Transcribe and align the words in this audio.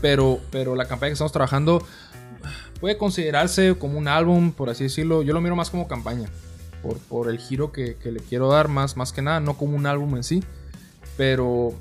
pero, 0.00 0.40
pero 0.50 0.74
la 0.74 0.86
campaña 0.86 1.10
que 1.10 1.14
estamos 1.14 1.32
trabajando 1.32 1.84
puede 2.80 2.96
considerarse 2.96 3.76
como 3.78 3.98
un 3.98 4.08
álbum, 4.08 4.52
por 4.52 4.70
así 4.70 4.84
decirlo. 4.84 5.22
Yo 5.22 5.34
lo 5.34 5.40
miro 5.40 5.56
más 5.56 5.70
como 5.70 5.88
campaña, 5.88 6.28
por, 6.82 6.98
por 6.98 7.28
el 7.28 7.38
giro 7.38 7.72
que, 7.72 7.96
que 7.96 8.12
le 8.12 8.20
quiero 8.20 8.48
dar, 8.48 8.68
más, 8.68 8.96
más 8.96 9.12
que 9.12 9.22
nada, 9.22 9.40
no 9.40 9.56
como 9.56 9.76
un 9.76 9.86
álbum 9.86 10.16
en 10.16 10.24
sí, 10.24 10.42
pero 11.16 11.74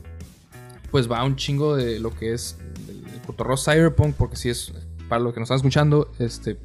pues 0.91 1.11
va 1.11 1.23
un 1.23 1.35
chingo 1.35 1.75
de 1.75 1.99
lo 1.99 2.13
que 2.13 2.33
es 2.33 2.57
el, 2.87 3.03
cotorreo 3.25 3.57
cyberpunk, 3.57 4.15
porque 4.15 4.37
si 4.37 4.49
es, 4.49 4.73
para 5.09 5.21
los 5.21 5.33
que 5.33 5.39
nos 5.39 5.47
están 5.47 5.57
escuchando, 5.57 6.11
este, 6.17 6.57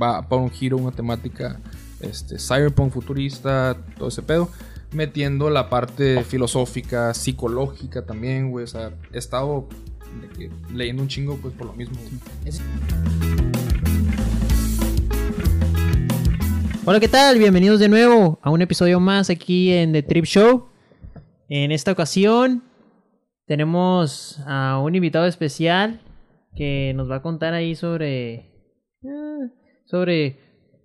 va 0.00 0.28
para 0.28 0.42
un 0.42 0.50
giro, 0.50 0.76
una 0.76 0.90
temática 0.90 1.60
este, 2.00 2.38
cyberpunk 2.38 2.92
futurista, 2.92 3.76
todo 3.96 4.08
ese 4.08 4.22
pedo. 4.22 4.50
Metiendo 4.90 5.50
la 5.50 5.68
parte 5.68 6.24
filosófica, 6.24 7.12
psicológica 7.14 8.04
también, 8.04 8.50
güey. 8.50 8.64
O 8.64 8.66
sea, 8.66 8.90
he 9.12 9.18
estado 9.18 9.68
leyendo 10.72 11.02
un 11.02 11.08
chingo, 11.08 11.36
pues 11.36 11.54
por 11.54 11.66
lo 11.66 11.72
mismo. 11.74 11.96
Hola, 16.84 17.00
¿qué 17.00 17.08
tal? 17.08 17.38
Bienvenidos 17.38 17.80
de 17.80 17.88
nuevo 17.88 18.38
a 18.42 18.50
un 18.50 18.62
episodio 18.62 19.00
más 19.00 19.30
aquí 19.30 19.72
en 19.72 19.92
The 19.92 20.02
Trip 20.02 20.24
Show. 20.24 20.68
En 21.48 21.72
esta 21.72 21.92
ocasión 21.92 22.62
tenemos 23.46 24.40
a 24.46 24.78
un 24.78 24.94
invitado 24.94 25.26
especial 25.26 26.00
que 26.56 26.92
nos 26.94 27.10
va 27.10 27.16
a 27.16 27.22
contar 27.22 27.54
ahí 27.54 27.74
sobre 27.74 28.34
eh, 29.02 29.50
sobre 29.86 30.38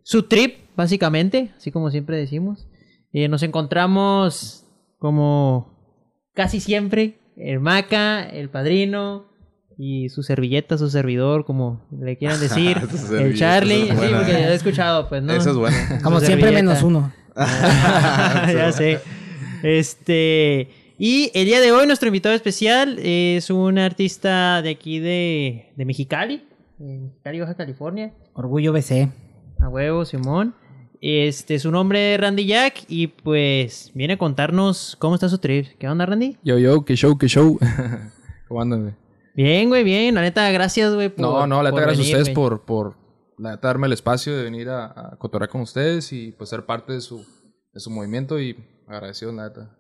su 0.04 0.24
trip, 0.24 0.58
básicamente, 0.76 1.52
así 1.58 1.72
como 1.72 1.90
siempre 1.90 2.18
decimos. 2.18 2.68
Eh, 3.12 3.28
nos 3.28 3.44
encontramos 3.44 4.66
como 4.98 5.74
casi 6.34 6.60
siempre 6.60 7.20
el 7.38 7.60
Maca, 7.60 8.24
el 8.24 8.50
padrino 8.50 9.26
y 9.78 10.10
su 10.10 10.24
servilleta, 10.24 10.78
su 10.78 10.90
servidor, 10.90 11.46
como 11.46 11.82
le 11.92 12.18
quieran 12.18 12.40
decir, 12.40 12.78
el 13.12 13.36
Charlie, 13.38 13.88
sí, 13.90 13.92
porque 13.92 14.32
ya 14.32 14.52
he 14.52 14.56
escuchado, 14.56 15.10
pues, 15.10 15.24
¿no? 15.24 15.34
Eso 15.34 15.52
es 15.52 15.56
bueno. 15.56 15.78
Como 16.04 16.20
Su 16.20 16.26
siempre, 16.26 16.50
servilleta. 16.50 16.72
menos 16.74 16.84
uno. 16.84 17.14
ya 17.36 18.72
sé. 18.72 19.00
Este. 19.64 20.70
Y 21.00 21.32
el 21.34 21.46
día 21.46 21.60
de 21.60 21.72
hoy, 21.72 21.88
nuestro 21.88 22.08
invitado 22.08 22.36
especial 22.36 23.00
es 23.00 23.50
un 23.50 23.80
artista 23.80 24.62
de 24.62 24.70
aquí 24.70 25.00
de, 25.00 25.72
de 25.76 25.86
Mexicali, 25.86 26.44
de 26.78 27.00
Mexicali, 27.00 27.40
Baja 27.40 27.56
California. 27.56 28.14
Orgullo 28.34 28.72
BC. 28.72 29.10
A 29.60 29.70
huevo, 29.70 30.06
Simón. 30.06 30.54
Este, 31.06 31.60
su 31.60 31.70
nombre 31.70 32.16
es 32.16 32.22
Randy 32.22 32.46
Jack 32.46 32.86
y 32.88 33.08
pues 33.08 33.92
viene 33.94 34.14
a 34.14 34.18
contarnos 34.18 34.96
cómo 35.00 35.16
está 35.16 35.28
su 35.28 35.38
trip. 35.38 35.68
¿Qué 35.78 35.90
onda, 35.90 36.06
Randy? 36.06 36.38
Yo, 36.46 36.58
yo, 36.58 36.86
que 36.86 36.96
show, 36.96 37.18
que 37.18 37.28
show. 37.28 37.60
¿Cómo 38.48 38.62
andan? 38.62 38.96
Bien, 39.36 39.68
güey, 39.68 39.84
bien. 39.84 40.16
La 40.16 40.22
neta, 40.22 40.50
gracias, 40.52 40.94
güey. 40.96 41.10
por- 41.10 41.20
No, 41.20 41.46
no, 41.46 41.62
la 41.62 41.72
neta, 41.72 41.82
gracias 41.82 42.08
a 42.08 42.10
ustedes 42.10 42.28
güey. 42.28 42.36
por, 42.36 42.64
por 42.64 42.96
la 43.38 43.52
neta, 43.52 43.68
darme 43.68 43.88
el 43.88 43.94
espacio 43.94 44.34
de 44.38 44.44
venir 44.46 44.70
a, 44.70 44.86
a 44.86 45.18
cotorrear 45.18 45.50
con 45.50 45.60
ustedes 45.60 46.14
y 46.14 46.32
pues 46.32 46.50
ser 46.50 46.66
parte 46.66 46.94
de 46.94 47.02
su, 47.02 47.18
de 47.74 47.80
su 47.82 47.90
movimiento 47.92 48.40
y 48.40 48.56
agradecido, 48.88 49.34
la 49.34 49.50
neta. 49.50 49.76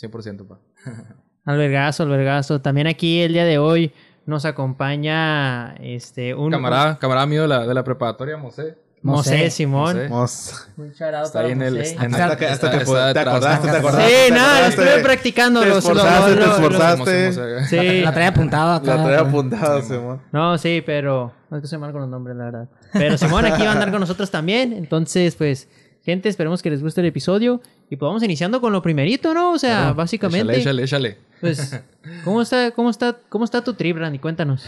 100%, 0.00 0.46
pa. 0.46 0.60
Albergazo, 1.44 2.04
albergazo. 2.04 2.60
También 2.60 2.86
aquí 2.86 3.18
el 3.20 3.32
día 3.32 3.44
de 3.44 3.58
hoy 3.58 3.90
nos 4.26 4.44
acompaña 4.44 5.74
este 5.80 6.36
un 6.36 6.52
Camarada, 6.52 7.00
camarada 7.00 7.26
mío 7.26 7.42
de 7.42 7.48
la, 7.48 7.66
de 7.66 7.74
la 7.74 7.82
preparatoria, 7.82 8.36
Mosé. 8.36 8.76
Mosé, 9.02 9.30
Mosé. 9.36 9.50
Simón. 9.50 9.96
Mosé. 9.96 10.08
Vamos. 10.08 10.66
Un 10.76 10.90
shout 10.92 11.14
out 11.14 11.24
Está 11.26 11.32
para 11.38 11.46
ahí 11.46 11.52
en 11.52 11.62
el... 11.62 11.80
Hasta 11.80 12.36
que, 12.36 12.46
hasta 12.46 12.76
está- 12.76 12.76
está 12.76 13.14
te 13.14 13.20
acordaste, 13.20 13.68
te. 13.68 13.78
Sí, 13.80 14.28
te 14.28 14.30
nada, 14.34 14.68
estuve 14.68 14.98
practicando 15.02 15.60
Te 15.60 15.66
los- 15.68 15.78
esforzaste, 15.78 16.30
lo- 16.30 16.34
te 16.34 16.40
lo- 16.40 16.46
lo- 16.46 16.54
esforzaste. 16.54 17.64
Sí. 17.66 18.00
La 18.02 18.12
traía 18.12 18.28
apuntado 18.28 18.72
acá. 18.74 18.96
La 18.96 19.02
traía 19.04 19.20
apuntada, 19.20 19.82
Simón. 19.82 20.20
No, 20.32 20.58
sí, 20.58 20.82
pero 20.84 21.32
no 21.50 21.56
es 21.56 21.62
que 21.62 21.68
soy 21.68 21.78
mal 21.78 21.92
con 21.92 22.00
los 22.02 22.10
nombres, 22.10 22.36
la 22.36 22.44
verdad. 22.46 22.68
Pero 22.92 23.16
Simón 23.18 23.44
aquí 23.46 23.62
va 23.62 23.68
a 23.70 23.72
andar 23.72 23.90
con 23.90 24.00
nosotros 24.00 24.30
también. 24.30 24.72
Entonces, 24.72 25.34
pues, 25.36 25.68
gente, 26.04 26.28
esperemos 26.28 26.62
que 26.62 26.70
les 26.70 26.82
guste 26.82 27.00
el 27.00 27.06
episodio. 27.06 27.60
Y 27.90 27.96
pues 27.96 28.06
vamos 28.06 28.22
iniciando 28.22 28.60
con 28.60 28.72
lo 28.72 28.82
primerito, 28.82 29.32
¿no? 29.32 29.52
O 29.52 29.58
sea, 29.58 29.92
básicamente. 29.92 30.58
Échale, 30.58 30.82
échale, 30.82 31.14
échale. 31.14 31.28
Pues, 31.40 31.80
¿cómo 32.24 32.42
está, 32.42 32.70
cómo 32.72 32.90
está, 32.90 33.16
cómo 33.28 33.44
está 33.44 33.62
tu 33.62 33.72
trip, 33.74 33.96
Randy? 33.96 34.18
Cuéntanos. 34.18 34.64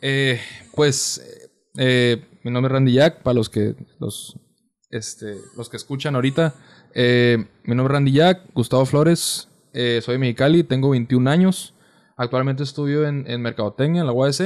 Eh, 0.00 0.40
pues, 0.74 1.20
eh, 1.76 2.24
mi 2.44 2.50
nombre 2.50 2.68
es 2.68 2.72
Randy 2.72 2.92
Jack, 2.94 3.22
para 3.22 3.34
los 3.34 3.48
que, 3.48 3.74
los, 3.98 4.38
este, 4.90 5.36
los 5.56 5.68
que 5.68 5.76
escuchan 5.76 6.14
ahorita. 6.14 6.54
Eh, 6.94 7.46
mi 7.64 7.74
nombre 7.74 7.92
es 7.92 7.96
Randy 7.96 8.12
Jack, 8.12 8.52
Gustavo 8.54 8.84
Flores, 8.86 9.48
eh, 9.72 10.00
soy 10.02 10.14
de 10.14 10.18
Mexicali, 10.18 10.64
tengo 10.64 10.90
21 10.90 11.28
años. 11.30 11.74
Actualmente 12.16 12.62
estudio 12.62 13.06
en, 13.06 13.24
en 13.28 13.40
Mercadotecnia, 13.42 14.00
en 14.02 14.06
la 14.06 14.12
UAS. 14.12 14.42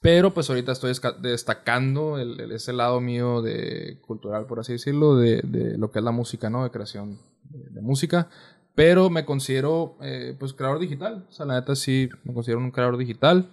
Pero 0.00 0.32
pues 0.32 0.48
ahorita 0.48 0.72
estoy 0.72 0.92
destacando 1.22 2.18
el, 2.18 2.38
el- 2.40 2.52
ese 2.52 2.72
lado 2.72 3.00
mío 3.00 3.42
de 3.42 3.98
cultural, 4.06 4.46
por 4.46 4.60
así 4.60 4.72
decirlo, 4.72 5.16
de, 5.16 5.40
de 5.42 5.76
lo 5.76 5.90
que 5.90 5.98
es 5.98 6.04
la 6.04 6.12
música, 6.12 6.48
¿no? 6.50 6.62
De 6.62 6.70
creación 6.70 7.18
de, 7.42 7.70
de 7.70 7.80
música. 7.80 8.28
Pero 8.76 9.10
me 9.10 9.24
considero, 9.24 9.96
eh, 10.02 10.36
pues, 10.38 10.52
creador 10.52 10.78
digital. 10.78 11.26
O 11.28 11.32
sea, 11.32 11.46
la 11.46 11.54
neta 11.58 11.74
sí, 11.74 12.08
me 12.22 12.32
considero 12.32 12.60
un 12.60 12.70
creador 12.70 12.96
digital. 12.96 13.50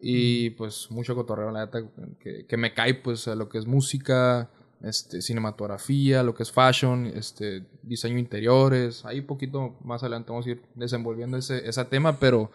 Y 0.00 0.50
pues 0.50 0.88
mucho 0.90 1.14
cotorreo, 1.14 1.50
la 1.50 1.66
neta, 1.66 1.80
que, 2.20 2.46
que 2.46 2.56
me 2.56 2.72
cae 2.72 2.94
pues 2.94 3.28
a 3.28 3.34
lo 3.34 3.48
que 3.48 3.58
es 3.58 3.66
música, 3.66 4.48
este, 4.82 5.20
cinematografía, 5.20 6.22
lo 6.22 6.34
que 6.34 6.42
es 6.42 6.50
fashion, 6.52 7.06
este, 7.06 7.66
diseño 7.82 8.18
interiores. 8.18 9.04
Ahí 9.04 9.20
poquito 9.20 9.76
más 9.84 10.02
adelante 10.02 10.30
vamos 10.32 10.46
a 10.46 10.50
ir 10.50 10.62
desenvolviendo 10.74 11.36
ese, 11.36 11.68
ese 11.68 11.84
tema, 11.84 12.18
pero 12.18 12.50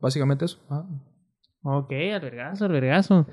básicamente 0.00 0.44
eso. 0.44 0.58
Ah. 0.68 0.84
Ok, 1.62 1.92
albergazo, 2.14 2.64
albergazo. 2.66 3.26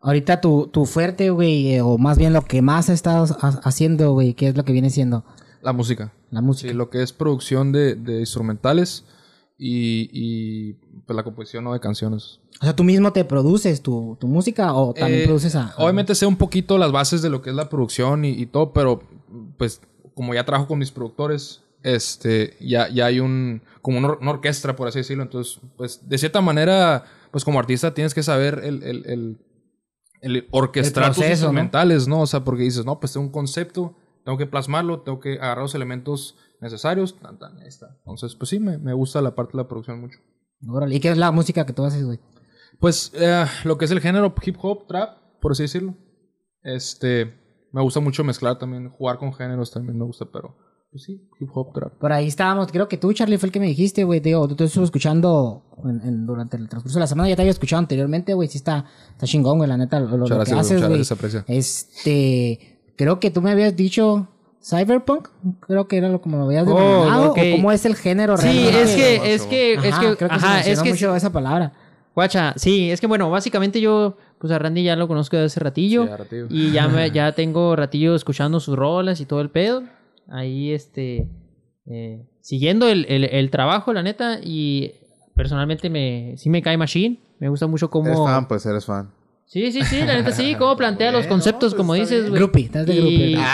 Ahorita 0.00 0.40
tu, 0.40 0.66
tu 0.68 0.84
fuerte, 0.84 1.30
güey, 1.30 1.74
eh, 1.74 1.80
o 1.80 1.96
más 1.98 2.18
bien 2.18 2.32
lo 2.32 2.42
que 2.42 2.60
más 2.60 2.88
estás 2.88 3.32
ha- 3.42 3.60
haciendo, 3.64 4.12
güey, 4.12 4.34
¿qué 4.34 4.48
es 4.48 4.56
lo 4.56 4.64
que 4.64 4.72
viene 4.72 4.90
siendo? 4.90 5.24
La 5.62 5.72
música. 5.72 6.12
La 6.30 6.40
música. 6.40 6.70
Sí, 6.70 6.76
lo 6.76 6.90
que 6.90 7.02
es 7.02 7.12
producción 7.12 7.72
de, 7.72 7.94
de 7.94 8.20
instrumentales 8.20 9.04
y, 9.58 10.08
y, 10.12 10.72
pues 11.04 11.16
la 11.16 11.24
composición 11.24 11.64
¿no? 11.64 11.72
de 11.72 11.80
canciones. 11.80 12.40
O 12.60 12.64
sea, 12.64 12.74
tú 12.76 12.84
mismo 12.84 13.12
te 13.12 13.24
produces 13.24 13.82
tu, 13.82 14.16
tu 14.20 14.28
música 14.28 14.72
o 14.72 14.94
también 14.94 15.22
Eh, 15.22 15.26
produces 15.26 15.54
a... 15.56 15.68
a- 15.70 15.74
Obviamente 15.82 16.14
sé 16.14 16.26
un 16.26 16.36
poquito 16.36 16.78
las 16.78 16.92
bases 16.92 17.22
de 17.22 17.28
lo 17.30 17.42
que 17.42 17.50
es 17.50 17.56
la 17.56 17.68
producción 17.68 18.24
y, 18.24 18.30
y 18.30 18.46
todo, 18.46 18.72
pero 18.72 19.02
pues 19.56 19.80
como 20.14 20.32
ya 20.34 20.44
trabajo 20.44 20.68
con 20.68 20.78
mis 20.78 20.90
productores, 20.92 21.62
este, 21.82 22.56
ya, 22.60 22.88
ya 22.88 23.06
hay 23.06 23.20
un, 23.20 23.62
como 23.82 23.98
una, 23.98 24.08
or- 24.08 24.18
una 24.20 24.30
orquesta, 24.32 24.74
por 24.76 24.88
así 24.88 24.98
decirlo. 25.00 25.22
Entonces, 25.24 25.60
pues 25.76 26.08
de 26.08 26.18
cierta 26.18 26.40
manera, 26.40 27.04
pues 27.30 27.44
como 27.44 27.58
artista 27.58 27.94
tienes 27.94 28.14
que 28.14 28.22
saber 28.22 28.60
el, 28.64 28.82
el, 28.82 29.06
el, 29.06 29.38
el 30.20 30.48
orquestar 30.50 31.04
El 31.04 31.08
tus 31.10 31.18
proceso, 31.18 31.24
¿no? 31.24 31.32
instrumentales, 31.50 32.08
¿no? 32.08 32.20
O 32.22 32.26
sea, 32.26 32.42
porque 32.44 32.62
dices, 32.64 32.84
no, 32.84 32.98
pues 32.98 33.12
tengo 33.12 33.26
un 33.26 33.32
concepto, 33.32 33.94
tengo 34.28 34.36
que 34.36 34.44
plasmarlo, 34.44 35.00
tengo 35.00 35.20
que 35.20 35.38
agarrar 35.38 35.62
los 35.62 35.74
elementos 35.74 36.36
necesarios, 36.60 37.18
tan, 37.18 37.38
tan, 37.38 37.58
ahí 37.60 37.68
está. 37.68 37.96
Entonces, 38.00 38.34
pues 38.34 38.50
sí, 38.50 38.60
me, 38.60 38.76
me 38.76 38.92
gusta 38.92 39.22
la 39.22 39.34
parte 39.34 39.52
de 39.52 39.62
la 39.62 39.68
producción 39.68 40.02
mucho. 40.02 40.18
Órale, 40.68 40.94
¿Y 40.96 41.00
qué 41.00 41.08
es 41.08 41.16
la 41.16 41.30
música 41.30 41.64
que 41.64 41.72
tú 41.72 41.82
haces, 41.82 42.04
güey? 42.04 42.20
Pues 42.78 43.10
eh, 43.14 43.46
lo 43.64 43.78
que 43.78 43.86
es 43.86 43.90
el 43.90 44.00
género 44.02 44.34
hip 44.44 44.56
hop, 44.60 44.86
trap, 44.86 45.16
por 45.40 45.52
así 45.52 45.62
decirlo. 45.62 45.94
Este, 46.62 47.32
me 47.72 47.80
gusta 47.80 48.00
mucho 48.00 48.22
mezclar 48.22 48.58
también, 48.58 48.90
jugar 48.90 49.16
con 49.16 49.32
géneros 49.32 49.70
también 49.70 49.96
me 49.98 50.04
gusta, 50.04 50.26
pero 50.30 50.58
pues 50.90 51.04
sí, 51.04 51.26
hip 51.40 51.48
hop, 51.54 51.72
trap. 51.72 51.94
Por 51.94 52.12
ahí 52.12 52.26
estábamos, 52.26 52.70
creo 52.70 52.86
que 52.86 52.98
tú, 52.98 53.14
Charlie, 53.14 53.38
fue 53.38 53.46
el 53.46 53.52
que 53.52 53.60
me 53.60 53.66
dijiste, 53.68 54.04
güey. 54.04 54.20
Digo, 54.20 54.46
tú 54.46 54.56
te 54.56 54.64
estuve 54.64 54.84
escuchando 54.84 55.64
en- 55.86 56.02
en- 56.06 56.26
durante 56.26 56.58
el 56.58 56.68
transcurso 56.68 56.98
de 56.98 57.04
la 57.04 57.06
semana, 57.06 57.30
ya 57.30 57.36
te 57.36 57.40
había 57.40 57.52
escuchado 57.52 57.78
anteriormente, 57.80 58.34
güey. 58.34 58.48
Sí 58.48 58.58
está, 58.58 58.84
está 59.12 59.26
chingón, 59.26 59.56
güey, 59.56 59.70
la 59.70 59.78
neta, 59.78 59.98
lo, 60.00 60.08
lo 60.08 60.18
Muchas 60.18 60.48
que 60.48 60.54
haces, 60.54 60.80
güey. 60.86 61.00
Este, 61.46 62.77
creo 62.98 63.18
que 63.20 63.30
tú 63.30 63.40
me 63.40 63.50
habías 63.52 63.74
dicho 63.74 64.28
Cyberpunk, 64.62 65.28
creo 65.60 65.88
que 65.88 65.96
era 65.96 66.08
lo 66.10 66.20
como 66.20 66.36
lo 66.36 66.44
habías 66.44 66.66
Oh, 66.68 66.74
denominado, 66.76 67.30
ok. 67.30 67.38
o 67.38 67.56
cómo 67.56 67.72
es 67.72 67.86
el 67.86 67.94
género 67.94 68.36
Sí, 68.36 68.46
realmente. 68.48 68.82
es 68.82 68.94
que, 68.96 69.34
es 69.34 69.42
que, 69.46 69.72
es 69.88 69.94
Ajá, 69.94 70.00
que, 70.00 70.16
creo 70.16 70.28
que 70.28 70.34
ajá, 70.34 70.62
se 70.62 70.72
es 70.72 70.82
que, 70.82 70.90
mucho 70.90 71.16
esa 71.16 71.30
palabra. 71.32 71.72
guacha, 72.14 72.52
sí, 72.56 72.90
es 72.90 73.00
que 73.00 73.06
bueno, 73.06 73.30
básicamente 73.30 73.80
yo, 73.80 74.16
pues 74.38 74.52
a 74.52 74.58
Randy 74.58 74.82
ya 74.82 74.96
lo 74.96 75.06
conozco 75.08 75.36
desde 75.36 75.46
hace. 75.46 75.60
Sí, 75.60 75.64
ratillo. 75.64 76.06
Y 76.50 76.72
ya, 76.72 76.88
me, 76.88 77.10
ya 77.12 77.32
tengo 77.32 77.74
ratillo 77.76 78.14
escuchando 78.14 78.60
sus 78.60 78.76
rolas 78.76 79.20
y 79.20 79.24
todo 79.26 79.40
el 79.40 79.50
pedo. 79.50 79.84
Ahí, 80.28 80.72
este, 80.72 81.28
eh, 81.86 82.26
siguiendo 82.40 82.88
el, 82.88 83.06
el, 83.08 83.24
el 83.24 83.50
trabajo, 83.50 83.92
la 83.94 84.02
neta, 84.02 84.40
y 84.42 84.92
personalmente 85.34 85.88
me, 85.88 86.34
sí 86.36 86.50
me 86.50 86.60
cae 86.62 86.76
Machine. 86.76 87.18
Me 87.38 87.48
gusta 87.48 87.66
mucho 87.68 87.88
cómo... 87.88 88.06
Eres 88.08 88.18
fan, 88.18 88.48
pues 88.48 88.66
eres 88.66 88.84
fan. 88.84 89.10
Sí, 89.50 89.72
sí, 89.72 89.82
sí, 89.82 90.00
la 90.04 90.14
neta 90.16 90.30
sí, 90.30 90.54
cómo 90.58 90.76
plantea 90.76 91.10
los 91.10 91.26
conceptos, 91.26 91.72
pues 91.72 91.78
como 91.78 91.94
dices, 91.94 92.28
güey. 92.28 92.38
Groupie, 92.38 92.64
estás 92.66 92.84
de 92.86 92.94
Y- 92.94 92.98
groupie. 93.32 93.46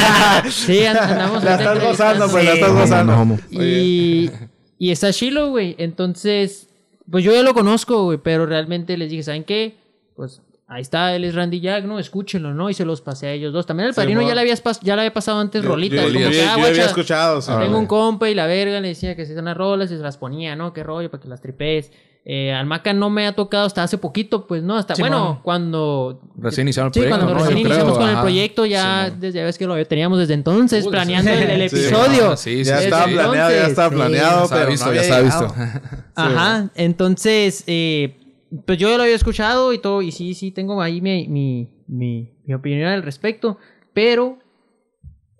sí, 0.50 0.84
and- 0.86 0.98
andamos 0.98 1.44
La 1.44 1.54
estás 1.56 1.82
gozando, 1.84 2.28
pues, 2.30 2.44
la 2.44 2.52
Sí, 2.52 2.58
estás 2.58 2.72
gozando. 2.72 3.38
Y, 3.50 4.30
y 4.78 4.90
está 4.90 5.12
chilo, 5.12 5.50
güey. 5.50 5.74
Entonces, 5.78 6.68
pues 7.10 7.22
yo 7.22 7.32
ya 7.34 7.42
lo 7.42 7.52
conozco, 7.52 8.04
güey, 8.04 8.18
pero 8.18 8.46
realmente 8.46 8.96
les 8.96 9.10
dije, 9.10 9.22
¿saben 9.24 9.44
qué? 9.44 9.76
Pues 10.16 10.40
ahí 10.68 10.80
está, 10.80 11.14
él 11.14 11.24
es 11.24 11.34
Randy 11.34 11.60
Jack, 11.60 11.84
¿no? 11.84 11.98
Escúchenlo, 11.98 12.54
¿no? 12.54 12.70
Y 12.70 12.74
se 12.74 12.86
los 12.86 13.02
pasé 13.02 13.26
a 13.26 13.32
ellos 13.32 13.52
dos. 13.52 13.66
También 13.66 13.88
al 13.90 13.94
padrino 13.94 14.20
Simón. 14.20 14.30
ya 14.30 14.34
le, 14.34 14.40
habías 14.40 14.62
ya 14.80 14.96
le 14.96 15.02
había 15.02 15.12
pasado 15.12 15.38
antes 15.38 15.62
Yo- 15.62 15.68
rolitas. 15.68 16.00
yo- 16.00 16.06
como 16.08 16.18
yo- 16.20 16.30
que, 16.30 16.36
yo 16.36 16.42
ah, 16.48 16.52
había 16.54 16.66
guacha, 16.68 16.84
escuchado, 16.86 17.42
sí. 17.42 17.52
Tengo 17.60 17.76
Ah, 17.76 17.78
un 17.78 17.86
compa 17.86 18.30
y 18.30 18.34
la 18.34 18.46
verga 18.46 18.80
le 18.80 18.88
decía 18.88 19.14
que 19.16 19.26
se 19.26 19.32
hacían 19.32 19.44
las 19.44 19.56
rolas 19.56 19.90
y 19.92 19.96
se 19.96 20.02
las 20.02 20.16
ponía, 20.16 20.56
¿no? 20.56 20.72
Qué 20.72 20.82
rollo, 20.82 21.10
para 21.10 21.22
que 21.22 21.28
las 21.28 21.42
tripes. 21.42 21.92
Eh, 22.24 22.52
Almaca 22.52 22.92
no 22.92 23.10
me 23.10 23.26
ha 23.26 23.34
tocado 23.34 23.66
hasta 23.66 23.82
hace 23.82 23.98
poquito, 23.98 24.46
pues, 24.46 24.62
¿no? 24.62 24.76
Hasta, 24.76 24.94
Simón. 24.94 25.10
bueno, 25.10 25.40
cuando... 25.42 26.20
Recién 26.36 26.66
iniciaron 26.68 26.88
el 26.88 26.94
Sí, 26.94 27.00
proyecto. 27.00 27.18
cuando 27.18 27.34
¿no? 27.34 27.40
recién 27.40 27.58
iniciamos 27.58 27.98
con 27.98 28.08
el 28.08 28.18
proyecto, 28.20 28.66
ya, 28.66 29.04
Simón. 29.06 29.20
desde, 29.20 29.38
ya 29.40 29.44
ves 29.44 29.58
que 29.58 29.66
lo 29.66 29.86
teníamos 29.86 30.18
desde 30.20 30.34
entonces, 30.34 30.84
Uy, 30.84 30.90
planeando 30.92 31.30
el, 31.32 31.42
el 31.42 31.70
sí, 31.70 31.76
episodio. 31.76 32.36
sí, 32.36 32.58
sí, 32.58 32.64
ya 32.64 32.78
sí, 32.78 32.84
estaba 32.84 33.04
sí. 33.06 33.12
planeado, 33.14 33.50
ya 33.50 33.66
estaba 33.66 33.88
sí, 33.88 33.94
planeado, 33.96 34.38
Ya 34.38 34.44
estaba 34.44 34.60
pero 34.60 34.70
visto, 34.70 34.86
no 34.86 34.92
ya 34.94 35.00
había 35.00 35.26
estaba 35.28 35.46
visto. 35.48 36.02
Ajá, 36.14 36.70
entonces, 36.76 37.64
eh, 37.66 38.18
pues 38.66 38.78
yo 38.78 38.96
lo 38.96 39.02
había 39.02 39.16
escuchado 39.16 39.72
y 39.72 39.78
todo, 39.78 40.00
y 40.02 40.12
sí, 40.12 40.34
sí, 40.34 40.52
tengo 40.52 40.80
ahí 40.80 41.00
mi, 41.00 41.26
mi, 41.26 41.68
mi, 41.88 42.34
mi 42.44 42.54
opinión 42.54 42.88
al 42.88 43.02
respecto, 43.02 43.58
pero 43.92 44.38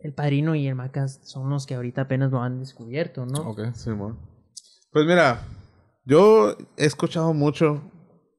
el 0.00 0.12
padrino 0.14 0.56
y 0.56 0.66
el 0.66 0.74
Macas 0.74 1.20
son 1.22 1.48
los 1.48 1.64
que 1.66 1.74
ahorita 1.76 2.02
apenas 2.02 2.32
lo 2.32 2.42
han 2.42 2.58
descubierto, 2.58 3.24
¿no? 3.24 3.40
Ok. 3.50 3.72
Simón. 3.74 4.18
Pues 4.90 5.06
mira, 5.06 5.42
yo 6.04 6.56
he 6.76 6.84
escuchado 6.86 7.32
mucho 7.34 7.82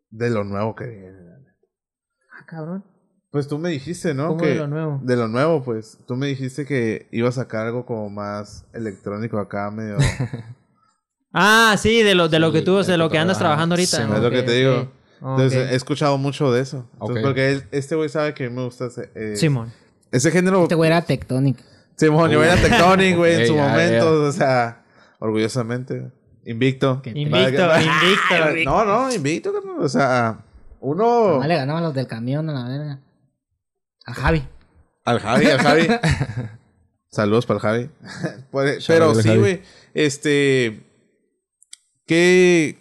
de 0.10 0.30
lo 0.30 0.44
nuevo 0.44 0.76
que 0.76 0.86
viene. 0.88 1.18
Ah, 2.32 2.46
cabrón. 2.48 2.84
Pues 3.32 3.48
tú 3.48 3.58
me 3.58 3.70
dijiste, 3.70 4.14
¿no? 4.14 4.28
¿Cómo 4.28 4.42
que 4.42 4.50
de 4.50 4.56
lo 4.56 4.68
nuevo? 4.68 5.00
De 5.04 5.16
lo 5.16 5.28
nuevo, 5.28 5.64
pues. 5.64 5.98
Tú 6.08 6.16
me 6.16 6.28
dijiste 6.28 6.66
que 6.68 7.08
iba 7.12 7.30
a 7.30 7.32
sacar 7.32 7.66
algo 7.66 7.86
como 7.86 8.10
más 8.10 8.66
electrónico 8.74 9.40
acá, 9.40 9.72
medio... 9.72 9.98
Ah, 11.36 11.76
sí, 11.80 12.04
de 12.04 12.14
lo, 12.14 12.30
de 12.30 12.38
lo 12.38 12.48
Sí, 12.52 12.54
que 12.54 12.62
tú, 12.62 12.84
de 12.84 12.96
lo 12.96 13.10
que 13.10 13.18
andas 13.18 13.40
trabajando 13.40 13.74
ahorita. 13.74 13.98
sí, 13.98 14.04
¿no? 14.08 14.18
es 14.18 14.22
lo 14.22 14.30
que 14.30 14.44
te 14.44 14.52
digo. 14.52 14.92
Entonces, 15.20 15.72
he 15.72 15.76
escuchado 15.76 16.18
mucho 16.20 16.52
de 16.52 16.62
eso. 16.62 16.88
Entonces. 16.94 17.24
Porque 17.24 17.52
él- 17.54 17.64
este 17.72 17.96
güey 17.96 18.08
sabe 18.10 18.36
que 18.36 18.52
me 18.52 18.64
gusta 18.64 18.86
ese, 18.86 19.10
eh, 19.16 19.36
Simón. 19.36 19.74
ese 20.12 20.30
género. 20.30 20.62
Este 20.62 20.76
güey 20.76 20.90
era 20.92 21.02
Tectonic. 21.02 21.58
Simón, 21.96 22.30
yo 22.30 22.44
era 22.44 22.56
Tectonic, 22.56 23.18
güey, 23.18 23.42
en 23.42 23.48
su 23.48 23.56
momento. 23.56 24.22
O 24.26 24.32
sea, 24.32 24.84
orgullosamente. 25.18 26.12
Invicto. 26.46 27.02
Invicto, 27.06 27.68
Vale, 27.68 27.86
invicto. 28.56 28.70
No, 28.72 28.86
no, 28.86 29.14
invicto. 29.14 29.54
O 29.80 29.88
sea, 29.88 30.44
uno. 30.82 31.40
No 31.40 31.48
le 31.48 31.56
ganaban 31.56 31.84
los 31.84 31.94
del 31.94 32.08
camión 32.08 32.50
a 32.50 32.54
la 32.54 32.68
verga. 32.68 33.00
A 34.06 34.14
Javi. 34.14 34.44
Al 35.06 35.20
Javi, 35.20 35.46
al 35.46 35.60
Javi. 35.60 35.88
Saludos 37.10 37.46
para 37.46 37.58
el 37.58 37.62
Javi. 37.62 37.90
Pero 38.88 39.12
al 39.12 39.22
sí, 39.22 39.38
güey. 39.38 39.62
Este. 39.94 40.84
¿Qué. 42.06 42.78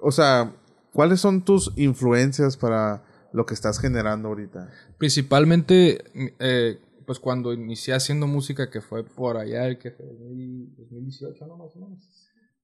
O 0.00 0.12
sea, 0.12 0.52
¿cuáles 0.92 1.20
son 1.20 1.44
tus 1.44 1.72
influencias 1.76 2.56
para 2.56 3.02
lo 3.32 3.46
que 3.46 3.54
estás 3.54 3.80
generando 3.80 4.28
ahorita? 4.28 4.70
Principalmente, 4.98 6.04
eh, 6.38 6.78
pues 7.06 7.18
cuando 7.18 7.52
inicié 7.52 7.94
haciendo 7.94 8.26
música, 8.26 8.70
que 8.70 8.80
fue 8.80 9.02
por 9.02 9.36
allá, 9.36 9.66
el 9.66 9.78
que 9.78 9.90
fue 9.90 10.06
2000 10.06 10.76
2018, 10.76 11.46
¿no? 11.46 11.56
Más 11.56 11.74
o 11.74 11.80
menos. 11.80 12.19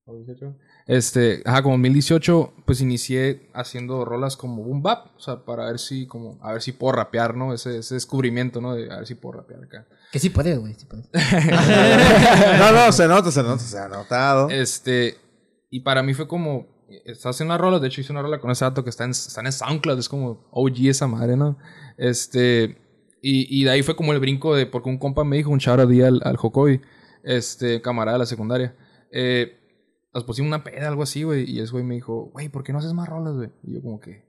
¿O 0.08 0.16
18? 0.16 0.54
Este, 0.86 1.42
ajá, 1.44 1.64
como 1.64 1.74
2018, 1.74 2.52
pues 2.64 2.80
inicié 2.80 3.50
haciendo 3.52 4.04
rolas 4.04 4.36
como 4.36 4.62
boom 4.62 4.80
bap, 4.80 5.16
o 5.16 5.20
sea, 5.20 5.44
para 5.44 5.66
ver 5.66 5.80
si, 5.80 6.06
como, 6.06 6.38
a 6.42 6.52
ver 6.52 6.62
si 6.62 6.70
puedo 6.70 6.92
rapear, 6.92 7.36
¿no? 7.36 7.52
Ese, 7.52 7.78
ese 7.78 7.94
descubrimiento, 7.94 8.60
¿no? 8.60 8.76
De 8.76 8.92
a 8.92 8.98
ver 8.98 9.06
si 9.08 9.16
puedo 9.16 9.38
rapear 9.38 9.64
acá. 9.64 9.86
Que 10.12 10.20
sí 10.20 10.30
puedes, 10.30 10.56
güey. 10.60 10.74
Sí 10.74 10.86
puedes. 10.86 11.08
no, 11.12 12.72
no, 12.72 12.92
se 12.92 13.08
nota, 13.08 13.32
se 13.32 13.42
nota, 13.42 13.58
se 13.58 13.78
ha 13.78 13.88
notado. 13.88 14.48
Este, 14.48 15.16
y 15.70 15.80
para 15.80 16.04
mí 16.04 16.14
fue 16.14 16.28
como, 16.28 16.68
estás 17.04 17.34
haciendo 17.34 17.54
una 17.54 17.58
rola, 17.58 17.80
de 17.80 17.88
hecho 17.88 18.00
hice 18.00 18.12
una 18.12 18.22
rola 18.22 18.38
con 18.38 18.52
ese 18.52 18.64
dato 18.64 18.84
que 18.84 18.90
está 18.90 19.02
en, 19.02 19.10
está 19.10 19.40
en 19.40 19.50
SoundCloud, 19.50 19.98
es 19.98 20.08
como 20.08 20.48
OG 20.52 20.86
esa 20.86 21.08
madre, 21.08 21.36
¿no? 21.36 21.58
Este, 21.98 22.78
y, 23.20 23.60
y 23.60 23.64
de 23.64 23.70
ahí 23.70 23.82
fue 23.82 23.96
como 23.96 24.12
el 24.12 24.20
brinco 24.20 24.54
de, 24.54 24.66
porque 24.66 24.88
un 24.88 24.98
compa 24.98 25.24
me 25.24 25.36
dijo, 25.36 25.50
un 25.50 25.58
shout 25.58 25.80
out 25.80 25.90
al, 25.90 26.20
al 26.22 26.36
Jocoy, 26.36 26.80
este, 27.24 27.82
camarada 27.82 28.18
de 28.18 28.20
la 28.20 28.26
secundaria, 28.26 28.76
eh, 29.10 29.65
nos 30.16 30.24
pusimos 30.24 30.48
una 30.48 30.64
peda, 30.64 30.88
algo 30.88 31.02
así, 31.02 31.24
güey, 31.24 31.44
y 31.48 31.60
ese 31.60 31.70
güey 31.70 31.84
me 31.84 31.94
dijo, 31.94 32.30
güey, 32.32 32.48
¿por 32.48 32.64
qué 32.64 32.72
no 32.72 32.78
haces 32.78 32.94
más 32.94 33.06
rolas, 33.06 33.34
güey? 33.34 33.50
Y 33.62 33.74
yo 33.74 33.82
como 33.82 34.00
que, 34.00 34.24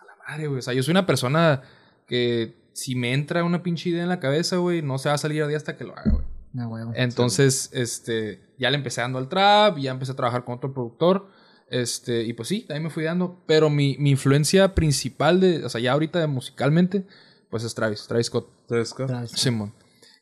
a 0.00 0.04
la 0.04 0.12
madre, 0.26 0.48
güey, 0.48 0.58
o 0.58 0.62
sea, 0.62 0.74
yo 0.74 0.82
soy 0.82 0.90
una 0.90 1.06
persona 1.06 1.62
que 2.08 2.56
si 2.72 2.96
me 2.96 3.12
entra 3.12 3.44
una 3.44 3.62
pinche 3.62 3.90
idea 3.90 4.02
en 4.02 4.08
la 4.08 4.18
cabeza, 4.18 4.56
güey, 4.56 4.82
no 4.82 4.98
se 4.98 5.08
va 5.08 5.14
a 5.14 5.18
salir 5.18 5.44
a 5.44 5.46
día 5.46 5.56
hasta 5.56 5.76
que 5.76 5.84
lo 5.84 5.96
haga, 5.96 6.10
güey. 6.10 6.24
No, 6.52 6.68
güey. 6.68 6.82
Entonces, 6.94 7.70
este, 7.72 8.40
ya 8.58 8.70
le 8.70 8.76
empecé 8.76 9.02
dando 9.02 9.20
al 9.20 9.28
trap, 9.28 9.78
ya 9.78 9.92
empecé 9.92 10.10
a 10.10 10.16
trabajar 10.16 10.44
con 10.44 10.56
otro 10.56 10.72
productor. 10.74 11.28
Este, 11.68 12.24
y 12.24 12.32
pues 12.32 12.48
sí, 12.48 12.66
ahí 12.68 12.80
me 12.80 12.90
fui 12.90 13.04
dando. 13.04 13.40
Pero 13.46 13.70
mi, 13.70 13.96
mi 14.00 14.10
influencia 14.10 14.74
principal 14.74 15.38
de, 15.38 15.64
o 15.64 15.68
sea, 15.68 15.80
ya 15.80 15.92
ahorita 15.92 16.26
musicalmente, 16.26 17.06
pues 17.50 17.62
es 17.62 17.72
Travis, 17.72 18.04
Travis 18.08 18.26
Scott. 18.26 18.48
Entonces, 18.62 18.92
¿qué? 18.94 19.04
Travis. 19.04 19.30
Simón. 19.30 19.72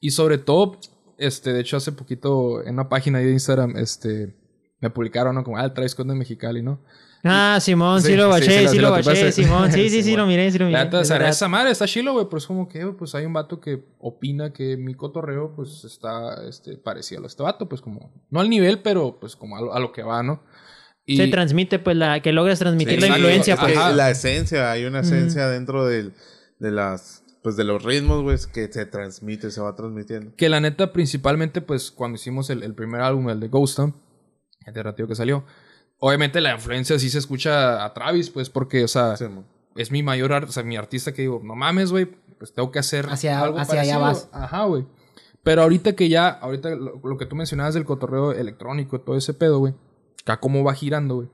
Y 0.00 0.10
sobre 0.10 0.36
todo, 0.36 0.78
este, 1.16 1.54
de 1.54 1.60
hecho, 1.60 1.78
hace 1.78 1.92
poquito 1.92 2.62
en 2.62 2.74
una 2.74 2.90
página 2.90 3.20
ahí 3.20 3.24
de 3.24 3.32
Instagram, 3.32 3.78
este, 3.78 4.34
me 4.80 4.90
publicaron, 4.90 5.34
¿no? 5.34 5.44
Como, 5.44 5.56
ah, 5.58 5.64
el 5.64 5.72
Travis 5.72 5.92
Scott 5.92 6.06
de 6.06 6.14
Mexicali, 6.14 6.62
¿no? 6.62 6.80
Ah, 7.24 7.58
Simón, 7.60 8.00
sí, 8.00 8.08
Sí, 8.08 8.16
lo 8.16 8.28
baché, 8.28 8.44
sí 8.46 8.50
sí, 8.58 8.64
lo- 8.64 8.70
sí 8.70 8.76
lo 8.76 8.82
lo 8.82 8.90
baché. 8.92 9.32
Simón. 9.32 9.72
Sí, 9.72 9.90
sí, 9.90 10.02
sí, 10.02 10.16
lo 10.16 10.24
miré, 10.26 10.50
sí 10.52 10.58
lo 10.58 10.66
miré. 10.66 10.78
La 10.78 10.84
neta, 10.84 11.00
es 11.00 11.10
esa 11.10 11.48
madre 11.48 11.72
está 11.72 11.86
chilo, 11.86 12.12
güey, 12.12 12.26
pero 12.26 12.38
es 12.38 12.46
como 12.46 12.68
que, 12.68 12.86
pues 12.86 13.14
hay 13.14 13.26
un 13.26 13.32
vato 13.32 13.60
que 13.60 13.82
opina 13.98 14.52
que 14.52 14.76
mi 14.76 14.94
cotorreo, 14.94 15.52
pues 15.54 15.84
está, 15.84 16.46
este, 16.48 16.76
parecido 16.76 17.24
a 17.24 17.26
este 17.26 17.42
vato, 17.42 17.68
pues 17.68 17.80
como, 17.80 18.12
no 18.30 18.40
al 18.40 18.48
nivel, 18.48 18.80
pero 18.82 19.18
pues 19.18 19.34
como 19.34 19.56
a 19.56 19.60
lo, 19.60 19.74
a 19.74 19.80
lo 19.80 19.90
que 19.92 20.02
va, 20.02 20.22
¿no? 20.22 20.42
Y, 21.04 21.16
Se 21.16 21.26
transmite, 21.28 21.78
pues, 21.78 21.96
la, 21.96 22.20
que 22.20 22.32
logras 22.32 22.58
transmitir 22.58 23.00
Sí, 23.00 23.08
la 23.08 23.16
influencia, 23.16 23.56
pues. 23.56 23.72
Que 23.72 23.94
la 23.94 24.10
esencia, 24.10 24.70
hay 24.70 24.84
una 24.84 25.00
esencia 25.00 25.48
dentro 25.48 25.86
del, 25.86 26.12
de 26.58 26.70
las, 26.70 27.24
pues 27.42 27.56
de 27.56 27.64
los 27.64 27.82
ritmos, 27.82 28.22
güey, 28.22 28.36
que 28.52 28.70
se 28.70 28.84
transmite, 28.84 29.50
se 29.50 29.60
va 29.62 29.74
transmitiendo. 29.74 30.36
Que 30.36 30.50
la 30.50 30.60
neta, 30.60 30.92
principalmente, 30.92 31.62
pues 31.62 31.90
cuando 31.90 32.16
hicimos 32.16 32.50
el, 32.50 32.62
el 32.62 32.74
primer 32.74 33.00
álbum, 33.00 33.30
el 33.30 33.40
de 33.40 33.48
Ghost 33.48 33.76
Town, 33.76 33.94
el 34.68 34.74
de 34.74 34.82
ratito 34.82 35.08
que 35.08 35.14
salió, 35.14 35.44
obviamente 35.98 36.40
la 36.40 36.54
influencia 36.54 36.98
sí 36.98 37.10
se 37.10 37.18
escucha 37.18 37.84
a 37.84 37.92
Travis, 37.94 38.30
pues 38.30 38.50
porque, 38.50 38.84
o 38.84 38.88
sea, 38.88 39.16
Sí, 39.16 39.26
es 39.76 39.90
mi 39.90 40.02
mayor, 40.02 40.32
art- 40.32 40.48
o 40.48 40.52
sea, 40.52 40.62
mi 40.62 40.76
artista 40.76 41.12
que 41.12 41.22
digo, 41.22 41.40
no 41.44 41.54
mames, 41.54 41.90
güey, 41.90 42.06
pues 42.38 42.52
tengo 42.52 42.70
que 42.70 42.78
hacer 42.78 43.06
Hacia- 43.08 43.40
algo 43.40 43.58
hacia 43.58 43.80
allá 43.80 43.98
parecido". 43.98 44.28
vas. 44.30 44.42
Ajá, 44.42 44.64
güey. 44.64 44.86
Pero 45.42 45.62
ahorita 45.62 45.94
que 45.94 46.08
ya, 46.08 46.28
ahorita 46.28 46.70
lo, 46.70 47.00
lo 47.02 47.16
que 47.16 47.26
tú 47.26 47.34
mencionabas 47.36 47.74
del 47.74 47.84
cotorreo 47.84 48.32
electrónico, 48.32 49.00
todo 49.00 49.16
ese 49.16 49.34
pedo, 49.34 49.58
güey, 49.60 49.74
acá 50.22 50.38
cómo 50.40 50.62
va 50.64 50.74
girando, 50.74 51.16
güey. 51.16 51.28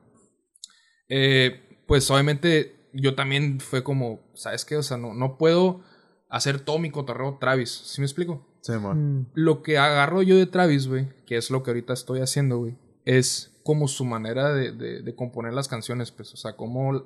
Eh, 1.09 1.83
pues 1.87 2.11
obviamente 2.11 2.89
yo 2.93 3.15
también 3.15 3.61
fue 3.61 3.83
como, 3.83 4.21
¿sabes 4.35 4.65
qué? 4.65 4.77
O 4.77 4.83
sea, 4.83 4.97
no, 4.97 5.15
no 5.15 5.37
puedo 5.37 5.81
hacer 6.29 6.61
todo 6.61 6.79
mi 6.79 6.91
cotorreo 6.91 7.39
Travis, 7.41 7.71
¿sí 7.71 8.01
me 8.01 8.07
explico? 8.07 8.47
Sí, 8.63 8.73
mo. 8.73 8.95
Mm. 8.95 9.27
Lo 9.35 9.63
que 9.63 9.79
agarro 9.79 10.23
yo 10.23 10.37
de 10.37 10.47
Travis, 10.47 10.87
güey, 10.89 11.09
que 11.27 11.37
es 11.37 11.51
lo 11.51 11.63
que 11.63 11.71
ahorita 11.71 11.93
estoy 11.93 12.21
haciendo, 12.21 12.59
güey, 12.59 12.77
es 13.05 13.61
como 13.63 13.89
su 13.89 14.05
manera 14.05 14.53
de, 14.53 14.73
de, 14.73 15.03
de 15.03 15.15
componer 15.15 15.53
las 15.53 15.69
canciones, 15.69 16.11
pues, 16.11 16.33
o 16.33 16.37
sea, 16.37 16.57
como 16.57 17.05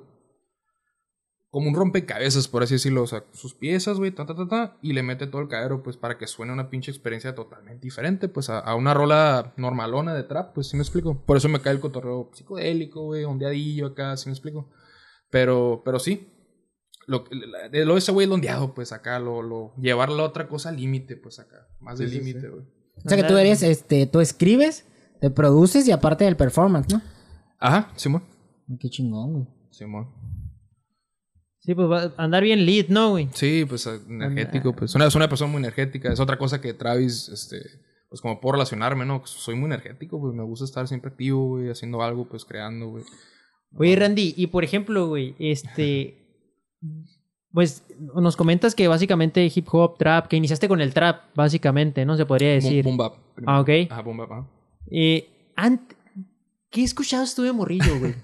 como 1.51 1.67
un 1.67 1.75
rompecabezas, 1.75 2.47
por 2.47 2.61
así 2.61 2.75
decirlo, 2.75 3.01
o 3.01 3.07
sea, 3.07 3.23
sus 3.33 3.55
piezas, 3.55 3.97
güey, 3.97 4.11
ta, 4.11 4.25
ta, 4.25 4.35
ta, 4.35 4.47
ta, 4.47 4.77
y 4.83 4.93
le 4.93 5.01
mete 5.01 5.25
todo 5.25 5.41
el 5.41 5.47
cadero, 5.47 5.81
pues, 5.81 5.97
para 5.97 6.17
que 6.17 6.27
suene 6.27 6.53
una 6.53 6.69
pinche 6.69 6.91
experiencia 6.91 7.33
totalmente 7.33 7.81
diferente, 7.81 8.27
pues, 8.29 8.51
a, 8.51 8.59
a 8.59 8.75
una 8.75 8.93
rola 8.93 9.53
normalona 9.57 10.13
de 10.13 10.23
trap, 10.23 10.53
pues, 10.53 10.67
¿sí 10.67 10.77
me 10.77 10.83
explico? 10.83 11.23
Por 11.25 11.37
eso 11.37 11.49
me 11.49 11.59
cae 11.59 11.73
el 11.73 11.79
cotorreo 11.79 12.29
psicodélico, 12.33 13.03
güey, 13.03 13.23
ondeadillo 13.23 13.87
acá, 13.87 14.15
¿sí 14.15 14.29
me 14.29 14.33
explico? 14.33 14.69
Pero, 15.31 15.81
pero 15.83 15.97
sí, 15.97 16.27
lo, 17.07 17.25
lo 17.31 17.97
ese 17.97 18.11
güey 18.11 18.27
el 18.27 18.31
ondeado, 18.33 18.75
pues, 18.75 18.91
acá, 18.91 19.17
lo, 19.17 19.41
lo, 19.41 19.73
llevar 19.77 20.09
la 20.11 20.23
otra 20.23 20.47
cosa 20.47 20.69
al 20.69 20.75
límite, 20.77 21.17
pues, 21.17 21.39
acá, 21.39 21.67
más 21.79 21.97
del 21.97 22.09
Sí, 22.09 22.17
sí, 22.17 22.19
límite, 22.19 22.41
sí. 22.41 22.47
güey. 22.47 22.65
O 23.03 23.09
sea 23.09 23.17
que 23.17 23.23
tú 23.23 23.37
eres, 23.37 23.63
este, 23.63 24.05
tú 24.05 24.19
escribes, 24.19 24.85
te 25.19 25.29
produces 25.29 25.87
y 25.87 25.91
aparte 25.91 26.25
del 26.25 26.35
performance, 26.35 26.93
¿no? 26.93 27.01
Ajá, 27.59 27.91
Simón, 27.95 28.23
Qué 28.79 28.89
chingón, 28.89 29.33
güey. 29.33 29.47
Simón. 29.71 30.07
Sí, 31.59 31.75
pues 31.75 31.89
va 31.89 32.13
a 32.17 32.23
andar 32.23 32.43
bien 32.43 32.65
lead, 32.65 32.87
¿no, 32.87 33.11
güey? 33.11 33.29
Sí, 33.33 33.65
pues 33.67 33.85
energético, 33.85 34.73
pues 34.73 34.95
una, 34.95 35.05
es 35.05 35.15
una 35.15 35.27
persona 35.27 35.51
muy 35.51 35.59
energética. 35.59 36.11
Es 36.11 36.19
otra 36.19 36.37
cosa 36.37 36.61
que 36.61 36.73
Travis, 36.73 37.27
este, 37.29 37.57
pues 38.09 38.21
como 38.21 38.39
puedo 38.39 38.53
relacionarme, 38.53 39.05
¿no? 39.05 39.21
Soy 39.25 39.55
muy 39.55 39.67
energético, 39.67 40.19
pues 40.19 40.33
me 40.33 40.43
gusta 40.43 40.65
estar 40.65 40.87
siempre 40.87 41.11
activo, 41.11 41.49
güey, 41.49 41.69
haciendo 41.69 42.01
algo, 42.01 42.27
pues 42.27 42.45
creando, 42.45 42.89
güey. 42.89 43.03
Oye, 43.75 43.95
Randy, 43.95 44.33
y 44.37 44.47
por 44.47 44.63
ejemplo, 44.63 45.07
güey, 45.07 45.35
este. 45.37 46.15
Pues 47.51 47.83
nos 48.15 48.35
comentas 48.37 48.73
que 48.73 48.87
básicamente 48.87 49.51
hip 49.53 49.67
hop, 49.71 49.97
trap, 49.97 50.27
que 50.27 50.37
iniciaste 50.37 50.67
con 50.67 50.81
el 50.81 50.93
trap, 50.93 51.35
básicamente, 51.35 52.05
¿no? 52.05 52.15
Se 52.15 52.25
podría 52.25 52.51
decir. 52.51 52.83
Boom, 52.83 52.97
boom 52.97 53.11
bap. 53.11 53.45
Ah, 53.45 53.59
ok. 53.59 53.69
Ajá, 53.89 54.01
boom 54.01 54.17
bap, 54.17 54.31
ajá. 54.31 54.47
Eh, 54.91 55.29
¿Qué 56.69 56.83
escuchabas 56.83 57.35
tú 57.35 57.43
de 57.43 57.51
morrillo, 57.51 57.99
güey? 57.99 58.15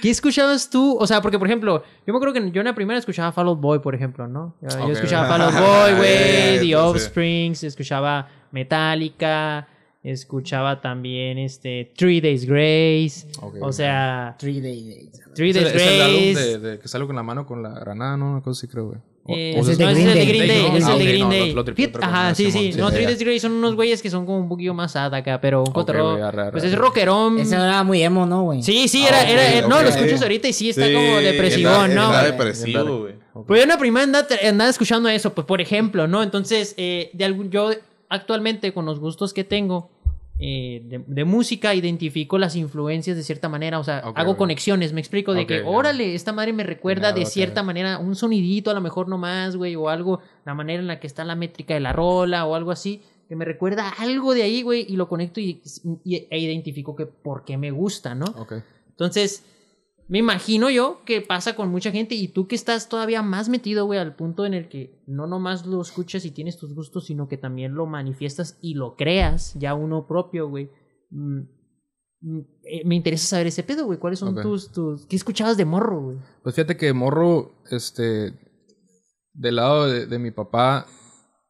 ¿Qué 0.00 0.10
escuchabas 0.10 0.70
tú? 0.70 0.96
O 0.98 1.06
sea, 1.06 1.20
porque, 1.20 1.38
por 1.38 1.48
ejemplo, 1.48 1.82
yo 2.06 2.12
me 2.12 2.16
acuerdo 2.16 2.34
que 2.34 2.50
yo 2.50 2.60
en 2.60 2.66
la 2.66 2.74
primera 2.74 2.98
escuchaba 2.98 3.32
Fall 3.32 3.48
Out 3.48 3.60
Boy, 3.60 3.78
por 3.80 3.94
ejemplo, 3.94 4.26
¿no? 4.26 4.54
Yo, 4.62 4.68
escuchaba 4.92 5.28
Fall 5.28 5.42
Out 5.42 5.54
Boy, 5.54 5.94
güey, 5.96 6.58
The. 6.60 6.76
Offsprings, 6.76 7.64
escuchaba 7.64 8.28
Metallica, 8.50 9.68
Escuchaba 10.04 10.82
también 10.82 11.38
este 11.38 11.90
Three 11.96 12.20
Days 12.20 12.44
Grace. 12.44 13.26
O 13.60 13.72
sea, 13.72 14.36
Three 14.38 14.60
Days. 14.60 15.10
Three 15.34 15.48
el, 15.50 15.54
Days 15.54 15.74
es 15.74 15.82
el 15.82 16.00
álbum 16.02 16.20
Grace. 16.34 16.40
de, 16.40 16.58
de 16.58 16.78
que 16.78 16.88
sale 16.88 17.06
con 17.06 17.16
la 17.16 17.22
mano 17.22 17.46
con 17.46 17.62
la 17.62 17.70
granada, 17.70 18.16
¿no? 18.16 18.32
Una 18.32 18.42
cosa 18.42 18.58
así 18.60 18.68
creo, 18.68 18.86
güey. 18.88 18.98
Eh, 19.26 19.54
es 19.58 19.66
no, 19.66 19.86
de 19.86 19.94
Green 19.94 20.06
Day. 20.14 20.26
Green 20.28 20.48
Day. 20.48 20.76
es 20.76 20.84
Ah, 20.84 20.96
de 20.98 21.04
Green 21.06 21.30
Day. 21.30 21.54
Ajá, 22.02 22.34
sí, 22.34 22.52
sí. 22.52 22.72
No, 22.76 22.90
Three. 22.90 23.06
Days 23.06 23.18
Grace 23.20 23.40
son 23.40 23.52
unos 23.52 23.74
güeyes 23.74 24.02
que 24.02 24.10
son 24.10 24.26
como 24.26 24.38
un 24.40 24.48
poquillo 24.50 24.74
más 24.74 24.92
sad 24.92 25.14
acá, 25.14 25.40
pero 25.40 25.64
un 25.64 25.72
Pues 25.72 26.64
es 26.64 26.74
rockerón. 26.76 27.38
Ese 27.38 27.54
era 27.54 27.82
muy 27.82 28.02
emo, 28.02 28.26
¿no, 28.26 28.42
güey? 28.42 28.62
Sí, 28.62 28.86
sí, 28.88 29.06
Ah, 29.10 29.22
era, 29.26 29.50
era, 29.56 29.66
no, 29.68 29.76
ok. 29.76 29.82
lo 29.84 29.88
escuchas 29.88 30.20
ahorita 30.20 30.48
y 30.48 30.52
sí 30.52 30.68
está 30.68 30.86
Sí, 30.86 30.92
como 30.92 31.16
depresivo, 31.16 31.70
¿no? 31.88 32.04
Está 32.12 32.24
depresivo, 32.24 32.98
güey. 33.00 33.14
Pues 33.46 33.58
yo 33.60 33.62
en 33.62 33.68
la 33.70 33.78
primera 33.78 34.04
andaba, 34.04 34.26
andaba 34.46 34.68
escuchando 34.70 35.08
eso, 35.08 35.32
pues 35.32 35.46
por 35.46 35.62
ejemplo, 35.62 36.06
¿no? 36.06 36.22
Entonces, 36.22 36.74
eh, 36.76 37.08
de 37.14 37.24
algún, 37.24 37.50
yo 37.50 37.70
actualmente 38.10 38.72
con 38.74 38.84
los 38.84 39.00
gustos 39.00 39.32
que 39.32 39.42
tengo 39.42 39.90
eh, 40.46 40.82
de, 40.84 41.02
de 41.06 41.24
música 41.24 41.74
identifico 41.74 42.36
las 42.36 42.54
influencias 42.54 43.16
de 43.16 43.22
cierta 43.22 43.48
manera, 43.48 43.78
o 43.78 43.84
sea, 43.84 44.00
hago 44.20 44.36
conexiones, 44.36 44.92
me 44.92 45.00
explico, 45.00 45.32
de 45.32 45.46
que, 45.46 45.54
órale, 45.74 46.14
esta 46.14 46.32
madre 46.32 46.52
me 46.52 46.64
recuerda 46.64 47.12
de 47.12 47.20
cierta 47.32 47.62
manera 47.62 47.98
un 47.98 48.14
sonidito, 48.14 48.70
a 48.70 48.74
lo 48.74 48.82
mejor 48.82 49.08
nomás, 49.08 49.56
güey, 49.56 49.74
o 49.74 49.88
algo, 49.88 50.20
la 50.44 50.52
manera 50.54 50.80
en 50.82 50.86
la 50.86 51.00
que 51.00 51.06
está 51.06 51.24
la 51.24 51.34
métrica 51.34 51.72
de 51.72 51.80
la 51.80 51.92
rola 51.94 52.44
o 52.44 52.54
algo 52.56 52.72
así, 52.72 53.00
que 53.26 53.36
me 53.36 53.46
recuerda 53.46 53.88
algo 53.98 54.34
de 54.34 54.42
ahí, 54.42 54.60
güey, 54.60 54.84
y 54.86 54.96
lo 54.96 55.08
conecto 55.08 55.40
y, 55.40 55.62
y- 56.04 56.26
e 56.30 56.38
identifico 56.38 56.94
que 56.94 57.06
por 57.06 57.44
qué 57.46 57.56
me 57.56 57.70
gusta, 57.70 58.14
¿no? 58.14 58.26
Ok. 58.36 58.52
Entonces, 58.90 59.44
me 60.06 60.18
imagino 60.18 60.68
yo 60.70 61.02
que 61.04 61.22
pasa 61.22 61.56
con 61.56 61.70
mucha 61.70 61.90
gente 61.90 62.14
y 62.14 62.28
tú 62.28 62.46
que 62.46 62.54
estás 62.54 62.88
todavía 62.88 63.22
más 63.22 63.48
metido, 63.48 63.86
güey, 63.86 63.98
al 63.98 64.14
punto 64.14 64.44
en 64.44 64.52
el 64.52 64.68
que 64.68 65.02
no 65.06 65.26
nomás 65.26 65.64
lo 65.64 65.80
escuchas 65.80 66.24
y 66.24 66.30
tienes 66.30 66.58
tus 66.58 66.74
gustos, 66.74 67.06
sino 67.06 67.26
que 67.26 67.38
también 67.38 67.74
lo 67.74 67.86
manifiestas 67.86 68.58
y 68.60 68.74
lo 68.74 68.96
creas 68.96 69.54
ya 69.58 69.74
uno 69.74 70.06
propio, 70.06 70.48
güey. 70.48 70.70
Mm, 71.10 71.40
mm, 72.20 72.40
eh, 72.64 72.82
me 72.84 72.96
interesa 72.96 73.28
saber 73.28 73.46
ese 73.46 73.62
pedo, 73.62 73.86
güey. 73.86 73.98
¿Cuáles 73.98 74.18
son 74.18 74.34
tus, 74.42 74.72
tus... 74.72 75.06
¿Qué 75.06 75.16
escuchabas 75.16 75.56
de 75.56 75.64
morro, 75.64 76.02
güey? 76.02 76.18
Pues 76.42 76.54
fíjate 76.54 76.76
que 76.76 76.92
morro, 76.92 77.62
este, 77.70 78.34
del 79.32 79.56
lado 79.56 79.86
de, 79.86 80.06
de 80.06 80.18
mi 80.18 80.32
papá, 80.32 80.86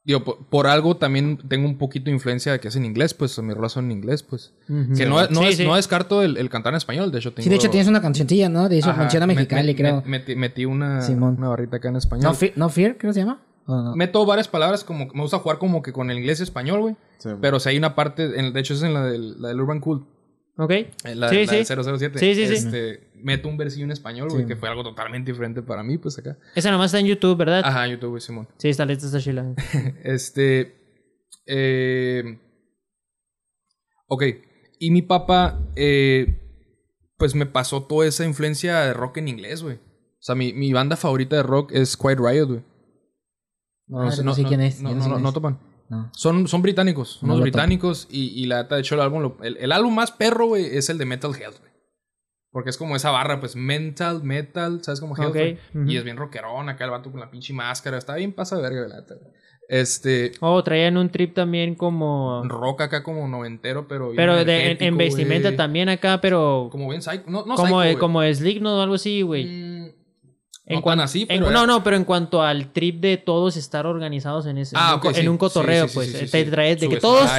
digo, 0.04 0.22
por, 0.24 0.38
por 0.46 0.66
algo 0.66 0.96
también 0.96 1.38
tengo 1.48 1.66
un 1.66 1.78
poquito 1.78 2.06
de 2.06 2.12
influencia 2.12 2.52
de 2.52 2.60
que 2.60 2.68
es 2.68 2.76
en 2.76 2.84
inglés, 2.84 3.14
pues 3.14 3.38
mis 3.42 3.54
rolas 3.56 3.72
son 3.72 3.86
en 3.86 3.92
inglés, 3.92 4.22
pues. 4.22 4.52
Que 4.96 5.06
no, 5.06 5.26
no, 5.28 5.40
Sí, 5.42 5.46
es- 5.48 5.56
sí. 5.56 5.64
no 5.66 5.76
descarto 5.76 6.22
el, 6.22 6.36
el 6.36 6.50
cantar 6.50 6.72
en 6.74 6.76
español, 6.78 7.10
de 7.10 7.18
hecho 7.18 7.32
tengo... 7.32 7.44
Sí, 7.44 7.50
de 7.50 7.56
hecho 7.56 7.70
tienes 7.70 7.88
una 7.88 8.00
cancioncilla, 8.02 8.48
¿no? 8.48 8.68
De 8.68 8.78
eso 8.78 8.90
Ajá, 8.90 9.00
menciona 9.00 9.26
me- 9.26 9.34
Mexicali, 9.34 9.68
me- 9.68 9.76
creo. 9.76 10.02
me- 10.02 10.08
metí, 10.18 10.36
metí 10.36 10.64
una, 10.66 11.00
Simón. 11.00 11.36
una 11.38 11.48
barrita 11.48 11.76
acá 11.78 11.88
en 11.88 11.96
español. 11.96 12.24
No, 12.24 12.34
Fear, 12.34 12.52
no 12.56 12.68
Fear, 12.68 12.96
creo 12.98 13.10
que 13.10 13.14
se 13.14 13.20
llama. 13.20 13.40
Meto 13.94 14.26
varias 14.26 14.46
palabras 14.46 14.84
como... 14.84 15.06
Me 15.14 15.22
gusta 15.22 15.38
jugar 15.38 15.56
como 15.58 15.80
que 15.80 15.90
con 15.92 16.10
el 16.10 16.18
inglés 16.18 16.38
y 16.40 16.42
español, 16.42 16.80
güey. 16.82 16.96
Sí. 17.16 17.30
Pero 17.40 17.58
si 17.58 17.70
hay 17.70 17.78
una 17.78 17.94
parte, 17.94 18.38
en- 18.38 18.52
de 18.52 18.60
hecho 18.60 18.74
es 18.74 18.82
en 18.82 18.92
la 18.92 19.04
del, 19.06 19.40
la 19.40 19.48
del 19.48 19.60
Urban 19.60 19.80
Cool. 19.80 20.04
¿Ok? 20.56 20.70
eh, 20.70 20.90
La, 21.14 21.28
Sí, 21.30 21.46
la 21.46 21.52
sí. 21.52 21.56
del 21.74 21.84
007. 21.98 22.18
Sí, 22.18 22.34
sí, 22.34 22.46
sí. 22.46 22.54
Este, 22.54 23.10
meto 23.16 23.48
un 23.48 23.56
versillo 23.56 23.84
en 23.84 23.90
español, 23.90 24.28
güey, 24.30 24.42
Sí. 24.42 24.48
que 24.48 24.56
fue 24.56 24.68
algo 24.68 24.82
totalmente 24.84 25.32
diferente 25.32 25.62
para 25.62 25.82
mí, 25.82 25.98
pues 25.98 26.16
acá. 26.18 26.38
Esa 26.54 26.70
nomás 26.70 26.86
está 26.86 27.00
en 27.00 27.06
YouTube, 27.06 27.36
¿verdad? 27.36 27.62
Ajá, 27.64 27.86
YouTube, 27.88 28.10
güey, 28.10 28.20
Simón. 28.20 28.48
Sí, 28.58 28.68
está 28.68 28.84
lista, 28.84 29.06
está 29.06 29.18
chila. 29.20 29.54
Este. 30.04 30.76
eh, 31.46 32.38
ok. 34.08 34.22
Y 34.78 34.90
mi 34.90 35.02
papá, 35.02 35.60
eh, 35.76 36.40
pues 37.16 37.34
me 37.34 37.46
pasó 37.46 37.84
toda 37.84 38.06
esa 38.06 38.24
influencia 38.24 38.80
de 38.80 38.92
rock 38.92 39.18
en 39.18 39.28
inglés, 39.28 39.62
güey. 39.62 39.76
O 39.76 40.26
sea, 40.26 40.34
mi, 40.34 40.52
mi 40.52 40.72
banda 40.72 40.96
favorita 40.96 41.36
de 41.36 41.42
rock 41.42 41.72
es 41.72 41.96
Quiet 41.96 42.18
Riot, 42.18 42.46
güey. 42.46 42.62
No, 43.86 44.04
no, 44.04 44.34
sé 44.34 44.44
quién 44.44 44.60
es. 44.62 44.80
No, 44.80 44.94
no, 44.94 45.02
sé 45.02 45.08
no, 45.08 45.14
quién 45.14 45.22
no 45.22 45.28
es. 45.28 45.34
topan. 45.34 45.58
No. 45.88 46.10
Son, 46.14 46.48
son 46.48 46.62
británicos, 46.62 47.18
No 47.22 47.28
unos 47.34 47.42
británicos. 47.42 48.08
Y, 48.10 48.28
y 48.40 48.46
la 48.46 48.62
neta, 48.62 48.74
de 48.76 48.80
hecho, 48.80 48.94
el 48.94 49.00
álbum, 49.02 49.22
lo- 49.22 49.36
el, 49.42 49.56
el 49.58 49.70
álbum 49.72 49.94
más 49.94 50.10
perro, 50.12 50.46
güey, 50.46 50.64
es 50.76 50.88
el 50.88 50.98
de 50.98 51.04
Metal 51.04 51.30
Health, 51.34 51.58
güey. 51.60 51.72
Porque 52.50 52.70
es 52.70 52.78
como 52.78 52.94
esa 52.94 53.10
barra, 53.10 53.40
pues, 53.40 53.56
mental, 53.56 54.22
metal, 54.22 54.82
¿sabes? 54.82 55.00
Como 55.00 55.16
Health. 55.16 55.58
Y 55.86 55.96
es 55.96 56.04
bien 56.04 56.16
rockerón 56.16 56.68
acá 56.68 56.84
el 56.84 56.90
vato 56.90 57.10
con 57.10 57.20
la 57.20 57.30
pinche 57.30 57.52
máscara. 57.52 57.98
Está 57.98 58.14
bien 58.14 58.32
pasa 58.32 58.56
de 58.56 58.62
verga, 58.62 58.86
la 58.88 59.00
neta. 59.00 59.14
Este, 59.68 60.32
Oh, 60.40 60.62
traían 60.62 60.96
un 60.96 61.08
trip 61.10 61.34
también 61.34 61.74
como... 61.74 62.42
rock 62.44 62.82
acá 62.82 63.02
como 63.02 63.26
noventero, 63.26 63.88
pero 63.88 64.12
Pero 64.14 64.44
de, 64.44 64.76
en, 64.78 64.96
vestimenta 64.96 65.56
también 65.56 65.88
acá, 65.88 66.20
pero... 66.20 66.68
Como 66.70 66.88
bien 66.88 67.02
psycho. 67.02 67.24
No, 67.26 67.44
no 67.46 67.54
como, 67.56 67.80
psycho, 67.80 67.82
eh, 67.82 67.98
como 67.98 68.22
Slipknot 68.22 68.72
o 68.78 68.82
algo 68.82 68.94
así, 68.96 69.22
güey. 69.22 69.46
Mm, 69.46 69.88
En 70.66 70.76
no 70.76 70.82
cuan- 70.82 70.96
tan 70.96 71.04
así, 71.04 71.26
en- 71.28 71.42
no, 71.42 71.66
no, 71.66 71.84
pero 71.84 71.94
en 71.96 72.04
cuanto 72.04 72.42
al 72.42 72.68
trip 72.72 72.98
de 73.02 73.18
todos 73.18 73.58
estar 73.58 73.84
organizados 73.86 74.46
en 74.46 74.56
ese 74.56 74.74
Ah, 74.78 74.98
en, 75.02 75.08
un, 75.10 75.16
en 75.16 75.28
un 75.28 75.36
cotorreo, 75.36 75.88
Sí, 75.88 75.88
sí, 75.88 76.06
sí, 76.06 76.12
pues 76.16 76.30
sí, 76.30 76.30
te 76.30 76.44
traes 76.50 76.80
de 76.80 76.88
que 76.88 76.96
todos 76.96 77.28
Ah, 77.30 77.38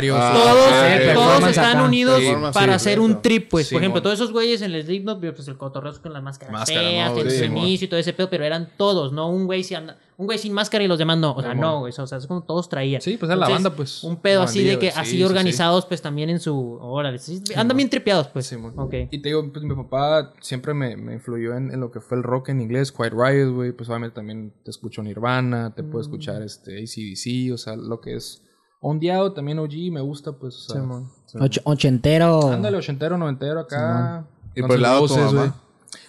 todos, 1.14 1.50
están 1.50 1.82
unidos 1.82 2.22
para 2.54 2.76
hacer 2.76 3.00
un 3.00 3.22
trip, 3.22 3.50
pues. 3.50 3.70
Por 3.70 3.82
ejemplo, 3.82 4.02
todos 4.02 4.16
esos 4.16 4.32
güeyes 4.32 4.62
en 4.62 4.74
el 4.74 4.84
Slipknot, 4.84 5.20
pues 5.20 5.48
el 5.48 5.58
cotorreo 5.58 5.92
es 5.92 6.00
con 6.00 6.14
las 6.14 6.22
máscaras 6.22 6.52
Máscara, 6.54 6.80
feas, 6.82 7.12
¿no? 7.14 7.22
el 7.22 7.46
inicio 7.46 7.86
y 7.86 7.88
todo 7.88 8.00
ese 8.00 8.14
pedo, 8.14 8.30
pero 8.30 8.46
eran 8.46 8.70
todos, 8.78 9.12
no 9.12 9.28
un 9.30 9.46
güey 9.48 9.64
sin, 9.64 9.88
un 10.18 10.26
güey 10.28 10.38
sin 10.38 10.54
máscara 10.54 10.84
y 10.84 10.88
los 10.88 10.98
demás 10.98 11.18
no. 11.18 11.34
O 11.36 11.42
sea, 11.42 11.54
no, 11.54 11.80
güey. 11.80 11.94
O 11.98 12.08
sea, 12.08 12.18
es 12.18 12.26
como 12.28 12.44
todos 12.44 12.70
traían. 12.70 13.02
Sí, 13.02 13.18
pues 13.18 13.30
era 13.30 13.36
la 13.38 13.50
banda, 13.50 13.70
pues. 13.76 14.04
Un 14.04 14.16
pedo 14.18 14.42
así 14.44 14.64
de 14.64 14.80
que 14.80 14.90
así 14.90 15.00
Sí, 15.02 15.12
sí, 15.12 15.18
sí. 15.18 15.24
organizados, 15.24 15.86
pues 15.86 16.02
también 16.02 16.30
en 16.30 16.40
su. 16.40 16.78
Órale, 16.82 17.20
sí, 17.20 17.42
andan 17.56 17.76
bien 17.78 17.90
tripeados, 17.90 18.28
pues. 18.30 18.48
Simón. 18.48 18.74
Ok. 18.78 18.94
Y 19.12 19.22
te 19.22 19.30
digo, 19.30 19.52
pues 19.52 19.64
mi 19.66 19.76
papá 19.76 20.34
siempre 20.42 20.74
me, 20.74 20.96
me 20.96 21.14
influyó 21.14 21.56
en, 21.56 21.72
en 21.72 21.80
lo 21.80 21.92
que 21.92 22.00
fue 22.00 22.18
el 22.18 22.24
rock 22.24 22.50
en 22.50 22.62
inglés, 22.62 22.92
Quiet 22.92 23.14
Riot, 23.14 23.54
güey. 23.54 23.72
Pues 23.74 23.90
obviamente 23.90 24.16
también 24.16 24.54
te 24.64 24.72
escucho 24.72 25.04
Nirvana, 25.04 25.74
te 25.76 25.84
puedo 25.84 26.02
escuchar 26.02 26.42
este 26.42 26.78
ACDC, 26.82 27.54
o 27.54 27.58
sea, 27.58 27.76
lo 27.76 28.00
que 28.00 28.16
es 28.16 28.42
ondeado, 28.82 29.34
también 29.34 29.58
OG, 29.60 29.92
me 29.92 30.02
gusta, 30.02 30.34
pues, 30.34 30.56
o 30.56 30.74
sea. 30.74 30.82
Simón. 30.82 31.10
Och- 31.34 31.62
ochentero. 31.66 32.52
Ándale, 32.52 32.78
ochentero, 32.78 33.18
noventero 33.18 33.60
acá. 33.60 34.26
¿Y 34.56 34.62
por 34.62 34.74
el 34.76 34.82
lado 34.82 35.02
de 35.02 35.08
tu 35.08 35.16
mamá? 35.20 35.56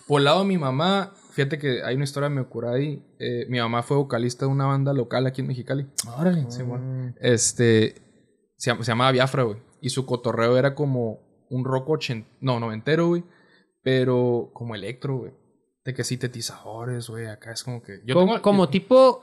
Por 0.06 0.20
el 0.20 0.24
lado 0.26 0.40
de 0.40 0.44
mi 0.46 0.58
mamá, 0.58 1.12
fíjate 1.36 1.58
que 1.58 1.82
hay 1.84 1.94
una 1.94 2.04
historia 2.04 2.28
me 2.30 2.40
ocurrió 2.40 2.70
ahí. 2.70 3.04
Eh, 3.20 3.46
mi 3.48 3.58
mamá 3.60 3.82
fue 3.82 3.96
vocalista 3.98 4.46
de 4.46 4.50
una 4.50 4.66
banda 4.66 4.92
local 4.92 5.26
aquí 5.26 5.42
en 5.42 5.46
Mexicali. 5.48 5.86
Órale. 6.18 6.50
Simón. 6.50 7.14
Este. 7.20 7.94
Se, 8.56 8.70
llama- 8.70 8.82
se 8.82 8.90
llamaba 8.90 9.12
Biafra, 9.12 9.42
güey. 9.44 9.58
Y 9.82 9.90
su 9.90 10.06
cotorreo 10.06 10.56
era 10.56 10.74
como 10.74 11.20
un 11.50 11.64
rock 11.64 11.90
ochenta. 11.90 12.28
No, 12.40 12.58
noventero, 12.58 13.08
güey. 13.08 13.22
Pero 13.82 14.50
como 14.54 14.74
electro, 14.74 15.18
güey. 15.18 15.32
De 15.84 15.94
que 15.94 16.02
sintetizadores, 16.02 17.08
güey. 17.08 17.26
Acá 17.26 17.52
es 17.52 17.62
como 17.62 17.82
que. 17.82 18.00
Yo 18.04 18.14
como, 18.14 18.26
tengo- 18.32 18.42
como 18.42 18.64
yo- 18.64 18.70
tipo. 18.70 19.22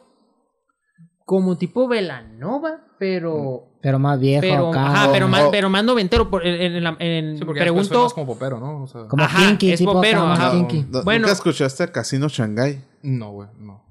Como 1.26 1.58
tipo 1.58 1.88
Velanova, 1.88 2.86
pero. 3.00 3.70
Pero 3.84 4.00
más 4.00 4.18
viejo 4.20 4.42
Pero, 4.42 4.70
acá. 4.70 4.86
ajá, 4.88 5.12
pero 5.12 5.26
o- 5.26 5.30
más, 5.30 5.44
o- 5.44 5.52
pero 5.52 5.70
más 5.70 5.84
noventero. 5.84 6.30
Por, 6.30 6.44
en, 6.48 6.76
en 6.78 6.84
la- 6.84 6.96
en- 7.00 7.38
Sí, 7.38 7.44
porque 7.46 7.60
pregunto. 7.62 8.04
más 8.04 8.14
como 8.14 8.26
popero, 8.26 8.58
¿no? 8.60 8.84
O 8.84 8.88
sea, 8.88 9.08
Como 9.10 9.24
Ajá, 9.24 9.46
kinky, 9.50 9.74
es 9.74 9.80
tipo 9.80 9.92
popero, 9.94 10.20
acá, 10.22 10.30
más 10.30 10.40
ajá. 10.40 10.52
kinky. 10.52 10.86
¿No- 10.90 11.04
Bueno. 11.04 11.20
¿Nunca 11.24 11.34
escuchaste 11.34 11.92
Casino 11.92 12.30
Shanghai? 12.30 12.82
No, 13.04 13.32
güey, 13.32 13.50
no. 13.60 13.84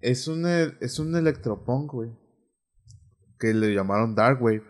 Es 0.00 0.26
un, 0.26 0.46
e- 0.46 0.72
es 0.80 0.98
un 0.98 1.14
electropunk, 1.14 1.92
güey. 1.92 2.10
Que 3.38 3.52
le 3.52 3.74
llamaron 3.74 4.14
Dark 4.14 4.42
Wave. 4.42 4.64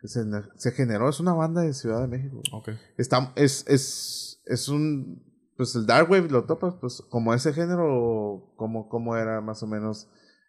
Que 0.00 0.06
se, 0.08 0.20
se 0.56 0.70
generó, 0.72 1.08
es 1.08 1.18
una 1.18 1.32
banda 1.34 1.62
de 1.62 1.74
Ciudad 1.74 2.00
de 2.00 2.06
México. 2.06 2.40
Ok. 2.52 2.68
Está, 2.98 3.32
es, 3.34 3.64
es, 3.66 4.40
es 4.46 4.68
un. 4.68 5.24
Pues 5.56 5.74
el 5.74 5.84
Dark 5.86 6.08
Wave 6.10 6.28
lo 6.28 6.44
topas, 6.44 6.74
pues 6.80 7.02
como 7.10 7.34
ese 7.34 7.52
género, 7.52 8.52
como, 8.56 8.88
como 8.88 9.16
era 9.16 9.40
más 9.40 9.62
o 9.62 9.66
menos 9.66 10.06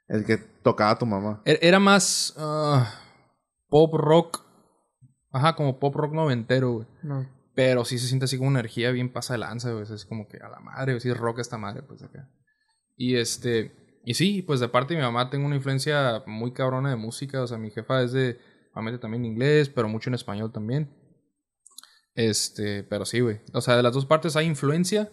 el 0.10 0.26
que 0.26 0.38
tocaba 0.38 0.98
tu 1.00 1.06
mamá. 1.08 1.42
Er- 1.46 1.58
Era 1.62 1.80
más. 1.80 2.36
ah, 2.38 2.94
pop 3.70 3.94
rock. 3.96 4.46
Ajá, 5.32 5.56
como 5.56 5.80
pop 5.80 5.96
rock 5.96 6.14
noventero, 6.14 6.72
güey. 6.74 6.88
No. 7.04 7.30
Pero 7.56 7.86
sí 7.86 7.98
se 7.98 8.08
siente 8.08 8.26
así 8.26 8.38
como 8.38 8.50
una 8.50 8.60
energía 8.60 8.92
bien 8.92 9.12
pasa 9.12 9.34
de 9.34 9.40
lanza, 9.40 9.72
güey. 9.72 9.84
Es 9.84 10.06
como 10.06 10.28
que 10.28 10.38
a 10.38 10.50
la 10.50 10.60
madre, 10.60 10.94
güey. 10.94 11.02
Sí 11.02 11.10
es 11.10 11.18
rock 11.18 11.40
esta 11.40 11.58
madre, 11.58 11.84
pues 11.84 12.02
acá. 12.04 12.30
Y 12.96 13.16
este. 13.16 14.00
Y 14.06 14.14
sí, 14.14 14.42
pues 14.42 14.60
de 14.60 14.70
parte 14.70 14.94
de 14.94 15.00
mi 15.00 15.06
mamá 15.06 15.30
tengo 15.30 15.46
una 15.46 15.56
influencia 15.56 16.24
muy 16.28 16.54
cabrona 16.54 16.90
de 16.90 16.96
música. 16.96 17.42
O 17.42 17.48
sea, 17.48 17.58
mi 17.58 17.72
jefa 17.72 18.04
es 18.04 18.12
de. 18.12 18.40
Obviamente 18.74 19.00
también 19.00 19.26
inglés, 19.26 19.70
pero 19.70 19.88
mucho 19.90 20.10
en 20.10 20.14
español 20.14 20.52
también. 20.52 20.96
Este, 22.14 22.84
pero 22.84 23.06
sí, 23.06 23.20
güey. 23.20 23.42
O 23.54 23.62
sea, 23.62 23.76
de 23.76 23.84
las 23.84 23.94
dos 23.94 24.06
partes 24.06 24.36
hay 24.36 24.46
influencia. 24.46 25.12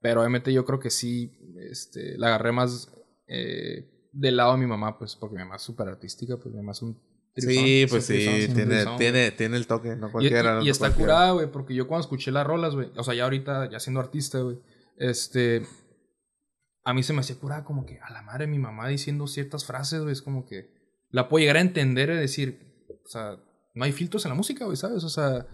Pero 0.00 0.20
obviamente 0.20 0.52
yo 0.52 0.64
creo 0.64 0.78
que 0.78 0.90
sí. 0.90 1.32
Este, 1.70 2.16
la 2.18 2.28
agarré 2.28 2.52
más. 2.52 2.90
eh, 3.26 3.90
del 4.12 4.36
lado 4.36 4.52
de 4.52 4.58
mi 4.58 4.66
mamá, 4.66 4.98
pues, 4.98 5.16
porque 5.16 5.36
mi 5.36 5.42
mamá 5.42 5.56
es 5.56 5.62
súper 5.62 5.88
artística, 5.88 6.36
pues 6.36 6.52
mi 6.52 6.56
mamá 6.60 6.72
es 6.72 6.82
un. 6.82 7.00
Sí, 7.36 7.86
pues 7.88 8.04
sí, 8.06 8.48
tiene, 8.54 8.84
tiene, 8.98 9.30
tiene 9.30 9.56
el 9.56 9.66
toque, 9.66 9.94
no 9.96 10.08
y, 10.08 10.10
cualquiera. 10.10 10.58
y- 10.58 10.62
y 10.62 10.66
no 10.66 10.70
está 10.72 10.86
cualquiera. 10.88 11.12
curada, 11.14 11.32
güey, 11.32 11.50
porque 11.50 11.74
yo 11.74 11.86
cuando 11.86 12.02
escuché 12.02 12.30
las 12.32 12.46
rolas, 12.46 12.74
güey, 12.74 12.90
o 12.96 13.04
sea, 13.04 13.14
ya 13.14 13.24
ahorita, 13.24 13.70
ya 13.70 13.78
siendo 13.80 14.00
artista, 14.00 14.40
güey, 14.40 14.58
este, 14.98 15.62
a 16.84 16.92
mí 16.92 17.02
se 17.02 17.12
me 17.12 17.20
hacía 17.20 17.36
curada 17.36 17.64
como 17.64 17.86
que 17.86 17.98
a 18.00 18.10
la 18.12 18.22
madre 18.22 18.46
mi 18.46 18.58
mamá 18.58 18.88
diciendo 18.88 19.26
ciertas 19.26 19.64
frases, 19.64 20.00
güey, 20.00 20.12
es 20.12 20.22
como 20.22 20.44
que 20.44 20.70
la 21.10 21.28
puedo 21.28 21.40
llegar 21.40 21.56
a 21.56 21.60
entender 21.60 22.10
y 22.10 22.16
decir, 22.16 22.84
o 23.04 23.08
sea, 23.08 23.36
no 23.74 23.84
hay 23.84 23.92
filtros 23.92 24.24
en 24.24 24.30
la 24.30 24.34
música, 24.34 24.64
güey, 24.64 24.76
¿sabes? 24.76 25.04
O 25.04 25.08
sea, 25.08 25.46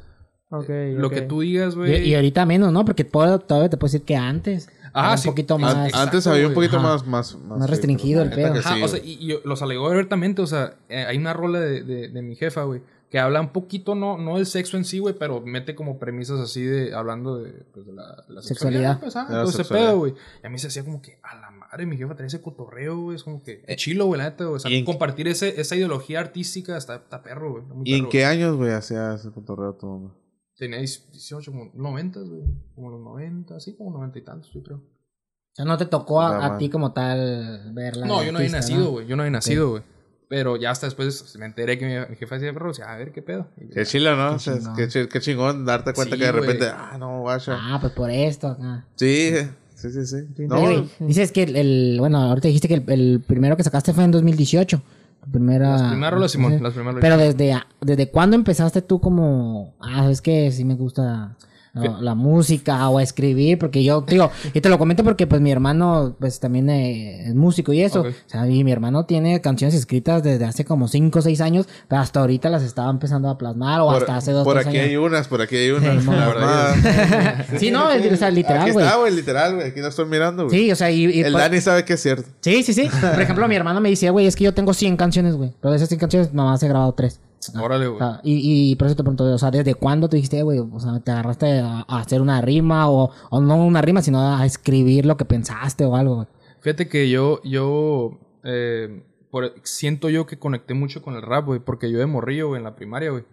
Lo 0.51 1.11
que 1.11 1.23
tú 1.23 1.41
digas, 1.41 1.75
güey. 1.75 2.09
y 2.09 2.15
ahorita 2.15 2.47
menos, 2.47 2.73
¿no? 2.73 2.85
Porque 2.85 3.05
puedo- 3.05 3.39
todavía 3.41 3.69
te 3.71 3.77
puedo 3.77 3.91
decir 3.93 4.07
que 4.07 4.17
antes. 4.17 4.69
Ah, 4.99 5.09
era 5.09 5.17
sí, 5.19 5.29
un 5.29 5.35
poquito 5.35 5.59
más. 5.59 5.75
An- 5.75 5.85
exacto, 5.87 6.03
Antes 6.05 6.27
había 6.27 6.47
un 6.49 6.55
poquito 6.55 6.81
más, 6.81 7.07
más, 7.07 7.35
más, 7.37 7.59
Más 7.59 7.69
restringido 7.71 8.23
el 8.23 8.31
pedo. 8.31 8.55
Ajá, 8.55 8.75
sí, 8.77 8.83
o 8.83 8.89
sea, 8.89 9.01
y, 9.03 9.39
los 9.45 9.61
alegó 9.61 9.89
abiertamente, 9.89 10.41
o 10.41 10.47
sea, 10.47 10.75
eh, 10.89 11.05
hay 11.07 11.19
una 11.19 11.35
rola 11.35 11.61
de, 11.61 11.83
de, 11.83 12.09
de 12.09 12.23
mi 12.23 12.35
jefa, 12.35 12.63
güey, 12.63 12.81
que 13.11 13.19
habla 13.19 13.43
un 13.43 13.49
poquito, 13.51 13.95
no, 13.95 14.17
no 14.17 14.37
del 14.37 14.47
sexo 14.47 14.79
en 14.79 14.87
sí, 14.87 14.99
güey, 15.01 15.15
pero 15.19 15.43
mete 15.43 15.75
como 15.75 15.99
premisas 15.99 16.41
así 16.41 16.63
de, 16.63 16.95
hablando 16.95 17.37
de, 17.37 17.51
pues, 17.75 17.85
de 17.85 17.93
la, 17.93 18.25
la 18.29 18.41
Sexualidad. 18.41 18.99
pues, 18.99 19.15
ah, 19.17 19.27
De 19.27 19.35
la 19.35 19.41
todo 19.41 19.49
ese 19.51 19.59
sexualidad. 19.59 19.91
pedo, 19.91 19.99
güey. 19.99 20.15
Y 20.43 20.47
a 20.47 20.49
mí 20.51 20.59
se 20.59 20.69
hacía 20.69 20.83
como 20.83 21.03
que, 21.03 21.19
a 21.23 21.35
la 21.35 21.51
madre, 21.51 21.85
mi 21.85 21.99
jefa 21.99 22.15
trae 22.15 22.29
ese 22.29 22.41
cotorreo, 22.41 22.99
güey, 22.99 23.17
es 23.17 23.23
como 23.23 23.43
que, 23.43 23.63
es 23.67 23.77
chilo, 23.77 24.07
güey, 24.07 24.17
la 24.19 24.31
neta, 24.31 24.45
güey. 24.45 24.57
O 24.57 24.61
sea, 24.61 24.71
¿Y 24.71 24.77
en- 24.79 24.85
compartir 24.87 25.29
ese, 25.29 25.61
esa 25.61 25.77
ideología 25.77 26.21
artística 26.21 26.75
está, 26.75 26.95
está 26.97 27.23
perro, 27.23 27.53
güey. 27.53 27.65
¿Y 27.85 27.97
en 27.97 28.09
qué 28.09 28.25
años, 28.25 28.57
güey, 28.57 28.73
hacía 28.73 29.13
ese 29.15 29.31
cotorreo 29.31 29.75
tu 29.75 29.87
mamá? 29.87 30.15
Tenía 30.57 30.79
18, 30.79 31.51
como 31.53 31.71
90, 31.75 32.21
güey, 32.21 32.43
como 32.75 32.91
los 32.91 33.01
90, 33.01 33.57
así 33.57 33.77
como 33.77 33.91
90 33.91 34.19
y 34.19 34.23
tantos, 34.23 34.51
yo 34.55 34.63
creo. 34.63 34.79
O 34.79 35.55
sea, 35.57 35.65
no 35.65 35.77
te 35.77 35.87
tocó 35.87 36.21
a, 36.23 36.45
a 36.47 36.59
ti 36.59 36.69
como 36.71 36.93
tal 36.93 37.73
verla. 37.75 38.07
No, 38.07 38.23
yo 38.25 38.33
no 38.33 38.39
había 38.39 38.51
artista, 38.51 38.59
nacido, 38.75 38.91
güey. 38.91 39.07
Yo 39.07 39.17
no 39.17 39.23
había 39.23 39.31
nacido, 39.33 39.71
güey. 39.71 39.83
Pero 40.29 40.57
ya 40.57 40.71
hasta 40.73 40.87
después 40.87 41.37
me 41.39 41.47
enteré 41.47 41.79
que 41.79 41.87
mi, 41.87 42.11
mi 42.11 42.17
jefa 42.17 42.37
hacía 42.37 42.53
perro. 42.53 42.69
Decía, 42.69 42.91
a 42.93 42.97
ver 42.97 43.13
qué 43.13 43.23
pedo. 43.23 43.49
Y 43.57 43.69
Qué 43.69 43.77
ya. 43.77 43.85
chilo, 43.85 44.17
¿no? 44.17 44.31
Qué 44.31 44.35
O 44.37 44.39
sea, 44.39 44.59
chingón. 44.59 44.77
qué, 44.77 45.09
qué 45.09 45.21
chingón 45.21 45.65
darte 45.65 45.93
cuenta 45.93 46.17
Sí, 46.17 46.21
que 46.21 46.27
de 46.27 46.33
repente, 46.33 46.67
ah, 46.69 46.97
no, 46.99 47.21
guacha. 47.21 47.57
Ah, 47.59 47.79
pues 47.81 47.93
por 47.93 48.11
esto. 48.11 48.49
acá. 48.49 48.87
Sí, 48.97 49.33
sí, 49.77 49.91
sí, 49.93 50.05
sí. 50.07 50.17
No, 50.47 50.89
dices 51.01 51.33
que 51.33 51.45
el, 51.45 51.57
el- 51.57 51.97
bueno, 52.01 52.19
ahorita 52.19 52.49
dijiste 52.49 52.67
que 52.69 52.75
el, 52.75 52.91
el 52.91 53.21
primero 53.27 53.57
que 53.57 53.63
sacaste 53.63 53.93
fue 53.93 54.05
en 54.05 54.11
2018. 54.11 54.83
Tu 55.27 55.33
primera. 55.33 55.73
Las 55.73 55.83
primeras 55.83 56.15
rolas, 56.15 56.31
Simón. 56.31 56.63
Las 56.63 56.73
primeras 56.73 56.95
rolas. 56.95 57.01
Pero 57.01 57.17
desde, 57.17 57.61
desde 57.81 58.11
cuándo 58.11 58.37
empezaste 58.37 58.81
tú 58.81 59.01
como, 59.01 59.75
ah, 59.81 60.03
sabes 60.03 60.23
que 60.23 60.53
sí 60.53 60.65
me 60.65 60.75
gusta 60.75 61.37
la, 61.77 62.01
la 62.01 62.15
música 62.15 62.89
o 62.89 62.99
a 62.99 63.03
escribir, 63.03 63.59
porque 63.59 63.85
yo 63.85 64.01
digo, 64.03 64.31
y 64.55 64.61
te 64.61 64.69
lo 64.69 64.79
comento 64.79 65.05
porque 65.05 65.27
pues 65.27 65.41
mi 65.41 65.51
hermano 65.53 66.17
pues 66.19 66.41
también 66.41 66.69
eh, 66.71 67.29
es 67.29 67.35
músico 67.35 67.73
y 67.73 67.83
eso, 67.83 68.01
o 68.03 68.13
sea, 68.27 68.49
y 68.49 68.65
mi 68.65 68.73
hermano 68.73 69.05
tiene 69.07 69.41
canciones 69.41 69.75
escritas 69.75 70.23
desde 70.23 70.45
hace 70.45 70.65
como 70.65 70.89
5 70.89 71.19
o 71.19 71.23
6 71.23 71.41
años, 71.41 71.69
pero 71.89 72.01
hasta 72.01 72.21
ahorita 72.21 72.49
las 72.49 72.63
estaba 72.63 72.91
empezando 72.91 73.29
a 73.29 73.39
plasmar 73.39 73.81
o 73.81 73.87
por, 73.87 73.97
hasta 73.97 74.17
hace 74.17 74.33
2 74.33 74.45
por 74.45 74.55
tres 74.55 74.67
aquí 74.67 74.79
años. 74.79 74.89
hay 74.91 74.97
unas, 74.97 75.29
por 75.29 75.43
aquí 75.43 75.57
hay 75.57 75.71
unas. 75.71 76.03
Sí, 76.03 76.11
la 76.11 76.21
no. 76.21 76.27
verdad. 76.27 76.75
Sí, 77.59 77.71
no, 77.71 77.91
es- 77.91 78.13
o 78.13 78.17
sea, 78.17 78.31
literal, 78.31 78.63
Aquí 78.63 78.71
güey. 78.73 78.85
está, 78.87 78.99
güey, 78.99 79.15
literal, 79.15 79.55
güey. 79.57 79.69
Aquí 79.69 79.81
lo 79.81 79.89
estoy 79.89 80.07
mirando, 80.07 80.47
güey. 80.47 80.59
Sí, 80.59 80.73
o 80.73 80.77
sea, 80.77 80.91
y, 80.91 81.05
y 81.07 81.21
El 81.21 81.33
pues- 81.33 81.45
Dani 81.45 81.61
sabe 81.61 81.85
que 81.85 81.95
es 81.95 82.03
cierto. 82.03 82.29
Sí, 82.41 82.63
sí, 82.63 82.73
sí. 82.73 82.89
Por 83.01 83.21
ejemplo, 83.21 83.47
mi 83.49 83.55
hermano 83.57 83.81
me 83.81 83.91
decía, 83.91 84.11
güey, 84.11 84.27
es 84.27 84.37
que 84.37 84.45
yo 84.45 84.55
tengo 84.55 84.73
100 84.75 84.97
canciones, 84.97 85.35
güey. 85.37 85.53
Pero 85.61 85.71
de 85.73 85.77
esas 85.77 85.89
100 85.89 85.99
canciones, 86.01 86.33
mamá 86.35 86.57
se 86.59 86.67
ha 86.67 86.69
grabado 86.69 86.93
3. 86.93 87.21
Órale, 87.61 87.87
güey. 87.87 88.01
y, 88.25 88.71
y 88.73 88.77
por 88.77 88.87
eso 88.87 88.97
te 88.97 89.03
pregunto, 89.03 89.25
o 89.25 89.39
sea, 89.39 89.51
¿desde 89.51 89.75
cuándo 89.75 90.09
tú 90.09 90.17
dijiste, 90.17 90.43
güey? 90.43 90.59
O 90.59 90.81
sea, 90.81 90.99
¿te 91.01 91.11
agarraste 91.13 91.61
a, 91.61 91.85
a 91.87 92.01
hacer 92.01 92.21
una 92.21 92.41
rima 92.41 92.91
o, 92.91 93.11
o 93.31 93.41
no 93.41 93.57
una 93.65 93.83
rima, 93.83 94.03
sino 94.03 94.21
a 94.37 94.45
escribir 94.45 95.07
lo 95.07 95.17
que 95.17 95.25
pensaste 95.25 95.85
o 95.85 95.95
algo, 95.97 96.15
güey? 96.17 96.27
Fíjate 96.61 96.89
que 96.89 97.09
yo, 97.09 97.41
yo, 97.45 98.19
eh, 98.43 99.05
por- 99.31 99.55
siento 99.63 100.09
yo 100.11 100.27
que 100.27 100.39
conecté 100.39 100.75
mucho 100.75 101.03
con 101.03 101.15
el 101.15 101.23
rap, 101.23 101.47
güey, 101.47 101.61
porque 101.61 101.91
yo 101.91 101.99
de 101.99 102.07
morrillo, 102.07 102.49
güey, 102.49 102.59
en 102.59 102.65
la 102.65 102.75
primaria, 102.75 103.11
güey, 103.11 103.25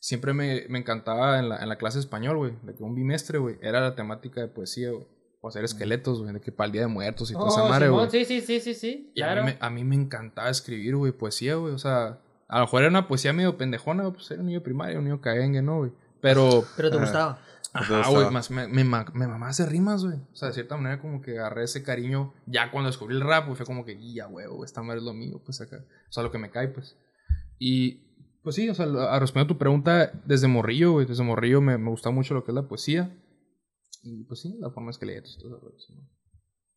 siempre 0.00 0.34
me, 0.34 0.64
me 0.68 0.78
encantaba 0.80 1.38
en 1.38 1.48
la, 1.48 1.56
en 1.62 1.68
la 1.70 1.76
clase 1.76 1.96
de 1.98 2.00
español, 2.02 2.36
güey, 2.36 2.52
de 2.62 2.74
que 2.74 2.82
un 2.82 2.94
bimestre, 2.94 3.38
güey, 3.38 3.56
era 3.62 3.80
la 3.80 3.94
temática 3.94 4.42
de 4.42 4.48
poesía, 4.48 4.90
güey, 4.90 5.06
o 5.40 5.48
hacer 5.48 5.64
esqueletos, 5.64 6.20
güey, 6.20 6.34
de 6.34 6.40
que 6.42 6.52
para 6.52 6.66
el 6.66 6.72
Día 6.72 6.80
de 6.82 6.88
Muertos 6.88 7.30
y 7.30 7.34
toda 7.34 7.48
esa 7.48 7.64
madre, 7.68 7.88
güey. 7.88 8.06
Oh, 8.06 8.10
sí, 8.10 8.24
sí, 8.26 8.40
sí, 8.42 8.60
sí. 8.74 9.12
Y 9.14 9.22
a, 9.22 9.34
mí 9.36 9.40
me, 9.44 9.56
a 9.60 9.70
mí 9.70 9.84
me 9.84 9.94
encantaba 9.94 10.50
escribir, 10.50 10.96
güey, 10.96 11.12
poesía, 11.12 11.54
güey, 11.54 11.72
o 11.72 11.78
sea, 11.78 12.20
a 12.48 12.58
lo 12.58 12.64
mejor 12.64 12.82
era 12.82 12.90
una 12.90 13.08
poesía 13.08 13.32
medio 13.32 13.56
pendejona, 13.56 14.10
pues 14.12 14.30
era 14.30 14.40
un 14.40 14.46
niño 14.46 14.62
primario, 14.62 14.98
un 14.98 15.04
niño 15.04 15.20
cagengue, 15.20 15.62
¿no, 15.62 15.78
güey? 15.78 15.92
Pero... 16.20 16.64
Pero 16.76 16.90
te 16.90 16.96
Ajá. 16.96 17.04
gustaba. 17.04 17.38
Ajá, 17.72 18.08
güey, 18.08 18.30
más 18.30 18.52
me, 18.52 18.68
me, 18.68 18.84
me 18.84 19.26
mamá 19.26 19.48
hace 19.48 19.66
rimas, 19.66 20.04
güey. 20.04 20.16
O 20.32 20.36
sea, 20.36 20.48
de 20.48 20.54
cierta 20.54 20.76
manera 20.76 21.00
como 21.00 21.20
que 21.20 21.38
agarré 21.38 21.64
ese 21.64 21.82
cariño 21.82 22.32
ya 22.46 22.70
cuando 22.70 22.88
descubrí 22.88 23.16
el 23.16 23.20
rap, 23.20 23.46
güey, 23.46 23.56
fue 23.56 23.66
como 23.66 23.84
que, 23.84 23.98
ya, 24.12 24.26
güey, 24.26 24.46
esta 24.64 24.80
madre 24.82 24.98
es 24.98 25.04
lo 25.04 25.12
mío, 25.12 25.42
pues 25.44 25.60
acá. 25.60 25.84
O 26.08 26.12
sea, 26.12 26.22
lo 26.22 26.30
que 26.30 26.38
me 26.38 26.50
cae, 26.50 26.68
pues. 26.68 26.96
Y, 27.58 28.04
pues 28.44 28.54
sí, 28.54 28.68
o 28.68 28.74
sea, 28.74 28.86
a 28.86 29.18
responder 29.18 29.46
a 29.46 29.48
tu 29.48 29.58
pregunta, 29.58 30.12
desde 30.24 30.46
morrillo, 30.46 30.92
güey, 30.92 31.06
desde 31.06 31.24
morrillo 31.24 31.60
me, 31.60 31.76
me 31.76 31.90
gusta 31.90 32.10
mucho 32.10 32.34
lo 32.34 32.44
que 32.44 32.52
es 32.52 32.54
la 32.54 32.68
poesía. 32.68 33.12
Y, 34.04 34.22
pues 34.24 34.40
sí, 34.40 34.56
la 34.60 34.70
forma 34.70 34.90
esqueletos, 34.90 35.36
todo 35.42 35.56
eso. 35.76 35.94
¿no? 35.94 36.08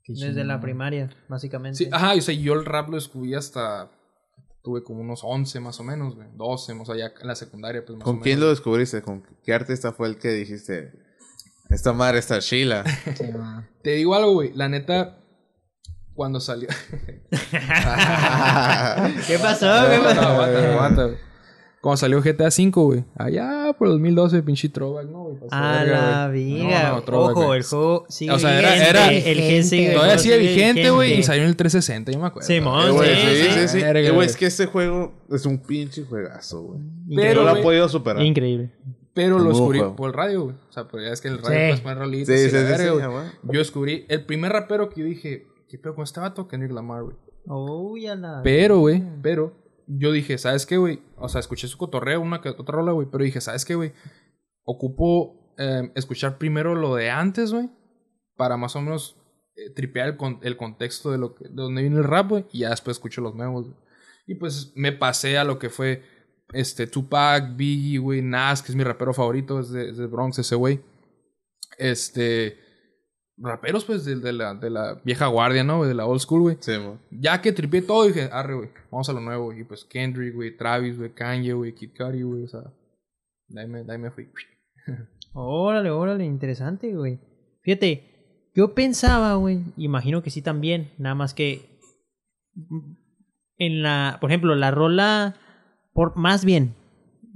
Desde 0.08 0.44
la 0.46 0.60
primaria, 0.60 1.10
básicamente. 1.28 1.78
Sí, 1.78 1.90
ajá, 1.92 2.16
o 2.16 2.22
sea, 2.22 2.34
yo 2.34 2.54
el 2.54 2.66
rap 2.66 2.90
lo 2.90 2.96
descubrí 2.96 3.36
hasta, 3.36 3.92
tuve 4.68 4.84
como 4.84 5.00
unos 5.00 5.22
11 5.24 5.62
más 5.62 5.80
o 5.80 5.84
menos, 5.86 6.16
güey, 6.16 6.28
12, 6.36 6.74
o 6.74 6.84
sea, 6.86 6.98
ya 6.98 7.14
en 7.22 7.28
la 7.28 7.36
secundaria, 7.36 7.86
pues 7.86 7.98
más 7.98 8.04
o 8.04 8.06
¿Con 8.06 8.16
menos. 8.16 8.24
quién 8.26 8.40
lo 8.42 8.50
descubriste? 8.50 9.02
¿Con 9.02 9.24
qué 9.46 9.54
artista 9.54 9.94
fue 9.94 10.10
el 10.10 10.18
que 10.18 10.28
dijiste? 10.28 10.92
Esta 11.70 11.94
madre 11.94 12.20
está 12.20 12.40
chila. 12.40 12.84
Sí. 13.16 13.30
Te 13.82 13.92
digo 13.92 14.14
algo, 14.14 14.34
güey, 14.34 14.52
la 14.56 14.68
neta, 14.68 15.20
cuando 16.14 16.42
salió... 16.42 16.68
¿Qué 17.32 17.38
pasó? 19.40 19.68
No, 19.68 19.90
¿Qué 19.90 19.98
no, 20.00 20.04
pasó? 20.04 20.20
aguanta, 20.22 20.74
aguanta, 20.74 21.04
güey. 21.06 21.18
Cuando 21.88 21.98
salió 21.98 22.22
GTA 22.22 22.48
V, 22.50 22.70
güey. 22.74 23.06
Allá 23.16 23.74
por 23.80 23.88
2012, 23.88 24.44
pinche 24.44 24.68
throwback, 24.68 25.08
¿no, 25.10 25.24
güey? 25.24 25.38
A 25.52 25.72
verga, 25.86 26.12
la 26.12 26.28
viga. 26.28 26.90
No, 26.90 26.96
no, 26.96 27.02
throwback, 27.04 27.38
Ojo, 27.38 27.54
el 27.54 27.64
juego 27.64 28.06
sigue 28.10 28.32
O 28.34 28.40
sea, 28.40 28.60
era- 28.60 28.72
vigente, 28.74 28.90
era- 28.90 29.08
el 29.10 29.64
sigue, 29.64 29.88
el 29.88 29.94
Todavía 29.94 30.18
sigue 30.18 30.38
vigente, 30.38 30.90
güey. 30.90 31.14
Y 31.20 31.24
salió 31.24 31.44
en 31.44 31.48
el 31.50 31.56
360, 31.56 32.12
yo 32.12 32.20
me 32.20 32.28
acuerdo. 32.28 32.46
Simón, 32.46 32.88
Eh, 32.90 32.92
güey, 32.92 33.16
sí, 33.16 33.22
sí, 33.22 33.36
sí. 33.54 33.60
sí, 33.62 33.68
sí. 33.70 33.82
Verga, 33.82 34.02
Eh, 34.02 34.12
güey, 34.12 34.28
es 34.28 34.36
que 34.36 34.48
este 34.48 34.66
juego 34.66 35.14
es 35.32 35.46
un 35.46 35.60
pinche 35.60 36.04
juegazo, 36.04 36.62
güey. 36.62 36.80
Pero, 37.16 37.44
no 37.46 37.54
lo 37.54 37.60
ha 37.60 37.64
podido 37.64 37.88
superar. 37.88 38.22
Increíble. 38.22 38.70
Pero 39.14 39.40
lo 39.40 39.46
descubrí 39.50 39.80
juego. 39.80 39.96
por 39.96 40.10
el 40.10 40.14
radio, 40.14 40.44
güey. 40.44 40.56
O 40.70 40.74
sea, 40.74 40.90
pues 40.90 41.06
ya 41.06 41.14
es 41.14 41.22
que 41.22 41.30
en 41.30 41.36
el 41.36 41.40
radio 41.40 41.58
Sí. 41.58 41.66
puedes 41.68 41.80
poner 41.80 41.98
rolitas. 42.00 42.38
Sí, 42.38 42.50
sí, 42.50 42.58
sí. 42.58 42.84
Yo 43.44 43.60
descubrí 43.60 44.06
el 44.10 44.26
primer 44.26 44.52
rapero 44.52 44.90
que 44.90 45.00
yo 45.00 45.06
dije, 45.08 45.48
¿qué 45.70 45.78
pedo 45.78 45.96
con 45.96 46.04
este 46.04 46.20
vato? 46.20 46.50
Kendrick 46.50 46.74
Lamar, 46.74 47.04
güey. 47.04 47.16
Oh, 47.48 47.96
ya 47.98 48.14
la. 48.14 48.42
Pero, 48.44 48.80
güey, 48.80 49.02
pero 49.22 49.54
yo 49.88 50.12
dije, 50.12 50.38
¿sabes 50.38 50.66
qué, 50.66 50.78
güey? 50.78 51.02
O 51.18 51.30
sea, 51.30 51.40
escuché 51.40 51.68
su 51.68 51.78
cotorreo, 51.78 52.22
una 52.22 52.42
que 52.42 52.50
otra 52.50 52.76
rola, 52.76 52.92
güey. 52.92 53.08
Pero 53.12 53.24
dije, 53.24 53.42
¿sabes 53.42 53.66
qué, 53.66 53.76
güey? 53.76 53.94
Ocupo 54.64 55.54
eh, 55.58 55.92
escuchar 55.96 56.38
primero 56.38 56.76
lo 56.76 56.96
de 56.96 57.10
antes, 57.10 57.52
güey. 57.54 57.70
Para 58.36 58.58
más 58.58 58.76
o 58.76 58.82
menos 58.82 59.16
eh, 59.56 59.70
tripear 59.74 60.10
el, 60.10 60.18
con- 60.18 60.40
el 60.44 60.58
contexto 60.58 61.12
de, 61.12 61.18
lo 61.18 61.36
que, 61.36 61.46
de 61.46 61.54
donde 61.56 61.82
viene 61.82 61.98
el 61.98 62.04
rap, 62.04 62.30
güey. 62.30 62.46
Y 62.52 62.60
ya 62.60 62.70
después 62.70 62.98
escucho 62.98 63.22
los 63.22 63.34
nuevos, 63.36 63.68
güey. 63.70 63.78
Y 64.28 64.36
pues 64.36 64.74
me 64.76 64.92
pasé 64.92 65.38
a 65.38 65.44
lo 65.46 65.58
que 65.58 65.70
fue 65.70 66.04
este 66.54 66.86
Tupac, 66.88 67.56
Biggie, 67.56 67.98
güey, 67.98 68.22
Nas, 68.22 68.62
que 68.62 68.72
es 68.72 68.76
mi 68.76 68.84
rapero 68.84 69.14
favorito, 69.14 69.60
es 69.60 69.70
de, 69.72 69.90
es 69.90 69.98
de 69.98 70.06
Bronx 70.08 70.38
ese 70.40 70.56
güey. 70.56 70.82
Este. 71.78 72.60
Raperos, 73.38 73.86
pues, 73.86 74.04
de, 74.04 74.16
de 74.16 74.34
la, 74.34 74.56
de 74.56 74.70
la 74.70 75.00
vieja 75.04 75.28
guardia, 75.28 75.64
¿no? 75.64 75.86
De 75.86 75.94
la 75.94 76.06
old 76.06 76.20
school, 76.20 76.42
güey. 76.42 76.58
Sí. 76.60 76.74
Ya 77.12 77.42
que 77.42 77.52
tripié 77.52 77.84
todo, 77.84 78.06
dije, 78.06 78.30
arre, 78.32 78.56
güey, 78.56 78.70
vamos 78.92 79.08
a 79.10 79.14
lo 79.14 79.22
nuevo. 79.22 79.54
Y 79.54 79.64
pues 79.64 79.86
Kendrick, 79.86 80.34
güey, 80.34 80.58
Travis, 80.58 80.98
güey, 80.98 81.14
Kanye, 81.14 81.54
güey, 81.54 81.74
Kid 81.76 81.92
Cudi, 81.96 82.24
güey, 82.24 82.44
o 82.44 82.48
sea, 82.48 82.62
de 83.48 83.62
ahí 83.62 83.68
me, 83.68 83.84
de 83.84 83.92
ahí 83.92 84.00
me 84.00 84.12
fui. 84.12 84.28
Órale, 85.34 85.92
órale, 85.92 86.26
interesante, 86.26 86.94
güey. 86.96 87.20
Fíjate, 87.62 88.50
yo 88.56 88.74
pensaba, 88.74 89.36
güey, 89.36 89.62
imagino 89.78 90.24
que 90.24 90.32
sí 90.32 90.42
también, 90.42 90.92
nada 90.98 91.14
más 91.14 91.36
que 91.36 91.80
mm, 92.56 92.96
en 93.58 93.84
la, 93.84 94.18
por 94.20 94.32
ejemplo, 94.32 94.56
la 94.56 94.72
rola, 94.72 95.36
por 95.94 96.16
más 96.18 96.44
bien, 96.44 96.74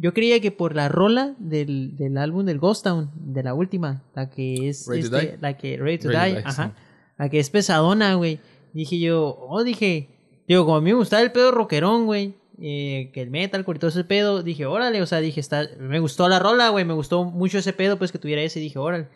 yo 0.01 0.15
creía 0.15 0.39
que 0.39 0.51
por 0.51 0.75
la 0.75 0.89
rola 0.89 1.35
del, 1.37 1.95
del 1.95 2.17
álbum 2.17 2.43
del 2.43 2.57
Ghost 2.57 2.83
Town, 2.83 3.11
de 3.13 3.43
la 3.43 3.53
última, 3.53 4.01
la 4.15 4.31
que 4.31 4.67
es, 4.67 4.87
Ready 4.87 5.09
to 5.09 5.17
este, 5.17 5.31
Die. 5.33 5.37
la 5.39 5.57
que, 5.57 5.77
Ready 5.77 5.97
to 5.99 6.09
Ready 6.09 6.19
to 6.19 6.25
Die, 6.25 6.31
Die, 6.31 6.43
ajá, 6.43 6.67
sí. 6.75 6.81
la 7.19 7.29
que 7.29 7.39
es 7.39 7.49
pesadona, 7.51 8.15
güey. 8.15 8.39
Dije 8.73 8.97
yo, 8.97 9.37
oh, 9.47 9.63
dije, 9.63 10.09
digo, 10.47 10.65
como 10.65 10.77
a 10.77 10.81
mí 10.81 10.89
me 10.89 10.97
gustaba 10.97 11.21
el 11.21 11.31
pedo 11.31 11.51
rockerón, 11.51 12.07
güey, 12.07 12.33
eh, 12.59 13.11
que 13.13 13.21
el 13.21 13.29
metal, 13.29 13.63
y 13.67 13.79
todo 13.79 13.89
ese 13.89 14.03
pedo, 14.03 14.41
dije, 14.41 14.65
órale, 14.65 15.03
o 15.03 15.05
sea, 15.05 15.19
dije, 15.19 15.39
está, 15.39 15.67
me 15.79 15.99
gustó 15.99 16.27
la 16.27 16.39
rola, 16.39 16.69
güey, 16.69 16.83
me 16.83 16.93
gustó 16.93 17.23
mucho 17.23 17.59
ese 17.59 17.71
pedo, 17.71 17.99
pues 17.99 18.11
que 18.11 18.17
tuviera 18.17 18.41
ese, 18.41 18.59
dije, 18.59 18.79
órale. 18.79 19.07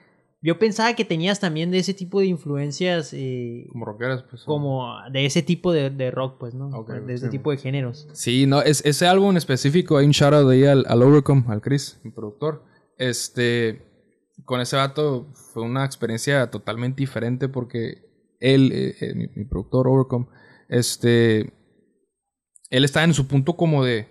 Yo 0.45 0.59
pensaba 0.59 0.93
que 0.93 1.03
tenías 1.05 1.39
también 1.39 1.71
de 1.71 1.79
ese 1.79 1.95
tipo 1.95 2.19
de 2.19 2.27
influencias, 2.27 3.13
eh, 3.13 3.65
Como 3.71 3.83
rockeras, 3.83 4.21
pues. 4.29 4.43
como 4.43 4.93
de 5.11 5.25
ese 5.25 5.41
tipo 5.41 5.73
de, 5.73 5.89
de 5.89 6.11
rock, 6.11 6.37
pues, 6.39 6.53
¿no? 6.53 6.67
Ok, 6.67 6.91
de 6.91 7.15
ese 7.15 7.25
sí. 7.25 7.31
tipo 7.31 7.49
de 7.49 7.57
géneros. 7.57 8.07
Sí, 8.13 8.45
no, 8.45 8.61
es, 8.61 8.85
ese 8.85 9.07
álbum 9.07 9.31
en 9.31 9.37
específico, 9.37 9.97
hay 9.97 10.05
un 10.05 10.11
shout 10.11 10.35
out 10.35 10.51
ahí 10.51 10.63
al, 10.63 10.85
al 10.87 11.01
Overcome, 11.01 11.45
al 11.47 11.61
Chris, 11.61 11.99
mi 12.03 12.11
productor. 12.11 12.63
Este, 12.99 13.81
con 14.43 14.61
ese 14.61 14.75
vato 14.75 15.33
fue 15.33 15.63
una 15.63 15.83
experiencia 15.83 16.51
totalmente 16.51 17.01
diferente 17.01 17.49
porque 17.49 18.05
él, 18.39 18.71
eh, 18.71 18.95
eh, 19.01 19.15
mi, 19.15 19.27
mi 19.35 19.45
productor 19.45 19.87
Overcome, 19.87 20.27
este, 20.69 21.53
él 22.69 22.85
estaba 22.85 23.05
en 23.05 23.15
su 23.15 23.27
punto 23.27 23.53
como 23.55 23.83
de, 23.83 24.09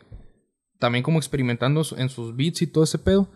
también 0.80 1.04
como 1.04 1.18
experimentando 1.18 1.82
en 1.96 2.08
sus 2.08 2.34
beats 2.34 2.60
y 2.62 2.66
todo 2.66 2.82
ese 2.82 2.98
pedo. 2.98 3.30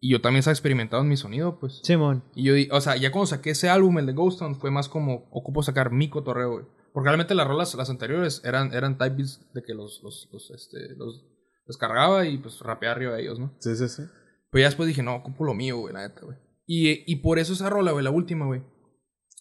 Y 0.00 0.10
yo 0.12 0.20
también 0.20 0.38
estaba 0.40 0.52
experimentando 0.52 1.02
en 1.02 1.08
mi 1.08 1.16
sonido, 1.16 1.58
pues. 1.58 1.80
Simón. 1.82 2.22
Y 2.34 2.44
yo, 2.44 2.54
di- 2.54 2.68
o 2.70 2.80
sea, 2.80 2.96
ya 2.96 3.10
cuando 3.10 3.26
saqué 3.26 3.50
ese 3.50 3.68
álbum, 3.68 3.98
el 3.98 4.06
de 4.06 4.12
Ghost 4.12 4.38
Town, 4.38 4.54
fue 4.54 4.70
más 4.70 4.88
como, 4.88 5.26
ocupo 5.30 5.62
sacar 5.62 5.90
mi 5.90 6.08
cotorreo, 6.08 6.52
güey. 6.52 6.64
Porque 6.92 7.08
realmente 7.08 7.34
las 7.34 7.46
rolas, 7.48 7.74
las 7.74 7.90
anteriores, 7.90 8.40
eran, 8.44 8.72
eran 8.72 8.96
type 8.98 9.16
beats 9.16 9.40
de 9.54 9.62
que 9.62 9.74
los, 9.74 10.00
los, 10.02 10.28
los, 10.32 10.50
este, 10.50 10.94
los 10.96 11.24
descargaba 11.66 12.26
y 12.26 12.38
pues 12.38 12.60
rapeaba 12.60 12.94
arriba 12.96 13.14
de 13.14 13.22
ellos, 13.22 13.38
¿no? 13.38 13.54
Sí, 13.58 13.76
sí, 13.76 13.88
sí. 13.88 14.02
Pero 14.50 14.62
ya 14.62 14.68
después 14.68 14.86
dije, 14.86 15.02
no, 15.02 15.16
ocupo 15.16 15.44
lo 15.44 15.54
mío, 15.54 15.76
güey, 15.78 15.92
la 15.92 16.06
neta, 16.08 16.22
güey. 16.24 16.36
Y, 16.66 17.10
y 17.10 17.16
por 17.16 17.38
eso 17.38 17.52
esa 17.52 17.68
rola, 17.70 17.92
güey, 17.92 18.04
la 18.04 18.10
última, 18.10 18.46
güey, 18.46 18.62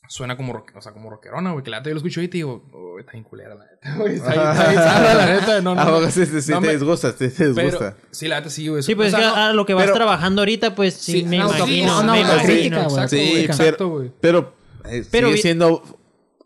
suena 0.08 0.38
como, 0.38 0.54
rock, 0.54 0.72
o 0.76 0.82
sea, 0.82 0.92
como 0.94 1.10
rockerona, 1.10 1.52
güey. 1.52 1.64
Que 1.64 1.70
la 1.72 1.78
neta 1.78 1.90
yo 1.90 1.96
lo 1.96 1.98
escucho 2.00 2.20
ahorita 2.20 2.38
y 2.38 2.40
digo, 2.40 2.64
güey, 2.72 3.00
está 3.02 3.12
bien 3.14 3.24
culera, 3.24 3.56
la 3.56 3.66
neta, 3.66 3.96
güey. 3.96 4.16
Está 4.16 4.32
bien, 4.32 4.80
zarra, 4.82 5.14
la 5.14 5.26
neta. 5.26 5.62
No, 5.62 5.76
no. 5.76 5.82
¿A 5.82 5.86
no. 5.86 5.92
poco 5.94 6.10
sí, 6.12 6.26
sí, 6.26 6.42
sí 6.42 6.52
No 6.52 6.62
te 6.62 6.68
me- 6.68 6.74
disgusta? 6.74 7.12
Sí 7.12 7.30
te 7.30 7.48
disgusta. 7.52 7.96
Pero, 7.96 8.08
sí, 8.12 8.28
la 8.28 8.38
neta 8.40 8.50
sí, 8.50 8.68
güey. 8.68 8.84
Sí, 8.84 8.96
pues 8.96 9.14
O 9.14 9.18
sea, 9.18 9.28
es 9.28 9.34
que 9.34 9.40
no- 9.40 9.46
a 9.46 9.54
lo 9.54 9.66
que 9.66 9.74
vas 9.74 9.84
pero- 9.86 9.96
trabajando 9.96 10.42
ahorita, 10.42 10.76
pues 10.76 10.94
sí, 10.96 11.12
Sí, 11.20 11.24
me 11.26 11.38
no, 11.38 11.48
imagino. 11.56 12.04
no, 12.04 12.14
me 12.14 12.24
no, 12.24 12.30
imagino. 12.32 12.44
crítica, 12.44 12.84
güey. 12.84 12.88
Exacto, 12.94 13.10
Sí, 13.10 13.18
güey, 13.18 13.32
pero- 13.42 13.54
exacto, 13.54 13.88
güey. 13.90 14.12
Pero, 14.22 14.54
eh, 14.86 15.06
Pero 15.12 15.28
sigue 15.28 15.36
vi- 15.36 15.42
siendo 15.42 15.84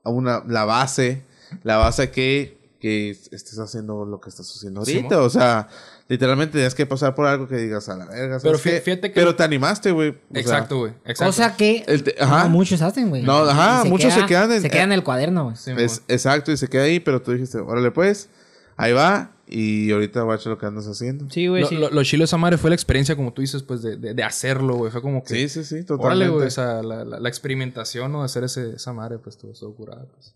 una, 0.03 0.43
la 0.47 0.65
base, 0.65 1.23
la 1.63 1.77
base 1.77 2.09
que, 2.11 2.60
que 2.81 3.11
estés 3.11 3.59
haciendo 3.59 4.03
lo 4.05 4.19
que 4.19 4.29
estás 4.29 4.49
haciendo 4.53 4.79
ahorita. 4.81 5.21
O 5.21 5.29
sea, 5.29 5.67
literalmente 6.09 6.53
tienes 6.53 6.73
que 6.75 6.85
pasar 6.85 7.13
por 7.15 7.27
algo 7.27 7.47
que 7.47 7.55
digas 7.55 7.87
a 7.87 7.95
la 7.95 8.05
verga. 8.07 8.39
Pero 8.41 8.59
Pero 9.13 9.35
te 9.35 9.43
animaste, 9.43 9.91
güey. 9.91 10.09
o 10.09 10.13
sea, 10.33 10.41
Exacto, 10.41 10.79
güey. 10.79 10.91
Exacto. 11.05 11.25
Cosa 11.25 11.55
que 11.55 11.85
te- 12.03 12.15
ajá. 12.19 12.43
no 12.45 12.49
muchos 12.49 12.81
hacen, 12.81 13.09
güey. 13.09 13.21
No, 13.21 13.43
ajá, 13.43 13.83
muchos 13.85 14.13
se 14.13 14.25
quedan 14.25 14.51
en- 14.51 14.61
Se 14.63 14.69
quedan 14.69 14.91
en 14.91 14.93
el 14.93 15.03
cuaderno, 15.03 15.43
güey. 15.45 15.55
Sí, 15.55 15.71
exacto, 16.07 16.51
y 16.51 16.57
se 16.57 16.67
queda 16.67 16.83
ahí, 16.83 16.99
pero 16.99 17.21
tú 17.21 17.31
dijiste, 17.31 17.59
órale 17.59 17.91
pues, 17.91 18.29
ahí 18.77 18.93
va, 18.93 19.31
y 19.47 19.91
ahorita 19.91 20.21
guacha 20.23 20.49
lo 20.49 20.57
que 20.57 20.65
andas 20.65 20.87
haciendo. 20.87 21.27
Sí, 21.29 21.47
güey, 21.47 21.61
Lo, 21.61 21.67
sí. 21.67 21.75
lo, 21.77 21.89
lo 21.91 22.03
chilo 22.03 22.21
de 22.21 22.25
esa 22.25 22.37
madre 22.37 22.57
fue 22.57 22.69
la 22.71 22.75
experiencia, 22.75 23.15
como 23.15 23.31
tú 23.33 23.41
dices, 23.41 23.61
pues, 23.63 23.81
de, 23.83 23.97
de, 23.97 24.13
de 24.15 24.23
hacerlo, 24.23 24.75
güey. 24.77 24.91
Fue 24.91 25.01
como 25.01 25.23
que... 25.23 25.35
Sí, 25.35 25.49
sí, 25.49 25.63
sí, 25.63 25.75
Órale, 25.75 25.85
totalmente. 25.85 26.33
güey. 26.33 26.47
O 26.47 26.51
sea, 26.51 26.81
la, 26.81 27.03
la, 27.05 27.19
la 27.19 27.29
experimentación, 27.29 28.11
¿no? 28.11 28.19
De 28.19 28.25
hacer 28.25 28.43
ese, 28.45 28.71
esa 28.75 28.93
madre, 28.93 29.19
pues, 29.19 29.35
estuvo, 29.35 29.51
estuvo 29.51 29.75
curada, 29.75 30.05
pues. 30.13 30.33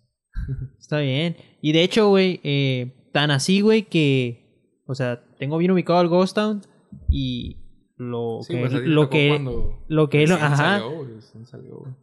Está 0.80 1.00
bien. 1.00 1.36
Y 1.62 1.72
de 1.72 1.84
hecho, 1.84 2.10
güey, 2.10 2.40
eh, 2.44 3.10
tan 3.12 3.32
así, 3.32 3.62
güey, 3.62 3.84
que, 3.84 4.82
o 4.86 4.96
sea, 4.96 5.24
tengo 5.40 5.58
bien 5.58 5.72
ubicado 5.72 6.00
al 6.00 6.08
Ghost 6.08 6.36
Town 6.36 6.62
y 7.10 7.58
lo 7.98 8.40
Sí, 8.42 8.54
que, 8.54 8.60
pues, 8.60 8.74
lo 8.74 9.10
que, 9.10 9.40
lo 9.88 10.10
que, 10.10 10.24
ajá, 10.26 10.80
salió, 10.80 11.46
salió, 11.46 11.98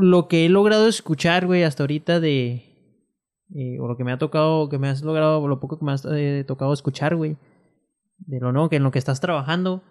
lo 0.00 0.28
que 0.28 0.46
he 0.46 0.48
logrado 0.48 0.88
escuchar, 0.88 1.46
güey, 1.46 1.62
hasta 1.62 1.82
ahorita 1.82 2.18
de, 2.18 2.64
eh, 3.54 3.78
o 3.78 3.86
lo 3.86 3.96
que 3.96 4.04
me 4.04 4.12
ha 4.12 4.18
tocado, 4.18 4.68
que 4.68 4.78
me 4.78 4.88
has 4.88 5.02
logrado, 5.02 5.46
lo 5.46 5.60
poco 5.60 5.78
que 5.78 5.84
me 5.84 5.92
has 5.92 6.04
eh, 6.10 6.44
tocado 6.46 6.72
escuchar, 6.72 7.14
güey, 7.14 7.36
de 8.18 8.40
lo 8.40 8.52
no, 8.52 8.68
que 8.68 8.76
en 8.76 8.82
lo 8.82 8.90
que 8.90 8.98
estás 8.98 9.20
trabajando, 9.20 9.82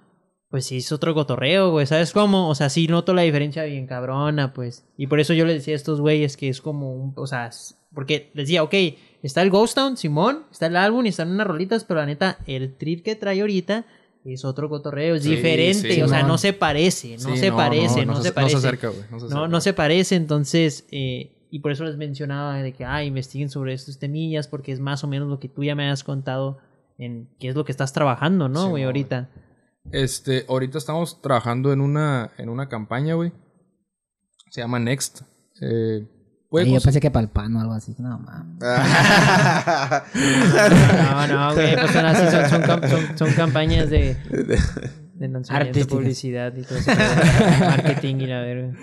pues 0.50 0.66
sí 0.66 0.78
es 0.78 0.92
otro 0.92 1.14
cotorreo, 1.14 1.72
güey, 1.72 1.86
¿sabes 1.86 2.14
cómo? 2.14 2.50
O 2.50 2.56
sea, 2.56 2.70
sí 2.70 2.88
noto 2.88 3.14
la 3.14 3.22
diferencia 3.22 3.64
bien 3.64 3.88
cabrona, 3.88 4.54
pues. 4.54 4.88
Y 4.98 5.08
por 5.08 5.20
eso 5.20 5.34
yo 5.34 5.46
les 5.46 5.56
decía 5.56 5.74
a 5.74 5.78
estos 5.78 6.02
güeyes 6.02 6.36
que 6.36 6.50
es 6.50 6.62
como 6.62 6.94
un, 6.94 7.14
o 7.16 7.26
sea, 7.26 7.50
porque 7.94 8.32
decía, 8.34 8.64
ok, 8.64 8.74
está 9.22 9.42
el 9.42 9.50
Ghost 9.50 9.76
Town, 9.76 9.98
Simón, 9.98 10.46
está 10.52 10.68
el 10.68 10.76
álbum 10.76 11.06
y 11.06 11.10
están 11.10 11.30
unas 11.32 11.48
rolitas, 11.48 11.84
pero 11.84 12.00
la 12.00 12.06
neta, 12.06 12.38
el 12.48 12.76
trip 12.76 13.04
que 13.04 13.16
trae 13.16 13.42
ahorita 13.42 13.86
es 14.26 14.46
otro 14.46 14.70
cotorreo, 14.70 15.16
es 15.16 15.24
Sí, 15.24 15.32
diferente, 15.36 15.94
sí, 15.94 16.02
o 16.02 16.08
sea, 16.08 16.24
no 16.24 16.38
se 16.38 16.54
parece, 16.54 17.18
no 17.18 17.32
Sí, 17.32 17.38
se 17.38 17.52
parece, 17.52 18.06
no, 18.06 18.22
se, 18.22 18.32
parece. 18.32 18.56
No 18.56 18.62
se 18.62 18.68
acerca, 18.68 18.88
güey. 18.90 19.02
No 19.12 19.20
se 19.20 19.26
No, 19.26 19.32
acerca. 19.36 19.48
no 19.50 19.62
se 19.62 19.74
parece, 19.74 20.16
entonces, 20.16 20.86
eh, 20.92 21.36
y 21.52 21.60
por 21.60 21.72
eso 21.72 21.84
les 21.84 21.98
mencionaba 21.98 22.56
de 22.62 22.74
que, 22.74 22.86
ah, 22.86 23.04
investiguen 23.04 23.50
sobre 23.50 23.74
estos 23.74 24.00
temillas, 24.00 24.48
porque 24.48 24.72
es 24.72 24.80
más 24.80 25.04
o 25.04 25.08
menos 25.08 25.28
lo 25.28 25.40
que 25.40 25.50
tú 25.50 25.64
ya 25.64 25.76
me 25.76 25.90
has 25.90 26.04
contado 26.04 26.58
en 26.98 27.28
qué 27.40 27.50
es 27.50 27.56
lo 27.56 27.66
que 27.66 27.72
estás 27.74 27.92
trabajando, 27.92 28.48
¿no, 28.50 28.70
güey, 28.70 28.84
ahorita? 28.84 29.30
Este, 29.92 30.46
ahorita 30.48 30.78
estamos 30.78 31.22
trabajando 31.22 31.74
en 31.74 31.82
una, 31.82 32.32
en 32.38 32.48
una 32.50 32.70
campaña, 32.70 33.16
güey. 33.16 33.34
Se 34.50 34.62
llama 34.62 34.80
Next. 34.80 35.22
Eh, 35.62 36.08
puede 36.54 36.66
Ay, 36.68 36.74
yo 36.76 36.82
pensé 36.82 37.00
que 37.00 37.10
para 37.10 37.24
el 37.24 37.30
pan 37.32 37.56
o 37.56 37.62
algo 37.62 37.74
así. 37.74 37.96
No, 37.98 38.20
mames. 38.20 38.60
No, 40.14 41.28
no, 41.28 41.54
güey, 41.56 41.76
pues 41.76 41.92
son 41.92 42.06
así, 42.06 42.24
son, 42.30 42.50
son, 42.66 42.90
son- 42.90 43.18
son 43.18 43.32
campañas 43.34 43.90
de, 43.90 44.16
de 45.16 45.28
lanzamiento, 45.28 45.88
publicidad 45.88 46.56
y 46.56 46.62
todo 46.62 46.78
eso, 46.78 46.92
marketing 47.60 48.16
y 48.18 48.28
la 48.28 48.42
verga. 48.42 48.74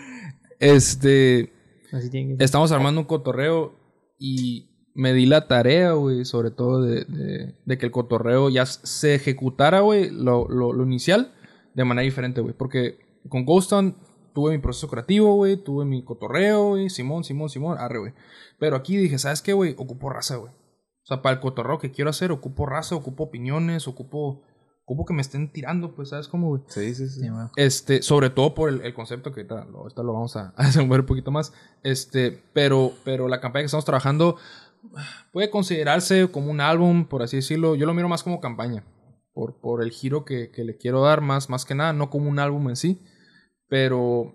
Este, 0.58 1.52
Así 1.92 2.10
tiene 2.10 2.28
que 2.30 2.36
ser. 2.36 2.42
estamos 2.44 2.72
armando 2.72 3.00
un 3.00 3.06
cotorreo 3.06 3.76
y 4.18 4.70
me 4.94 5.12
di 5.12 5.26
la 5.26 5.46
tarea, 5.46 5.92
güey, 5.92 6.24
sobre 6.24 6.50
todo 6.50 6.82
de, 6.82 7.04
de- 7.04 7.54
de 7.64 7.78
que 7.78 7.86
el 7.86 7.92
cotorreo 7.92 8.50
ya 8.50 8.66
se 8.66 9.14
ejecutara, 9.14 9.80
güey, 9.80 10.10
lo, 10.10 10.48
lo, 10.48 10.72
lo 10.72 10.84
inicial 10.84 11.32
de 11.74 11.84
manera 11.84 12.04
diferente, 12.04 12.40
güey. 12.40 12.52
Porque 12.54 12.98
con 13.28 13.44
Ghost 13.44 13.70
Town 13.70 13.94
tuve 14.32 14.52
mi 14.52 14.58
proceso 14.58 14.88
creativo, 14.88 15.34
güey, 15.34 15.56
tuve 15.56 15.84
mi 15.84 16.04
cotorreo, 16.04 16.70
güey, 16.70 16.90
Simón, 16.90 17.24
Simón, 17.24 17.48
Simón, 17.48 17.78
arre, 17.78 17.98
güey. 17.98 18.12
Pero 18.58 18.76
aquí 18.76 18.96
dije, 18.96 19.18
¿sabes 19.18 19.42
qué, 19.42 19.52
güey? 19.52 19.74
Ocupo 19.78 20.10
raza, 20.10 20.36
güey. 20.36 20.52
O 20.52 21.06
sea, 21.06 21.22
para 21.22 21.34
el 21.34 21.40
cotorreo 21.40 21.78
que 21.78 21.90
quiero 21.90 22.10
hacer, 22.10 22.30
ocupo 22.30 22.66
raza, 22.66 22.94
ocupo 22.94 23.24
opiniones, 23.24 23.88
ocupo, 23.88 24.42
ocupo 24.84 25.06
que 25.06 25.14
me 25.14 25.22
estén 25.22 25.50
tirando, 25.50 25.94
pues, 25.94 26.10
¿sabes 26.10 26.28
cómo, 26.28 26.48
güey? 26.48 26.62
sí, 26.68 26.94
sí, 26.94 27.08
sí. 27.08 27.22
Este, 27.56 28.02
sobre 28.02 28.30
todo 28.30 28.54
por 28.54 28.68
el, 28.68 28.82
el 28.82 28.94
concepto 28.94 29.32
que 29.32 29.40
ahorita 29.40 29.64
lo, 29.64 29.78
ahorita 29.78 30.02
lo 30.02 30.12
vamos 30.12 30.36
a, 30.36 30.52
a 30.56 30.66
desenvolver 30.66 31.00
un 31.00 31.06
poquito 31.06 31.30
más. 31.30 31.52
Este, 31.82 32.42
pero, 32.52 32.92
pero 33.04 33.28
la 33.28 33.40
campaña 33.40 33.62
que 33.62 33.66
estamos 33.66 33.84
trabajando 33.84 34.36
puede 35.32 35.50
considerarse 35.50 36.30
como 36.30 36.50
un 36.50 36.60
álbum, 36.60 37.06
por 37.06 37.22
así 37.22 37.36
decirlo. 37.36 37.74
Yo 37.74 37.86
lo 37.86 37.94
miro 37.94 38.08
más 38.08 38.22
como 38.22 38.40
campaña. 38.40 38.84
Por, 39.32 39.60
por 39.60 39.82
el 39.82 39.90
giro 39.90 40.24
que, 40.24 40.50
que 40.50 40.64
le 40.64 40.76
quiero 40.76 41.02
dar, 41.02 41.20
más, 41.20 41.48
más 41.48 41.64
que 41.64 41.74
nada, 41.74 41.92
no 41.92 42.10
como 42.10 42.28
un 42.28 42.38
álbum 42.38 42.68
en 42.68 42.76
sí. 42.76 43.02
Pero 43.70 44.34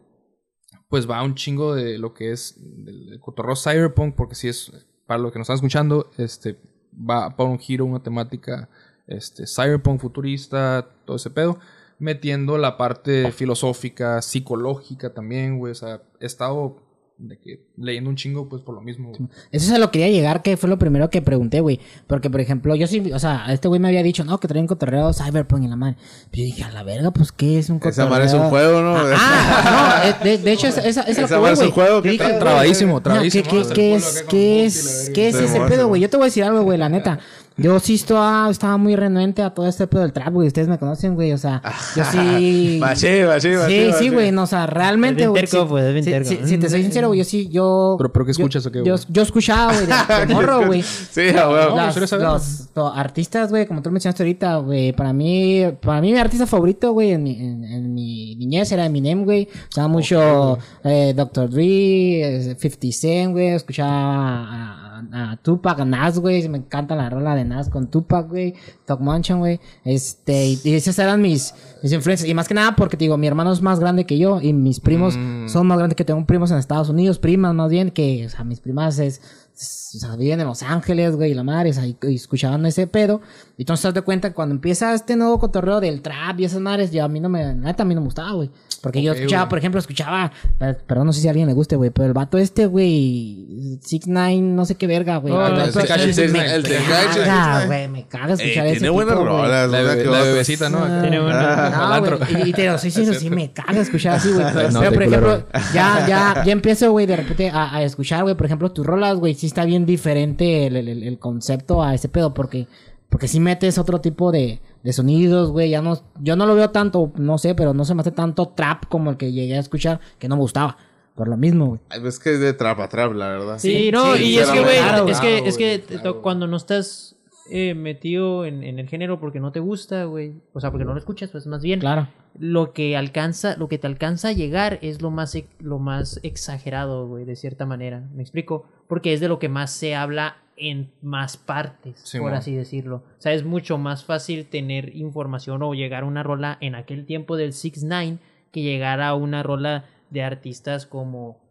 pues 0.89 1.09
va 1.09 1.21
un 1.21 1.35
chingo 1.35 1.75
de 1.75 1.97
lo 1.97 2.13
que 2.13 2.31
es 2.31 2.57
el, 2.87 3.19
cotorreo 3.19 3.55
cyberpunk, 3.55 4.15
porque 4.15 4.35
si 4.35 4.47
es, 4.47 4.71
para 5.05 5.19
los 5.19 5.31
que 5.31 5.39
nos 5.39 5.45
están 5.45 5.55
escuchando, 5.55 6.09
este, 6.17 6.57
va 6.93 7.35
para 7.35 7.49
un 7.49 7.59
giro, 7.59 7.85
una 7.85 8.01
temática 8.01 8.69
este, 9.07 9.45
cyberpunk 9.45 9.99
futurista, 10.01 10.87
todo 11.05 11.17
ese 11.17 11.29
pedo, 11.29 11.59
metiendo 11.99 12.57
la 12.57 12.77
parte 12.77 13.31
filosófica, 13.31 14.21
psicológica 14.21 15.13
también, 15.13 15.59
güey, 15.59 15.71
o 15.71 15.75
sea, 15.75 16.01
he 16.19 16.25
estado 16.25 16.84
de 17.17 17.37
que 17.37 17.61
leyendo 17.77 18.09
un 18.09 18.17
chingo, 18.17 18.49
pues 18.49 18.61
por 18.61 18.75
lo 18.75 18.81
mismo, 18.81 19.09
güey. 19.09 19.29
Eso 19.51 19.71
se 19.71 19.79
lo 19.79 19.89
quería 19.89 20.09
llegar, 20.09 20.41
que 20.41 20.57
fue 20.57 20.69
lo 20.69 20.77
primero 20.77 21.09
que 21.09 21.21
pregunté, 21.21 21.61
güey. 21.61 21.79
Porque, 22.07 22.29
por 22.29 22.41
ejemplo, 22.41 22.75
yo 22.75 22.87
sí, 22.87 23.11
o 23.13 23.19
sea, 23.19 23.45
este 23.49 23.67
güey 23.67 23.79
me 23.79 23.87
había 23.87 24.03
dicho, 24.03 24.25
no, 24.25 24.37
que 24.39 24.47
traen 24.47 24.67
cotorreo 24.67 25.13
Cyberpunk 25.13 25.63
en 25.63 25.69
la 25.69 25.75
madre. 25.77 25.95
Pero 26.29 26.43
yo 26.43 26.45
dije, 26.45 26.63
a 26.63 26.71
la 26.71 26.83
verga, 26.83 27.11
pues, 27.11 27.31
¿qué 27.31 27.59
es 27.59 27.69
un 27.69 27.79
cotorreo? 27.79 28.05
Esa 28.05 28.09
madre 28.09 28.25
es 28.25 28.33
un 28.33 28.49
juego, 28.49 28.81
¿no? 28.81 28.95
Ah, 28.97 30.01
no, 30.03 30.09
eh, 30.09 30.15
de, 30.23 30.43
de 30.43 30.51
hecho, 30.51 30.67
esa, 30.67 30.81
esa, 30.81 31.01
esa 31.03 31.21
Esa 31.21 31.39
madre 31.39 31.53
es 31.53 31.59
que 31.59 31.65
un 31.65 31.71
juego, 31.71 32.01
güey, 32.01 32.17
Trabadísimo, 32.17 32.93
no, 32.93 33.01
trabadísimo. 33.01 33.49
¿Qué, 33.49 33.61
es, 33.95 34.23
qué 34.27 34.65
es, 34.65 35.11
qué 35.13 35.29
ese 35.29 35.61
pedo, 35.69 35.87
güey? 35.87 36.01
Yo 36.01 36.09
te 36.09 36.17
voy 36.17 36.25
a 36.25 36.27
decir 36.27 36.43
algo, 36.43 36.63
güey, 36.63 36.77
la 36.77 36.89
neta. 36.89 37.19
Yo 37.57 37.79
sí 37.79 37.95
estaba, 37.95 38.49
estaba 38.51 38.75
muy 38.75 38.97
renuente 38.97 39.41
a 39.41 39.49
todo 39.53 39.65
este 39.65 39.87
pedo 39.87 40.01
del 40.01 40.11
trap, 40.11 40.33
güey. 40.33 40.47
Ustedes 40.47 40.67
me 40.67 40.77
conocen, 40.77 41.15
güey. 41.15 41.31
O 41.31 41.37
sea, 41.37 41.61
yo 41.95 42.03
sí... 42.03 42.77
Maché, 42.81 43.21
Sí, 43.21 43.25
maché, 43.25 43.55
sí, 43.69 43.87
maché. 43.91 44.09
güey, 44.09 44.31
no, 44.33 44.43
o 44.43 44.45
sea, 44.45 44.65
realmente, 44.67 45.23
Es 45.23 45.29
güey. 45.29 45.41
terco, 45.43 45.61
sí- 45.63 45.69
pues, 45.69 45.85
es 45.85 45.93
bien 45.93 46.03
sí, 46.03 46.11
terco. 46.11 46.29
sí, 46.29 46.37
Si 46.43 46.57
te 46.57 46.69
soy 46.69 46.83
sincero, 46.83 47.07
güey, 47.07 47.19
yo 47.19 47.23
sí, 47.23 47.47
yo... 47.47 47.95
Pero- 47.97 48.11
pero 48.11 48.25
¿qué 48.25 48.33
yo- 48.33 48.39
escuchas 48.43 48.65
o 48.65 48.71
qué, 48.71 48.79
Yo, 48.79 48.95
güey? 48.95 49.05
yo 49.07 49.21
escuchaba, 49.21 49.71
güey, 49.73 49.85
de, 49.85 50.25
de 50.27 50.33
morro, 50.33 50.65
güey. 50.67 50.81
Sí, 50.83 51.29
a 51.29 51.47
huevo. 51.49 51.69
No, 51.69 51.75
Las- 51.77 51.85
gustaría 51.85 52.07
saberlo. 52.07 52.33
los, 52.33 52.65
los 52.75 52.97
artistas, 52.97 53.49
güey, 53.51 53.65
como 53.65 53.81
tú 53.81 53.89
mencionaste 53.89 54.23
ahorita, 54.23 54.57
güey, 54.57 54.91
para 54.91 55.13
mí, 55.13 55.63
para 55.81 56.01
mí 56.01 56.11
mi 56.11 56.17
artista 56.19 56.45
favorito, 56.45 56.91
güey, 56.91 57.11
en 57.11 57.23
mi, 57.23 57.39
en, 57.39 57.63
en 57.63 57.93
mi 57.93 58.35
niñez 58.35 58.69
era 58.73 58.85
Eminem, 58.85 59.23
güey. 59.23 59.47
Escuchaba 59.53 59.87
mucho 59.87 60.57
eh, 60.83 61.13
Dr. 61.15 61.49
Dre, 61.49 62.49
eh, 62.51 62.55
50 62.59 62.87
Cent, 62.91 63.31
güey. 63.31 63.47
Escuchaba 63.53 64.84
a, 65.13 65.37
Tupac, 65.37 65.79
a 65.79 65.85
Nas, 65.85 66.19
güey. 66.19 66.47
Me 66.49 66.57
encanta 66.57 66.95
la 66.95 67.09
rola 67.09 67.35
de 67.35 67.45
Nas 67.45 67.69
con 67.69 67.87
Tupac, 67.89 68.29
güey. 68.29 68.53
Talk 68.85 68.99
Mansion, 69.01 69.39
güey. 69.39 69.59
Este, 69.83 70.45
y, 70.47 70.59
y 70.63 70.73
esas 70.73 70.97
eran 70.99 71.21
mis, 71.21 71.53
mis 71.83 71.91
influencias. 71.91 72.29
Y 72.29 72.33
más 72.33 72.47
que 72.47 72.53
nada 72.53 72.75
porque, 72.75 72.97
te 72.97 73.05
digo, 73.05 73.17
mi 73.17 73.27
hermano 73.27 73.51
es 73.51 73.61
más 73.61 73.79
grande 73.79 74.05
que 74.05 74.17
yo 74.17 74.41
y 74.41 74.53
mis 74.53 74.79
primos 74.79 75.15
Mm. 75.17 75.47
son 75.47 75.67
más 75.67 75.77
grandes 75.77 75.95
que 75.95 76.03
tengo 76.05 76.25
primos 76.25 76.51
en 76.51 76.57
Estados 76.57 76.89
Unidos, 76.89 77.19
primas 77.19 77.53
más 77.53 77.69
bien, 77.69 77.91
que, 77.91 78.25
o 78.25 78.29
sea, 78.29 78.43
mis 78.43 78.59
primas 78.59 78.99
es- 78.99 79.21
o 79.55 79.97
sea, 79.99 80.15
viven 80.17 80.41
en 80.41 80.47
Los 80.47 80.61
Ángeles, 80.63 81.15
güey, 81.15 81.31
y 81.31 81.33
la 81.33 81.43
madre, 81.43 81.69
o 81.69 81.73
sea, 81.73 81.85
y, 81.87 81.95
y 82.03 82.15
escuchaban 82.15 82.65
ese 82.65 82.87
pedo. 82.87 83.21
Y 83.57 83.61
entonces 83.61 83.83
te 83.83 83.87
das 83.87 83.95
de 83.95 84.01
cuenta 84.01 84.29
que 84.29 84.35
cuando 84.35 84.53
empieza 84.53 84.93
este 84.93 85.15
nuevo 85.15 85.39
cotorreo 85.39 85.79
del 85.79 86.01
trap 86.01 86.37
y 86.41 86.45
esas 86.45 86.59
madres, 86.59 86.91
ya 86.91 87.05
a 87.05 87.07
mí 87.07 87.21
no 87.21 87.29
me, 87.29 87.53
neta, 87.55 87.83
a 87.83 87.85
mí 87.85 87.95
no 87.95 88.01
me 88.01 88.05
gustaba, 88.05 88.33
güey. 88.33 88.51
Porque 88.81 89.01
yo 89.01 89.13
Ok, 89.13 89.17
escuchaba, 89.19 89.43
güey. 89.43 89.49
por 89.49 89.57
ejemplo, 89.59 89.79
escuchaba, 89.79 90.31
eh, 90.59 90.75
perdón, 90.85 91.07
no 91.07 91.13
sé 91.13 91.21
si 91.21 91.27
a 91.27 91.31
alguien 91.31 91.47
le 91.47 91.53
guste, 91.53 91.77
güey, 91.77 91.89
pero 91.89 92.07
el 92.07 92.13
vato 92.13 92.37
este, 92.37 92.65
güey, 92.65 93.79
Six 93.81 94.07
Nine, 94.07 94.41
no 94.41 94.65
sé 94.65 94.75
qué 94.75 94.87
verga, 94.87 95.17
güey. 95.17 95.33
Oh, 95.33 95.47
el 95.47 95.53
pero- 95.55 95.71
Tekashi 95.71 96.07
me 96.07 96.13
69, 96.13 96.55
el 96.55 96.63
caga, 96.63 97.13
69. 97.13 97.65
güey, 97.67 97.87
me 97.87 98.07
caga 98.07 98.25
Ey, 98.27 98.33
escuchar 98.33 98.67
ese 98.67 98.75
tiene 98.79 98.89
buenas 98.89 99.15
rolas. 99.15 99.69
La, 99.71 100.21
bebecita, 100.23 100.69
¿no? 100.69 100.85
Tiene 101.01 101.17
antro. 101.17 102.19
güey. 102.19 102.49
Y, 102.49 102.53
te 102.53 102.67
lo 102.67 102.77
soy 102.77 102.89
diciendo, 102.89 103.13
sí 103.13 103.29
me 103.29 103.51
caga 103.53 103.79
escuchar 103.79 104.15
así, 104.17 104.31
güey. 104.31 104.45
Pero, 104.53 104.91
por 104.91 105.03
ejemplo, 105.03 105.47
ya, 105.73 106.05
ya, 106.07 106.43
ya 106.45 106.51
empiezo, 106.51 106.91
güey, 106.91 107.05
de 107.05 107.15
repente 107.15 107.49
a, 107.49 107.75
a 107.75 107.83
escuchar, 107.83 108.23
güey. 108.23 108.35
Por 108.35 108.45
ejemplo, 108.45 108.71
tus 108.71 108.85
rolas, 108.85 109.15
güey, 109.17 109.33
sí 109.45 109.47
está 109.47 109.65
bien 109.65 109.85
diferente 109.85 110.67
el, 110.67 110.75
el- 110.77 111.19
concepto 111.19 111.81
a 111.83 111.93
ese 111.93 112.09
pedo, 112.09 112.33
porque, 112.33 112.67
porque 113.09 113.27
sí 113.27 113.39
metes 113.39 113.77
otro 113.77 114.01
tipo 114.01 114.31
de, 114.31 114.59
de 114.83 114.93
sonidos, 114.93 115.51
güey. 115.51 115.69
Ya 115.69 115.81
no, 115.81 115.99
yo 116.21 116.35
no 116.35 116.45
lo 116.45 116.55
veo 116.55 116.69
tanto, 116.71 117.11
no 117.15 117.37
sé, 117.37 117.55
pero 117.55 117.73
no 117.73 117.85
se 117.85 117.95
me 117.95 118.01
hace 118.01 118.11
tanto 118.11 118.47
trap 118.49 118.85
como 118.89 119.11
el 119.11 119.17
que 119.17 119.31
llegué 119.31 119.55
a 119.55 119.59
escuchar, 119.59 119.99
que 120.19 120.27
no 120.27 120.35
me 120.35 120.41
gustaba. 120.41 120.77
Por 121.15 121.29
lo 121.29 121.37
mismo, 121.37 121.67
güey. 121.67 121.79
Ay, 121.89 122.01
Es 122.05 122.19
que 122.19 122.33
es 122.33 122.39
de 122.41 122.51
trap 122.51 122.77
a 122.81 122.89
trap, 122.89 123.13
la 123.13 123.29
verdad. 123.29 123.57
Sí, 123.57 123.89
no, 123.91 124.15
sí, 124.15 124.23
y 124.31 124.37
es 124.37 124.49
que, 124.49 124.59
güey, 124.61 124.77
claro, 124.79 125.07
es 125.07 125.19
que, 125.21 125.27
claro, 125.37 125.45
es 125.45 125.57
que 125.57 125.81
claro. 125.87 126.21
cuando 126.21 126.45
no 126.47 126.57
estás 126.57 127.15
eh, 127.49 127.73
metido 127.73 128.45
en, 128.45 128.63
en 128.63 128.79
el 128.79 128.89
género 128.89 129.17
porque 129.19 129.39
no 129.39 129.53
te 129.53 129.61
gusta, 129.61 130.03
güey, 130.05 130.33
o 130.51 130.59
sea, 130.59 130.71
porque 130.71 130.83
no 130.83 130.91
lo 130.93 130.99
escuchas, 130.99 131.29
pues 131.31 131.47
más 131.47 131.61
bien, 131.61 131.79
Claro. 131.79 132.09
Lo 132.37 132.73
que 132.73 132.97
alcanza, 132.97 133.55
lo 133.57 133.67
que 133.67 133.77
te 133.77 133.87
alcanza 133.87 134.29
a 134.29 134.33
llegar 134.33 134.79
es 134.81 135.01
lo 135.01 135.11
más, 135.11 135.37
lo 135.59 135.79
más 135.79 136.19
exagerado, 136.23 137.07
güey, 137.07 137.25
de 137.25 137.35
cierta 137.35 137.65
manera, 137.65 138.07
¿me 138.13 138.21
explico? 138.21 138.65
Porque 138.87 139.13
es 139.13 139.19
de 139.19 139.27
lo 139.27 139.39
que 139.39 139.49
más 139.49 139.71
se 139.71 139.95
habla 139.95 140.37
en 140.57 140.93
más 141.01 141.37
partes, 141.37 141.99
Sí, 142.03 142.19
por 142.19 142.33
así 142.33 142.55
decirlo. 142.55 143.03
O 143.17 143.21
sea, 143.21 143.33
es 143.33 143.43
mucho 143.43 143.77
más 143.77 144.05
fácil 144.05 144.45
tener 144.47 144.95
información 144.95 145.63
o 145.63 145.73
llegar 145.73 146.03
a 146.03 146.07
una 146.07 146.23
rola 146.23 146.57
en 146.61 146.75
aquel 146.75 147.05
tiempo 147.05 147.35
del 147.35 147.53
6 147.53 147.83
9 147.83 148.19
que 148.51 148.61
llegar 148.61 149.01
a 149.01 149.15
una 149.15 149.43
rola 149.43 149.85
de 150.09 150.23
artistas 150.23 150.85
como 150.85 151.41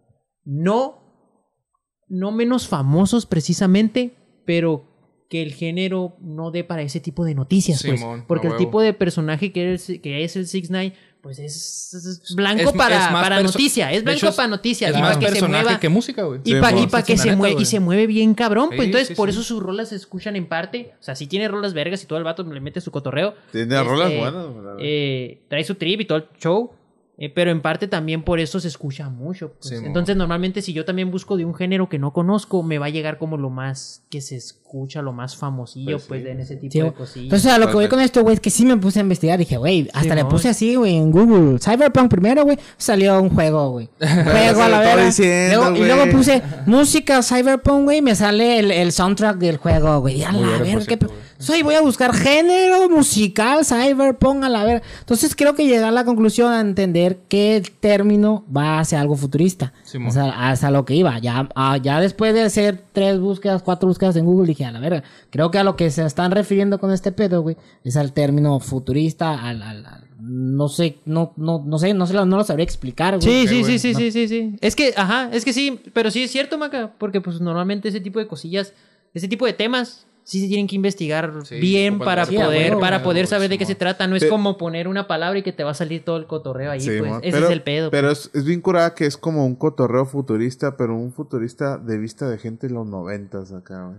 no 0.44 1.04
no 2.08 2.30
menos 2.32 2.68
famosos 2.68 3.26
precisamente, 3.26 4.14
pero 4.44 4.93
que 5.34 5.42
el 5.42 5.52
género 5.52 6.14
no 6.20 6.52
dé 6.52 6.62
para 6.62 6.82
ese 6.82 7.00
tipo 7.00 7.24
de 7.24 7.34
noticias, 7.34 7.82
pues. 7.84 8.00
Porque 8.28 8.46
el 8.46 8.52
huevo. 8.52 8.64
tipo 8.64 8.80
de 8.80 8.92
personaje 8.92 9.50
que 9.50 9.74
es, 9.74 9.90
que 10.00 10.22
es 10.22 10.36
el 10.36 10.46
6 10.46 10.70
9 10.70 10.92
pues 11.20 11.38
es, 11.40 11.92
es 11.94 12.34
blanco 12.36 12.62
Es- 12.70 12.72
para, 12.76 13.06
es 13.06 13.08
para 13.10 13.42
noticia, 13.42 13.90
es 13.90 14.04
blanco 14.04 14.26
hecho, 14.26 14.36
para 14.36 14.46
noticia, 14.46 14.90
Es 14.90 14.96
y 14.96 15.00
más 15.00 15.08
para 15.16 15.18
que 15.20 15.26
se 15.26 15.32
personaje 15.32 15.64
mueva 15.64 15.80
que 15.80 15.88
música, 15.88 16.22
güey. 16.22 16.40
y 16.44 16.50
Sí, 16.52 16.60
para 16.60 16.76
mo. 16.76 16.86
que 17.02 17.16
se 17.16 17.24
neta, 17.24 17.36
mueve 17.36 17.56
y 17.60 17.64
se 17.64 17.80
mueve 17.80 18.06
bien 18.06 18.34
cabrón, 18.34 18.68
pues 18.76 18.82
entonces 18.86 19.08
sí, 19.08 19.14
por 19.14 19.30
sí. 19.30 19.34
eso 19.38 19.42
sus 19.42 19.60
rolas 19.62 19.88
se 19.88 19.96
escuchan 19.96 20.36
en 20.36 20.46
parte, 20.46 20.92
o 21.00 21.02
sea, 21.02 21.16
si 21.16 21.26
tiene 21.26 21.48
rolas 21.48 21.72
vergas 21.74 22.02
y 22.04 22.06
todo 22.06 22.18
el 22.18 22.24
vato 22.24 22.44
le 22.44 22.60
mete 22.60 22.80
su 22.82 22.90
cotorreo, 22.90 23.34
Tiene 23.52 23.74
Este, 23.74 23.88
rolas 23.88 24.12
buenas. 24.14 24.46
eh, 24.80 25.40
trae 25.48 25.64
su 25.64 25.74
trip 25.76 26.02
y 26.02 26.04
todo 26.04 26.18
el 26.18 26.24
show. 26.38 26.70
Eh, 27.16 27.30
pero 27.30 27.50
en 27.50 27.62
parte 27.62 27.86
también 27.88 28.22
por 28.24 28.40
eso 28.40 28.58
se 28.60 28.68
escucha 28.68 29.08
mucho. 29.08 29.52
pues. 29.52 29.68
Sí. 29.78 29.84
Entonces, 29.84 30.16
normalmente, 30.16 30.62
si 30.62 30.72
yo 30.72 30.84
también 30.84 31.10
busco 31.10 31.36
de 31.36 31.44
un 31.44 31.54
género 31.54 31.88
que 31.88 31.98
no 31.98 32.12
conozco, 32.12 32.62
me 32.62 32.78
va 32.78 32.86
a 32.86 32.90
llegar 32.90 33.18
como 33.18 33.36
lo 33.36 33.50
más 33.50 34.02
que 34.10 34.20
se 34.20 34.36
escucha, 34.36 35.02
lo 35.02 35.12
más 35.12 35.36
famosillo, 35.36 35.96
Pues 35.98 36.06
pues, 36.06 36.22
sí. 36.22 36.28
en 36.28 36.40
ese 36.40 36.56
tipo 36.56 36.72
Sí, 36.72 36.80
de 36.80 36.92
cosillas. 36.92 37.24
Entonces, 37.24 37.52
a 37.52 37.58
lo 37.58 37.68
que 37.68 37.74
voy 37.74 37.88
con 37.88 38.00
esto, 38.00 38.22
güey, 38.22 38.34
es 38.34 38.40
que 38.40 38.50
sí 38.50 38.66
me 38.66 38.76
puse 38.76 38.98
a 38.98 39.02
investigar. 39.02 39.38
Dije, 39.38 39.56
güey, 39.56 39.88
hasta 39.92 40.14
le 40.14 40.24
puse 40.24 40.48
así, 40.48 40.74
güey, 40.74 40.96
en 40.96 41.10
Google. 41.12 41.58
Cyberpunk 41.60 42.10
primero, 42.10 42.44
güey, 42.44 42.58
salió 42.76 43.20
un 43.20 43.30
juego, 43.30 43.70
güey. 43.70 43.88
Juego 44.00 44.62
a 44.62 44.68
la 44.68 45.10
y 45.76 45.84
luego 45.84 46.10
puse 46.10 46.42
música 46.66 47.22
Cyberpunk, 47.22 47.84
güey, 47.84 48.02
me 48.02 48.14
sale 48.14 48.58
el, 48.58 48.70
el 48.70 48.92
soundtrack 48.92 49.38
del 49.38 49.56
juego, 49.58 50.00
güey. 50.00 50.18
Y 50.18 50.22
a 50.24 50.32
la 50.32 50.58
verga, 50.58 50.84
qué 50.86 50.98
voy 51.62 51.74
a 51.74 51.80
buscar 51.80 52.14
género 52.14 52.88
musical 52.88 53.64
Cyberpunk 53.64 54.44
a 54.44 54.48
la 54.48 54.64
verga. 54.64 54.82
Entonces, 55.00 55.34
creo 55.34 55.54
que 55.54 55.66
llegar 55.66 55.88
a 55.88 55.90
la 55.90 56.04
conclusión 56.04 56.52
a 56.52 56.60
entender 56.60 57.18
que 57.28 57.56
el 57.56 57.70
término 57.70 58.44
va 58.54 58.78
hacia 58.80 59.00
algo 59.00 59.16
futurista. 59.16 59.72
Simón. 59.84 60.08
o 60.08 60.12
sea, 60.12 60.48
hasta 60.50 60.70
lo 60.70 60.84
que 60.84 60.94
iba. 60.94 61.18
Ya, 61.18 61.48
ah, 61.54 61.76
ya 61.76 62.00
después 62.00 62.34
de 62.34 62.42
hacer 62.42 62.82
tres 62.92 63.18
búsquedas, 63.20 63.62
cuatro 63.62 63.88
búsquedas 63.88 64.16
en 64.16 64.24
Google, 64.26 64.46
dije, 64.46 64.64
a 64.64 64.72
la 64.72 64.80
verga. 64.80 65.02
Creo 65.30 65.50
que 65.50 65.58
a 65.58 65.64
lo 65.64 65.76
que 65.76 65.90
se 65.90 66.04
están 66.04 66.30
refiriendo 66.30 66.78
con 66.78 66.92
este 66.92 67.12
pedo, 67.12 67.42
güey, 67.42 67.56
es 67.84 67.96
al 67.96 68.12
término 68.12 68.60
futurista, 68.60 69.32
al, 69.40 69.62
al- 69.62 69.86
al- 69.86 70.04
no 70.26 70.68
sé, 70.68 70.98
no, 71.04 71.34
no, 71.36 71.62
no 71.66 71.78
sé, 71.78 71.92
no 71.92 72.06
sé, 72.06 72.14
no 72.14 72.24
lo 72.24 72.44
sabría 72.44 72.64
explicar, 72.64 73.18
güey. 73.18 73.22
Sí, 73.22 73.46
sí, 73.48 73.60
güey. 73.60 73.78
sí, 73.78 73.94
sí, 73.94 73.94
sí, 73.94 74.10
sí, 74.12 74.28
sí. 74.28 74.56
Es 74.62 74.74
que, 74.74 74.94
ajá, 74.96 75.28
es 75.32 75.44
que 75.44 75.52
sí, 75.52 75.80
pero 75.92 76.10
sí 76.10 76.22
es 76.22 76.30
cierto, 76.30 76.56
Maca, 76.56 76.92
porque 76.98 77.20
pues 77.20 77.40
normalmente 77.42 77.88
ese 77.88 78.00
tipo 78.00 78.18
de 78.20 78.26
cosillas, 78.26 78.72
ese 79.12 79.28
tipo 79.28 79.44
de 79.44 79.52
temas, 79.52 80.06
sí 80.24 80.40
se 80.40 80.48
tienen 80.48 80.66
que 80.66 80.74
investigar 80.74 81.32
Sí, 81.44 81.60
bien 81.60 81.98
para 81.98 82.26
poder, 82.26 82.78
para 82.78 83.02
poder 83.02 83.26
saber 83.26 83.48
de 83.50 83.58
qué 83.58 83.66
se 83.66 83.74
trata. 83.74 84.06
No 84.06 84.16
es 84.16 84.24
como 84.26 84.56
poner 84.58 84.88
una 84.88 85.06
palabra 85.06 85.38
y 85.38 85.42
que 85.42 85.52
te 85.52 85.62
va 85.64 85.70
a 85.70 85.74
salir 85.74 86.02
todo 86.04 86.16
el 86.16 86.26
cotorreo 86.26 86.70
ahí, 86.70 86.80
Sí, 86.80 86.90
pues. 86.98 87.12
Ese 87.22 87.32
Pero- 87.32 87.46
es 87.46 87.52
el 87.52 87.62
pedo. 87.62 87.90
Pero 87.90 88.08
pues. 88.08 88.30
es, 88.32 88.34
es 88.34 88.44
bien 88.44 88.60
curada 88.60 88.94
que 88.94 89.06
es 89.06 89.16
como 89.16 89.46
un 89.46 89.54
cotorreo 89.54 90.06
futurista, 90.06 90.76
pero 90.76 90.96
un 90.96 91.12
futurista 91.12 91.78
de 91.78 91.98
vista 91.98 92.28
de 92.28 92.38
gente 92.38 92.66
de 92.68 92.74
los 92.74 92.86
noventas 92.86 93.52
acá, 93.52 93.86
güey. 93.86 93.98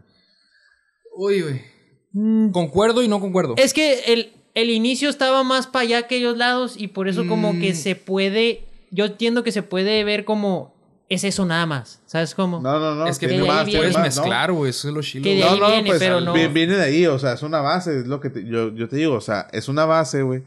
Uy, 1.17 1.41
güey. 1.41 2.51
Concuerdo 2.51 3.03
y 3.03 3.07
no 3.07 3.19
concuerdo. 3.19 3.55
Es 3.57 3.73
que 3.73 4.13
el, 4.13 4.31
el 4.53 4.69
inicio 4.69 5.09
estaba 5.09 5.43
más 5.43 5.67
para 5.67 5.83
allá 5.83 5.99
que 6.01 6.05
aquellos 6.15 6.37
lados 6.37 6.75
y 6.77 6.87
por 6.87 7.07
eso 7.07 7.27
como 7.27 7.53
que 7.59 7.71
Mm. 7.71 7.75
se 7.75 7.95
puede, 7.95 8.65
yo 8.91 9.05
entiendo 9.05 9.43
que 9.43 9.51
se 9.51 9.63
puede 9.63 10.03
ver 10.03 10.23
como 10.25 10.74
es 11.09 11.23
eso 11.23 11.45
nada 11.45 11.65
más, 11.65 12.01
¿sabes 12.05 12.33
cómo? 12.33 12.59
No, 12.61 12.79
no, 12.79 12.95
no. 12.95 13.07
es 13.07 13.19
que 13.19 13.27
tiene 13.27 13.43
más, 13.45 13.65
viene. 13.65 13.71
tiene 13.71 13.79
puedes 13.79 13.93
más, 13.97 14.15
¿no? 14.17 14.21
mezclar, 14.23 14.51
güey. 14.51 14.69
Eso 14.71 14.87
es 14.89 14.93
lo 14.93 15.01
chilo. 15.01 15.23
Que 15.23 15.35
de 15.35 15.43
ahí 15.43 15.59
no, 15.59 15.67
no, 15.67 15.67
viene, 15.73 15.89
pues 15.89 15.99
pero 15.99 16.21
no. 16.21 16.33
vi- 16.33 16.47
viene 16.47 16.75
de 16.77 16.83
ahí, 16.83 17.05
o 17.05 17.19
sea, 17.19 17.33
es 17.33 17.43
una 17.43 17.61
base, 17.61 17.99
es 17.99 18.07
lo 18.07 18.19
que 18.19 18.29
te- 18.29 18.45
yo, 18.45 18.73
yo 18.73 18.87
te 18.89 18.95
digo, 18.95 19.13
o 19.15 19.21
sea, 19.21 19.47
es 19.51 19.67
una 19.69 19.85
base, 19.85 20.21
güey, 20.23 20.43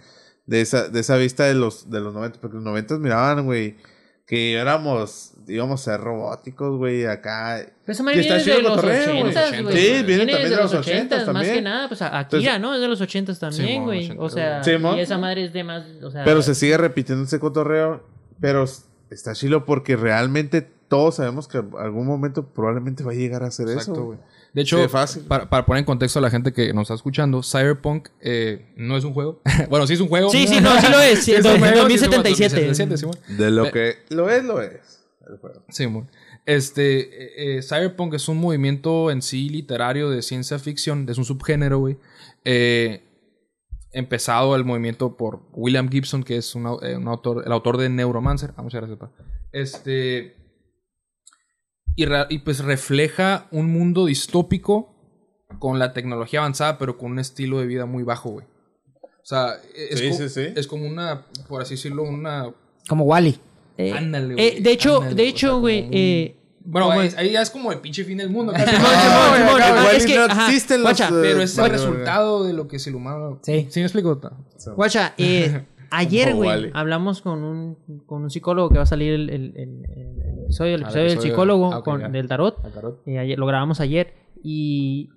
de 0.46 0.60
esa, 0.60 0.88
de 0.88 1.00
esa 1.00 1.16
vista 1.16 1.44
de 1.44 1.54
los, 1.54 1.90
de 1.90 2.00
los 2.00 2.12
90, 2.14 2.40
porque 2.40 2.56
los 2.56 2.64
90 2.64 2.98
miraban, 2.98 3.44
güey, 3.44 3.76
que 4.26 4.54
éramos, 4.54 5.32
íbamos 5.46 5.80
a 5.80 5.84
ser 5.92 6.00
robóticos, 6.00 6.76
güey, 6.76 7.06
acá. 7.06 7.60
Pero 7.86 7.92
esa 7.92 7.98
que 7.98 8.02
madre 8.04 8.20
está 8.20 8.34
viene 8.36 8.44
chido 8.44 8.54
de 8.56 8.60
el 8.60 8.66
los 8.66 8.76
cotorreo, 8.76 9.06
güey. 9.06 9.22
80, 9.22 9.50
Sí, 9.50 9.62
viene 9.62 10.02
también 10.02 10.28
desde 10.28 10.48
de 10.50 10.56
los 10.62 10.74
80 10.74 11.16
80s 11.16 11.18
más 11.18 11.24
también. 11.34 11.54
que 11.54 11.62
nada, 11.62 11.88
pues 11.88 12.02
Akira, 12.02 12.20
Entonces- 12.20 12.60
¿no? 12.60 12.74
Es 12.74 12.80
de 12.80 12.88
los 12.88 13.00
80 13.00 13.34
también, 13.38 13.66
Sí, 13.68 13.78
güey. 13.78 13.98
ochentero, 14.00 14.22
o 14.24 14.28
sea. 14.28 14.64
Sí, 14.64 14.70
y 14.72 15.00
esa 15.00 15.16
madre 15.18 15.44
es 15.44 15.52
de 15.52 15.64
más, 15.64 15.84
o 16.02 16.10
sea, 16.10 16.24
Pero 16.24 16.42
se 16.42 16.54
sigue 16.54 16.76
repitiendo 16.76 17.24
ese 17.24 17.38
cotorreo, 17.38 18.02
pero 18.40 18.66
está 19.10 19.34
chilo 19.34 19.64
porque 19.64 19.96
realmente 19.96 20.62
todos 20.88 21.16
sabemos 21.16 21.48
que 21.48 21.58
en 21.58 21.70
algún 21.78 22.06
momento 22.06 22.46
probablemente 22.46 23.04
va 23.04 23.12
a 23.12 23.14
llegar 23.14 23.42
a 23.42 23.48
hacer 23.48 23.68
Exacto, 23.68 23.92
eso, 23.92 24.04
güey. 24.04 24.16
güey. 24.18 24.28
De 24.54 24.62
hecho, 24.62 24.82
Sí, 24.82 24.88
fácil. 24.88 25.22
Para, 25.24 25.48
para 25.50 25.66
poner 25.66 25.80
en 25.80 25.84
contexto 25.84 26.18
a 26.18 26.22
la 26.22 26.30
gente 26.30 26.52
que 26.54 26.72
nos 26.72 26.82
está 26.84 26.94
escuchando, 26.94 27.42
Cyberpunk 27.42 28.08
eh, 28.20 28.72
no 28.76 28.96
es 28.96 29.04
un 29.04 29.12
juego. 29.12 29.42
bueno, 29.68 29.86
sí 29.86 29.92
es 29.94 30.00
un 30.00 30.08
juego. 30.08 30.30
Sí, 30.30 30.46
sí, 30.48 30.60
no, 30.60 30.78
sí 30.80 30.86
lo 30.90 31.00
es. 31.00 31.22
Sí 31.22 31.32
es 31.34 31.44
un 31.44 31.52
Dos- 31.52 31.58
juego, 31.58 31.86
sí 31.88 31.94
es 31.94 32.02
un 32.02 32.08
juego, 32.08 32.22
2077. 32.22 32.66
2077, 32.68 32.96
Simón. 32.96 33.38
De 33.38 33.50
lo 33.50 33.64
Pe- 33.64 33.70
que 33.72 34.14
lo 34.14 34.30
es, 34.30 34.44
lo 34.44 34.62
es. 34.62 35.04
el 35.28 35.36
juego. 35.36 35.62
Simón. 35.68 36.10
Este, 36.46 37.00
eh, 37.00 37.58
eh, 37.58 37.62
Cyberpunk 37.62 38.14
es 38.14 38.26
un 38.28 38.38
movimiento 38.38 39.10
en 39.10 39.20
sí 39.20 39.50
literario 39.50 40.08
de 40.08 40.22
ciencia 40.22 40.58
ficción, 40.58 41.06
es 41.10 41.18
un 41.18 41.26
subgénero, 41.26 41.78
güey. 41.78 41.98
Eh, 42.46 43.02
empezado 43.92 44.54
el 44.56 44.64
movimiento 44.64 45.16
por 45.16 45.42
William 45.52 45.88
Gibson, 45.88 46.22
que 46.22 46.36
es 46.36 46.54
un, 46.54 46.66
eh, 46.82 46.96
un 46.96 47.08
autor, 47.08 47.42
el 47.46 47.52
autor 47.52 47.76
de 47.76 47.88
Neuromancer. 47.88 48.52
Ah, 48.56 48.62
muchas 48.62 48.80
gracias, 48.80 48.98
pa. 48.98 49.10
Este. 49.52 50.36
Y, 51.96 52.38
pues 52.38 52.60
refleja 52.64 53.48
un 53.50 53.72
mundo 53.72 54.06
distópico 54.06 54.94
con 55.58 55.78
la 55.80 55.92
tecnología 55.92 56.38
avanzada, 56.40 56.78
pero 56.78 56.96
con 56.96 57.10
un 57.12 57.18
estilo 57.18 57.58
de 57.58 57.66
vida 57.66 57.86
muy 57.86 58.04
bajo, 58.04 58.30
güey. 58.30 58.46
O 59.02 59.24
sea, 59.24 59.54
es, 59.74 59.98
Sí, 59.98 60.10
co- 60.10 60.16
sí, 60.16 60.28
sí. 60.28 60.46
es 60.54 60.66
como 60.68 60.86
una, 60.86 61.26
por 61.48 61.60
así 61.60 61.74
decirlo, 61.74 62.04
una... 62.04 62.54
Como 62.88 63.04
Wally. 63.04 63.40
Eh, 63.76 63.92
Ándale, 63.92 64.34
eh, 64.34 64.50
güey, 64.50 64.62
de 64.62 64.70
hecho, 64.70 64.96
ándale, 64.98 65.14
de 65.16 65.28
hecho, 65.28 65.60
güey, 65.60 65.88
eh, 65.90 66.36
Bueno, 66.70 66.90
ahí, 66.90 67.10
ahí 67.16 67.32
ya 67.32 67.40
es 67.42 67.50
como 67.50 67.72
el 67.72 67.78
pinche 67.80 68.04
fin 68.04 68.18
del 68.18 68.30
mundo. 68.30 68.52
No, 69.78 69.88
es 69.90 70.06
que, 70.06 70.16
no 70.16 70.24
ajá, 70.24 70.46
existen 70.46 70.82
los, 70.82 70.90
guacha, 70.90 71.08
eh, 71.08 71.18
Pero 71.22 71.42
es 71.42 71.56
el 71.56 71.62
Vale, 71.62 71.72
resultado 71.74 72.44
de 72.44 72.52
lo 72.52 72.68
que 72.68 72.78
se 72.78 72.90
el 72.90 72.96
humano. 72.96 73.38
Sí. 73.42 73.66
¿Sí 73.70 73.80
me 73.80 73.86
explico? 73.86 74.20
Guacha, 74.76 75.14
eh, 75.18 75.64
ayer, 75.90 76.34
güey, 76.34 76.48
vale. 76.50 76.70
hablamos 76.74 77.22
con 77.22 77.42
un, 77.42 77.76
con 78.06 78.22
un 78.22 78.30
psicólogo 78.30 78.68
que 78.70 78.76
va 78.76 78.82
a 78.82 78.86
salir 78.86 79.12
el, 79.14 79.30
el- 79.30 79.52
el- 79.56 79.84
el 79.86 80.38
episodio, 80.44 80.74
el 80.74 80.82
episodio 80.82 81.04
del 81.10 81.20
psicólogo 81.20 81.72
Ah, 81.72 81.82
con- 81.82 82.12
del 82.12 82.28
tarot. 82.28 82.56
Eh, 83.06 83.18
ayer- 83.18 83.38
lo 83.38 83.46
grabamos 83.46 83.80
ayer 83.80 84.14
y 84.42 85.08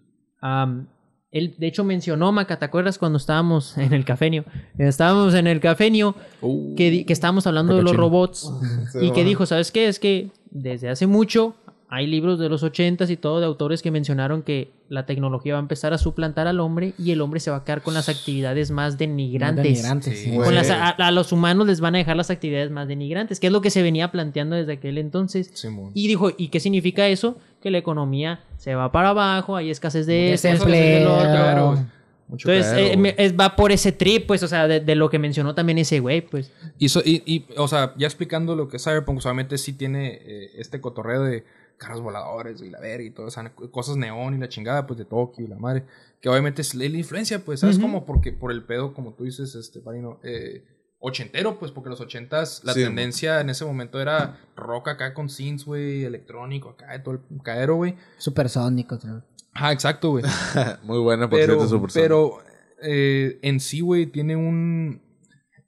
él 1.32 1.56
de 1.58 1.68
hecho 1.68 1.84
mencionó, 1.84 2.32
Maca, 2.32 2.60
¿te 2.60 2.66
acuerdas 2.66 2.98
cuando 2.98 3.18
estábamos 3.18 3.78
en 3.78 3.94
el 3.94 4.04
cafenio? 4.06 4.44
Estábamos 4.78 5.34
en 5.34 5.48
el 5.48 5.60
cafenio 5.60 6.16
Uh, 6.42 6.76
que, 6.76 7.06
que 7.06 7.14
estábamos 7.14 7.48
hablando 7.48 7.76
de 7.76 7.84
los 7.84 7.96
robots 7.96 8.52
y 9.02 9.12
que 9.12 9.24
dijo, 9.24 9.46
¿sabes 9.46 9.72
qué? 9.72 9.88
Es 9.88 10.00
que 10.00 10.32
desde 10.52 10.90
hace 10.90 11.08
mucho 11.08 11.56
hay 11.94 12.08
libros 12.08 12.40
de 12.40 12.48
los 12.48 12.64
ochentas 12.64 13.10
y 13.10 13.18
todo 13.18 13.42
de 13.42 13.46
autores 13.46 13.82
que 13.82 13.92
mencionaron 13.92 14.44
que 14.44 14.72
la 14.88 15.06
tecnología 15.06 15.54
va 15.56 15.60
a 15.60 15.62
empezar 15.62 15.92
a 15.94 15.98
suplantar 15.98 16.48
al 16.48 16.62
hombre 16.62 16.94
y 16.98 17.12
el 17.12 17.20
hombre 17.20 17.42
se 17.42 17.52
va 17.52 17.58
a 17.58 17.64
quedar 17.66 17.82
con 17.82 17.94
las 17.94 18.08
actividades 18.08 18.72
más 18.72 18.98
denigrantes. 18.98 19.64
Denigrantes, 19.66 20.20
Sí. 20.22 20.32
Con 20.38 20.56
las- 20.56 20.70
a, 20.70 20.90
a 20.92 21.12
los 21.12 21.34
humanos 21.34 21.68
les 21.68 21.82
van 21.82 21.96
a 21.96 21.98
dejar 21.98 22.16
las 22.16 22.30
actividades 22.30 22.72
más 22.72 22.88
denigrantes, 22.88 23.42
que 23.42 23.48
es 23.48 23.54
lo 23.54 23.60
que 23.60 23.70
se 23.72 23.82
venía 23.82 24.10
planteando 24.10 24.56
desde 24.56 24.72
aquel 24.74 24.98
entonces. 25.00 25.52
Simón. 25.54 25.92
Y 25.94 26.08
dijo, 26.08 26.30
¿y 26.38 26.48
qué 26.48 26.62
significa 26.62 27.08
eso? 27.10 27.38
Que 27.62 27.72
la 27.72 27.80
economía 27.80 28.40
se 28.58 28.74
va 28.74 28.90
para 28.94 29.10
abajo, 29.10 29.58
hay 29.58 29.70
escasez 29.70 30.06
de 30.06 30.32
esto, 30.34 30.48
Desempleo. 30.48 31.20
Claro. 31.20 31.86
Mucho 32.32 32.50
Entonces, 32.50 32.74
eh, 32.80 32.84
güey. 32.88 32.98
me- 32.98 33.16
es- 33.18 33.34
va 33.38 33.56
por 33.56 33.72
ese 33.72 33.92
trip, 33.92 34.26
pues, 34.26 34.42
o 34.42 34.48
sea, 34.48 34.68
de, 34.68 34.80
de 34.80 34.96
lo 34.96 35.10
que 35.10 35.20
mencionó 35.20 35.54
también 35.54 35.78
ese 35.78 36.00
güey, 36.00 36.22
pues. 36.22 36.52
Y, 36.80 36.90
so- 36.90 37.02
y, 37.06 37.22
y, 37.26 37.46
o 37.58 37.68
sea, 37.68 37.94
ya 37.98 38.08
explicando 38.08 38.56
lo 38.56 38.68
que 38.70 38.78
es 38.78 38.84
Cyberpunk, 38.84 39.20
solamente 39.22 39.58
sí 39.60 39.74
tiene 39.74 40.14
eh, 40.24 40.52
este 40.56 40.82
cotorreo 40.82 41.22
de 41.24 41.44
carros 41.78 42.02
voladores 42.02 42.62
y 42.62 42.70
la 42.70 42.80
verga 42.80 43.04
y 43.06 43.12
todas 43.12 43.34
esas 43.38 43.52
cosas 43.72 43.98
neón 43.98 44.36
y 44.36 44.38
la 44.40 44.48
chingada, 44.50 44.88
pues 44.88 44.98
de 44.98 45.06
Tokio 45.06 45.44
y 45.46 45.48
la 45.48 45.58
madre. 45.58 45.84
Que 46.22 46.30
obviamente 46.30 46.62
es 46.62 46.74
la 46.76 46.88
la 46.88 46.98
influencia, 46.98 47.44
pues, 47.44 47.60
¿sabes? 47.60 47.76
Ujú. 47.78 47.86
Como 47.88 48.06
porque 48.06 48.32
por 48.32 48.52
el 48.52 48.64
pedo, 48.64 48.94
como 48.94 49.14
tú 49.14 49.24
dices, 49.26 49.54
este, 49.56 49.80
Parino, 49.82 50.20
eh, 50.24 50.64
ochentero, 51.00 51.58
pues, 51.58 51.72
porque 51.72 51.90
los 51.90 52.00
ochentas, 52.00 52.62
la 52.64 52.74
Sí, 52.74 52.84
tendencia 52.84 53.42
en 53.42 53.50
ese 53.50 53.66
momento 53.66 54.00
era 54.00 54.38
rock 54.56 54.90
acá 54.90 55.16
con 55.16 55.30
synths, 55.30 55.66
güey, 55.66 56.04
electrónico 56.04 56.70
acá, 56.70 56.92
de 56.92 57.00
todo 57.00 57.16
el 57.16 57.42
caero, 57.42 57.76
güey. 57.78 57.96
Supersónico. 58.20 59.00
creo. 59.00 59.24
Ah, 59.54 59.72
exacto, 59.72 60.12
güey. 60.12 60.24
Muy 60.84 61.00
buena, 61.00 61.30
por 61.30 61.40
pero, 61.40 61.56
cierto, 61.56 61.68
Sonic. 61.68 61.92
pero 61.94 62.38
eh, 62.82 63.40
en 63.42 63.60
sí, 63.60 63.82
güey, 63.82 64.06
tiene 64.08 64.36
un... 64.36 65.02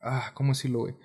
Ah, 0.01 0.31
¿cómo 0.33 0.49
decirlo, 0.53 0.79
güey? 0.79 0.95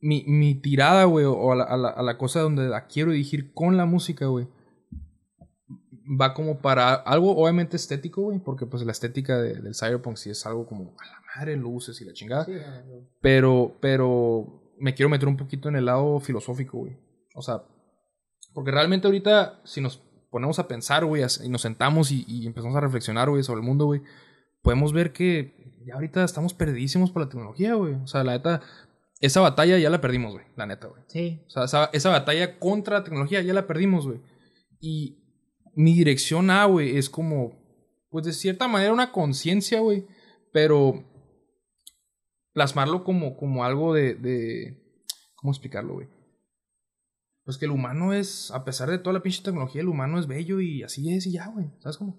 Mi, 0.00 0.24
mi 0.26 0.54
tirada, 0.54 1.04
güey, 1.04 1.24
o 1.26 1.52
a 1.52 1.56
la, 1.56 1.64
a, 1.64 1.76
la, 1.76 1.88
a 1.88 2.02
la 2.02 2.18
cosa 2.18 2.40
donde 2.40 2.68
la 2.68 2.86
quiero 2.86 3.10
dirigir 3.12 3.52
con 3.52 3.76
la 3.76 3.84
música, 3.84 4.26
güey, 4.26 4.46
va 6.20 6.34
como 6.34 6.58
para 6.60 6.94
algo 6.94 7.36
obviamente 7.36 7.76
estético, 7.76 8.22
güey, 8.22 8.38
porque 8.38 8.64
pues 8.66 8.84
la 8.84 8.92
estética 8.92 9.38
de- 9.38 9.60
del 9.60 9.74
cyberpunk 9.74 10.16
sí 10.16 10.30
es 10.30 10.46
algo 10.46 10.66
como 10.66 10.94
a 10.98 11.04
la 11.06 11.20
madre, 11.36 11.56
luces 11.56 12.00
y 12.00 12.04
la 12.04 12.12
chingada. 12.12 12.46
Pero, 13.20 13.76
pero 13.80 14.72
me 14.78 14.94
quiero 14.94 15.08
meter 15.10 15.28
un 15.28 15.36
poquito 15.36 15.68
en 15.68 15.76
el 15.76 15.84
lado 15.86 16.18
filosófico, 16.20 16.78
güey. 16.78 16.96
O 17.34 17.42
sea, 17.42 17.62
porque 18.54 18.70
realmente 18.70 19.06
ahorita, 19.06 19.60
si 19.64 19.80
nos 19.80 20.02
ponemos 20.30 20.58
a 20.58 20.68
pensar, 20.68 21.04
güey, 21.04 21.22
y 21.44 21.48
nos 21.48 21.62
sentamos 21.62 22.10
y, 22.10 22.24
y 22.26 22.46
empezamos 22.46 22.76
a 22.76 22.80
reflexionar, 22.80 23.30
güey, 23.30 23.42
sobre 23.42 23.60
el 23.60 23.66
mundo, 23.66 23.86
güey, 23.86 24.02
podemos 24.62 24.92
ver 24.92 25.12
que 25.12 25.54
ya 25.86 25.94
ahorita 25.94 26.24
estamos 26.24 26.54
perdidísimos 26.54 27.10
por 27.10 27.22
la 27.22 27.28
tecnología, 27.28 27.74
güey. 27.74 27.94
O 27.94 28.06
sea, 28.06 28.24
la 28.24 28.32
neta, 28.32 28.60
esa 29.20 29.40
batalla 29.40 29.78
ya 29.78 29.90
la 29.90 30.00
perdimos, 30.00 30.34
güey, 30.34 30.44
la 30.56 30.66
neta, 30.66 30.88
güey. 30.88 31.02
Sí. 31.06 31.42
O 31.46 31.50
sea, 31.50 31.64
esa, 31.64 31.90
esa 31.92 32.10
batalla 32.10 32.58
contra 32.58 32.98
la 32.98 33.04
tecnología 33.04 33.40
ya 33.42 33.54
la 33.54 33.66
perdimos, 33.66 34.06
güey. 34.06 34.20
Y 34.80 35.24
mi 35.74 35.94
dirección 35.94 36.50
A, 36.50 36.66
güey, 36.66 36.96
es 36.96 37.08
como, 37.08 37.58
pues 38.10 38.26
de 38.26 38.32
cierta 38.32 38.68
manera 38.68 38.92
una 38.92 39.12
conciencia, 39.12 39.80
güey, 39.80 40.06
pero 40.52 41.04
plasmarlo 42.52 43.04
como, 43.04 43.36
como 43.36 43.64
algo 43.64 43.94
de, 43.94 44.14
de, 44.14 44.82
¿cómo 45.36 45.52
explicarlo, 45.52 45.94
güey? 45.94 46.08
Pues 47.48 47.56
que 47.56 47.64
el 47.64 47.70
humano 47.70 48.12
es, 48.12 48.50
a 48.50 48.62
pesar 48.62 48.90
de 48.90 48.98
toda 48.98 49.14
la 49.14 49.22
pinche 49.22 49.42
tecnología, 49.42 49.80
el 49.80 49.88
humano 49.88 50.18
es 50.18 50.26
bello 50.26 50.60
y 50.60 50.82
así 50.82 51.14
es 51.14 51.26
y 51.26 51.32
ya, 51.32 51.46
güey. 51.46 51.70
¿Sabes 51.78 51.96
cómo? 51.96 52.18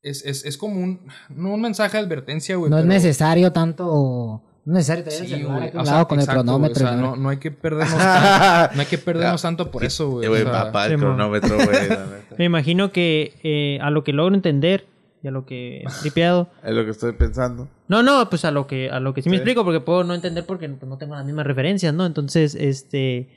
Es, 0.00 0.24
es, 0.24 0.46
es 0.46 0.56
como 0.56 0.80
un, 0.80 1.06
no 1.28 1.52
un 1.52 1.60
mensaje 1.60 1.98
de 1.98 2.02
advertencia, 2.02 2.56
güey. 2.56 2.70
No 2.70 2.78
es 2.78 2.86
necesario 2.86 3.52
tanto. 3.52 4.42
No 4.64 4.72
es 4.72 4.88
necesario 4.88 5.04
tener 5.04 5.20
el 5.20 5.26
Sí, 5.26 5.34
celular 5.34 5.68
O 5.68 5.84
sea, 5.84 5.92
lado 5.92 6.08
con 6.08 6.18
el 6.18 6.22
exacto, 6.22 6.42
cronómetro. 6.44 6.82
O 6.82 6.88
sea, 6.88 6.96
no, 6.96 7.14
no 7.14 7.28
hay 7.28 7.36
que 7.36 7.50
perdernos 7.50 7.98
tanto, 7.98 8.74
no 8.74 8.80
hay 8.80 8.86
que 8.86 8.96
perdernos 8.96 9.42
tanto 9.42 9.70
por 9.70 9.84
eso, 9.84 10.08
güey. 10.08 10.28
O 10.28 10.30
güey, 10.30 10.44
sea, 10.44 10.52
papá, 10.52 10.86
el 10.86 10.96
cronómetro, 10.96 11.56
güey. 11.56 11.88
Me 12.38 12.46
imagino 12.46 12.90
que 12.90 13.34
eh, 13.42 13.78
a 13.82 13.90
lo 13.90 14.02
que 14.02 14.14
logro 14.14 14.34
entender 14.34 14.86
y 15.22 15.28
a 15.28 15.30
lo 15.30 15.44
que 15.44 15.80
he 15.82 15.84
tripeado. 16.00 16.48
Es 16.64 16.72
lo 16.72 16.86
que 16.86 16.90
estoy 16.92 17.12
pensando. 17.12 17.68
No, 17.88 18.02
no, 18.02 18.30
pues 18.30 18.46
a 18.46 18.50
lo 18.50 18.66
que, 18.66 18.88
a 18.88 18.98
lo 18.98 19.12
que 19.12 19.20
sí, 19.20 19.28
me 19.28 19.36
explico, 19.36 19.62
porque 19.62 19.80
puedo 19.80 20.04
no 20.04 20.14
entender 20.14 20.46
porque 20.46 20.70
pues, 20.70 20.88
no 20.88 20.96
tengo 20.96 21.14
las 21.16 21.26
mismas 21.26 21.46
referencias, 21.46 21.92
¿no? 21.92 22.06
Entonces, 22.06 22.54
este 22.54 23.28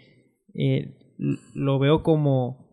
eh, 0.54 0.94
lo 1.18 1.80
veo 1.80 2.04
como 2.04 2.66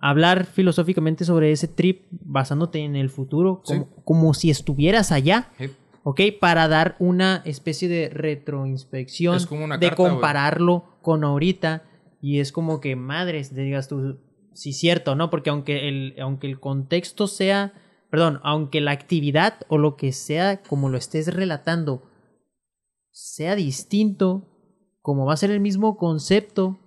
hablar 0.00 0.44
filosóficamente 0.44 1.24
sobre 1.24 1.52
ese 1.52 1.68
trip 1.68 2.06
basándote 2.10 2.80
en 2.80 2.96
el 2.96 3.08
futuro, 3.10 3.62
Sí. 3.64 3.74
como, 3.78 4.04
como 4.04 4.34
si 4.34 4.50
estuvieras 4.50 5.10
allá, 5.10 5.50
sí. 5.58 5.70
¿ok? 6.04 6.20
Para 6.40 6.68
dar 6.68 6.96
una 6.98 7.42
especie 7.46 7.88
de 7.88 8.08
retroinspección, 8.10 9.36
Es 9.36 9.46
como 9.46 9.64
una 9.64 9.78
de 9.78 9.88
carta, 9.88 10.02
compararlo 10.02 10.98
con 11.02 11.24
ahorita, 11.24 11.84
y 12.20 12.40
es 12.40 12.52
como 12.52 12.80
que, 12.80 12.94
madres, 12.94 13.54
digas 13.54 13.88
tú, 13.88 14.18
sí, 14.52 14.72
cierto, 14.72 15.14
¿no? 15.14 15.30
Porque 15.30 15.50
aunque 15.50 15.88
el, 15.88 16.14
aunque 16.20 16.46
el 16.46 16.60
contexto 16.60 17.26
sea, 17.26 17.72
perdón, 18.10 18.40
aunque 18.42 18.80
la 18.80 18.90
actividad 18.92 19.54
o 19.68 19.78
lo 19.78 19.96
que 19.96 20.12
sea, 20.12 20.62
como 20.62 20.88
lo 20.90 20.98
estés 20.98 21.32
relatando, 21.34 22.02
sea 23.10 23.54
distinto, 23.56 24.48
como 25.00 25.24
va 25.24 25.32
a 25.32 25.38
ser 25.38 25.50
el 25.50 25.60
mismo 25.60 25.96
concepto, 25.96 26.78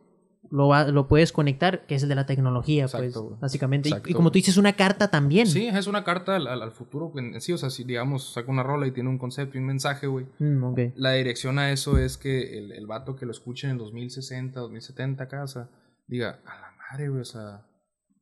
lo, 0.52 0.68
va- 0.68 0.88
lo 0.88 1.08
puedes 1.08 1.32
conectar, 1.32 1.86
que 1.86 1.96
es 1.96 2.04
el 2.04 2.10
de 2.10 2.16
la 2.16 2.26
tecnología, 2.26 2.86
Exacto, 2.86 3.28
pues, 3.30 3.40
básicamente. 3.40 3.90
Y- 3.90 3.92
Exacto, 3.92 4.10
y, 4.10 4.14
como 4.14 4.32
tú 4.32 4.40
dices, 4.40 4.58
una 4.58 4.74
carta 4.74 5.10
también. 5.10 5.48
Sí, 5.48 5.68
es 5.68 5.88
una 5.88 6.04
carta 6.04 6.36
al, 6.36 6.72
futuro 6.72 7.12
en, 7.16 7.40
sí. 7.42 7.54
O 7.54 7.58
sea, 7.58 7.70
si 7.70 7.84
digamos 7.84 8.34
saca 8.34 8.52
una 8.52 8.64
rola 8.64 8.88
y 8.88 8.92
tiene 8.92 9.10
un 9.10 9.18
concepto 9.18 9.58
y 9.58 9.62
un 9.62 9.68
mensaje, 9.68 10.08
güey. 10.08 10.26
Mm. 10.40 10.76
La 10.96 11.14
dirección 11.14 11.60
a 11.60 11.72
eso 11.72 11.98
es 11.98 12.18
que 12.18 12.58
el, 12.58 12.72
el 12.72 12.88
vato 12.88 13.16
que 13.16 13.26
lo 13.26 13.32
escuche 13.32 13.68
en 13.68 13.74
el 13.74 13.78
2060, 13.80 14.60
2070 14.60 15.24
acá, 15.24 15.44
o 15.44 15.48
sea, 15.48 15.68
diga, 16.08 16.40
a 16.46 16.62
la 16.62 16.74
madre, 16.92 17.10
güey, 17.10 17.22
o 17.22 17.26
sea, 17.26 17.62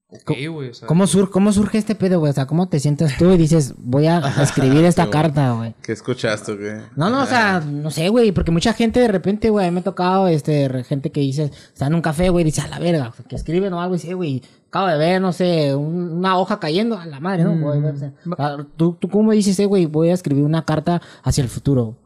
o 0.09 0.73
sea. 0.73 0.87
¿Cómo, 0.87 1.05
sur- 1.05 1.29
¿Cómo 1.29 1.51
surge 1.51 1.77
este 1.77 1.93
pedo, 1.95 2.19
güey? 2.19 2.29
O 2.29 2.33
sea, 2.33 2.45
¿cómo 2.45 2.69
te 2.69 2.79
sientes 2.79 3.17
tú 3.17 3.31
y 3.33 3.37
dices, 3.37 3.73
voy 3.77 4.07
a 4.07 4.19
escribir 4.41 4.85
esta 4.85 5.09
carta, 5.09 5.51
güey? 5.53 5.75
¿Qué 5.83 5.91
escuchaste, 5.91 6.55
güey? 6.55 6.73
No, 6.95 7.09
no, 7.09 7.23
o 7.23 7.25
sea, 7.25 7.59
no 7.59 7.91
sé, 7.91 8.07
güey, 8.09 8.31
porque 8.31 8.51
mucha 8.51 8.71
gente 8.73 8.99
de 9.01 9.09
repente, 9.09 9.49
güey, 9.49 9.65
a 9.67 9.69
mí 9.69 9.73
me 9.75 9.81
ha 9.81 9.83
tocado, 9.83 10.27
este, 10.29 10.83
gente 10.85 11.11
que 11.11 11.19
dice, 11.19 11.51
está 11.73 11.87
en 11.87 11.95
un 11.95 12.01
café, 12.01 12.29
güey, 12.29 12.45
dice, 12.45 12.61
a 12.61 12.67
la 12.67 12.79
verga, 12.79 13.13
que 13.27 13.35
escriben 13.35 13.73
o 13.73 13.81
algo 13.81 13.95
y 13.95 13.97
dice, 13.97 14.13
güey, 14.13 14.41
acabo 14.69 14.87
de 14.87 14.97
ver, 14.97 15.19
no 15.21 15.33
sé, 15.33 15.75
un- 15.75 16.13
una 16.19 16.37
hoja 16.37 16.59
cayendo, 16.59 16.97
a 16.97 17.05
la 17.05 17.19
madre, 17.19 17.43
¿no? 17.43 17.55
Mm. 17.55 17.61
Güey, 17.61 17.83
o 17.83 17.97
sea, 17.97 18.13
o 18.31 18.35
sea, 18.35 18.57
¿tú, 18.77 18.93
tú 18.93 19.09
cómo 19.09 19.33
dices, 19.33 19.59
eh, 19.59 19.65
güey, 19.65 19.87
voy 19.87 20.09
a 20.09 20.13
escribir 20.13 20.43
una 20.45 20.63
carta 20.63 21.01
hacia 21.23 21.41
el 21.43 21.49
futuro? 21.49 21.97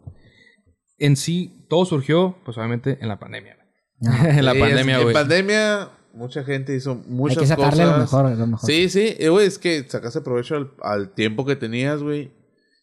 En 0.98 1.16
sí, 1.16 1.66
todo 1.70 1.86
surgió, 1.86 2.36
pues 2.46 2.58
obviamente, 2.58 2.98
en 3.02 3.08
la 3.08 3.20
pandemia. 3.20 3.58
güey. 4.00 4.30
en 4.40 4.46
la 4.46 4.54
Sí, 4.54 4.60
pandemia, 4.60 4.96
güey. 4.98 5.08
En 5.10 5.14
pandemia, 5.14 5.90
mucha 6.14 6.44
gente 6.44 6.76
hizo 6.76 6.96
muchas 7.08 7.38
Hay 7.38 7.42
que 7.44 7.48
sacarle 7.48 7.84
cosas. 7.84 7.92
lo 7.94 7.98
mejor, 8.00 8.38
lo 8.38 8.48
mejor. 8.48 8.70
Sí, 8.70 8.90
sí, 8.90 9.16
eh, 9.18 9.30
güey, 9.30 9.48
es 9.48 9.58
que 9.58 9.84
sacaste 9.88 10.22
provecho 10.22 10.56
al, 10.56 10.72
al 10.82 11.14
tiempo 11.14 11.46
que 11.46 11.56
tenías, 11.56 12.02
güey. 12.04 12.32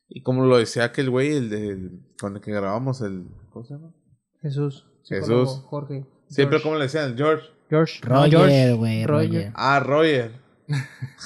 Y 0.08 0.22
como 0.22 0.44
lo 0.44 0.56
decía 0.56 0.84
aquel 0.84 1.10
güey, 1.10 1.36
el 1.36 1.50
del, 1.50 2.00
con 2.18 2.36
el 2.36 2.40
que 2.40 2.50
grabamos 2.52 3.00
el. 3.02 3.26
¿Cómo 3.50 3.64
se 3.64 3.74
llama? 3.74 3.92
Jesús. 4.40 4.86
Jesús. 5.04 5.62
Jorge. 5.66 6.06
Siempre, 6.28 6.58
George. 6.58 6.62
como 6.62 6.76
le 6.76 6.84
decían? 6.84 7.16
George. 7.16 7.46
George. 7.68 8.00
no, 8.08 8.14
Roger, 8.14 8.30
George. 8.30 8.72
güey, 8.74 9.06
Roger. 9.06 9.28
Roger. 9.28 9.52
Ah, 9.54 9.80
Roger. 9.80 10.32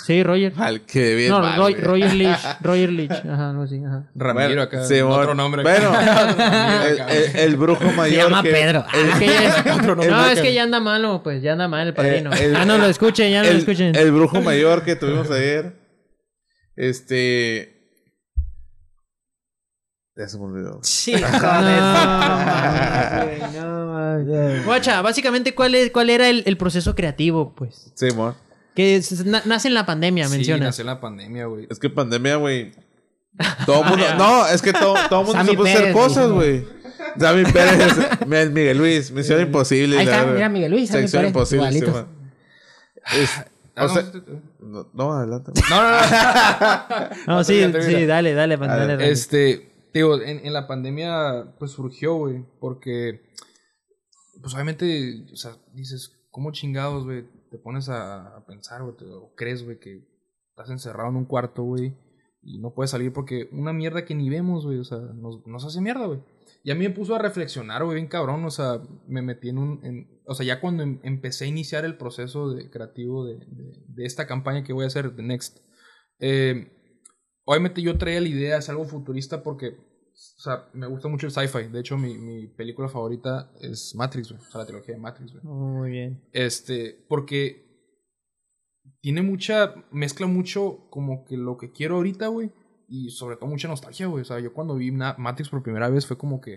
Sí, 0.07 0.23
Roger. 0.23 0.53
Al 0.57 0.83
que 0.83 1.15
bien 1.17 1.31
no, 1.31 1.41
mal, 1.41 1.57
Roy- 1.59 1.73
güey. 1.75 1.85
Roger 1.85 2.15
Leach. 2.15 2.41
Roger 2.61 2.91
Leach. 2.91 3.11
Ajá, 3.11 3.51
algo 3.51 3.63
así. 3.63 3.83
Ajá. 3.85 4.09
Ramiro 4.15 4.63
acá, 4.63 4.85
sí, 4.85 5.01
otro 5.01 5.09
bueno. 5.17 5.35
nombre. 5.35 5.63
Bueno, 5.63 5.89
el, 6.01 7.01
acá, 7.01 7.13
el- 7.13 7.37
el 7.37 7.57
brujo 7.57 7.85
mayor. 7.93 8.07
Se 8.09 8.17
llama 8.31 8.43
que- 8.43 8.51
Pedro. 8.53 8.85
el- 8.95 9.09
Es 9.09 9.15
que 9.19 9.27
ya 9.27 9.49
es- 9.49 9.59
Otro 9.77 9.87
nombre. 9.97 10.09
no, 10.11 10.27
es 10.27 10.41
que 10.41 10.55
ya 10.55 10.63
anda 10.63 10.81
malo, 10.81 11.23
pues 11.23 11.43
ya 11.43 11.53
anda 11.53 11.67
mal 11.69 11.89
el 11.89 11.95
padrino. 11.95 12.33
Eh, 12.33 12.45
el- 12.45 12.53
ya 12.53 12.65
no 12.65 12.79
lo 12.79 12.87
escuchen, 12.87 13.31
ya 13.33 13.39
no 13.43 13.45
lo 13.47 13.51
el, 13.53 13.59
escuchen. 13.59 13.95
el 13.97 14.13
brujo 14.13 14.41
mayor 14.41 14.85
que 14.85 14.95
tuvimos 14.97 15.31
ayer. 15.31 15.75
Este. 16.77 17.69
Ya 20.17 20.29
se 20.29 20.37
me 20.39 20.45
olvidó. 20.45 20.79
Sí, 20.83 21.15
joder. 21.15 21.81
güey, 23.25 23.41
no, 23.55 23.87
mames. 23.87 24.65
Guacha, 24.65 25.01
básicamente, 25.03 25.55
¿cuál, 25.55 25.75
es, 25.75 25.91
cuál 25.91 26.11
era 26.11 26.29
el, 26.29 26.43
el 26.47 26.57
proceso 26.57 26.95
creativo? 26.95 27.55
Pues 27.55 27.93
Sí, 27.95 28.09
amor. 28.11 28.35
Que 28.75 28.97
es- 28.97 29.25
na- 29.25 29.43
nace 29.45 29.69
en 29.69 29.75
la 29.75 29.87
pandemia, 29.87 30.27
Sí, 30.29 30.33
mencionas. 30.37 30.67
nació 30.69 30.83
en 30.83 30.87
la 30.87 31.01
pandemia, 31.01 31.47
güey. 31.47 31.67
Es 31.71 31.79
que 31.79 31.91
pandemia, 31.91 32.37
güey. 32.37 32.73
Todo 33.67 33.83
mundo. 33.85 34.05
No, 34.19 34.47
es 34.47 34.61
que 34.61 34.73
todo, 34.73 34.95
todo 35.09 35.25
mundo 35.25 35.43
se 35.45 35.55
puede 35.55 35.71
hacer 35.73 35.83
Pérez, 35.85 35.97
cosas, 35.97 36.31
güey. 36.31 36.67
Sammy 37.19 37.45
Pérez, 37.51 37.95
Miguel 38.53 38.77
Luis, 38.79 39.11
Misión 39.11 39.41
Imposible. 39.41 39.99
Ahí 39.99 40.05
está, 40.07 40.25
mira, 40.27 40.49
Miguel 40.49 40.71
Luis, 40.71 40.89
Sammy 40.91 41.03
Sección 41.09 41.33
Pérez, 41.33 41.53
Imposible, 41.53 41.73
sí. 41.73 43.21
Es- 43.23 43.31
Ah, 43.75 43.87
o 43.87 43.89
no, 43.89 43.95
sea, 43.95 44.03
adelante. 45.19 45.51
no, 45.71 45.83
no, 45.83 46.01
no. 47.27 47.37
No, 47.39 47.45
sí, 47.45 47.65
sí, 47.65 48.05
dale, 48.05 48.35
dale, 48.35 48.57
dale. 48.59 48.59
dale. 48.59 49.11
Este, 49.11 49.73
digo, 49.95 50.21
en, 50.21 50.45
en 50.45 50.53
la 50.53 50.67
pandemia, 50.67 51.55
pues 51.59 51.71
surgió, 51.71 52.17
güey, 52.17 52.45
porque, 52.61 53.23
pues 54.43 54.53
obviamente, 54.53 55.25
o 55.33 55.37
sea, 55.37 55.53
dices, 55.73 56.13
¿cómo 56.31 56.53
chingados, 56.53 57.05
güey? 57.05 57.25
Te 57.53 57.59
pones 57.59 57.91
a, 57.91 58.43
pensar, 58.47 58.83
güey, 58.83 58.97
o 59.13 59.35
crees, 59.37 59.63
güey, 59.63 59.79
que 59.79 60.09
estás 60.49 60.71
encerrado 60.71 61.11
en 61.11 61.17
un 61.17 61.27
cuarto, 61.27 61.63
güey, 61.63 61.95
y 62.41 62.59
no 62.59 62.73
puedes 62.73 62.91
salir 62.91 63.13
porque 63.13 63.51
una 63.53 63.75
mierda 63.75 64.07
que 64.07 64.15
ni 64.15 64.31
vemos, 64.31 64.65
güey, 64.65 64.79
o 64.79 64.85
sea, 64.85 64.99
nos, 64.99 65.65
hace 65.67 65.83
mierda, 65.83 66.07
güey. 66.07 66.21
Y 66.65 66.71
a 66.71 66.75
mí 66.75 66.85
me 66.85 66.95
puso 66.95 67.15
a 67.15 67.19
reflexionar, 67.19 67.85
güey, 67.85 67.97
bien 67.97 68.09
cabrón, 68.09 68.43
o 68.47 68.51
sea, 68.51 68.81
me 69.07 69.21
metí 69.21 69.51
en 69.51 69.59
un, 69.59 70.09
o 70.25 70.35
sea, 70.35 70.47
ya 70.47 70.63
cuando 70.63 70.83
em- 70.83 70.99
empecé 71.03 71.45
a 71.45 71.49
iniciar 71.49 71.85
el 71.85 71.99
proceso 71.99 72.55
de, 72.55 72.71
creativo 72.71 73.27
de, 73.27 73.35
de, 73.35 73.85
de 73.87 74.05
esta 74.07 74.27
campaña 74.27 74.65
que 74.65 74.73
voy 74.73 74.85
a 74.85 74.87
hacer, 74.87 75.15
The 75.15 75.23
Next, 75.23 75.59
eh, 76.21 76.73
obviamente 77.45 77.83
yo 77.83 77.99
traía 77.99 78.23
la 78.23 78.29
idea, 78.29 78.57
es 78.57 78.71
algo 78.71 78.87
futurista 78.87 79.43
porque, 79.43 79.77
o 80.13 80.41
sea, 80.41 80.69
me 80.73 80.87
gusta 80.87 81.09
mucho 81.09 81.27
el 81.27 81.33
sci-fi. 81.33 81.69
De 81.69 81.81
hecho, 81.81 81.97
mi, 81.97 82.19
mi 82.19 82.47
película 82.47 82.89
favorita 82.89 83.53
es 83.61 83.95
Matrix, 83.95 84.31
güey. 84.31 84.41
O 84.41 84.51
sea, 84.51 84.61
la 84.61 84.67
trilogía 84.67 84.95
de 84.95 85.01
Matrix, 85.01 85.33
güey. 85.33 85.45
Muy 85.45 85.91
bien. 85.91 86.23
Este, 86.33 87.05
porque 87.09 87.63
tiene 89.01 89.23
mucha, 89.23 89.75
mezcla 89.91 90.27
mucho 90.27 90.89
como 90.91 91.25
que 91.25 91.37
lo 91.37 91.57
que 91.59 91.73
quiero 91.73 91.97
ahorita, 91.97 92.29
güey. 92.29 92.53
Y 92.89 93.11
sobre 93.11 93.37
todo 93.37 93.47
mucha 93.47 93.69
nostalgia, 93.69 94.07
güey. 94.07 94.23
O 94.23 94.25
sea, 94.25 94.39
yo 94.39 94.53
cuando 94.53 94.75
vi 94.75 94.91
Matrix 94.91 95.49
por 95.49 95.63
primera 95.63 95.89
vez 95.89 96.07
fue 96.07 96.19
como 96.19 96.41
que, 96.41 96.57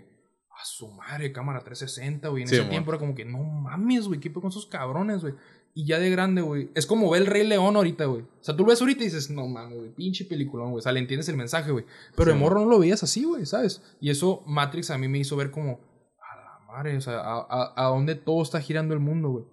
a 0.50 0.66
su 0.66 0.90
madre, 0.92 1.32
cámara 1.32 1.60
360, 1.60 2.28
güey. 2.30 2.44
En 2.44 2.50
Sí, 2.50 2.56
ese 2.56 2.66
tiempo 2.66 2.92
era 2.92 3.00
como 3.00 3.16
que, 3.16 3.26
no 3.26 3.40
mames, 3.44 4.08
güey, 4.08 4.20
qué 4.20 4.30
pedo 4.30 4.42
con 4.42 4.50
esos 4.50 4.66
cabrones, 4.68 5.22
güey. 5.22 5.34
Y 5.78 5.86
ya 5.88 6.00
de 6.00 6.10
grande, 6.10 6.42
güey. 6.42 6.70
Es 6.74 6.86
como 6.86 7.10
ver 7.10 7.24
el 7.24 7.28
Rey 7.28 7.46
León 7.46 7.76
ahorita, 7.76 8.06
güey. 8.06 8.22
O 8.22 8.44
sea, 8.44 8.56
tú 8.56 8.64
lo 8.64 8.70
ves 8.70 8.80
ahorita 8.80 9.02
y 9.02 9.08
dices, 9.08 9.30
no 9.30 9.46
mames, 9.46 9.78
güey, 9.78 9.94
pinche 9.94 10.24
peliculón, 10.24 10.70
güey. 10.72 10.80
O 10.80 10.82
sea, 10.82 10.94
le 10.94 11.02
entiendes 11.02 11.28
el 11.28 11.36
mensaje, 11.36 11.70
güey. 11.72 11.84
Pero 12.16 12.32
Sí, 12.32 12.38
de 12.38 12.42
morro 12.42 12.62
no 12.62 12.70
lo 12.70 12.80
veías 12.80 13.04
así, 13.04 13.26
güey, 13.26 13.46
¿sabes? 13.46 13.84
Y 14.00 14.10
eso 14.10 14.42
Matrix 14.48 14.90
a 14.90 14.98
mí 14.98 15.10
me 15.10 15.18
hizo 15.20 15.36
ver 15.36 15.52
como, 15.52 15.72
a 15.74 16.36
la 16.38 16.66
madre, 16.74 16.96
o 16.96 17.02
sea, 17.02 17.20
a, 17.20 17.46
a, 17.50 17.74
a 17.76 17.90
dónde 17.90 18.16
todo 18.16 18.42
está 18.42 18.62
girando 18.62 18.94
el 18.94 19.02
mundo, 19.02 19.30
güey. 19.32 19.46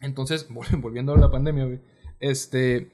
Entonces, 0.00 0.48
vol- 0.50 0.80
volviendo 0.82 1.14
a 1.14 1.18
la 1.18 1.30
pandemia, 1.30 1.64
güey, 1.64 1.80
este, 2.20 2.92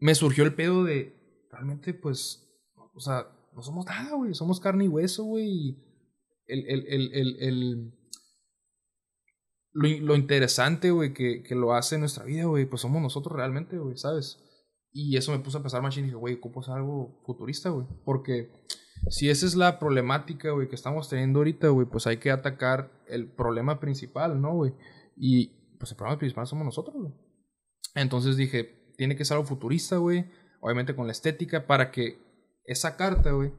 me 0.00 0.16
surgió 0.16 0.42
el 0.42 0.54
pedo 0.56 0.82
de, 0.82 1.14
realmente, 1.52 1.94
pues, 1.94 2.48
o 2.94 3.00
sea, 3.00 3.28
no 3.54 3.62
somos 3.62 3.86
nada, 3.86 4.16
güey, 4.16 4.34
somos 4.34 4.58
carne 4.58 4.86
y 4.86 4.88
hueso, 4.88 5.22
güey, 5.22 5.46
y 5.46 5.76
el, 6.48 6.66
el, 6.66 6.86
el, 6.88 7.14
el, 7.14 7.36
el- 7.42 7.92
lo, 9.72 9.88
lo 9.88 10.16
interesante, 10.16 10.90
güey, 10.90 11.12
que, 11.14 11.42
que 11.42 11.54
lo 11.54 11.74
hace 11.74 11.96
en 11.96 12.02
nuestra 12.02 12.24
vida, 12.24 12.44
güey, 12.44 12.66
pues 12.66 12.82
somos 12.82 13.00
nosotros 13.02 13.36
realmente, 13.36 13.78
güey, 13.78 13.96
¿sabes? 13.96 14.38
Y 14.92 15.16
eso 15.16 15.32
me 15.32 15.38
puso 15.38 15.58
a 15.58 15.62
pensar 15.62 15.82
más 15.82 15.96
y 15.96 16.02
dije, 16.02 16.14
güey, 16.14 16.38
¿cómo 16.38 16.60
es 16.60 16.68
algo 16.68 17.22
futurista, 17.24 17.70
güey? 17.70 17.86
Porque 18.04 18.50
si 19.08 19.30
esa 19.30 19.46
es 19.46 19.54
la 19.54 19.78
problemática, 19.78 20.50
güey, 20.50 20.68
que 20.68 20.74
estamos 20.74 21.08
teniendo 21.08 21.40
ahorita, 21.40 21.68
güey, 21.68 21.86
pues 21.86 22.06
hay 22.06 22.18
que 22.18 22.30
atacar 22.30 22.92
el 23.08 23.32
problema 23.32 23.80
principal, 23.80 24.40
¿no, 24.40 24.54
güey? 24.54 24.74
Y 25.16 25.76
pues 25.78 25.90
el 25.90 25.96
problema 25.96 26.18
principal 26.18 26.46
somos 26.46 26.66
nosotros, 26.66 26.94
güey. 26.96 27.12
Entonces 27.94 28.36
dije, 28.36 28.92
tiene 28.96 29.16
que 29.16 29.24
ser 29.24 29.36
algo 29.36 29.48
futurista, 29.48 29.96
güey. 29.96 30.26
Obviamente 30.60 30.94
con 30.94 31.06
la 31.06 31.12
estética, 31.12 31.66
para 31.66 31.90
que 31.90 32.18
esa 32.64 32.96
carta, 32.96 33.32
güey, 33.32 33.52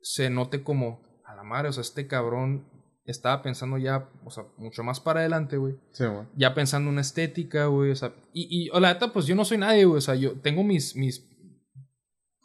se 0.00 0.30
note 0.30 0.62
como 0.62 1.02
a 1.24 1.34
la 1.34 1.42
madre. 1.42 1.70
O 1.70 1.72
sea, 1.72 1.80
este 1.80 2.06
cabrón 2.06 2.68
estaba 3.10 3.42
pensando 3.42 3.78
ya, 3.78 4.08
o 4.24 4.30
sea, 4.30 4.44
mucho 4.56 4.82
más 4.82 5.00
para 5.00 5.20
adelante, 5.20 5.56
güey. 5.56 5.74
Sí, 5.92 6.04
güey. 6.04 6.26
Ya 6.36 6.54
pensando 6.54 6.88
en 6.88 6.94
una 6.94 7.00
estética, 7.02 7.66
güey. 7.66 7.90
O 7.90 7.96
sea, 7.96 8.12
y, 8.32 8.48
y 8.66 8.70
o 8.70 8.80
la 8.80 8.92
neta, 8.92 9.12
pues 9.12 9.26
yo 9.26 9.34
no 9.34 9.44
soy 9.44 9.58
nadie, 9.58 9.84
güey. 9.84 9.98
O 9.98 10.02
sea, 10.02 10.14
yo 10.14 10.32
tengo 10.40 10.62
mis, 10.64 10.96
mis 10.96 11.28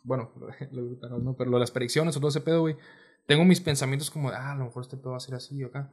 bueno, 0.04 0.32
lo, 0.72 1.20
no, 1.20 1.36
pero 1.36 1.50
lo 1.52 1.58
de 1.58 1.62
las 1.62 1.72
predicciones 1.72 2.16
o 2.16 2.20
todo 2.20 2.30
ese 2.30 2.42
pedo, 2.42 2.62
güey. 2.62 2.76
Tengo 3.28 3.46
mis 3.46 3.62
pensamientos 3.62 4.10
como 4.10 4.30
de, 4.32 4.38
ah, 4.38 4.52
a 4.54 4.56
lo 4.56 4.66
mejor 4.66 4.82
este 4.84 4.98
pedo 4.98 5.12
va 5.12 5.18
a 5.18 5.22
ser 5.22 5.36
así 5.36 5.64
o 5.64 5.68
acá. 5.68 5.92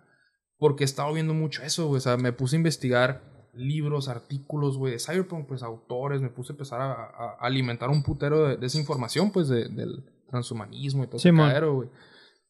Porque 0.56 0.82
he 0.82 0.86
estado 0.86 1.12
viendo 1.12 1.34
mucho 1.34 1.62
eso, 1.62 1.86
güey. 1.86 1.98
O 1.98 2.00
sea, 2.00 2.16
me 2.16 2.32
puse 2.32 2.56
a 2.56 2.58
investigar 2.58 3.22
libros, 3.54 4.08
artículos, 4.08 4.76
güey, 4.76 4.92
de 4.94 4.98
Cyberpunk, 4.98 5.46
pues 5.46 5.62
autores. 5.62 6.20
Me 6.20 6.30
puse 6.30 6.52
a 6.52 6.54
empezar 6.54 6.80
a, 6.80 6.92
a- 6.92 7.36
alimentar 7.40 7.90
un 7.90 8.02
putero 8.02 8.48
de, 8.48 8.56
de 8.56 8.66
esa 8.66 8.78
información, 8.78 9.30
pues, 9.30 9.48
de- 9.48 9.68
del 9.68 10.04
transhumanismo 10.30 11.04
y 11.04 11.06
todo 11.06 11.16
ese 11.18 11.28
Simón. 11.28 11.46
cagadero, 11.46 11.74
güey. 11.74 11.88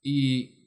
Y, 0.02 0.57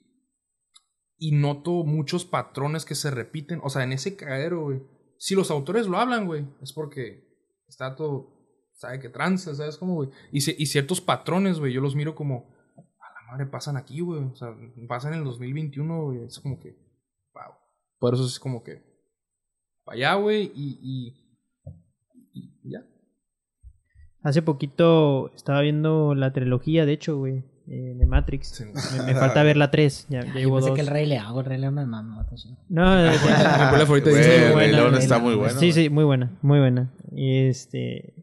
y 1.21 1.33
noto 1.33 1.83
muchos 1.83 2.25
patrones 2.25 2.83
que 2.83 2.95
se 2.95 3.11
repiten. 3.11 3.59
O 3.63 3.69
sea, 3.69 3.83
en 3.83 3.93
ese 3.93 4.15
cagadero, 4.15 4.63
güey. 4.63 4.81
Si 5.19 5.35
los 5.35 5.51
autores 5.51 5.85
lo 5.85 5.99
hablan, 5.99 6.25
güey, 6.25 6.47
es 6.63 6.73
porque 6.73 7.23
está 7.67 7.95
todo. 7.95 8.33
¿Sabe 8.73 8.99
qué 8.99 9.09
tranza? 9.09 9.53
¿Sabes 9.53 9.77
cómo, 9.77 9.93
güey? 9.93 10.09
Y, 10.31 10.37
y 10.39 10.65
ciertos 10.65 10.99
patrones, 10.99 11.59
güey, 11.59 11.73
yo 11.73 11.79
los 11.79 11.95
miro 11.95 12.15
como. 12.15 12.49
A 12.75 13.13
la 13.13 13.31
madre, 13.31 13.45
pasan 13.45 13.77
aquí, 13.77 13.99
güey. 13.99 14.23
O 14.23 14.35
sea, 14.35 14.57
pasan 14.87 15.13
en 15.13 15.19
el 15.19 15.25
2021, 15.25 16.05
güey. 16.05 16.23
Es 16.23 16.39
como 16.39 16.59
que. 16.59 16.75
Wow. 17.35 17.53
Por 17.99 18.15
eso 18.15 18.25
es 18.25 18.39
como 18.39 18.63
que. 18.63 18.81
Para 19.83 19.97
allá, 19.97 20.15
güey, 20.15 20.51
y. 20.55 21.13
y 22.33 22.71
ya. 22.71 22.83
Hace 24.23 24.41
poquito 24.41 25.31
estaba 25.35 25.61
viendo 25.61 26.15
la 26.15 26.33
trilogía, 26.33 26.87
de 26.87 26.93
hecho, 26.93 27.17
güey, 27.17 27.43
eh, 27.67 27.93
de 27.97 28.05
Matrix. 28.05 28.47
Sí. 28.49 28.63
Me, 28.99 29.13
me 29.13 29.15
falta 29.19 29.43
ver 29.43 29.57
la 29.57 29.71
3, 29.71 30.07
ya, 30.09 30.21
ya 30.21 30.27
Yo 30.33 30.39
llevo 30.39 30.55
pensé 30.55 30.69
dos. 30.69 30.75
que 30.75 30.81
el 30.81 30.87
Rey 30.87 31.05
León, 31.05 31.37
el 31.37 31.45
Rey 31.45 31.57
León 31.59 31.73
me 31.75 31.85
mama. 31.85 32.25
sí. 32.35 32.49
No, 32.69 32.99
el 32.99 34.51
buena, 34.53 34.67
León 34.77 34.95
está 34.95 35.19
muy 35.19 35.35
bueno. 35.35 35.59
sí, 35.59 35.71
sí, 35.71 35.89
muy 35.89 36.03
buena, 36.03 36.31
muy 36.41 36.59
buena. 36.59 36.91
Y 37.11 37.47
este. 37.47 38.13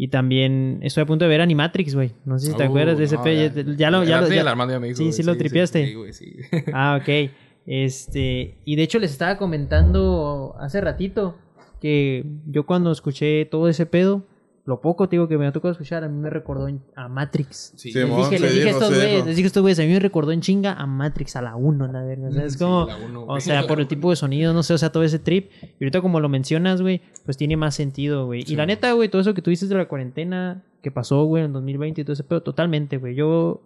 Y 0.00 0.08
también 0.08 0.78
estoy 0.82 1.02
a 1.02 1.06
punto 1.06 1.24
de 1.24 1.28
ver 1.28 1.40
Animatrix, 1.40 1.94
güey. 1.94 2.12
No 2.24 2.38
sé 2.38 2.52
si 2.52 2.56
te 2.56 2.62
Uh, 2.62 2.66
acuerdas 2.66 2.98
de 2.98 3.04
ese 3.04 3.16
no, 3.16 3.22
pe- 3.24 3.50
ya- 3.76 3.90
lo, 3.90 4.04
ya 4.04 4.20
lo- 4.20 4.28
ya- 4.28 4.36
del 4.36 4.46
Armando 4.46 4.72
ya 4.74 4.78
me 4.80 4.86
dijo, 4.88 4.96
Sí, 4.98 5.10
sí 5.12 5.24
lo 5.24 5.36
tripiaste. 5.36 5.86
Sí, 5.86 5.94
güey, 5.94 6.12
sí. 6.12 6.36
Ah, 6.72 7.00
ok. 7.02 7.30
Este, 7.66 8.60
y 8.64 8.76
de 8.76 8.82
hecho 8.84 8.98
les 9.00 9.10
estaba 9.10 9.36
comentando 9.36 10.54
hace 10.60 10.80
ratito 10.80 11.36
que 11.80 12.24
yo 12.46 12.64
cuando 12.64 12.92
escuché 12.92 13.44
todo 13.46 13.68
ese 13.68 13.86
pedo, 13.86 14.24
lo 14.68 14.80
poco 14.80 15.08
te 15.08 15.16
digo 15.16 15.26
que 15.28 15.38
me 15.38 15.46
ha 15.46 15.52
tocado 15.52 15.72
escuchar, 15.72 16.04
a 16.04 16.08
mí 16.08 16.16
me 16.20 16.28
recordó 16.30 16.68
en- 16.68 16.82
a 16.94 17.08
Matrix. 17.08 17.72
Sí, 17.76 17.90
Sí, 17.90 17.98
Les 17.98 18.08
dije, 18.16 18.38
les 18.38 18.52
dije 18.52 18.64
dijo, 18.66 18.68
estos 18.78 18.94
güeyes, 18.94 19.26
les 19.26 19.36
dije 19.36 19.46
a 19.46 19.48
estos 19.48 19.62
güeyes, 19.62 19.78
a 19.78 19.82
mí 19.82 19.88
me 19.88 19.98
recordó 20.00 20.32
en 20.32 20.40
chinga 20.42 20.74
a 20.74 20.86
Matrix, 20.86 21.36
a 21.36 21.42
la 21.42 21.56
1, 21.56 21.86
la 21.90 22.02
verga. 22.04 22.28
O 22.28 22.32
sea, 22.32 22.44
es 22.44 22.52
Sí, 22.52 22.58
como, 22.58 22.86
uno, 23.06 23.24
o 23.26 23.40
sea, 23.40 23.66
por 23.66 23.80
el 23.80 23.88
tipo 23.88 24.10
de 24.10 24.16
sonido, 24.16 24.52
no 24.52 24.62
sé, 24.62 24.74
o 24.74 24.78
sea, 24.78 24.92
todo 24.92 25.02
ese 25.02 25.18
trip. 25.18 25.50
Y 25.62 25.84
ahorita 25.84 26.00
como 26.02 26.20
lo 26.20 26.28
mencionas, 26.28 26.82
güey, 26.82 27.00
pues 27.24 27.36
tiene 27.36 27.56
más 27.56 27.74
sentido, 27.74 28.26
güey. 28.26 28.42
Sí, 28.42 28.52
y 28.52 28.56
la 28.56 28.66
neta, 28.66 28.92
güey, 28.92 29.08
todo 29.08 29.20
eso 29.22 29.34
que 29.34 29.42
tú 29.42 29.50
dices 29.50 29.68
de 29.68 29.74
la 29.76 29.88
cuarentena 29.88 30.64
que 30.82 30.90
pasó, 30.90 31.24
güey, 31.24 31.44
en 31.44 31.52
2020 31.52 32.00
y 32.00 32.04
todo 32.04 32.12
ese 32.12 32.24
pedo, 32.24 32.42
totalmente, 32.42 32.98
güey. 32.98 33.14
Yo 33.14 33.62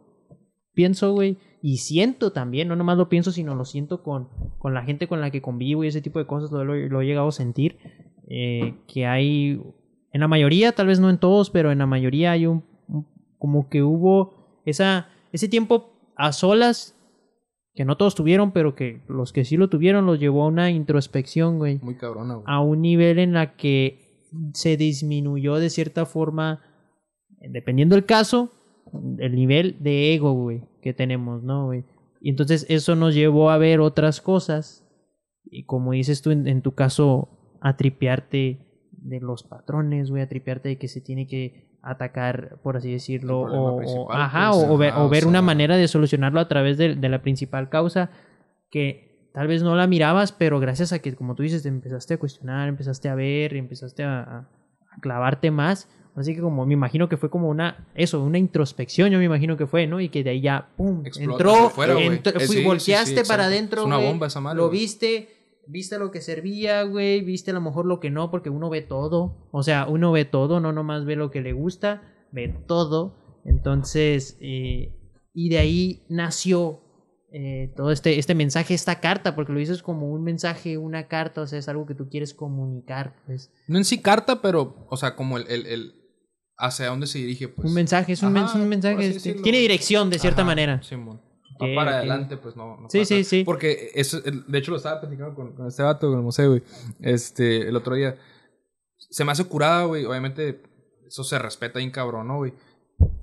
pienso, 0.74 1.12
güey, 1.12 1.36
y 1.60 1.78
siento 1.78 2.32
también, 2.32 2.68
no 2.68 2.76
nomás 2.76 2.96
lo 2.96 3.08
pienso, 3.08 3.30
sino 3.32 3.54
lo 3.54 3.64
siento 3.64 4.02
con, 4.02 4.28
con 4.58 4.72
la 4.72 4.82
gente 4.82 5.06
con 5.08 5.20
la 5.20 5.30
que 5.30 5.42
convivo 5.42 5.84
y 5.84 5.88
ese 5.88 6.00
tipo 6.00 6.18
de 6.18 6.26
cosas, 6.26 6.50
lo, 6.52 6.64
lo- 6.64 6.74
lo 6.76 7.00
he 7.02 7.06
llegado 7.06 7.28
a 7.28 7.32
sentir, 7.32 7.76
eh, 8.28 8.74
que 8.86 9.04
hay, 9.06 9.60
en 10.12 10.20
la 10.20 10.28
mayoría, 10.28 10.72
tal 10.72 10.86
vez 10.88 11.00
no 11.00 11.10
en 11.10 11.18
todos, 11.18 11.50
pero 11.50 11.72
en 11.72 11.78
la 11.78 11.86
mayoría 11.86 12.32
hay 12.32 12.46
un, 12.46 12.64
un- 12.88 13.06
como 13.38 13.68
que 13.68 13.82
hubo 13.82 14.60
esa, 14.64 15.08
ese 15.32 15.48
tiempo 15.48 15.90
a 16.16 16.32
solas, 16.32 16.98
que 17.74 17.84
no 17.86 17.96
todos 17.96 18.14
tuvieron, 18.14 18.52
pero 18.52 18.74
que 18.74 19.00
los 19.08 19.32
que 19.32 19.44
sí 19.46 19.56
lo 19.56 19.68
tuvieron 19.70 20.04
los 20.04 20.20
llevó 20.20 20.44
a 20.44 20.48
una 20.48 20.70
introspección, 20.70 21.56
güey 21.58 21.78
Muy 21.82 21.96
cabrona, 21.96 22.34
güey. 22.34 22.44
a 22.46 22.60
un 22.60 22.82
nivel 22.82 23.18
en 23.18 23.32
la 23.32 23.56
que 23.56 24.28
se 24.52 24.76
disminuyó 24.76 25.56
de 25.56 25.70
cierta 25.70 26.04
forma, 26.06 26.60
dependiendo 27.50 27.94
del 27.94 28.04
caso, 28.04 28.50
el 29.18 29.34
nivel 29.34 29.76
de 29.80 30.12
ego, 30.14 30.32
güey, 30.34 30.62
que 30.82 30.92
tenemos, 30.92 31.42
¿no, 31.42 31.66
güey? 31.66 31.84
Y 32.20 32.28
entonces 32.30 32.66
eso 32.68 32.94
nos 32.94 33.14
llevó 33.14 33.50
a 33.50 33.58
ver 33.58 33.80
otras 33.80 34.20
cosas, 34.20 34.86
y 35.44 35.64
como 35.64 35.92
dices 35.92 36.20
tú 36.22 36.30
en, 36.30 36.46
en 36.46 36.60
tu 36.62 36.74
caso, 36.74 37.56
a 37.62 37.76
tripearte 37.76 38.60
de 39.02 39.20
los 39.20 39.42
patrones, 39.42 40.10
güey, 40.10 40.22
a 40.22 40.28
tripearte 40.28 40.68
de 40.70 40.78
que 40.78 40.88
se 40.88 41.00
tiene 41.00 41.26
que 41.26 41.66
atacar, 41.82 42.58
por 42.62 42.76
así 42.76 42.92
decirlo, 42.92 43.42
problema 43.42 43.70
o, 43.86 44.12
ajá, 44.12 44.50
pues, 44.52 44.64
o, 44.64 44.72
o 44.74 44.78
ver, 44.78 44.94
o 44.96 45.08
ver 45.08 45.26
una 45.26 45.42
manera 45.42 45.76
de 45.76 45.88
solucionarlo 45.88 46.38
a 46.40 46.48
través 46.48 46.78
de, 46.78 46.94
de 46.94 47.08
la 47.08 47.22
principal 47.22 47.68
causa 47.68 48.10
que 48.70 49.28
tal 49.34 49.48
vez 49.48 49.62
no 49.62 49.74
la 49.76 49.86
mirabas, 49.86 50.32
pero 50.32 50.60
gracias 50.60 50.92
a 50.92 51.00
que, 51.00 51.14
como 51.14 51.34
tú 51.34 51.42
dices, 51.42 51.62
te 51.62 51.68
empezaste 51.68 52.14
a 52.14 52.18
cuestionar, 52.18 52.68
empezaste 52.68 53.08
a 53.08 53.14
ver, 53.14 53.54
empezaste 53.54 54.02
a, 54.04 54.20
a- 54.22 54.48
a 54.96 55.00
clavarte 55.00 55.50
más. 55.50 55.88
Así 56.14 56.34
que 56.34 56.42
como 56.42 56.66
me 56.66 56.74
imagino 56.74 57.08
que 57.08 57.16
fue 57.16 57.30
como 57.30 57.48
una, 57.48 57.86
eso, 57.94 58.22
una 58.22 58.36
introspección, 58.38 59.10
yo 59.10 59.18
me 59.18 59.24
imagino 59.24 59.56
que 59.56 59.66
fue, 59.66 59.86
¿no? 59.86 59.98
Y 59.98 60.10
que 60.10 60.22
de 60.22 60.28
ahí 60.30 60.42
ya, 60.42 60.68
¡pum! 60.76 61.00
Explota 61.06 61.32
entró, 61.42 61.70
Eh, 61.96 62.46
fui- 62.46 62.56
sí, 62.58 62.62
volteaste 62.64 63.24
sí, 63.24 63.28
para 63.30 63.46
adentro, 63.46 63.80
Es 63.80 63.86
una 63.86 63.96
güey, 63.96 64.08
bomba 64.08 64.26
esa 64.26 64.40
madre, 64.40 64.58
lo 64.58 64.68
viste, 64.68 65.28
viste 65.66 65.98
lo 65.98 66.10
que 66.10 66.20
servía, 66.20 66.82
güey, 66.82 67.22
viste 67.22 67.50
a 67.50 67.54
lo 67.54 67.60
mejor 67.60 67.86
lo 67.86 68.00
que 68.00 68.10
no, 68.10 68.30
porque 68.30 68.50
uno 68.50 68.68
ve 68.70 68.82
todo. 68.82 69.48
O 69.52 69.62
sea, 69.62 69.86
uno 69.86 70.12
ve 70.12 70.24
todo, 70.24 70.60
no 70.60 70.72
nomás 70.72 71.04
ve 71.04 71.16
lo 71.16 71.30
que 71.30 71.40
le 71.40 71.52
gusta, 71.52 72.02
ve 72.32 72.48
todo. 72.66 73.40
Entonces, 73.44 74.36
eh, 74.40 74.94
y 75.34 75.48
de 75.48 75.58
ahí 75.58 76.02
nació 76.08 76.80
eh, 77.32 77.72
todo 77.76 77.90
este, 77.92 78.18
este 78.18 78.34
mensaje, 78.34 78.74
esta 78.74 79.00
carta, 79.00 79.34
porque 79.34 79.52
lo 79.52 79.58
dices 79.58 79.82
como 79.82 80.10
un 80.12 80.22
mensaje, 80.22 80.76
una 80.78 81.08
carta, 81.08 81.40
o 81.42 81.46
sea, 81.46 81.58
es 81.58 81.68
algo 81.68 81.86
que 81.86 81.94
tú 81.94 82.08
quieres 82.10 82.34
comunicar, 82.34 83.16
pues. 83.26 83.50
No 83.68 83.78
en 83.78 83.84
sí 83.84 84.02
carta, 84.02 84.42
pero, 84.42 84.86
o 84.90 84.96
sea, 84.96 85.16
como 85.16 85.38
el, 85.38 85.46
el, 85.48 85.66
el 85.66 85.94
hacia 86.58 86.88
dónde 86.88 87.06
se 87.06 87.18
dirige, 87.18 87.48
pues. 87.48 87.66
un 87.66 87.74
mensaje, 87.74 88.12
es 88.12 88.22
un, 88.22 88.32
men- 88.34 88.44
un 88.54 88.68
mensaje, 88.68 89.08
este, 89.08 89.34
tiene 89.34 89.58
dirección 89.58 90.10
de 90.10 90.18
cierta 90.18 90.42
Ajá, 90.42 90.46
manera. 90.48 90.82
Simón. 90.82 91.20
Va 91.68 91.74
para 91.74 91.98
adelante, 91.98 92.36
pues 92.36 92.56
no. 92.56 92.76
no 92.80 92.90
Sí, 92.90 93.00
pasa. 93.00 93.08
sí, 93.14 93.24
sí. 93.24 93.44
Porque 93.44 93.90
eso, 93.94 94.20
de 94.20 94.58
hecho 94.58 94.70
lo 94.70 94.76
estaba 94.78 95.00
platicando 95.00 95.34
con, 95.34 95.52
con 95.54 95.66
este 95.66 95.82
vato, 95.82 96.08
con 96.08 96.18
el 96.18 96.24
museo, 96.24 96.50
güey. 96.50 96.62
Este, 97.00 97.68
el 97.68 97.76
otro 97.76 97.94
día. 97.94 98.16
Se 98.96 99.24
me 99.24 99.32
hace 99.32 99.44
curada, 99.44 99.84
güey. 99.84 100.04
Obviamente, 100.04 100.62
eso 101.06 101.24
se 101.24 101.38
respeta 101.38 101.78
bien 101.78 101.90
cabrón, 101.90 102.28
¿no, 102.28 102.36
güey? 102.38 102.54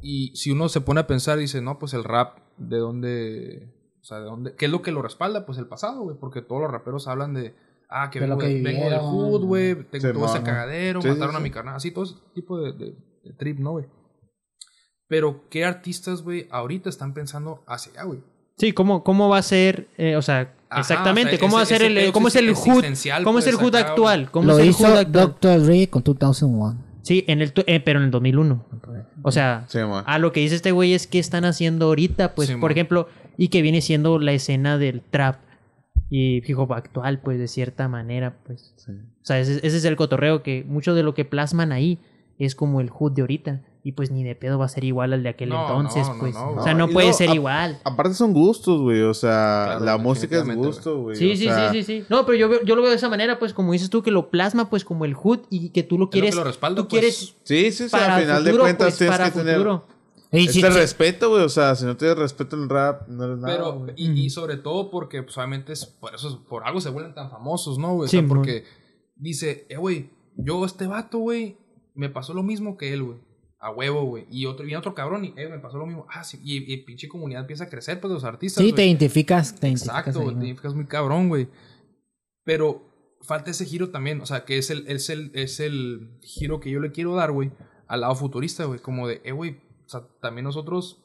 Y 0.02 0.36
si 0.36 0.52
uno 0.52 0.70
se 0.70 0.82
pone 0.82 1.00
a 1.02 1.08
pensar, 1.08 1.38
dice, 1.38 1.62
no, 1.62 1.80
pues 1.80 1.94
el 1.94 2.04
rap, 2.04 2.38
¿de 2.58 2.78
dónde? 2.78 3.74
O 4.02 4.04
sea, 4.04 4.20
¿de 4.20 4.26
dónde? 4.26 4.56
¿Qué 4.56 4.66
es 4.66 4.72
lo 4.72 4.82
que 4.82 4.92
lo 4.92 5.02
respalda? 5.02 5.46
Pues 5.46 5.58
el 5.58 5.68
pasado, 5.68 6.02
güey. 6.02 6.18
Porque 6.20 6.42
todos 6.42 6.62
los 6.62 6.72
raperos 6.72 7.08
hablan 7.08 7.34
de. 7.34 7.56
Ah, 7.90 8.10
que 8.12 8.20
vengo, 8.20 8.38
que 8.38 8.48
de- 8.48 8.62
vengo 8.62 8.90
del 8.90 9.00
hood, 9.00 9.46
güey. 9.46 9.76
Tengo 9.90 10.08
Sí, 10.08 10.14
todo 10.14 10.26
ese 10.26 10.44
cagadero. 10.44 11.02
Sí, 11.02 11.08
sí, 11.08 11.14
mataron 11.14 11.36
a 11.36 11.40
mi 11.40 11.50
carnal. 11.50 11.76
Así, 11.76 11.92
todo 11.92 12.04
ese 12.04 12.16
tipo 12.36 12.60
de, 12.62 12.74
de- 12.74 12.96
de 13.24 13.34
trip, 13.34 13.58
¿no, 13.60 13.72
güey? 13.72 13.86
Pero, 15.10 15.44
¿qué 15.50 15.66
artistas, 15.66 16.22
güey, 16.22 16.48
ahorita 16.52 16.88
están 16.90 17.14
pensando 17.14 17.62
hacia 17.68 17.92
allá, 17.92 18.04
güey? 18.04 18.20
Sí, 18.58 18.72
¿cómo, 18.72 19.04
cómo 19.04 19.28
va 19.28 19.40
a 19.40 19.42
ser, 19.42 19.88
eh, 19.98 20.16
o 20.16 20.22
sea, 20.22 20.54
Ajá, 20.70 20.80
exactamente, 20.82 21.36
o 21.36 21.38
sea, 21.38 21.40
cómo 21.40 21.56
va 21.56 21.62
a 21.62 21.64
ese- 21.64 21.78
ser 21.78 21.92
ese 21.92 22.06
el, 22.08 22.12
cómo 22.14 22.28
es 22.28 22.36
el 22.36 22.54
cómo 23.24 23.40
es 23.40 23.48
el 23.48 23.56
hood 23.56 23.76
acá, 23.76 23.90
actual, 23.90 24.30
cómo 24.32 24.48
Lo 24.48 24.54
es 24.60 24.64
el 24.64 24.70
hizo 24.70 24.86
hood 24.88 24.98
actual. 24.98 25.26
Dr. 25.42 25.62
Dre 25.64 25.90
con 25.90 26.04
2001. 26.04 26.78
Sí, 27.02 27.26
en 27.28 27.42
el, 27.42 27.52
eh, 27.66 27.80
pero 27.80 28.00
en 28.00 28.06
el 28.06 28.12
2001. 28.12 28.66
O 29.24 29.32
sea, 29.32 29.66
Sí, 29.68 29.80
a 30.06 30.20
lo 30.20 30.32
que 30.32 30.42
dice 30.42 30.56
este 30.56 30.72
güey 30.72 30.94
es 30.94 31.08
que 31.08 31.18
están 31.18 31.44
haciendo 31.46 31.88
ahorita, 31.88 32.36
pues, 32.36 32.50
Sí, 32.50 32.56
por 32.58 32.72
ejemplo, 32.72 33.08
y 33.38 33.48
que 33.48 33.62
viene 33.64 33.82
siendo 33.82 34.20
la 34.20 34.34
escena 34.34 34.78
del 34.78 35.02
trap 35.02 35.38
y 36.12 36.38
hip 36.48 36.58
hop 36.60 36.74
actual, 36.74 37.20
pues, 37.22 37.40
de 37.40 37.48
cierta 37.48 37.88
manera, 37.88 38.38
pues. 38.46 38.74
Sí. 38.78 38.92
O 38.92 39.26
sea, 39.26 39.40
ese, 39.40 39.58
ese 39.66 39.78
es 39.78 39.86
el 39.86 39.96
cotorreo, 39.96 40.44
que 40.44 40.64
mucho 40.68 40.94
de 40.94 41.02
lo 41.04 41.14
que 41.16 41.26
plasman 41.26 41.72
ahí 41.72 41.98
es 42.38 42.54
como 42.56 42.82
el 42.82 42.90
hood 42.90 43.14
de 43.14 43.22
ahorita. 43.22 43.62
Y 43.82 43.94
pues 43.94 44.12
ni 44.12 44.26
de 44.26 44.36
pedo 44.36 44.60
va 44.60 44.66
a 44.66 44.70
ser 44.70 44.84
igual 44.84 45.14
al 45.14 45.24
de 45.24 45.30
aquel 45.30 45.50
No, 45.50 45.62
entonces, 45.62 46.06
no, 46.08 46.20
pues. 46.20 46.34
no, 46.34 46.52
o 46.52 46.64
sea, 46.64 46.74
no. 46.74 46.90
puede 46.90 47.14
ser 47.14 47.30
a- 47.30 47.34
igual. 47.34 47.80
Aparte 47.86 48.14
son 48.14 48.34
gustos, 48.34 48.82
güey. 48.82 49.02
O 49.04 49.14
sea, 49.14 49.66
Claro, 49.78 49.86
la 49.86 49.98
música 49.98 50.38
es 50.40 50.56
gusto, 50.56 51.02
güey. 51.02 51.16
Sí, 51.16 51.38
sí, 51.38 51.46
sea, 51.46 51.72
sí, 51.72 51.84
sí, 51.84 52.02
sí. 52.02 52.06
No, 52.10 52.26
pero 52.26 52.38
yo, 52.38 52.50
veo- 52.50 52.62
yo 52.66 52.76
lo 52.76 52.82
veo 52.82 52.92
de 52.92 52.98
esa 52.98 53.08
manera, 53.08 53.40
pues, 53.40 53.54
como 53.54 53.72
dices 53.72 53.90
tú, 53.90 54.04
que 54.04 54.12
lo 54.12 54.30
plasma, 54.30 54.70
pues, 54.70 54.84
como 54.84 55.06
el 55.06 55.14
hood 55.14 55.40
y 55.50 55.70
que 55.70 55.84
tú 55.84 55.98
lo 55.98 56.04
Es 56.04 56.08
lo 56.08 56.10
que 56.10 56.20
quieres. 56.20 56.36
lo 56.36 56.44
respalda, 56.44 56.82
tú 56.82 56.88
pues. 56.90 57.00
quieres 57.00 57.36
Sí, 57.44 57.72
sí, 57.72 57.86
sí. 57.86 57.90
para 57.90 58.16
Al 58.18 58.22
final 58.24 58.38
futuro, 58.40 58.56
de 58.56 58.60
cuentas 58.62 58.88
pues, 58.88 58.98
tienes 58.98 59.18
para 59.18 59.32
que 59.32 59.40
tener 59.40 59.56
futuro. 59.56 59.86
Y 60.32 60.40
este 60.42 60.54
sí, 60.54 60.62
sí, 60.62 60.68
respeto, 60.68 61.30
güey. 61.30 61.44
O 61.44 61.50
sea, 61.50 61.74
si 61.76 61.86
no 61.86 61.96
tienes 61.96 62.18
respeto 62.18 62.58
en 62.58 62.64
el 62.64 62.70
rap, 62.70 63.08
no 63.08 63.24
eres 63.24 63.38
nada. 63.40 63.56
Pero, 63.56 63.86
y, 63.96 64.12
y 64.26 64.30
sobre 64.30 64.58
todo 64.58 64.92
porque, 64.92 65.24
pues, 65.24 65.38
obviamente, 65.38 65.72
es 65.72 65.86
por 65.86 66.14
eso, 66.14 66.44
por 66.50 66.66
algo 66.66 66.82
se 66.82 66.90
vuelven 66.90 67.16
tan 67.16 67.32
famosos, 67.32 67.78
¿no, 67.80 67.94
güey? 67.96 68.08
O 68.08 68.10
sea, 68.10 68.20
Sí, 68.20 68.26
porque 68.28 68.66
dice, 69.16 69.66
eh, 69.70 69.78
güey, 69.78 70.10
yo, 70.36 70.66
este 70.66 70.86
vato, 70.86 71.18
güey, 71.20 71.58
me 71.96 72.10
pasó 72.10 72.34
lo 72.34 72.44
mismo 72.44 72.78
que 72.78 72.94
él, 72.94 73.04
güey. 73.04 73.18
A 73.60 73.72
huevo, 73.72 74.04
güey. 74.06 74.26
Y 74.32 74.46
otro, 74.46 74.66
viene 74.66 74.78
otro 74.78 74.96
cabrón 74.96 75.26
y, 75.26 75.34
eh, 75.36 75.50
me 75.50 75.60
pasó 75.60 75.78
lo 75.78 75.86
mismo. 75.86 76.06
Ah, 76.10 76.24
sí. 76.24 76.40
Y, 76.44 76.72
y 76.72 76.78
pinche 76.78 77.10
comunidad 77.10 77.42
empieza 77.42 77.66
a 77.66 77.70
crecer, 77.70 78.00
pues, 78.00 78.14
los 78.14 78.24
artistas. 78.24 78.64
Sí, 78.64 78.72
te 78.72 78.86
identificas, 78.86 79.54
te 79.60 79.68
identificas 79.68 79.98
Exacto, 80.00 80.20
ahí, 80.20 80.26
güey. 80.26 80.36
¿no? 80.36 80.40
Te 80.40 80.46
identificas 80.46 80.76
muy 80.76 80.86
cabrón, 80.86 81.28
güey. 81.28 81.50
Pero 82.46 82.90
falta 83.22 83.52
ese 83.52 83.66
giro 83.66 83.90
también, 83.90 84.22
o 84.22 84.26
sea, 84.26 84.46
que 84.46 84.58
es 84.58 84.70
el, 84.70 84.88
es 84.88 85.10
el, 85.10 85.32
es 85.34 85.60
el 85.60 86.18
giro 86.22 86.60
que 86.60 86.72
yo 86.72 86.80
le 86.80 86.92
quiero 86.92 87.16
dar, 87.16 87.32
güey, 87.32 87.52
al 87.88 88.02
lado 88.02 88.16
futurista, 88.16 88.66
güey, 88.66 88.80
como 88.80 89.08
de, 89.08 89.22
eh, 89.24 89.32
güey, 89.32 89.62
o 89.86 89.90
sea, 89.90 90.08
también 90.22 90.46
nosotros 90.46 91.04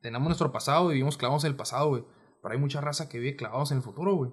tenemos 0.00 0.26
nuestro 0.28 0.52
pasado, 0.52 0.88
vivimos 0.88 1.16
clavados 1.16 1.44
en 1.44 1.50
el 1.50 1.56
pasado, 1.56 1.88
güey, 1.88 2.04
pero 2.42 2.54
hay 2.54 2.60
mucha 2.60 2.80
raza 2.80 3.08
que 3.08 3.18
vive 3.18 3.36
clavados 3.36 3.70
en 3.70 3.78
el 3.78 3.82
futuro, 3.82 4.14
güey. 4.14 4.32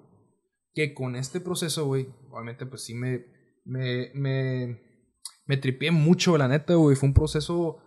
Que 0.74 0.94
con 0.94 1.16
este 1.16 1.40
proceso, 1.40 1.86
güey, 1.86 2.08
obviamente, 2.30 2.64
pues 2.66 2.84
sí 2.84 2.94
me, 2.94 3.26
me, 3.64 4.10
me, 4.14 4.80
me 5.48 5.56
tripié 5.56 5.90
mucho, 5.90 6.38
la 6.38 6.46
neta, 6.46 6.74
güey, 6.74 6.94
fue 6.94 7.08
un 7.08 7.14
proceso 7.14 7.78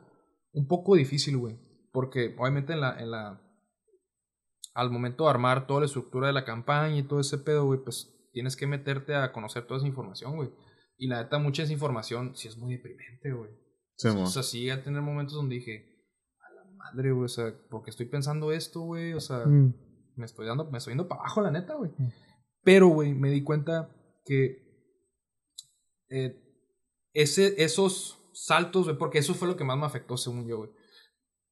un 0.51 0.67
poco 0.67 0.95
difícil, 0.95 1.37
güey, 1.37 1.57
porque 1.93 2.35
obviamente 2.37 2.73
en 2.73 2.81
la, 2.81 2.99
en 2.99 3.11
la, 3.11 3.41
al 4.73 4.89
momento 4.91 5.23
de 5.25 5.29
armar 5.29 5.67
toda 5.67 5.81
la 5.81 5.85
estructura 5.85 6.27
de 6.27 6.33
la 6.33 6.43
campaña 6.43 6.97
y 6.97 7.03
todo 7.03 7.19
ese 7.19 7.37
pedo, 7.37 7.65
güey, 7.65 7.79
pues 7.83 8.29
tienes 8.33 8.55
que 8.55 8.67
meterte 8.67 9.15
a 9.15 9.31
conocer 9.31 9.65
toda 9.67 9.77
esa 9.77 9.87
información, 9.87 10.35
güey. 10.35 10.49
Y 10.97 11.07
la 11.07 11.23
neta, 11.23 11.39
mucha 11.39 11.63
esa 11.63 11.73
información 11.73 12.35
sí 12.35 12.47
es 12.47 12.57
muy 12.57 12.73
deprimente, 12.75 13.31
güey. 13.31 13.51
Sí, 13.95 14.07
o 14.07 14.25
sea, 14.25 14.43
sí 14.43 14.69
a 14.69 14.83
tener 14.83 15.01
momentos 15.01 15.35
donde 15.35 15.55
dije, 15.55 15.85
a 16.39 16.53
la 16.53 16.71
madre, 16.73 17.11
güey, 17.11 17.25
o 17.25 17.29
sea, 17.29 17.53
porque 17.69 17.91
estoy 17.91 18.07
pensando 18.07 18.51
esto, 18.51 18.81
güey, 18.81 19.13
o 19.13 19.19
sea, 19.19 19.45
Mm. 19.45 19.73
me 20.15 20.25
estoy 20.25 20.47
dando, 20.47 20.69
me 20.71 20.77
estoy 20.79 20.91
yendo 20.91 21.07
para 21.07 21.21
abajo, 21.21 21.41
la 21.41 21.51
neta, 21.51 21.75
güey. 21.75 21.91
Mm. 21.97 22.09
Pero, 22.63 22.87
güey, 22.87 23.13
me 23.13 23.29
di 23.29 23.43
cuenta 23.43 23.89
que 24.25 24.69
eh, 26.09 26.35
ese, 27.13 27.61
esos 27.63 28.17
saltos, 28.33 28.85
güey, 28.85 28.97
porque 28.97 29.19
eso 29.19 29.33
fue 29.33 29.47
lo 29.47 29.55
que 29.57 29.63
más 29.63 29.77
me 29.77 29.85
afectó, 29.85 30.17
según 30.17 30.47
yo, 30.47 30.57
güey. 30.57 30.69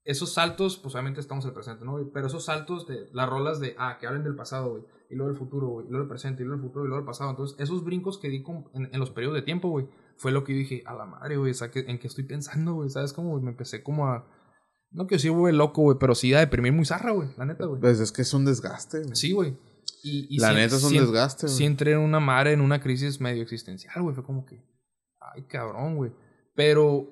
Esos 0.06 0.34
saltos, 0.34 0.78
pues 0.78 0.96
obviamente 0.96 1.20
estamos 1.20 1.44
en 1.44 1.50
el 1.50 1.54
presente, 1.54 1.86
¿no? 1.86 1.92
güey? 1.92 2.06
Pero 2.14 2.28
esos 2.28 2.46
saltos 2.46 2.88
de 2.88 3.10
las 3.14 3.30
rolas 3.30 3.60
de, 3.60 3.76
ah, 3.78 3.98
que 4.00 4.08
hablen 4.08 4.24
del 4.24 4.36
pasado, 4.36 4.72
güey, 4.72 4.84
y 5.10 5.16
luego 5.16 5.32
del 5.32 5.38
futuro, 5.40 5.68
güey, 5.68 5.86
y 5.88 5.90
luego 5.90 6.06
del 6.06 6.10
presente, 6.10 6.42
y 6.42 6.46
luego 6.46 6.62
del 6.62 6.70
futuro, 6.70 6.86
y 6.86 6.88
luego 6.88 7.02
del 7.02 7.06
pasado. 7.08 7.30
Entonces, 7.30 7.60
esos 7.60 7.84
brincos 7.84 8.18
que 8.18 8.30
di 8.30 8.42
con- 8.42 8.70
en, 8.74 8.90
en 8.92 9.00
los 9.00 9.12
periodos 9.12 9.36
de 9.36 9.42
tiempo, 9.44 9.70
güey, 9.70 9.88
fue 10.18 10.32
lo 10.32 10.44
que 10.44 10.54
yo 10.54 10.60
dije, 10.60 10.84
a 10.86 10.94
la 10.96 11.06
madre, 11.06 11.38
güey, 11.38 11.54
¿en 11.76 12.00
qué 12.00 12.08
estoy 12.08 12.24
pensando, 12.24 12.74
güey? 12.74 12.90
¿Sabes 12.90 13.14
cómo, 13.14 13.32
güey? 13.32 13.44
Me 13.44 13.52
empecé 13.52 13.84
como 13.84 14.08
a, 14.08 14.26
no 14.92 15.06
que 15.06 15.20
sí, 15.20 15.30
güey, 15.30 15.54
loco, 15.54 15.82
güey, 15.84 15.98
pero 16.00 16.16
sí 16.16 16.34
a 16.34 16.40
deprimir 16.40 16.74
muy 16.74 16.86
zarra, 16.86 17.12
güey, 17.12 17.30
la 17.38 17.46
neta, 17.46 17.66
güey. 17.66 17.80
Pues 17.80 18.00
es 18.00 18.12
que 18.12 18.24
es 18.24 18.34
un 18.34 18.46
desgaste, 18.46 19.02
güey. 19.04 19.16
Sí, 19.16 19.34
güey. 19.34 19.58
Y, 20.02 20.28
y 20.34 20.40
La 20.40 20.54
neta 20.54 20.78
es 20.78 20.84
un 20.84 20.94
desgaste, 20.94 21.48
güey. 21.48 21.58
Sí 21.58 21.66
entré 21.66 21.92
en 21.92 22.00
una 22.00 22.20
madre, 22.22 22.54
en 22.54 22.62
una 22.62 22.80
crisis 22.82 23.20
medio 23.20 23.44
existencial, 23.44 24.02
güey. 24.02 24.16
Fue 24.16 24.24
como 24.24 24.46
que, 24.46 24.64
ay, 25.34 25.44
cabrón, 25.44 25.96
güey. 25.96 26.12
Pero 26.56 27.08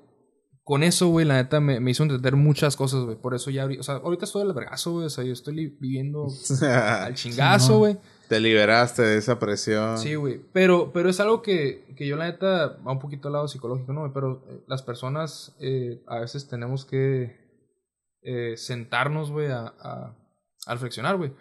con 0.68 0.84
eso, 0.84 1.08
güey, 1.08 1.26
la 1.26 1.36
neta 1.36 1.62
me, 1.62 1.80
me 1.80 1.92
hizo 1.92 2.04
entender 2.04 2.36
muchas 2.36 2.76
cosas, 2.76 3.06
güey. 3.06 3.16
Por 3.16 3.34
eso 3.34 3.50
ya, 3.50 3.66
o 3.66 3.84
sea, 3.84 3.96
ahorita 3.96 4.26
estoy 4.26 4.42
al 4.42 4.54
vergazo, 4.54 4.92
güey. 4.92 5.06
O 5.06 5.10
sea, 5.10 5.24
yo 5.24 5.32
estoy 5.32 5.68
viviendo 5.80 6.28
al 6.70 7.14
chingazo, 7.14 7.78
güey. 7.78 7.98
Te 8.28 8.42
liberaste 8.42 9.02
de 9.02 9.18
esa 9.18 9.40
presión. 9.40 9.98
Sí, 9.98 10.16
güey. 10.16 10.42
Pero, 10.52 10.92
pero 10.92 11.10
es 11.10 11.22
algo 11.22 11.42
que, 11.42 11.86
que 11.96 12.06
yo, 12.06 12.18
la 12.18 12.26
neta, 12.26 12.78
va 12.86 12.92
un 12.92 13.00
poquito 13.00 13.30
al 13.30 13.36
lado 13.36 13.48
psicológico, 13.48 13.94
¿no? 13.94 14.12
Pero 14.14 14.44
eh, 14.50 14.62
las 14.68 14.82
personas 14.82 15.56
eh, 15.62 16.04
a 16.06 16.20
veces 16.20 16.50
tenemos 16.50 16.84
que 16.84 17.38
eh, 18.24 18.58
sentarnos, 18.58 19.32
güey, 19.32 19.48
a, 19.48 19.74
a, 19.80 20.18
a 20.66 20.74
reflexionar, 20.74 21.16
güey. 21.16 21.32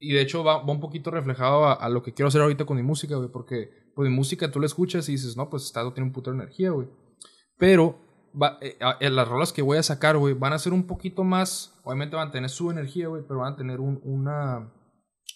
Y 0.00 0.14
de 0.14 0.20
hecho 0.20 0.42
va, 0.42 0.64
va 0.64 0.72
un 0.72 0.80
poquito 0.80 1.12
reflejado 1.12 1.64
a, 1.66 1.74
a 1.74 1.88
lo 1.88 2.02
que 2.02 2.12
quiero 2.12 2.26
hacer 2.26 2.40
ahorita 2.40 2.64
con 2.64 2.76
mi 2.76 2.82
música, 2.82 3.14
güey. 3.14 3.28
Porque, 3.28 3.70
pues, 3.94 4.08
mi 4.10 4.14
música 4.14 4.50
tú 4.50 4.60
la 4.60 4.66
escuchas 4.66 5.08
y 5.08 5.12
dices, 5.12 5.36
no, 5.36 5.48
pues, 5.50 5.64
Estado 5.64 5.92
tiene 5.92 6.08
un 6.08 6.12
puto 6.12 6.30
de 6.30 6.36
energía, 6.36 6.70
güey. 6.70 6.88
Pero 7.58 7.98
va- 8.40 8.58
eh, 8.60 8.76
a- 8.80 8.96
eh, 9.00 9.10
las 9.10 9.28
rolas 9.28 9.52
que 9.52 9.62
voy 9.62 9.78
a 9.78 9.82
sacar, 9.82 10.16
güey, 10.16 10.34
van 10.34 10.52
a 10.52 10.58
ser 10.58 10.72
un 10.72 10.86
poquito 10.86 11.24
más. 11.24 11.78
Obviamente 11.84 12.16
van 12.16 12.28
a 12.28 12.32
tener 12.32 12.50
su 12.50 12.70
energía, 12.70 13.08
güey, 13.08 13.22
pero 13.26 13.40
van 13.40 13.52
a 13.54 13.56
tener 13.56 13.80
un, 13.80 14.00
una. 14.02 14.72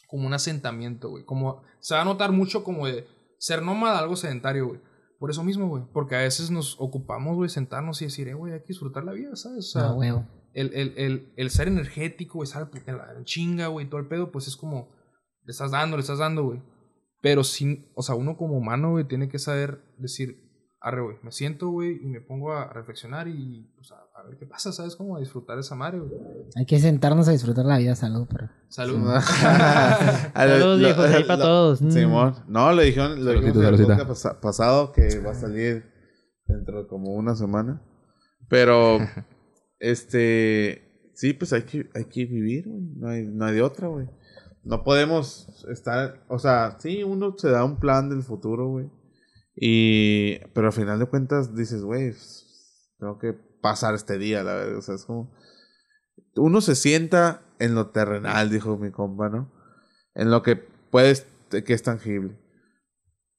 Como 0.08 0.26
un 0.26 0.34
asentamiento, 0.34 1.10
güey. 1.10 1.24
Como. 1.24 1.62
Se 1.80 1.94
va 1.94 2.02
a 2.02 2.04
notar 2.04 2.32
mucho 2.32 2.64
como 2.64 2.86
de 2.86 3.06
ser 3.38 3.62
nómada, 3.62 3.98
algo 3.98 4.16
sedentario, 4.16 4.66
güey. 4.68 4.80
Por 5.18 5.30
eso 5.30 5.44
mismo, 5.44 5.68
güey. 5.68 5.84
Porque 5.92 6.16
a 6.16 6.20
veces 6.20 6.50
nos 6.50 6.76
ocupamos, 6.80 7.36
güey, 7.36 7.48
sentarnos 7.50 8.00
y 8.02 8.06
decir, 8.06 8.28
eh, 8.28 8.34
güey, 8.34 8.52
hay 8.52 8.60
que 8.60 8.68
disfrutar 8.68 9.04
la 9.04 9.12
vida, 9.12 9.36
¿sabes? 9.36 9.66
O 9.66 9.78
sea, 9.78 9.88
Ah, 9.88 9.92
huevo. 9.94 10.26
el, 10.54 10.72
el, 10.74 10.94
el, 10.96 11.32
el 11.36 11.50
ser 11.50 11.68
energético, 11.68 12.42
estar 12.42 12.68
en 12.86 12.96
la 12.96 13.06
chinga, 13.24 13.66
güey, 13.68 13.88
todo 13.88 14.00
el 14.00 14.06
pedo, 14.08 14.32
pues 14.32 14.48
es 14.48 14.56
como, 14.56 14.88
le 15.44 15.50
estás 15.50 15.70
dando, 15.72 15.96
le 15.96 16.00
estás 16.02 16.18
dando, 16.18 16.44
güey. 16.44 16.62
Pero 17.20 17.42
sin, 17.44 17.90
o 17.94 18.02
sea, 18.02 18.14
uno 18.14 18.36
como 18.36 18.56
humano, 18.56 18.90
güey, 18.92 19.04
tiene 19.04 19.28
que 19.28 19.38
saber 19.38 19.82
decir, 19.98 20.48
arre, 20.80 21.02
güey, 21.02 21.16
me 21.22 21.32
siento, 21.32 21.68
güey, 21.68 21.98
y 22.00 22.06
me 22.06 22.20
pongo 22.20 22.52
a 22.52 22.72
reflexionar 22.72 23.26
y, 23.26 23.72
pues, 23.74 23.90
a, 23.90 23.96
a 23.96 24.22
ver 24.24 24.36
qué 24.38 24.46
pasa, 24.46 24.72
¿sabes? 24.72 24.94
Como 24.94 25.16
a 25.16 25.20
disfrutar 25.20 25.58
esa 25.58 25.74
madre, 25.74 25.98
güey. 25.98 26.12
Hay 26.56 26.66
que 26.66 26.78
sentarnos 26.78 27.26
a 27.28 27.32
disfrutar 27.32 27.64
la 27.64 27.78
vida, 27.78 27.94
salud, 27.96 28.28
pero. 28.30 28.48
Salud. 28.68 28.98
Saludos, 30.34 30.78
viejos, 30.78 31.04
ahí 31.06 31.24
para 31.24 31.42
todos. 31.42 31.82
Mm. 31.82 31.90
Simón. 31.90 32.34
No, 32.46 32.72
le 32.72 32.84
dijeron, 32.84 33.24
lo 33.24 33.32
Saludcita, 33.32 33.68
en 33.68 33.74
el 33.74 33.80
podcast 33.86 34.08
pasa- 34.08 34.40
pasado 34.40 34.92
que 34.92 35.18
va 35.18 35.32
a 35.32 35.34
salir 35.34 35.84
dentro 36.46 36.82
de 36.82 36.88
como 36.88 37.12
una 37.14 37.34
semana. 37.34 37.82
Pero, 38.48 38.98
este, 39.80 41.10
sí, 41.14 41.32
pues 41.32 41.52
hay 41.52 41.62
que, 41.62 41.90
hay 41.94 42.04
que 42.04 42.24
vivir, 42.26 42.68
güey. 42.68 42.82
No 42.96 43.08
hay, 43.08 43.26
no 43.26 43.44
hay 43.44 43.54
de 43.56 43.62
otra, 43.62 43.88
güey. 43.88 44.08
No 44.64 44.84
podemos 44.84 45.64
estar, 45.70 46.24
o 46.28 46.38
sea, 46.38 46.76
sí, 46.78 47.02
uno 47.02 47.34
se 47.38 47.50
da 47.50 47.64
un 47.64 47.78
plan 47.78 48.10
del 48.10 48.22
futuro, 48.22 48.68
güey. 48.68 48.90
Y, 49.56 50.38
pero 50.52 50.68
al 50.68 50.72
final 50.72 50.98
de 50.98 51.06
cuentas 51.06 51.54
dices, 51.54 51.82
güey, 51.82 52.14
tengo 52.98 53.18
que 53.18 53.32
pasar 53.32 53.94
este 53.94 54.18
día, 54.18 54.42
la 54.42 54.54
verdad. 54.54 54.78
O 54.78 54.82
sea, 54.82 54.94
es 54.94 55.04
como, 55.04 55.32
uno 56.36 56.60
se 56.60 56.74
sienta 56.74 57.42
en 57.58 57.74
lo 57.74 57.88
terrenal, 57.88 58.50
dijo 58.50 58.76
mi 58.78 58.90
compa, 58.90 59.28
¿no? 59.28 59.52
En 60.14 60.30
lo 60.30 60.42
que 60.42 60.56
puedes, 60.56 61.26
que 61.50 61.72
es 61.72 61.82
tangible. 61.82 62.38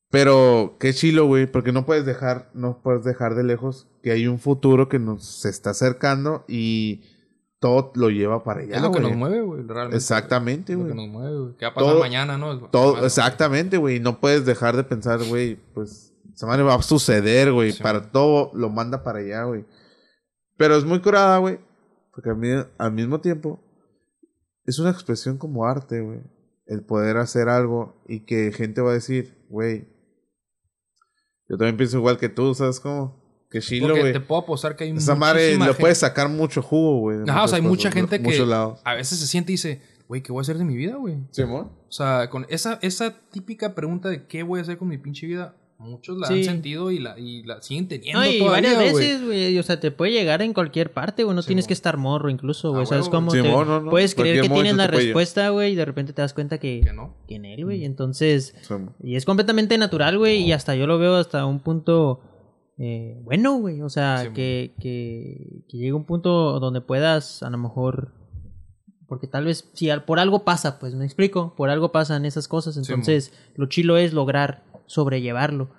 Pero 0.10 0.78
qué 0.80 0.94
chilo, 0.94 1.28
güey, 1.28 1.46
porque 1.46 1.72
no 1.72 1.86
puedes 1.86 2.06
dejar, 2.06 2.50
no 2.54 2.82
puedes 2.82 3.04
dejar 3.04 3.36
de 3.36 3.44
lejos 3.44 3.88
que 4.02 4.12
hay 4.12 4.28
un 4.28 4.40
futuro 4.40 4.90
que 4.90 4.98
nos 4.98 5.24
se 5.42 5.50
está 5.50 5.70
acercando 5.72 6.46
y 6.48 7.04
todo 7.60 7.92
lo 7.96 8.10
lleva 8.10 8.44
para 8.44 8.62
allá. 8.62 8.78
es 8.78 8.82
lo 8.82 8.92
que 8.92 9.00
güey. 9.00 9.10
nos 9.12 9.18
mueve, 9.20 9.42
güey, 9.42 9.64
realmente. 9.68 9.98
Exactamente, 9.98 10.74
Es 10.74 10.80
lo 10.80 10.86
que 10.86 10.94
güey. 10.94 11.06
nos 11.08 11.14
mueve, 11.14 11.40
güey. 11.40 11.58
¿Qué 11.58 11.66
va 11.66 11.72
a 11.72 11.74
pasar 11.74 11.90
Todo- 11.92 12.00
mañana, 12.00 12.38
no? 12.38 12.60
Todo, 12.70 13.06
exactamente, 13.06 13.78
güey. 13.78 14.00
No 14.00 14.20
puedes 14.20 14.46
dejar 14.46 14.76
de 14.78 14.84
pensar, 14.84 15.20
güey, 15.26 15.56
pues, 15.74 16.14
esa 16.34 16.48
madre 16.48 16.64
va 16.64 16.76
a 16.76 16.82
suceder, 16.82 17.52
güey. 17.52 17.72
Sí. 17.74 17.84
para 17.84 18.12
todo 18.12 18.52
lo 18.54 18.70
manda 18.70 19.04
para 19.04 19.20
allá, 19.20 19.44
güey. 19.44 19.66
Pero 20.58 20.76
es 20.78 20.86
muy 20.86 21.02
curada, 21.02 21.38
güey. 21.40 21.60
Porque 22.14 22.30
al 22.78 22.92
mismo 22.94 23.20
tiempo, 23.22 23.60
es 24.66 24.80
una 24.80 24.90
expresión 24.90 25.38
como 25.38 25.66
arte, 25.66 26.02
güey. 26.02 26.22
El 26.66 26.84
poder 26.86 27.18
hacer 27.18 27.50
algo 27.50 28.02
y 28.08 28.26
que 28.26 28.52
gente 28.52 28.80
va 28.82 28.92
a 28.92 28.94
decir, 28.94 29.46
güey, 29.50 29.88
yo 31.48 31.58
también 31.58 31.78
pienso 31.78 31.98
igual 31.98 32.18
que 32.18 32.30
tú, 32.30 32.54
¿sabes 32.54 32.80
cómo? 32.80 33.19
Que 33.50 33.62
chilo, 33.62 33.88
Porque 33.88 34.00
güey. 34.02 34.14
te 34.14 34.20
puedo 34.20 34.42
apostar 34.42 34.76
que 34.76 34.84
hay 34.84 34.92
Esa 34.92 35.16
madre 35.16 35.58
le 35.58 35.74
puedes 35.74 35.98
sacar 35.98 36.30
mucho 36.30 36.62
jugo, 36.62 37.00
güey. 37.00 37.18
Ajá, 37.28 37.44
o 37.44 37.48
sea, 37.48 37.56
hay 37.58 37.64
mucha 37.64 37.92
gente 37.92 38.22
que 38.22 38.46
lados. 38.46 38.80
a 38.84 38.94
veces 38.96 39.20
se 39.20 39.26
siente 39.28 39.52
y 39.52 39.56
dice, 39.56 39.82
güey, 40.08 40.22
¿qué 40.22 40.32
voy 40.32 40.42
a 40.42 40.44
hacer 40.44 40.58
de 40.58 40.66
mi 40.66 40.78
vida, 40.78 40.96
güey? 40.98 41.16
Simón. 41.32 41.72
O 41.88 41.92
sea, 41.92 42.30
con 42.30 42.46
esa, 42.50 42.78
esa 42.84 43.16
típica 43.32 43.74
pregunta 43.74 44.10
de 44.10 44.28
qué 44.28 44.44
voy 44.44 44.60
a 44.60 44.62
hacer 44.62 44.78
con 44.78 44.88
mi 44.88 45.00
pinche 45.00 45.26
vida, 45.26 45.56
muchos 45.80 46.18
la 46.20 46.28
Sí. 46.28 46.34
han 46.40 46.44
sentido 46.44 46.92
y 46.92 47.00
la, 47.00 47.18
y 47.18 47.42
la 47.44 47.62
siguen 47.64 47.88
teniendo 47.88 48.20
No, 48.20 48.30
y 48.30 48.38
todavía, 48.38 48.74
varias 48.76 48.94
veces, 48.94 49.26
güey. 49.26 49.58
O 49.58 49.64
sea, 49.64 49.80
te 49.80 49.90
puede 49.90 50.12
llegar 50.12 50.42
en 50.44 50.54
cualquier 50.54 50.92
parte, 50.92 51.24
güey. 51.24 51.36
No 51.36 51.42
Sí, 51.42 51.48
tienes 51.48 51.66
mo. 51.66 51.68
que 51.70 51.74
estar 51.74 51.98
morro, 51.98 52.30
incluso, 52.30 52.70
güey. 52.72 52.84
Ah, 52.84 52.86
¿Sabes 52.86 53.10
cómo? 53.10 53.32
Sí, 53.32 53.42
Te- 53.42 53.50
mo, 53.50 53.66
no, 53.66 53.80
no. 53.82 53.90
Puedes 53.90 54.14
creer 54.14 54.42
que 54.42 54.50
tienes 54.50 54.76
la 54.76 54.88
puede 54.90 55.06
respuesta, 55.06 55.50
güey, 55.50 55.72
y 55.72 55.76
de 55.76 55.86
repente 55.86 56.14
te 56.14 56.22
das 56.22 56.34
cuenta 56.36 56.60
que, 56.60 56.82
Que 56.84 56.94
no. 56.94 57.16
que 57.28 57.36
en 57.36 57.46
él, 57.46 57.64
güey. 57.66 57.84
Entonces, 57.86 58.54
y 59.02 59.16
es 59.16 59.26
completamente 59.26 59.76
natural, 59.80 60.18
güey. 60.20 60.42
Y 60.44 60.52
hasta 60.52 60.76
yo 60.76 60.86
lo 60.86 61.00
veo 61.00 61.16
hasta 61.16 61.46
un 61.46 61.62
punto 61.62 62.20
eh, 62.80 63.20
bueno, 63.24 63.56
güey. 63.60 63.82
O 63.82 63.90
sea, 63.90 64.24
Sí, 64.24 64.30
que, 64.34 64.74
que, 64.80 65.64
que 65.70 65.78
llegue 65.78 65.94
un 65.94 66.06
punto 66.06 66.60
donde 66.60 66.82
puedas, 66.82 67.44
a 67.44 67.50
lo 67.50 67.58
mejor. 67.58 68.14
Porque 69.08 69.28
tal 69.28 69.46
vez, 69.46 69.70
si 69.74 69.90
al- 69.90 70.06
por 70.06 70.20
algo 70.20 70.44
pasa, 70.46 70.80
pues 70.80 70.96
me 70.96 71.04
explico, 71.06 71.56
por 71.56 71.70
algo 71.70 71.92
pasan 71.92 72.26
esas 72.26 72.48
cosas. 72.48 72.76
Sí. 72.76 72.80
Entonces, 72.82 73.34
lo 73.56 73.68
chilo 73.68 73.98
es 73.98 74.14
lograr 74.14 74.64
sobrellevarlo. 74.86 75.72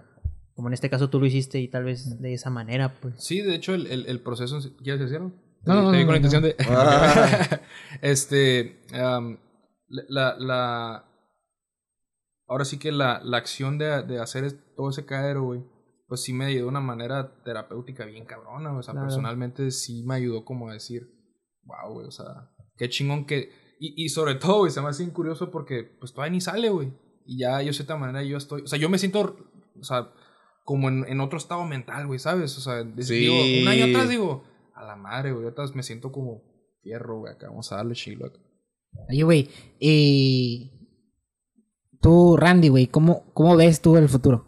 Como 0.54 0.68
en 0.68 0.74
este 0.74 0.90
caso 0.90 1.08
tú 1.10 1.20
lo 1.20 1.26
hiciste 1.26 1.58
y 1.60 1.68
tal 1.68 1.84
vez 1.84 2.20
de 2.20 2.34
esa 2.34 2.50
manera, 2.50 2.94
pues. 3.00 3.14
Sí, 3.24 3.40
de 3.40 3.54
hecho, 3.54 3.72
el, 3.74 3.86
el, 3.86 4.06
el 4.06 4.20
proceso... 4.20 4.58
¿Quieres 4.82 5.00
decirlo? 5.00 5.32
No, 5.64 5.74
no, 5.74 5.90
Te 5.92 5.98
no, 6.00 6.06
con 6.06 6.14
la 6.14 6.20
no, 6.20 6.26
intención 6.26 6.42
de... 6.42 6.56
Ah. 6.68 7.60
este... 8.02 8.80
la, 9.88 10.36
la... 10.38 11.04
Ahora 12.48 12.64
sí 12.64 12.78
que 12.78 12.90
la, 12.92 13.20
la 13.24 13.36
acción 13.36 13.78
de, 13.78 14.02
de 14.02 14.18
hacer 14.20 14.44
es- 14.44 14.56
todo 14.76 14.90
ese 14.90 15.06
caero, 15.06 15.44
güey, 15.44 15.62
pues 16.10 16.22
sí 16.24 16.32
me 16.34 16.44
ayudó 16.46 16.64
de 16.64 16.68
una 16.68 16.80
manera 16.80 17.42
terapéutica 17.44 18.04
bien 18.04 18.26
cabrona, 18.26 18.76
o 18.76 18.82
sea, 18.82 18.92
Claro. 18.92 19.06
personalmente 19.06 19.70
sí 19.70 20.02
me 20.04 20.16
ayudó 20.16 20.44
como 20.44 20.68
a 20.68 20.72
decir, 20.74 21.08
wow, 21.62 21.94
güey, 21.94 22.06
o 22.06 22.10
sea, 22.10 22.50
qué 22.76 22.88
chingón 22.90 23.24
que... 23.24 23.50
Y, 23.78 24.04
y 24.04 24.08
sobre 24.10 24.34
todo, 24.40 24.58
güey, 24.58 24.72
se 24.72 24.82
me 24.82 24.88
hace 24.88 25.04
bien 25.04 25.14
curioso 25.14 25.50
porque 25.50 25.84
pues 25.84 26.12
todavía 26.12 26.32
ni 26.32 26.40
sale, 26.42 26.68
güey. 26.68 26.92
Y 27.24 27.38
ya 27.38 27.62
yo 27.62 27.68
de 27.68 27.72
cierta 27.72 27.96
manera 27.96 28.22
yo 28.24 28.36
estoy... 28.36 28.62
O 28.62 28.66
sea, 28.66 28.78
yo 28.78 28.88
me 28.90 28.98
siento, 28.98 29.36
o 29.80 29.84
sea, 29.84 30.12
como 30.64 30.88
en, 30.88 31.04
en 31.08 31.20
otro 31.20 31.38
estado 31.38 31.64
mental, 31.64 32.06
güey, 32.08 32.18
¿sabes? 32.18 32.58
O 32.58 32.60
sea, 32.60 32.82
de- 32.84 33.02
Sí. 33.02 33.14
digo, 33.14 33.34
un 33.62 33.68
año 33.68 33.84
atrás 33.86 34.08
digo, 34.10 34.42
a 34.74 34.84
la 34.84 34.96
madre, 34.96 35.32
güey, 35.32 35.44
ahorita 35.44 35.62
me 35.74 35.82
siento 35.84 36.10
como 36.12 36.42
fierro, 36.82 37.20
güey, 37.20 37.32
acá 37.32 37.46
vamos 37.48 37.70
a 37.72 37.76
darle 37.76 37.94
chilo 37.94 38.26
acá. 38.26 38.38
Oye, 39.08 39.22
güey, 39.22 39.48
y 39.78 40.72
tú, 42.00 42.36
Randy, 42.36 42.68
güey, 42.68 42.88
¿cómo, 42.88 43.32
¿cómo 43.32 43.56
ves 43.56 43.80
tú 43.80 43.96
el 43.96 44.08
futuro? 44.08 44.44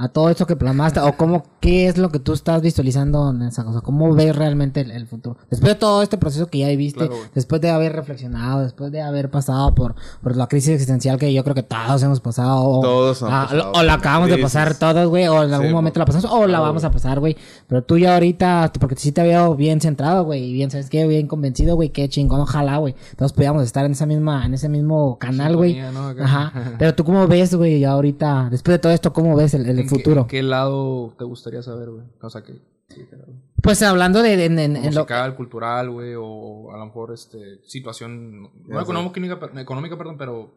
A 0.00 0.08
todo 0.08 0.30
esto 0.30 0.46
que 0.46 0.56
plasmaste, 0.56 0.98
o 0.98 1.12
cómo, 1.12 1.42
qué 1.60 1.86
es 1.88 1.98
lo 1.98 2.08
que 2.10 2.18
tú 2.18 2.32
estás 2.32 2.62
visualizando 2.62 3.30
en 3.30 3.42
esa 3.42 3.64
cosa, 3.64 3.80
cómo 3.82 4.14
ves 4.14 4.34
realmente 4.34 4.80
el, 4.80 4.90
el 4.90 5.06
futuro. 5.06 5.36
Después 5.50 5.74
de 5.74 5.78
todo 5.78 6.02
este 6.02 6.16
proceso 6.18 6.46
que 6.46 6.58
ya 6.58 6.68
viviste, 6.68 7.06
Claro, 7.06 7.22
después 7.34 7.60
de 7.60 7.70
haber 7.70 7.92
reflexionado, 7.94 8.62
después 8.62 8.90
de 8.92 9.02
haber 9.02 9.30
pasado 9.30 9.74
por, 9.74 9.94
por 10.22 10.36
la 10.36 10.46
crisis 10.46 10.70
existencial 10.70 11.18
que 11.18 11.32
yo 11.32 11.42
creo 11.44 11.54
que 11.54 11.62
todos 11.62 12.02
hemos 12.02 12.20
pasado, 12.20 12.62
o, 12.64 12.80
Todos 12.80 13.22
ah, 13.22 13.46
pasado 13.50 13.72
o 13.74 13.82
la 13.82 13.94
acabamos 13.94 14.28
de 14.30 14.38
pasar 14.38 14.74
todos, 14.78 15.06
güey, 15.08 15.28
o 15.28 15.42
en 15.42 15.52
algún 15.52 15.68
Sí, 15.68 15.74
momento 15.74 15.98
mo. 15.98 16.02
la 16.02 16.06
pasamos, 16.06 16.30
o 16.30 16.46
la 16.46 16.60
vamos 16.60 16.84
a 16.84 16.90
pasar, 16.90 17.20
güey. 17.20 17.36
Pero 17.68 17.82
tú 17.82 17.98
ya 17.98 18.14
ahorita, 18.14 18.72
porque 18.80 18.96
sí 18.96 19.12
te 19.12 19.22
veo 19.22 19.54
bien 19.54 19.80
centrado, 19.80 20.24
güey, 20.24 20.42
y 20.44 20.52
bien, 20.52 20.70
¿sabes 20.70 20.88
qué? 20.88 21.06
Bien 21.06 21.26
convencido, 21.26 21.76
güey, 21.76 21.90
qué 21.90 22.08
chingón, 22.08 22.40
ojalá, 22.40 22.78
güey. 22.78 22.94
Todos 23.16 23.32
podíamos 23.32 23.64
estar 23.64 23.84
en 23.84 23.92
esa 23.92 24.06
misma, 24.06 24.46
en 24.46 24.54
ese 24.54 24.68
mismo 24.68 25.18
canal, 25.18 25.56
güey. 25.56 25.78
Ajá. 25.78 26.52
Pero 26.78 26.94
tú 26.94 27.04
cómo 27.04 27.26
ves, 27.28 27.54
güey, 27.54 27.80
ya 27.80 27.90
ahorita, 27.92 28.48
después 28.50 28.74
de 28.74 28.78
todo 28.78 28.92
esto, 28.92 29.12
cómo 29.12 29.36
ves 29.36 29.54
el, 29.54 29.66
el 29.66 29.78
¿En 29.80 29.84
qué- 29.84 29.88
futuro? 29.90 30.22
en 30.22 30.26
¿Qué, 30.26 30.42
lado 30.42 31.12
te 31.18 31.24
gustaría 31.58 31.62
saber, 31.62 31.90
güey? 31.90 32.04
O 32.22 32.30
sea, 32.30 32.42
que... 32.42 32.54
sí, 32.88 33.04
claro. 33.08 33.26
Pues 33.62 33.82
hablando 33.82 34.22
de, 34.22 34.36
de- 34.36 34.44
en- 34.46 34.58
en 34.58 34.74
lo- 34.94 35.00
musical, 35.02 35.34
cultural, 35.36 35.90
güey, 35.90 36.14
o 36.16 36.72
a 36.72 36.78
lo 36.78 36.86
mejor 36.86 37.12
este 37.12 37.60
situación 37.66 38.42
no 38.42 38.80
económica, 38.80 39.38
económica, 39.60 39.96
perdón, 39.98 40.16
pero 40.18 40.50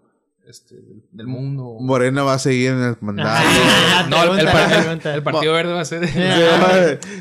este 0.47 0.75
del, 0.75 1.03
del 1.11 1.27
mundo. 1.27 1.77
Morena 1.79 2.23
va 2.23 2.33
a 2.33 2.39
seguir 2.39 2.71
en 2.71 2.83
el 2.83 2.97
mandato. 3.01 3.29
Ah, 3.31 4.05
no, 4.09 4.23
el, 4.35 5.21
partido 5.23 5.53
verde 5.53 5.73
va 5.73 5.81
a 5.81 5.85
ser. 5.85 6.01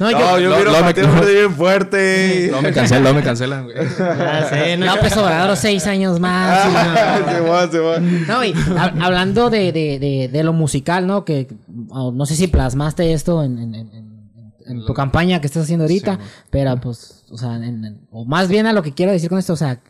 No, 0.00 0.10
no, 0.10 0.10
yo- 0.10 0.38
yo, 0.40 0.50
lo- 0.50 0.56
miro 0.58 0.72
lo- 0.72 0.78
a 0.78 0.80
Partido 0.80 1.08
me- 1.08 1.14
Verde 1.20 1.34
bien 1.34 1.54
fuerte. 1.54 2.48
no 2.50 2.62
me 2.62 2.72
cancelan, 2.72 3.04
no 3.04 3.14
me 3.14 3.22
cancelan, 3.22 3.64
güey. 3.64 3.76
Ah, 3.78 4.46
sí, 4.50 4.76
no, 4.78 4.86
López 4.86 5.16
Obrador, 5.16 5.56
seis 5.56 5.86
años 5.86 6.18
más. 6.20 6.66
y 6.66 6.72
no. 6.72 7.32
se 7.32 7.40
va, 7.40 7.68
se 7.70 7.78
va. 7.78 7.98
No, 8.00 8.36
güey, 8.38 8.54
hablando 9.00 9.50
de, 9.50 9.72
de, 9.72 9.98
de, 9.98 10.28
de 10.32 10.42
lo 10.42 10.52
musical, 10.52 11.06
¿no? 11.06 11.24
Que 11.24 11.48
no 11.68 12.26
sé 12.26 12.34
si 12.34 12.48
plasmaste 12.48 13.12
esto 13.12 13.42
en, 13.44 13.58
en, 13.58 13.74
en- 13.74 13.88
en- 13.92 14.12
en 14.66 14.84
tu 14.86 14.94
campaña 14.94 15.40
que 15.40 15.46
estás 15.46 15.64
haciendo 15.64 15.84
ahorita, 15.84 16.14
Sí, 16.20 16.20
pero 16.50 16.76
pues, 16.80 17.24
o 17.30 17.36
sea, 17.38 17.56
en- 17.56 17.84
en- 17.84 18.00
o 18.10 18.24
más 18.24 18.48
bien 18.48 18.66
a 18.66 18.72
lo 18.72 18.82
que 18.82 18.92
quiero 18.92 19.12
decir 19.12 19.28
con 19.28 19.38
esto, 19.38 19.52
o 19.52 19.56
sea, 19.56 19.80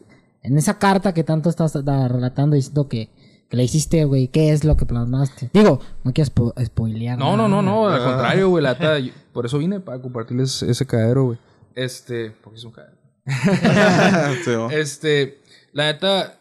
en 0.43 0.59
esa 0.59 0.79
carta 0.79 1.15
que 1.15 1.23
tanto 1.25 1.51
estás 1.51 1.73
da- 1.85 2.09
relatando 2.09 2.57
diciendo 2.57 2.89
que, 2.89 3.11
que 3.53 3.59
le 3.59 3.65
hiciste, 3.65 4.07
güey, 4.07 4.29
¿qué 4.29 4.51
es 4.51 4.65
lo 4.65 4.79
que 4.79 4.87
plasmaste? 4.87 5.51
Digo, 5.53 5.79
no 6.05 6.15
quiero 6.15 6.31
spo- 6.31 6.65
spoilear. 6.65 7.19
No, 7.19 7.37
no, 7.37 7.49
no, 7.49 7.61
no, 7.61 7.87
al 7.87 8.01
Ah. 8.01 8.05
contrario, 8.05 8.49
güey, 8.49 8.65
la 8.65 8.73
neta, 8.73 8.99
yo- 8.99 9.13
por 9.35 9.45
eso 9.45 9.59
vine 9.59 9.79
para 9.79 10.01
compartirles 10.01 10.63
ese 10.63 10.87
cadero, 10.87 11.25
güey. 11.27 11.39
Este, 11.75 12.31
porque 12.43 12.59
es 12.59 12.65
un 12.65 12.73
cadero. 12.73 12.97
Este, 14.73 15.43
la 15.75 15.93
neta, 15.93 16.39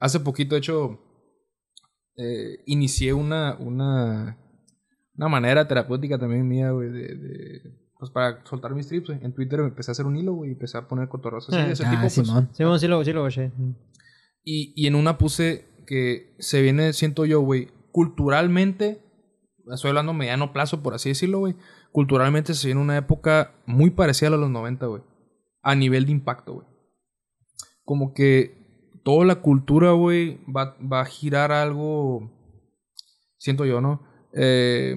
hace 0.00 0.18
poquito, 0.18 0.56
de 0.56 0.58
hecho, 0.58 0.98
eh, 2.16 2.58
inicié 2.66 3.12
una, 3.12 3.54
una, 3.60 4.36
una 5.16 5.28
manera 5.28 5.68
terapéutica 5.68 6.18
también 6.18 6.48
mía, 6.48 6.72
güey, 6.72 6.88
de, 6.90 7.14
de, 7.14 7.60
pues 8.00 8.10
para 8.10 8.44
soltar 8.44 8.74
mis 8.74 8.88
trips, 8.88 9.06
güey. 9.10 9.20
En 9.22 9.32
Twitter 9.32 9.60
empecé 9.60 9.90
a 9.90 9.92
hacer 9.92 10.06
un 10.06 10.16
hilo, 10.16 10.32
güey, 10.34 10.50
y 10.50 10.52
empecé 10.54 10.76
a 10.76 10.88
poner 10.88 11.08
cotorros 11.08 11.48
así 11.48 11.56
de 11.56 11.70
ese 11.72 11.86
Ah, 11.86 11.90
tipo, 11.90 12.00
pues. 12.02 12.12
Simón. 12.14 12.48
Sí, 12.52 12.64
sí 12.80 12.88
lo, 12.88 13.04
sí 13.04 13.12
lo 13.12 13.22
goché. 13.22 13.52
Y, 14.44 14.72
y 14.74 14.88
en 14.88 14.96
una 14.96 15.16
puse 15.18 15.66
que 15.92 16.34
se 16.38 16.62
viene, 16.62 16.94
siento 16.94 17.26
yo, 17.26 17.40
güey, 17.42 17.68
culturalmente, 17.90 19.02
estoy 19.70 19.90
hablando 19.90 20.14
mediano 20.14 20.54
plazo, 20.54 20.82
por 20.82 20.94
así 20.94 21.10
decirlo, 21.10 21.40
güey, 21.40 21.54
culturalmente 21.92 22.54
se 22.54 22.66
viene 22.68 22.80
una 22.80 22.96
época 22.96 23.54
muy 23.66 23.90
parecida 23.90 24.28
a 24.28 24.38
los 24.38 24.48
90, 24.48 24.86
güey, 24.86 25.02
a 25.60 25.74
nivel 25.74 26.06
de 26.06 26.12
impacto, 26.12 26.54
güey. 26.54 26.66
Como 27.84 28.14
que 28.14 28.56
toda 29.04 29.26
la 29.26 29.42
cultura, 29.42 29.92
güey, 29.92 30.40
va, 30.46 30.78
va 30.80 31.02
a 31.02 31.04
girar 31.04 31.52
algo, 31.52 32.32
siento 33.36 33.66
yo, 33.66 33.82
¿no? 33.82 34.02
Eh, 34.32 34.96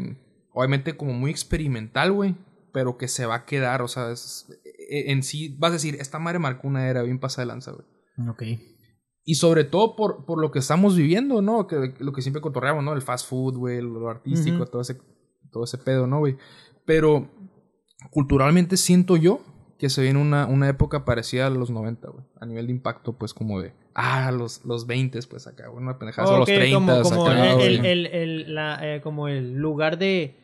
obviamente 0.54 0.96
como 0.96 1.12
muy 1.12 1.30
experimental, 1.30 2.14
güey, 2.14 2.38
pero 2.72 2.98
que 2.98 3.10
se 3.10 3.26
va 3.26 3.36
a 3.36 3.46
quedar, 3.46 3.82
o 3.82 3.90
sea, 3.90 4.14
e- 4.90 5.12
en 5.12 5.24
sí, 5.24 5.58
vas 5.60 5.72
a 5.72 5.74
decir, 5.74 5.98
esta 6.00 6.20
madre 6.20 6.40
marcó 6.40 6.70
una 6.70 6.88
era 6.88 7.02
bien 7.04 7.20
pasada 7.20 7.42
de 7.42 7.48
lanza, 7.48 7.74
güey. 7.74 8.30
Ok. 8.30 8.44
Y 9.28 9.36
sobre 9.36 9.64
todo 9.64 9.96
por, 9.96 10.24
por 10.26 10.40
lo 10.40 10.52
que 10.52 10.60
estamos 10.60 10.96
viviendo, 10.96 11.42
¿no? 11.42 11.66
Que, 11.66 11.96
lo 12.00 12.14
que 12.14 12.22
siempre 12.22 12.42
cotorreamos, 12.42 12.84
¿no? 12.84 12.94
El 12.94 13.02
fast 13.02 13.28
food, 13.28 13.58
güey, 13.58 13.82
lo 13.82 14.08
artístico, 14.10 14.66
todo, 14.68 14.82
ese, 14.84 14.98
todo 15.52 15.64
ese 15.64 15.80
pedo, 15.80 16.06
¿no, 16.06 16.20
güey? 16.20 16.38
Pero 16.86 17.28
culturalmente 18.12 18.78
siento 18.78 19.18
yo 19.18 19.40
que 19.80 19.90
se 19.90 20.02
viene 20.02 20.22
una, 20.22 20.46
una 20.46 20.70
época 20.70 21.04
parecida 21.06 21.48
a 21.48 21.50
los 21.50 21.70
90, 21.70 22.08
güey. 22.10 22.24
A 22.40 22.46
nivel 22.46 22.68
de 22.68 22.74
impacto, 22.74 23.14
pues 23.14 23.34
como 23.34 23.60
de, 23.62 23.74
ah, 23.94 24.32
los, 24.32 24.64
los 24.64 24.88
20, 24.88 25.20
pues 25.30 25.48
acá, 25.48 25.68
güey, 25.68 25.84
una 25.84 25.98
pendejada, 25.98 26.30
o 26.30 26.34
los 26.40 26.48
Ok, 26.50 26.56
30, 26.56 26.76
como, 26.76 27.02
como 27.02 27.26
acá, 27.28 27.50
el, 27.50 27.56
güey. 27.56 27.68
el, 27.76 27.86
el- 27.86 28.06
el- 28.06 28.56
la, 28.56 28.80
eh, 28.96 29.02
como 29.02 29.28
el 29.28 29.56
lugar 29.56 29.98
de 29.98 30.38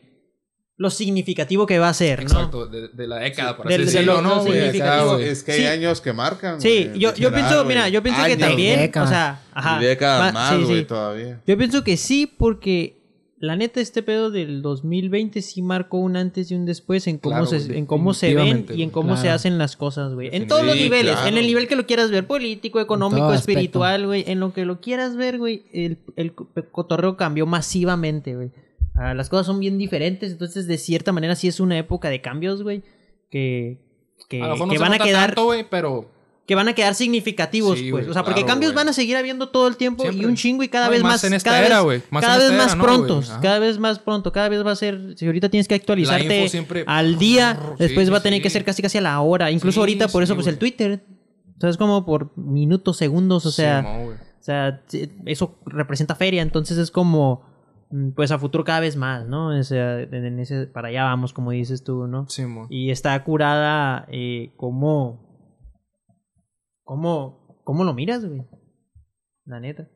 lo 0.82 0.90
significativo 0.90 1.64
que 1.66 1.78
va 1.78 1.88
a 1.88 1.94
ser, 1.94 2.18
¿no? 2.18 2.30
Exacto, 2.30 2.66
de, 2.66 2.88
de 2.88 3.06
la 3.06 3.16
década, 3.20 3.56
por 3.56 3.66
Del- 3.68 3.82
así 3.82 3.92
de 3.92 3.92
decirlo, 3.92 4.14
lo- 4.16 4.22
¿no, 4.22 4.34
lo 4.36 4.44
güey? 4.44 4.68
Acá. 4.80 5.20
Es 5.20 5.42
que 5.42 5.52
hay 5.52 5.60
Sí. 5.60 5.66
años 5.66 6.00
que 6.00 6.12
marcan. 6.12 6.60
Sí, 6.60 6.86
güey, 6.88 6.98
yo, 6.98 7.14
yo 7.14 7.32
pienso, 7.32 7.54
güey. 7.56 7.68
mira, 7.68 7.88
yo 7.88 8.02
pienso 8.02 8.22
que 8.24 8.36
también, 8.36 8.90
o 8.94 9.06
sea, 9.06 9.40
ajá, 9.54 9.80
ma- 10.00 10.32
más, 10.32 10.56
sí, 10.58 10.64
güey, 10.64 10.78
sí. 10.80 10.84
todavía. 10.84 11.40
Yo 11.46 11.56
pienso 11.56 11.84
que 11.84 11.96
sí, 11.96 12.26
porque 12.26 13.00
la 13.38 13.56
neta 13.56 13.80
este 13.80 14.02
pedo 14.04 14.30
del 14.30 14.62
2020 14.62 15.42
sí 15.42 15.62
marcó 15.62 15.98
un 15.98 16.16
antes 16.16 16.50
y 16.50 16.54
un 16.54 16.64
después 16.64 17.06
en 17.08 17.18
cómo 17.18 17.34
Claro, 17.44 17.46
se 17.60 17.76
en 17.78 17.86
cómo 17.86 18.14
se 18.14 18.34
ven 18.34 18.66
y 18.74 18.82
en 18.82 18.90
cómo 18.90 19.16
se 19.16 19.30
hacen 19.30 19.58
las 19.58 19.76
cosas, 19.76 20.14
güey. 20.14 20.30
En 20.32 20.46
todos 20.46 20.64
los 20.64 20.76
Sí, 20.76 20.82
niveles, 20.84 21.12
claro. 21.14 21.28
en 21.28 21.38
el 21.38 21.46
nivel 21.46 21.66
que 21.66 21.74
lo 21.76 21.84
quieras 21.86 22.10
ver, 22.10 22.26
político, 22.26 22.80
económico, 22.80 23.32
espiritual, 23.34 24.06
güey, 24.06 24.24
en 24.28 24.38
lo 24.40 24.52
que 24.52 24.64
lo 24.64 24.80
quieras 24.80 25.16
ver, 25.16 25.38
güey, 25.38 25.64
el, 25.72 25.98
el 26.16 26.34
co- 26.34 26.48
cotorreo 26.70 27.16
cambió 27.16 27.46
masivamente, 27.46 28.34
güey. 28.36 28.50
Ah, 28.94 29.14
las 29.14 29.28
cosas 29.28 29.46
son 29.46 29.58
bien 29.60 29.78
diferentes, 29.78 30.32
entonces 30.32 30.66
de 30.66 30.76
cierta 30.78 31.12
manera 31.12 31.34
sí 31.34 31.48
es 31.48 31.60
una 31.60 31.78
época 31.78 32.10
de 32.10 32.20
cambios, 32.20 32.62
güey, 32.62 32.82
que 33.30 33.80
que, 34.28 34.40
A 34.42 34.46
lo 34.46 34.52
mejor 34.52 34.66
no 34.68 34.72
que 34.72 34.78
se 34.78 34.82
van 34.82 34.92
a 34.92 34.96
nota 34.96 35.04
quedar 35.04 35.26
tanto, 35.30 35.44
güey, 35.46 35.66
pero 35.68 36.10
que 36.46 36.54
van 36.54 36.68
a 36.68 36.74
quedar 36.74 36.94
significativos, 36.94 37.78
Sí, 37.78 37.90
pues. 37.90 38.04
güey, 38.04 38.10
O 38.10 38.12
sea, 38.12 38.24
porque 38.24 38.40
claro, 38.40 38.48
cambios 38.54 38.72
güey. 38.72 38.84
van 38.84 38.88
a 38.88 38.92
seguir 38.92 39.16
habiendo 39.16 39.48
todo 39.48 39.68
el 39.68 39.76
tiempo 39.76 40.02
Siempre. 40.02 40.22
y 40.22 40.26
un 40.26 40.34
chingo 40.36 40.62
y 40.62 40.68
cada 40.68 40.86
No, 40.86 40.92
y 40.92 40.96
vez 40.96 41.02
más 41.02 41.12
más. 41.12 41.24
en 41.24 41.34
esta 41.34 41.50
cada 41.50 41.66
era, 41.66 41.82
vez, 41.82 42.04
más 42.10 42.20
cada 42.22 42.34
en 42.34 42.40
vez 42.40 42.50
esta 42.50 42.56
más 42.64 42.66
era, 42.74 42.76
¿no, 42.76 42.82
güey? 42.84 42.96
prontos. 43.08 43.30
Ajá. 43.30 43.40
Cada 43.40 43.58
vez 43.58 43.78
más 43.78 43.98
pronto. 43.98 44.32
Cada 44.32 44.48
vez 44.48 44.66
va 44.66 44.72
a 44.72 44.76
ser. 44.76 45.14
Si 45.16 45.26
ahorita 45.26 45.48
tienes 45.48 45.68
que 45.68 45.74
actualizarte 45.74 46.38
info 46.38 46.48
siempre- 46.50 46.84
al 46.86 47.18
día, 47.18 47.58
Sí, 47.60 47.74
después 47.78 48.06
sí, 48.06 48.12
va 48.12 48.18
a 48.18 48.22
tener 48.22 48.38
sí. 48.38 48.42
que 48.42 48.50
ser 48.50 48.64
casi 48.64 48.82
casi 48.82 48.98
a 48.98 49.00
la 49.02 49.20
hora. 49.20 49.50
Incluso 49.50 49.74
Sí, 49.76 49.80
ahorita, 49.80 50.08
por 50.08 50.22
eso, 50.22 50.34
pues 50.34 50.46
el. 50.46 50.58
Twitter. 50.58 51.04
Entonces, 51.54 51.76
como 51.76 52.04
por 52.04 52.36
minutos, 52.36 52.96
segundos, 52.96 53.46
o 53.46 53.50
sea. 53.50 53.80
Simón, 53.82 54.04
güey. 54.04 54.16
O 54.16 54.44
sea, 54.44 54.82
eso 55.26 55.58
representa 55.66 56.16
feria, 56.16 56.42
entonces 56.42 56.76
es 56.76 56.90
como, 56.90 57.44
pues 58.14 58.30
a 58.30 58.38
futuro 58.38 58.64
cada 58.64 58.80
vez 58.80 58.96
más, 58.96 59.26
¿no? 59.26 59.48
O 59.58 59.62
sea, 59.62 60.00
en 60.00 60.38
ese, 60.38 60.66
para 60.66 60.88
allá 60.88 61.04
vamos, 61.04 61.32
como 61.32 61.50
dices 61.50 61.84
tú, 61.84 62.06
¿no? 62.06 62.28
Simón. 62.28 62.66
Y 62.70 62.90
está 62.90 63.22
curada 63.24 64.06
eh, 64.10 64.52
como, 64.56 65.20
como, 66.84 67.60
cómo 67.64 67.84
lo 67.84 67.94
miras, 67.94 68.24
güey. 68.24 68.42
La 69.44 69.60
neta. 69.60 69.88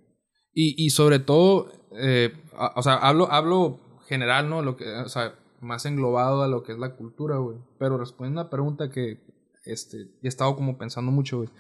Y, 0.53 0.75
y 0.85 0.91
sobre 0.91 1.19
todo, 1.19 1.69
eh, 1.99 2.33
a- 2.57 2.73
o 2.77 2.83
sea, 2.83 2.95
hablo, 2.95 3.31
hablo 3.31 4.01
general, 4.09 4.49
¿no? 4.49 4.63
Lo 4.63 4.77
que, 4.77 4.87
o 4.89 5.09
sea, 5.09 5.35
más 5.61 5.87
englobado 5.87 6.43
a 6.43 6.49
lo 6.49 6.63
que 6.63 6.73
es 6.73 6.79
la 6.79 6.97
cultura, 6.97 7.37
güey. 7.39 7.59
Pero 7.79 7.99
respondiendo 7.99 8.41
a 8.41 8.45
una 8.45 8.51
pregunta 8.51 8.91
que 8.91 9.21
este, 9.65 10.07
he 10.23 10.29
estado 10.29 10.55
como 10.57 10.79
pensando 10.79 11.11
mucho, 11.13 11.39
güey. 11.39 11.51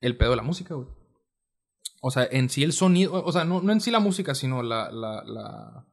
El 0.00 0.16
pedo 0.16 0.30
de 0.30 0.36
la 0.36 0.42
música, 0.42 0.74
güey. 0.74 0.88
O 2.04 2.10
sea, 2.10 2.26
en 2.28 2.48
sí 2.50 2.64
el 2.64 2.72
sonido, 2.72 3.24
o 3.24 3.30
sea, 3.30 3.44
no, 3.44 3.62
no 3.62 3.70
en 3.72 3.80
sí 3.80 3.92
la 3.92 4.00
música, 4.00 4.34
sino 4.34 4.60
la, 4.64 4.90
la, 4.90 5.86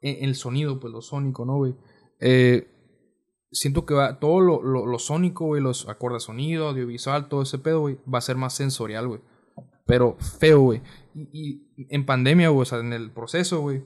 e- 0.00 0.20
el 0.22 0.36
sonido, 0.36 0.78
pues 0.78 0.92
lo 0.92 1.02
sónico, 1.02 1.44
¿no, 1.44 1.56
güey? 1.56 1.74
Eh, 2.20 2.68
siento 3.50 3.84
que 3.84 3.94
va, 3.94 4.20
todo 4.20 4.40
lo, 4.40 4.62
lo, 4.62 4.86
lo 4.86 4.98
sónico, 5.00 5.46
güey, 5.46 5.60
los 5.60 5.88
acordes 5.88 6.22
de 6.22 6.26
sonido, 6.26 6.68
audiovisual, 6.68 7.28
todo 7.28 7.42
ese 7.42 7.58
pedo, 7.58 7.80
güey, 7.80 7.98
va 8.12 8.18
a 8.18 8.22
ser 8.22 8.36
más 8.36 8.54
sensorial, 8.54 9.08
güey. 9.08 9.20
Pero 9.84 10.16
feo, 10.18 10.60
güey. 10.60 10.82
Y, 11.14 11.72
y 11.76 11.94
en 11.94 12.06
pandemia, 12.06 12.50
güey, 12.50 12.62
o 12.62 12.64
sea, 12.64 12.78
en 12.78 12.92
el 12.92 13.10
proceso, 13.10 13.60
güey, 13.60 13.84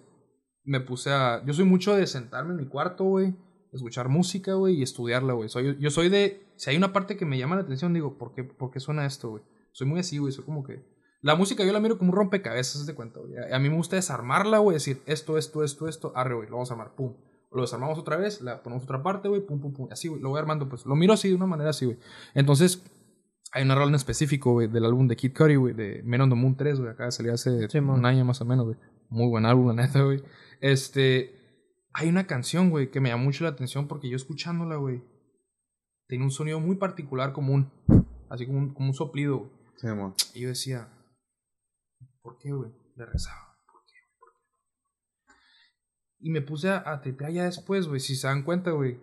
me 0.64 0.80
puse 0.80 1.10
a... 1.10 1.42
Yo 1.46 1.54
soy 1.54 1.64
mucho 1.64 1.94
de 1.96 2.06
sentarme 2.06 2.50
en 2.52 2.58
mi 2.58 2.68
cuarto, 2.68 3.04
güey, 3.04 3.34
escuchar 3.72 4.10
música, 4.10 4.52
güey, 4.54 4.74
y 4.76 4.82
estudiarla, 4.82 5.32
güey. 5.32 5.48
Soy, 5.48 5.78
yo 5.80 5.90
soy 5.90 6.10
de... 6.10 6.52
Si 6.56 6.68
hay 6.68 6.76
una 6.76 6.92
parte 6.92 7.16
que 7.16 7.24
me 7.24 7.38
llama 7.38 7.56
la 7.56 7.62
atención, 7.62 7.94
digo, 7.94 8.18
¿por 8.18 8.34
qué, 8.34 8.44
por 8.44 8.70
qué 8.70 8.78
suena 8.78 9.06
esto, 9.06 9.30
güey? 9.30 9.42
Soy 9.72 9.86
muy 9.86 10.00
así, 10.00 10.18
güey, 10.18 10.34
soy 10.34 10.44
como 10.44 10.64
que... 10.64 10.99
La 11.22 11.34
música 11.34 11.64
yo 11.64 11.72
la 11.72 11.80
miro 11.80 11.98
como 11.98 12.12
un 12.12 12.16
rompecabezas, 12.16 12.80
¿haz 12.80 12.86
de 12.86 12.94
cuenta, 12.94 13.20
güey. 13.20 13.34
A 13.52 13.58
mí 13.58 13.68
me 13.68 13.76
gusta 13.76 13.96
desarmarla, 13.96 14.58
güey, 14.58 14.74
decir 14.74 15.02
esto, 15.06 15.36
esto, 15.36 15.64
esto, 15.64 15.86
esto, 15.86 16.12
arre, 16.14 16.34
güey, 16.34 16.48
lo 16.48 16.56
vamos 16.56 16.70
a 16.70 16.74
armar, 16.74 16.94
pum. 16.94 17.14
Lo 17.52 17.62
desarmamos 17.62 17.98
otra 17.98 18.16
vez, 18.16 18.40
la 18.40 18.62
ponemos 18.62 18.84
otra 18.84 19.02
parte, 19.02 19.28
güey, 19.28 19.44
pum, 19.44 19.60
pum, 19.60 19.72
pum. 19.72 19.88
Así, 19.90 20.08
güey, 20.08 20.22
lo 20.22 20.30
voy 20.30 20.38
armando, 20.38 20.68
pues. 20.68 20.86
Lo 20.86 20.94
miro 20.94 21.12
así, 21.12 21.28
de 21.28 21.34
una 21.34 21.46
manera 21.46 21.70
así, 21.70 21.84
güey. 21.84 21.98
Entonces, 22.34 22.82
hay 23.52 23.64
una 23.64 23.74
rola 23.74 23.88
en 23.88 23.96
específico, 23.96 24.52
güey, 24.52 24.68
del 24.68 24.84
álbum 24.84 25.08
de 25.08 25.16
Kid 25.16 25.36
Cudi, 25.36 25.56
güey, 25.56 25.74
de 25.74 26.02
Men 26.04 26.20
on 26.22 26.30
the 26.30 26.36
Moon 26.36 26.56
3, 26.56 26.78
güey. 26.78 26.90
Acaba 26.90 27.06
de 27.06 27.12
salir 27.12 27.32
hace 27.32 27.68
Sí, 27.68 27.78
un 27.78 28.06
año 28.06 28.24
más 28.24 28.40
o 28.40 28.44
menos, 28.44 28.66
güey. 28.66 28.76
Muy 29.08 29.28
buen 29.28 29.44
álbum, 29.44 29.68
la 29.68 29.74
neta, 29.74 30.02
güey. 30.02 30.22
Este. 30.60 31.34
Hay 31.92 32.08
una 32.08 32.28
canción, 32.28 32.70
güey, 32.70 32.92
que 32.92 33.00
me 33.00 33.08
llama 33.08 33.24
mucho 33.24 33.42
la 33.42 33.50
atención 33.50 33.88
porque 33.88 34.08
yo 34.08 34.14
escuchándola, 34.14 34.76
güey, 34.76 35.02
tiene 36.06 36.22
un 36.22 36.30
sonido 36.30 36.60
muy 36.60 36.76
particular, 36.76 37.32
como 37.32 37.52
un. 37.52 37.72
Así 38.28 38.46
como 38.46 38.58
un, 38.58 38.74
como 38.74 38.88
un 38.90 38.94
soplido, 38.94 39.38
güey. 39.38 39.50
Sí. 40.16 40.38
Y 40.38 40.42
yo 40.42 40.48
decía, 40.48 40.88
¿por 42.22 42.38
qué, 42.38 42.52
güey? 42.52 42.72
le 42.96 43.06
rezaba. 43.06 43.56
¿Por 43.66 43.82
qué? 43.86 43.96
¿Por 44.18 44.28
qué? 44.30 45.34
Y 46.20 46.30
me 46.30 46.42
puse 46.42 46.68
a, 46.68 46.78
a 46.78 47.30
ya 47.30 47.44
después, 47.44 47.88
güey. 47.88 48.00
Si 48.00 48.16
se 48.16 48.26
dan 48.26 48.42
cuenta, 48.42 48.70
güey. 48.72 49.00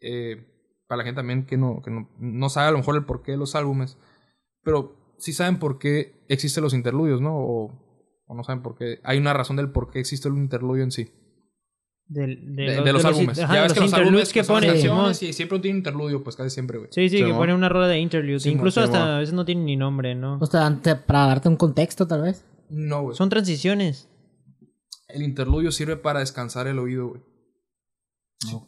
Eh, 0.00 0.48
para 0.86 0.98
la 0.98 1.04
gente 1.04 1.20
también 1.20 1.46
que 1.46 1.56
no, 1.56 1.80
que 1.82 1.90
no, 1.90 2.10
no 2.18 2.48
sabe 2.48 2.68
a 2.68 2.70
lo 2.72 2.78
mejor 2.78 2.96
el 2.96 3.04
porqué 3.04 3.32
de 3.32 3.38
los 3.38 3.54
álbumes. 3.54 3.98
Pero 4.62 5.14
sí 5.18 5.32
saben 5.32 5.58
por 5.58 5.78
qué 5.78 6.24
existen 6.28 6.62
los 6.62 6.74
interludios, 6.74 7.20
¿no? 7.20 7.36
O, 7.36 8.22
o 8.26 8.34
no 8.34 8.44
saben 8.44 8.62
por 8.62 8.76
qué. 8.76 9.00
Hay 9.04 9.18
una 9.18 9.32
razón 9.32 9.56
del 9.56 9.70
por 9.70 9.90
qué 9.90 10.00
existe 10.00 10.28
el 10.28 10.36
interludio 10.36 10.84
en 10.84 10.90
sí. 10.90 11.10
De, 12.08 12.26
de 12.26 12.92
los 12.92 13.04
álbumes. 13.04 13.38
ajá, 13.38 13.54
ya 13.54 13.62
ves 13.62 13.72
que 13.72 13.80
los 13.80 13.92
álbumes 13.94 14.32
que 14.32 14.40
pues, 14.40 14.48
pone. 14.48 14.66
canciones 14.66 15.22
y 15.22 15.32
siempre 15.32 15.58
tiene 15.60 15.78
interludio, 15.78 16.22
pues 16.22 16.36
casi 16.36 16.50
siempre, 16.50 16.78
güey. 16.78 16.90
Sí, 16.92 17.08
sí, 17.08 17.24
que 17.24 17.32
pone 17.32 17.54
una 17.54 17.68
rueda 17.68 17.88
de 17.88 17.98
interlude. 17.98 18.48
Incluso 18.50 18.80
hasta 18.80 19.16
a 19.16 19.18
veces 19.20 19.34
no 19.34 19.44
tiene 19.44 19.62
ni 19.62 19.76
nombre, 19.76 20.14
¿no? 20.14 20.38
O 20.40 20.46
sea, 20.46 20.78
para 21.06 21.26
darte 21.26 21.48
un 21.48 21.56
contexto, 21.56 22.06
tal 22.06 22.22
vez. 22.22 22.44
No, 22.68 23.02
güey. 23.02 23.16
Son 23.16 23.28
transiciones. 23.28 24.08
El 25.08 25.22
interludio 25.22 25.72
sirve 25.72 25.96
para 25.96 26.20
descansar 26.20 26.66
el 26.66 26.78
oído, 26.78 27.08
güey. 27.08 27.22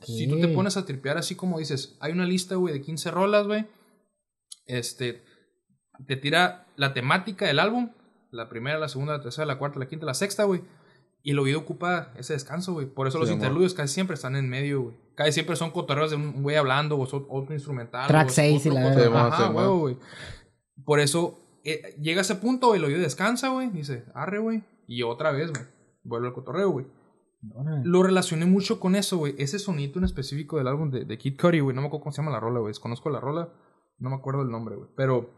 Si, 0.02 0.18
si 0.18 0.28
tú 0.28 0.40
te 0.40 0.48
pones 0.48 0.76
a 0.76 0.86
tripear 0.86 1.18
así 1.18 1.34
como 1.34 1.58
dices, 1.58 1.96
hay 2.00 2.12
una 2.12 2.26
lista, 2.26 2.54
güey, 2.54 2.74
de 2.74 2.80
15 2.80 3.10
rolas, 3.10 3.46
güey. 3.46 3.66
Este, 4.66 5.22
te 6.06 6.16
tira 6.16 6.66
la 6.76 6.94
temática 6.94 7.46
del 7.46 7.58
álbum, 7.58 7.90
la 8.30 8.48
primera, 8.48 8.78
la 8.78 8.88
segunda, 8.88 9.16
la 9.16 9.22
tercera, 9.22 9.46
la 9.46 9.58
cuarta, 9.58 9.78
la 9.78 9.88
quinta, 9.88 10.06
la 10.06 10.14
sexta, 10.14 10.44
güey. 10.44 10.62
Y 11.26 11.30
el 11.30 11.38
oído 11.38 11.60
ocupa 11.60 12.12
ese 12.18 12.34
descanso, 12.34 12.74
güey. 12.74 12.86
Por 12.86 13.08
eso 13.08 13.18
los 13.18 13.30
amor. 13.30 13.38
interludios 13.38 13.72
casi 13.72 13.94
siempre 13.94 14.12
están 14.12 14.36
en 14.36 14.46
medio, 14.46 14.82
güey. 14.82 14.96
Casi 15.14 15.32
siempre 15.32 15.56
son 15.56 15.70
cotorreos 15.70 16.10
de 16.10 16.16
un 16.16 16.42
güey 16.42 16.56
hablando 16.56 16.98
o 16.98 17.06
son 17.06 17.24
otro 17.30 17.54
instrumental. 17.54 18.06
Track 18.06 18.26
o 18.26 18.28
es 18.28 18.34
seis 18.34 18.66
y 18.66 18.68
otro 18.68 19.10
la. 19.10 19.26
Ajá, 19.28 19.48
güey. 19.48 19.96
Por 20.84 21.00
eso 21.00 21.40
eh, 21.64 21.96
llega 21.98 22.20
ese 22.20 22.34
punto, 22.34 22.74
el 22.74 22.84
oído 22.84 23.00
descansa, 23.00 23.48
güey. 23.48 23.70
Dice, 23.70 24.04
arre, 24.14 24.38
güey. 24.38 24.64
Y 24.86 25.02
otra 25.02 25.32
vez, 25.32 25.50
güey. 25.50 25.62
Vuelve 26.02 26.26
al 26.26 26.34
cotorreo, 26.34 26.68
güey. 26.68 26.86
Lo 27.84 28.02
relacioné 28.02 28.44
mucho 28.44 28.78
con 28.78 28.94
eso, 28.94 29.16
güey. 29.16 29.34
Ese 29.38 29.58
sonito 29.58 29.98
en 29.98 30.04
específico 30.04 30.58
del 30.58 30.68
álbum 30.68 30.90
de, 30.90 31.06
de 31.06 31.18
Kid 31.18 31.40
Cudi, 31.40 31.60
güey. 31.60 31.74
No 31.74 31.80
me 31.80 31.86
acuerdo 31.86 32.02
cómo 32.02 32.12
se 32.12 32.20
llama 32.20 32.32
la 32.32 32.40
rola, 32.40 32.60
güey. 32.60 32.70
Desconozco 32.70 33.08
la 33.08 33.20
rola. 33.20 33.50
No 33.98 34.10
me 34.10 34.16
acuerdo 34.16 34.42
el 34.42 34.50
nombre, 34.50 34.76
güey. 34.76 34.90
Pero 34.94 35.30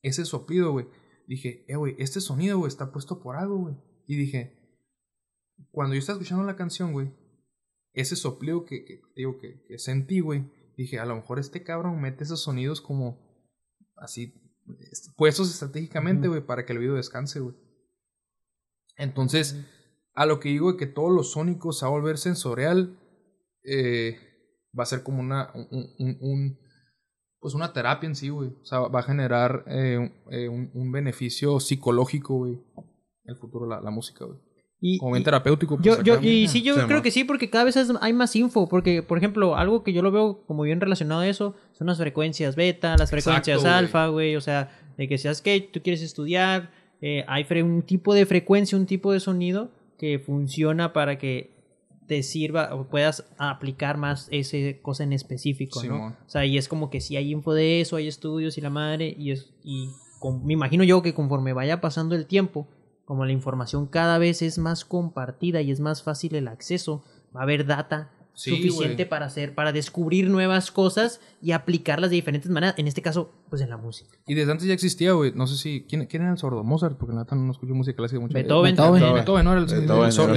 ese 0.00 0.24
soplido, 0.24 0.72
güey. 0.72 0.86
Dije, 1.26 1.66
eh, 1.68 1.76
güey, 1.76 1.96
este 1.98 2.22
sonido, 2.22 2.56
güey, 2.56 2.68
está 2.68 2.92
puesto 2.92 3.20
por 3.20 3.36
algo, 3.36 3.58
güey. 3.58 3.74
Y 4.06 4.16
dije, 4.16 4.61
cuando 5.70 5.94
yo 5.94 6.00
estaba 6.00 6.18
escuchando 6.18 6.44
la 6.44 6.56
canción, 6.56 6.92
güey, 6.92 7.12
ese 7.94 8.16
soplido 8.16 8.64
que, 8.64 8.84
que 8.84 9.00
digo, 9.16 9.38
que, 9.38 9.64
que 9.68 9.78
sentí, 9.78 10.20
güey. 10.20 10.50
Dije, 10.76 10.98
a 10.98 11.04
lo 11.04 11.14
mejor 11.16 11.38
este 11.38 11.62
cabrón 11.62 12.00
mete 12.00 12.24
esos 12.24 12.42
sonidos 12.42 12.80
como 12.80 13.18
así, 13.96 14.34
est- 14.90 15.14
puestos 15.16 15.50
estratégicamente, 15.50 16.28
güey, 16.28 16.40
para 16.44 16.64
que 16.64 16.72
el 16.72 16.78
oído 16.78 16.94
descanse, 16.94 17.40
güey. 17.40 17.54
Entonces, 18.96 19.64
a 20.14 20.26
lo 20.26 20.40
que 20.40 20.48
digo 20.50 20.72
de 20.72 20.78
que 20.78 20.86
todos 20.86 21.12
los 21.12 21.32
sónicos 21.32 21.78
se 21.78 21.84
va 21.84 21.90
a 21.90 21.94
volver 21.94 22.18
sensorial, 22.18 22.98
eh, 23.64 24.16
va 24.78 24.82
a 24.84 24.86
ser 24.86 25.02
como 25.02 25.20
una, 25.20 25.50
un, 25.54 25.94
un- 25.98 26.18
un- 26.20 26.58
pues 27.40 27.54
una 27.54 27.72
terapia 27.72 28.06
en 28.08 28.14
sí, 28.16 28.28
güey. 28.28 28.50
O 28.62 28.64
sea, 28.64 28.80
va 28.80 29.00
a 29.00 29.04
generar 29.04 29.64
eh, 29.66 29.98
un, 29.98 30.32
eh, 30.32 30.48
un- 30.48 30.92
beneficio 30.92 31.58
psicológico, 31.60 32.36
güey. 32.36 32.52
En 33.24 33.34
el 33.34 33.36
futuro, 33.36 33.66
la, 33.66 33.80
la 33.80 33.90
música, 33.90 34.24
güey. 34.24 34.38
Y, 34.84 34.98
Como 34.98 35.12
bien 35.12 35.22
terapéutico. 35.22 35.78
pues, 35.78 36.02
yo, 36.02 36.20
y 36.20 36.48
sí, 36.48 36.60
yo 36.62 36.74
Sí, 36.74 36.80
creo 36.88 37.02
que 37.02 37.12
sí, 37.12 37.22
porque 37.22 37.48
cada 37.48 37.62
vez 37.64 37.76
hay 38.00 38.12
más 38.12 38.34
info. 38.34 38.68
Porque, 38.68 39.00
por 39.04 39.16
ejemplo, 39.16 39.56
algo 39.56 39.84
que 39.84 39.92
yo 39.92 40.02
lo 40.02 40.10
veo 40.10 40.42
como 40.46 40.64
bien 40.64 40.80
relacionado 40.80 41.20
a 41.20 41.28
eso 41.28 41.54
son 41.70 41.86
las 41.86 41.98
frecuencias 41.98 42.56
beta, 42.56 42.96
las 42.98 43.08
frecuencias 43.10 43.58
Exacto, 43.58 43.76
alfa, 43.78 44.08
güey. 44.08 44.34
O 44.34 44.40
sea, 44.40 44.76
de 44.98 45.06
que 45.06 45.18
seas 45.18 45.40
que 45.40 45.60
tú 45.60 45.80
quieres 45.82 46.02
estudiar, 46.02 46.72
eh, 47.00 47.24
hay 47.28 47.44
fre- 47.44 47.62
un 47.62 47.82
tipo 47.82 48.12
de 48.12 48.26
frecuencia, 48.26 48.76
un 48.76 48.86
tipo 48.86 49.12
de 49.12 49.20
sonido 49.20 49.70
que 49.98 50.18
funciona 50.18 50.92
para 50.92 51.16
que 51.16 51.52
te 52.08 52.24
sirva 52.24 52.74
o 52.74 52.88
puedas 52.88 53.24
aplicar 53.38 53.96
más 53.98 54.26
esa 54.32 54.56
cosa 54.82 55.04
en 55.04 55.12
específico, 55.12 55.80
¿no? 55.84 56.06
O 56.08 56.28
sea, 56.28 56.44
y 56.44 56.58
es 56.58 56.66
como 56.66 56.90
que 56.90 57.00
si 57.00 57.16
hay 57.16 57.30
info 57.30 57.54
de 57.54 57.80
eso, 57.80 57.94
hay 57.94 58.08
estudios 58.08 58.58
y 58.58 58.60
la 58.60 58.70
madre, 58.70 59.14
y 59.16 59.30
es 59.30 59.52
y 59.62 59.86
con- 60.18 60.44
me 60.44 60.54
imagino 60.54 60.82
yo 60.82 61.02
que 61.02 61.14
conforme 61.14 61.52
vaya 61.52 61.80
pasando 61.80 62.16
el 62.16 62.26
tiempo, 62.26 62.66
como 63.04 63.24
la 63.24 63.32
información 63.32 63.86
cada 63.86 64.18
vez 64.18 64.42
es 64.42 64.58
más 64.58 64.84
compartida 64.84 65.60
y 65.60 65.70
es 65.70 65.80
más 65.80 66.02
fácil 66.02 66.34
el 66.34 66.48
acceso, 66.48 67.04
va 67.34 67.40
a 67.40 67.42
haber 67.44 67.66
data 67.66 68.10
Sí, 68.34 68.50
suficiente 68.56 69.04
para 69.04 69.26
hacer, 69.26 69.54
para 69.54 69.72
descubrir 69.72 70.30
nuevas 70.30 70.70
cosas 70.70 71.20
y 71.42 71.52
aplicarlas 71.52 72.08
de 72.08 72.16
diferentes 72.16 72.50
maneras, 72.50 72.74
en 72.78 72.86
este 72.88 73.02
caso, 73.02 73.30
pues 73.50 73.60
en 73.60 73.68
la 73.68 73.76
música. 73.76 74.16
Y 74.26 74.32
desde 74.32 74.50
antes 74.52 74.66
ya 74.66 74.72
existía, 74.72 75.12
güey. 75.12 75.32
No 75.34 75.46
sé 75.46 75.58
si. 75.58 75.84
¿Quién, 75.86 76.06
quién 76.06 76.22
era 76.22 76.32
el 76.32 76.38
sordo? 76.38 76.64
Mozart, 76.64 76.96
porque 76.96 77.12
la 77.14 77.20
neta 77.24 77.36
no 77.36 77.52
escucho 77.52 77.74
música 77.74 77.94
clásica 77.94 78.22
mucho. 78.22 78.32
Beethoven. 78.32 78.74
Beethoven. 78.74 79.14
Beethoven, 79.16 79.44
no 79.44 79.52
era 79.52 79.60
el, 79.60 79.66
Beethoven, 79.66 80.12
sordo. 80.12 80.34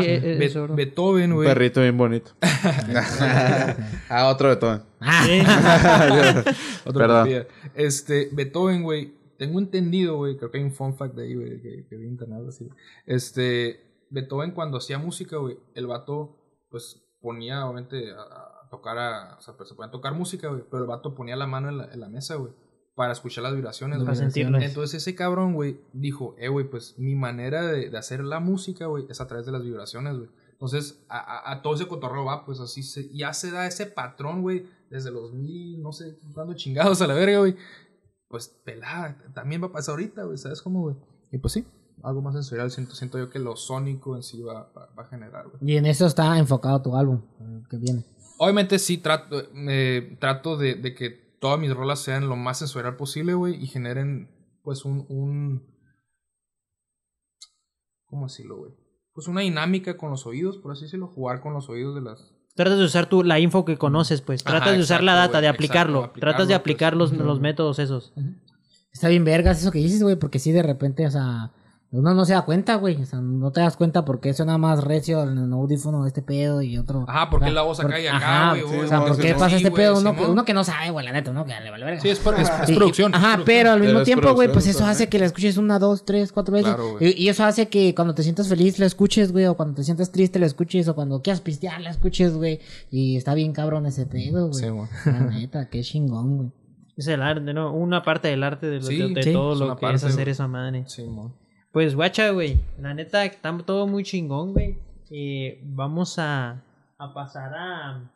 el- 0.00 0.24
el 0.24 0.38
Be- 0.38 0.48
sordo. 0.48 0.74
Beethoven, 0.74 1.30
Un 1.32 1.36
güey. 1.36 1.48
perrito 1.48 1.82
bien 1.82 1.98
bonito. 1.98 2.30
ah, 4.08 4.28
otro 4.30 4.48
Beethoven. 4.48 4.80
Otro 6.86 6.98
Perdón. 7.00 7.28
Este, 7.74 8.28
Beethoven, 8.32 8.82
güey. 8.82 9.12
Tengo 9.38 9.58
entendido, 9.58 10.16
güey. 10.16 10.36
Creo 10.36 10.50
que 10.50 10.58
hay 10.58 10.64
un 10.64 10.72
fun 10.72 10.96
fact 10.96 11.14
de 11.14 11.24
ahí, 11.24 11.34
güey. 11.34 11.60
Que, 11.60 11.86
que 11.88 11.96
vi 11.96 12.04
en 12.06 12.12
internet 12.12 12.44
así. 12.48 12.68
Este, 13.06 14.06
Beethoven 14.10 14.52
cuando 14.52 14.78
hacía 14.78 14.98
música, 14.98 15.36
güey. 15.38 15.58
El 15.74 15.86
vato, 15.86 16.36
pues 16.70 17.02
ponía, 17.20 17.64
obviamente, 17.66 18.10
a, 18.12 18.20
a 18.22 18.68
tocar 18.70 18.98
a. 18.98 19.36
O 19.38 19.40
sea, 19.40 19.56
pues, 19.56 19.68
se 19.68 19.74
podía 19.74 19.90
tocar 19.90 20.14
música, 20.14 20.48
güey. 20.48 20.62
Pero 20.70 20.82
el 20.82 20.88
vato 20.88 21.14
ponía 21.14 21.36
la 21.36 21.46
mano 21.46 21.68
en 21.68 21.78
la, 21.78 21.92
en 21.92 22.00
la 22.00 22.08
mesa, 22.08 22.36
güey. 22.36 22.52
Para 22.94 23.12
escuchar 23.12 23.42
las 23.42 23.54
vibraciones, 23.54 23.98
güey. 23.98 24.06
sentirlas. 24.32 24.62
Entonces 24.70 25.02
ese 25.02 25.14
cabrón, 25.16 25.52
güey, 25.54 25.80
dijo, 25.92 26.36
eh, 26.38 26.48
güey, 26.48 26.68
pues 26.70 26.96
mi 26.98 27.16
manera 27.16 27.62
de, 27.66 27.90
de 27.90 27.98
hacer 27.98 28.22
la 28.22 28.38
música, 28.38 28.86
güey, 28.86 29.04
es 29.08 29.20
a 29.20 29.26
través 29.26 29.46
de 29.46 29.52
las 29.52 29.64
vibraciones, 29.64 30.16
güey. 30.16 30.28
Entonces, 30.52 31.04
a, 31.08 31.18
a- 31.18 31.52
a 31.52 31.62
todo 31.62 31.74
ese 31.74 31.88
cotorreo 31.88 32.24
va, 32.24 32.44
pues 32.46 32.60
así 32.60 32.84
se, 32.84 33.08
ya 33.12 33.32
se 33.34 33.50
da 33.50 33.66
ese 33.66 33.86
patrón, 33.86 34.42
güey, 34.42 34.68
desde 34.90 35.10
los 35.10 35.32
mil, 35.32 35.82
no 35.82 35.90
sé, 35.92 36.16
cuándo 36.32 36.54
chingados 36.54 37.02
a 37.02 37.08
la 37.08 37.14
verga, 37.14 37.40
güey. 37.40 37.56
Pues 38.28 38.48
pelada, 38.48 39.16
también 39.34 39.62
va 39.62 39.66
a 39.68 39.72
pasar 39.72 39.92
ahorita, 39.92 40.24
güey, 40.24 40.38
¿sabes 40.38 40.60
cómo, 40.62 40.82
güey? 40.82 40.96
Y 41.30 41.38
pues 41.38 41.52
sí, 41.52 41.66
algo 42.02 42.22
más 42.22 42.34
sensorial, 42.34 42.70
siento, 42.70 42.94
siento 42.94 43.18
yo 43.18 43.30
que 43.30 43.38
lo 43.38 43.56
sónico 43.56 44.16
en 44.16 44.22
sí 44.22 44.42
va, 44.42 44.72
va- 44.76 44.88
va 44.98 45.02
a 45.04 45.08
generar, 45.08 45.48
güey. 45.48 45.56
Y 45.60 45.76
en 45.76 45.86
eso 45.86 46.06
está 46.06 46.36
enfocado 46.38 46.82
tu 46.82 46.96
álbum, 46.96 47.22
el 47.40 47.62
que 47.68 47.76
viene. 47.76 48.04
Obviamente 48.38 48.78
sí 48.78 48.98
trato, 48.98 49.42
eh, 49.68 50.16
trato 50.20 50.56
de, 50.56 50.74
de 50.74 50.94
que 50.94 51.10
todas 51.40 51.58
mis 51.60 51.74
rolas 51.74 52.00
sean 52.00 52.28
lo 52.28 52.36
más 52.36 52.58
sensorial 52.58 52.96
posible, 52.96 53.34
güey, 53.34 53.62
y 53.62 53.66
generen, 53.66 54.30
pues, 54.62 54.84
un, 54.84 55.06
un... 55.08 55.74
¿Cómo 58.06 58.26
decirlo, 58.26 58.56
güey? 58.58 58.72
Pues 59.12 59.28
una 59.28 59.42
dinámica 59.42 59.96
con 59.96 60.10
los 60.10 60.26
oídos, 60.26 60.58
por 60.58 60.72
así 60.72 60.84
decirlo, 60.84 61.06
jugar 61.08 61.40
con 61.40 61.52
los 61.52 61.68
oídos 61.68 61.94
de 61.94 62.00
las... 62.00 62.33
Tratas 62.54 62.78
de 62.78 62.84
usar 62.84 63.06
tú 63.06 63.22
la 63.24 63.40
info 63.40 63.64
que 63.64 63.76
conoces, 63.76 64.20
pues. 64.20 64.42
Ajá, 64.44 64.58
Tratas 64.58 64.76
de 64.76 64.82
usar 64.82 65.02
la 65.02 65.14
data, 65.14 65.40
de 65.40 65.48
aplicarlo. 65.48 65.98
exacto, 66.00 66.20
Tratas 66.20 66.48
de 66.48 66.54
aplicar 66.54 66.94
aplicarlo, 66.94 66.98
los, 66.98 67.10
pues. 67.10 67.22
los 67.22 67.40
métodos 67.40 67.78
esos. 67.78 68.12
Está 68.92 69.08
bien 69.08 69.24
vergas 69.24 69.60
eso 69.60 69.72
que 69.72 69.78
dices, 69.80 70.02
güey, 70.02 70.16
porque 70.16 70.38
sí 70.38 70.52
de 70.52 70.62
repente, 70.62 71.06
o 71.06 71.10
sea, 71.10 71.50
uno 71.94 72.12
no 72.14 72.24
se 72.24 72.32
da 72.32 72.42
cuenta, 72.42 72.74
güey. 72.76 73.00
O 73.00 73.06
sea, 73.06 73.20
no 73.20 73.50
te 73.52 73.60
das 73.60 73.76
cuenta 73.76 74.04
porque 74.04 74.32
nada 74.40 74.58
más 74.58 74.82
recio 74.84 75.22
en 75.22 75.38
el 75.38 75.52
audífono 75.52 76.06
este 76.06 76.22
pedo 76.22 76.60
y 76.60 76.76
otro. 76.76 77.04
Ajá, 77.08 77.30
porque 77.30 77.50
la 77.50 77.62
voz 77.62 77.80
acá 77.80 77.98
y 78.00 78.06
acá, 78.06 78.16
ajá, 78.16 78.50
güey. 78.60 78.62
sí, 78.68 78.78
O 78.84 78.88
sea, 78.88 78.98
no, 78.98 79.06
¿por 79.06 79.16
qué 79.18 79.32
no. 79.32 79.38
pasa 79.38 79.50
Sí, 79.50 79.56
este 79.64 79.70
pedo? 79.70 79.98
Uno 79.98 80.14
que, 80.16 80.22
uno 80.24 80.44
que 80.44 80.54
no 80.54 80.64
sabe, 80.64 80.90
güey, 80.90 81.04
la 81.06 81.12
neta, 81.12 81.30
uno 81.30 81.44
que 81.44 81.52
le 81.60 81.70
vale 81.70 81.84
verga. 81.84 82.00
Sí, 82.00 82.08
es, 82.08 82.18
por- 82.18 82.34
es- 82.34 82.48
es 82.50 82.54
Sí, 82.66 82.74
producción. 82.74 83.12
es 83.12 83.16
Ajá, 83.18 83.34
producción. 83.36 83.44
pero 83.46 83.70
al 83.72 83.80
mismo 83.80 84.02
tiempo, 84.02 84.34
güey, 84.34 84.52
pues 84.52 84.66
eso 84.66 84.84
hace 84.84 85.08
que 85.08 85.18
la 85.18 85.26
escuches 85.26 85.56
una, 85.56 85.78
dos, 85.78 86.04
tres, 86.04 86.32
cuatro 86.32 86.54
veces. 86.54 86.74
Claro, 86.74 86.96
y, 87.00 87.22
y 87.24 87.28
eso 87.28 87.44
hace 87.44 87.68
que 87.68 87.94
cuando 87.94 88.14
te 88.14 88.22
sientas 88.22 88.48
feliz 88.48 88.78
la 88.78 88.86
escuches, 88.86 89.32
güey, 89.32 89.46
o 89.46 89.56
cuando 89.56 89.74
te 89.76 89.84
sientas 89.84 90.10
triste 90.10 90.38
la 90.38 90.46
escuches, 90.46 90.88
o 90.88 90.94
cuando 90.94 91.22
quieras 91.22 91.40
pistear 91.40 91.80
la 91.80 91.90
escuches, 91.90 92.34
güey. 92.34 92.60
Y 92.90 93.16
está 93.16 93.34
bien 93.34 93.52
cabrón 93.52 93.86
ese 93.86 94.06
pedo, 94.06 94.48
güey. 94.48 94.60
Sí, 94.62 94.68
güey. 94.68 94.88
La 95.06 95.20
neta, 95.20 95.68
qué 95.70 95.82
chingón, 95.82 96.36
güey. 96.36 96.50
Es 96.96 97.08
el 97.08 97.22
arte, 97.22 97.52
¿no? 97.54 97.72
Una 97.72 98.02
parte 98.02 98.28
del 98.28 98.42
arte 98.44 98.66
de, 98.66 98.76
lo- 98.80 98.86
Sí, 98.86 98.98
de, 98.98 99.08
de 99.14 99.22
sí, 99.24 99.32
todo 99.32 99.54
lo 99.54 99.76
que 99.76 99.92
es 99.92 100.04
hacer 100.04 100.28
esa 100.28 100.46
madre. 100.48 100.84
Sí, 100.86 101.02
mon. 101.04 101.32
Pues 101.74 101.94
guacha, 101.94 102.30
güey. 102.30 102.58
La 102.80 102.94
neta, 102.94 103.24
está 103.26 103.54
todo 103.58 103.86
muy 103.86 104.02
chingón, 104.04 104.52
güey. 104.54 104.78
Eh, 105.10 105.60
vamos 105.64 106.18
a, 106.18 106.62
a 106.98 107.12
pasar 107.12 107.52
a... 107.52 108.10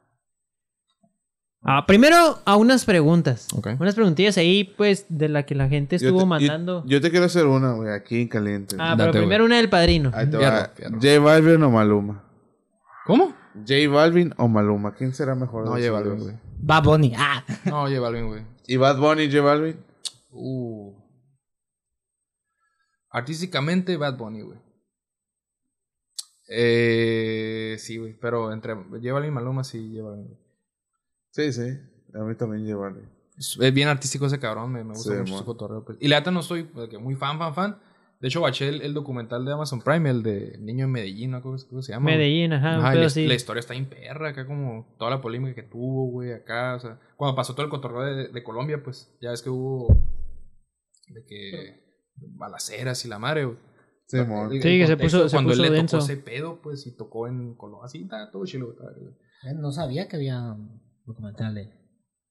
a- 1.62 1.84
Primero 1.86 2.38
a 2.44 2.56
unas 2.56 2.84
preguntas. 2.84 3.48
Unas 3.78 3.94
preguntillas 3.94 4.38
ahí, 4.38 4.64
pues, 4.64 5.04
de 5.08 5.28
la 5.28 5.42
que 5.44 5.54
la 5.56 5.68
gente 5.68 5.98
Yo 5.98 6.06
estuvo 6.06 6.20
te- 6.20 6.26
mandando. 6.26 6.84
Yo, 6.86 7.00
te 7.00 7.10
quiero 7.10 7.26
hacer 7.26 7.46
una, 7.46 7.72
güey, 7.72 7.92
aquí 7.92 8.22
en 8.22 8.28
caliente. 8.28 8.76
ah, 8.78 8.90
Date, 8.96 9.10
pero 9.10 9.12
primero 9.12 9.44
una 9.44 9.56
del 9.56 9.68
padrino. 9.68 10.12
Ahí 10.14 10.30
te 10.30 10.36
va. 10.36 10.70
J 11.02 11.18
Balvin 11.20 11.62
o 11.62 11.70
Maluma. 11.70 12.24
¿Cómo? 13.06 13.34
J 13.66 13.74
Balvin 13.90 14.32
o 14.38 14.46
Maluma. 14.48 14.94
¿Quién 14.94 15.12
será 15.12 15.34
mejor? 15.34 15.64
No, 15.64 15.72
J 15.72 15.90
Balvin, 15.90 16.20
güey. 16.20 16.34
Bad 16.60 16.84
Bunny. 16.84 17.12
Ah. 17.18 17.44
No, 17.64 17.82
J 17.88 17.98
Balvin, 18.00 18.26
güey. 18.28 18.42
¿Y 18.68 18.76
Bad 18.76 18.98
Bunny 18.98 19.22
y 19.24 19.32
J 19.32 19.42
Balvin? 19.42 19.76
Uh. 20.30 20.92
Artísticamente, 23.10 23.96
Bad 23.96 24.16
Bunny, 24.18 24.42
güey. 24.42 24.58
Eh, 26.48 27.76
sí, 27.78 27.98
güey. 27.98 28.14
Pero 28.18 28.52
entre 28.52 28.74
Balvin 28.74 29.24
y 29.28 29.30
Maluma, 29.30 29.64
sí, 29.64 29.98
güey. 30.00 30.24
Sí, 31.30 31.52
sí. 31.52 31.78
A 32.14 32.18
mí 32.24 32.34
también 32.34 32.78
Balvin. 32.78 33.08
Es 33.36 33.56
es 33.60 33.74
bien 33.74 33.88
artístico 33.88 34.26
ese 34.26 34.40
cabrón, 34.40 34.72
me, 34.72 34.82
me 34.82 34.94
gusta 34.94 35.12
Sí, 35.12 35.18
mucho 35.20 35.30
mon. 35.32 35.38
su 35.40 35.44
cotorreo. 35.46 35.84
pues. 35.84 35.98
Y 36.00 36.08
la 36.08 36.18
neta 36.18 36.30
no 36.30 36.42
soy 36.42 36.68
que 36.90 36.98
muy 36.98 37.14
fan, 37.14 37.38
fan, 37.38 37.54
fan. 37.54 37.82
De 38.20 38.26
hecho, 38.26 38.40
baché 38.40 38.68
el, 38.68 38.82
el 38.82 38.94
documental 38.94 39.44
de 39.44 39.52
Amazon 39.52 39.80
Prime, 39.80 40.10
el 40.10 40.24
de 40.24 40.58
Niño 40.58 40.86
en 40.86 40.90
Medellín, 40.90 41.30
¿no? 41.30 41.40
¿Cómo, 41.40 41.56
cómo 41.70 41.82
se 41.82 41.92
llama? 41.92 42.06
Medellín, 42.06 42.52
ajá, 42.52 42.78
un 42.78 42.80
Ajá, 42.80 42.88
y 42.88 42.92
pedo 42.94 43.00
la, 43.02 43.06
así. 43.06 43.26
la 43.28 43.34
historia 43.34 43.60
está 43.60 43.74
en 43.74 43.88
perra, 43.88 44.30
acá 44.30 44.44
como 44.44 44.92
toda 44.98 45.12
la 45.12 45.20
polémica 45.20 45.54
que 45.54 45.62
tuvo, 45.62 46.10
güey, 46.10 46.32
acá, 46.32 46.74
o 46.74 46.80
sea, 46.80 46.98
cuando 47.16 47.36
pasó 47.36 47.54
todo 47.54 47.62
el 47.64 47.70
cotorreo 47.70 48.00
de, 48.02 48.26
de 48.28 48.42
Colombia, 48.42 48.82
pues, 48.82 49.16
ya 49.20 49.30
ves 49.30 49.40
que 49.40 49.50
hubo 49.50 49.86
de 51.10 51.24
que 51.26 51.87
balaceras 52.20 53.04
y 53.04 53.08
la 53.08 53.18
madre, 53.18 53.44
güey. 53.44 53.56
Sí, 54.06 54.16
mon. 54.18 54.52
El- 54.52 54.62
Sí, 54.62 54.68
el 54.68 54.80
que 54.80 54.86
se 54.86 54.96
puso- 54.96 55.28
se 55.28 55.34
cuando 55.34 55.50
puso 55.50 55.62
él 55.64 55.70
le 55.70 55.76
denso. 55.76 55.98
tocó 55.98 56.10
ese 56.12 56.16
pedo, 56.22 56.60
pues, 56.62 56.86
y 56.86 56.96
tocó 56.96 57.26
en 57.28 57.54
Colombia, 57.56 57.84
así, 57.86 58.02
está 58.02 58.30
todo 58.30 58.44
chilo, 58.46 58.66
güey. 58.66 58.76
Eh, 59.44 59.54
No 59.56 59.70
sabía 59.72 60.08
que 60.08 60.16
había 60.16 60.56
documental 61.04 61.54
de... 61.54 61.70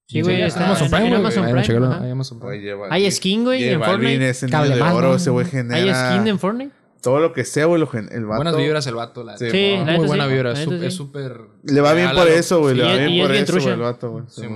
Sí, 0.07 0.21
güey, 0.21 0.41
está 0.41 0.65
Amazon 0.65 0.85
en- 0.85 0.91
güey. 1.09 1.13
Amazon 1.15 1.43
Prime, 1.43 1.88
ahí 2.05 2.11
Amazon 2.11 2.39
Prime. 2.39 2.73
Hay 2.89 3.11
skin, 3.11 3.43
güey, 3.43 3.63
en 3.63 3.81
Fortnite. 3.83 4.29
es 4.29 4.41
el 4.43 4.49
niño 4.49 4.59
Cable 4.61 4.75
de 4.75 4.81
oro, 4.81 5.15
ese 5.15 5.29
güey 5.29 5.45
genera... 5.45 6.09
Hay 6.09 6.15
skin 6.17 6.27
en 6.27 6.39
Fortnite. 6.39 6.71
Todo 7.03 7.19
lo 7.19 7.31
que 7.31 7.45
sea, 7.45 7.65
güey, 7.65 7.81
el 7.81 8.25
vato... 8.25 8.38
Buenas 8.38 8.57
vibras 8.57 8.88
el 8.88 8.95
vato, 8.95 9.23
la 9.23 9.38
Sí, 9.38 9.77
la 9.85 9.97
Muy 9.97 10.07
buena 10.07 10.25
sí, 10.27 10.33
vibra, 10.33 10.51
es 10.53 10.59
su- 10.63 10.79
sí. 10.79 10.91
súper... 10.91 11.39
Le 11.63 11.81
va 11.81 11.93
bien 11.93 12.09
por 12.15 12.27
eso, 12.27 12.59
güey. 12.59 12.73
Sí, 12.75 12.81
le 12.81 12.88
va 12.88 12.95
y 12.95 13.11
bien 13.13 13.27
por 13.27 13.35
eso, 13.35 13.53
güey, 13.53 13.67
el 13.67 13.79
vato, 13.79 14.11
güey. 14.11 14.49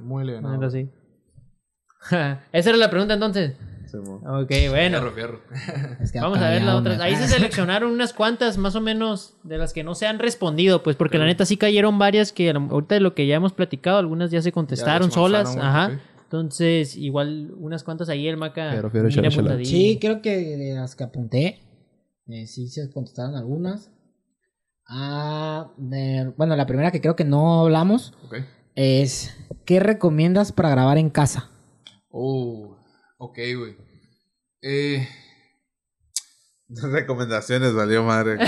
Muy 0.00 0.24
neta 0.24 0.70
sí. 0.70 0.88
Esa 2.52 2.70
era 2.70 2.76
la 2.78 2.90
pregunta 2.90 3.14
entonces. 3.14 3.54
Ok, 4.00 4.50
bueno. 4.70 4.98
Fierro, 4.98 5.12
fierro. 5.12 5.40
Es 6.00 6.12
que 6.12 6.20
Vamos 6.20 6.38
a 6.38 6.48
ver 6.50 6.62
otras. 6.68 6.98
me- 6.98 7.04
Ahí 7.04 7.16
se 7.16 7.28
seleccionaron 7.28 7.90
unas 7.92 8.12
cuantas, 8.12 8.58
más 8.58 8.74
o 8.76 8.80
menos, 8.80 9.36
de 9.42 9.58
las 9.58 9.72
que 9.72 9.84
no 9.84 9.94
se 9.94 10.06
han 10.06 10.18
respondido, 10.18 10.82
pues, 10.82 10.96
porque 10.96 11.18
la 11.18 11.26
neta 11.26 11.44
sí 11.44 11.56
cayeron 11.56 11.98
varias 11.98 12.32
que 12.32 12.50
ahorita 12.50 12.94
de 12.94 13.00
lo 13.00 13.14
que 13.14 13.26
ya 13.26 13.36
hemos 13.36 13.52
platicado, 13.52 13.98
algunas 13.98 14.30
ya 14.30 14.40
se 14.42 14.52
contestaron 14.52 15.10
solas. 15.10 15.56
Ajá. 15.56 16.00
Entonces, 16.24 16.96
igual 16.96 17.52
unas 17.58 17.84
cuantas 17.84 18.08
ahí 18.08 18.26
el 18.26 18.36
Maca. 18.38 18.72
Échale. 19.08 19.28
apuntadillo. 19.28 19.70
Sí, 19.70 19.98
creo 20.00 20.22
que 20.22 20.36
de 20.56 20.74
las 20.74 20.96
que 20.96 21.04
apunté, 21.04 21.60
eh, 22.28 22.46
sí 22.46 22.68
se 22.68 22.90
contestaron 22.90 23.36
algunas. 23.36 23.90
Ah, 24.88 25.70
de- 25.76 26.32
bueno, 26.36 26.56
la 26.56 26.66
primera 26.66 26.90
que 26.90 27.00
creo 27.00 27.16
que 27.16 27.24
no 27.24 27.60
hablamos 27.60 28.14
es 28.74 29.36
¿qué 29.64 29.78
recomiendas 29.80 30.52
para 30.52 30.70
grabar 30.70 30.98
en 30.98 31.10
casa? 31.10 31.50
Oh, 32.10 32.76
ok, 33.22 33.38
güey. 33.58 33.76
Eh, 34.62 35.08
Recomendaciones, 36.68 37.74
valió 37.74 38.02
madre. 38.02 38.38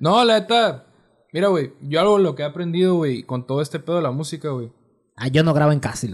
no, 0.00 0.24
la 0.24 0.40
neta. 0.40 0.86
Mira, 1.32 1.48
güey, 1.48 1.72
yo 1.80 2.00
algo 2.00 2.18
lo 2.18 2.34
que 2.34 2.42
he 2.42 2.46
aprendido, 2.46 2.94
güey, 2.96 3.22
con 3.22 3.46
todo 3.46 3.62
este 3.62 3.78
pedo 3.78 3.96
de 3.96 4.02
la 4.02 4.10
música, 4.10 4.50
güey. 4.50 4.72
Ah, 5.16 5.28
yo 5.28 5.42
no 5.44 5.54
grabo 5.54 5.72
en 5.72 5.80
casa. 5.80 6.06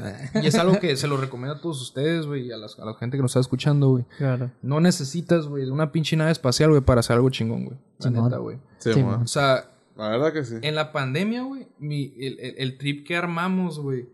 y 0.42 0.46
es 0.46 0.54
algo 0.56 0.78
que 0.80 0.96
se 0.96 1.06
lo 1.08 1.16
recomiendo 1.16 1.54
a 1.56 1.60
todos 1.60 1.80
ustedes, 1.80 2.26
güey, 2.26 2.46
y 2.48 2.52
a, 2.52 2.56
las- 2.56 2.78
a 2.78 2.84
la 2.84 2.94
gente 2.94 3.16
que 3.16 3.22
nos 3.22 3.30
está 3.30 3.40
escuchando, 3.40 3.88
güey. 3.90 4.04
Claro. 4.18 4.50
No 4.60 4.80
necesitas, 4.80 5.46
güey, 5.46 5.64
una 5.70 5.92
pinche 5.92 6.16
nave 6.16 6.32
espacial, 6.32 6.70
güey, 6.70 6.82
para 6.82 7.00
hacer 7.00 7.16
algo 7.16 7.30
chingón, 7.30 7.64
güey. 7.64 7.78
La 8.00 8.10
neta, 8.10 8.36
güey. 8.38 8.58
Sí, 8.78 8.92
Sí. 8.92 9.00
O 9.02 9.26
sea, 9.26 9.70
La 9.96 10.08
verdad 10.10 10.32
que 10.32 10.44
sí. 10.44 10.56
en 10.60 10.74
la 10.74 10.92
pandemia, 10.92 11.42
güey, 11.42 11.68
mi- 11.78 12.12
el, 12.18 12.38
el- 12.40 12.54
el 12.58 12.76
trip 12.78 13.06
que 13.06 13.16
armamos, 13.16 13.78
güey, 13.80 14.08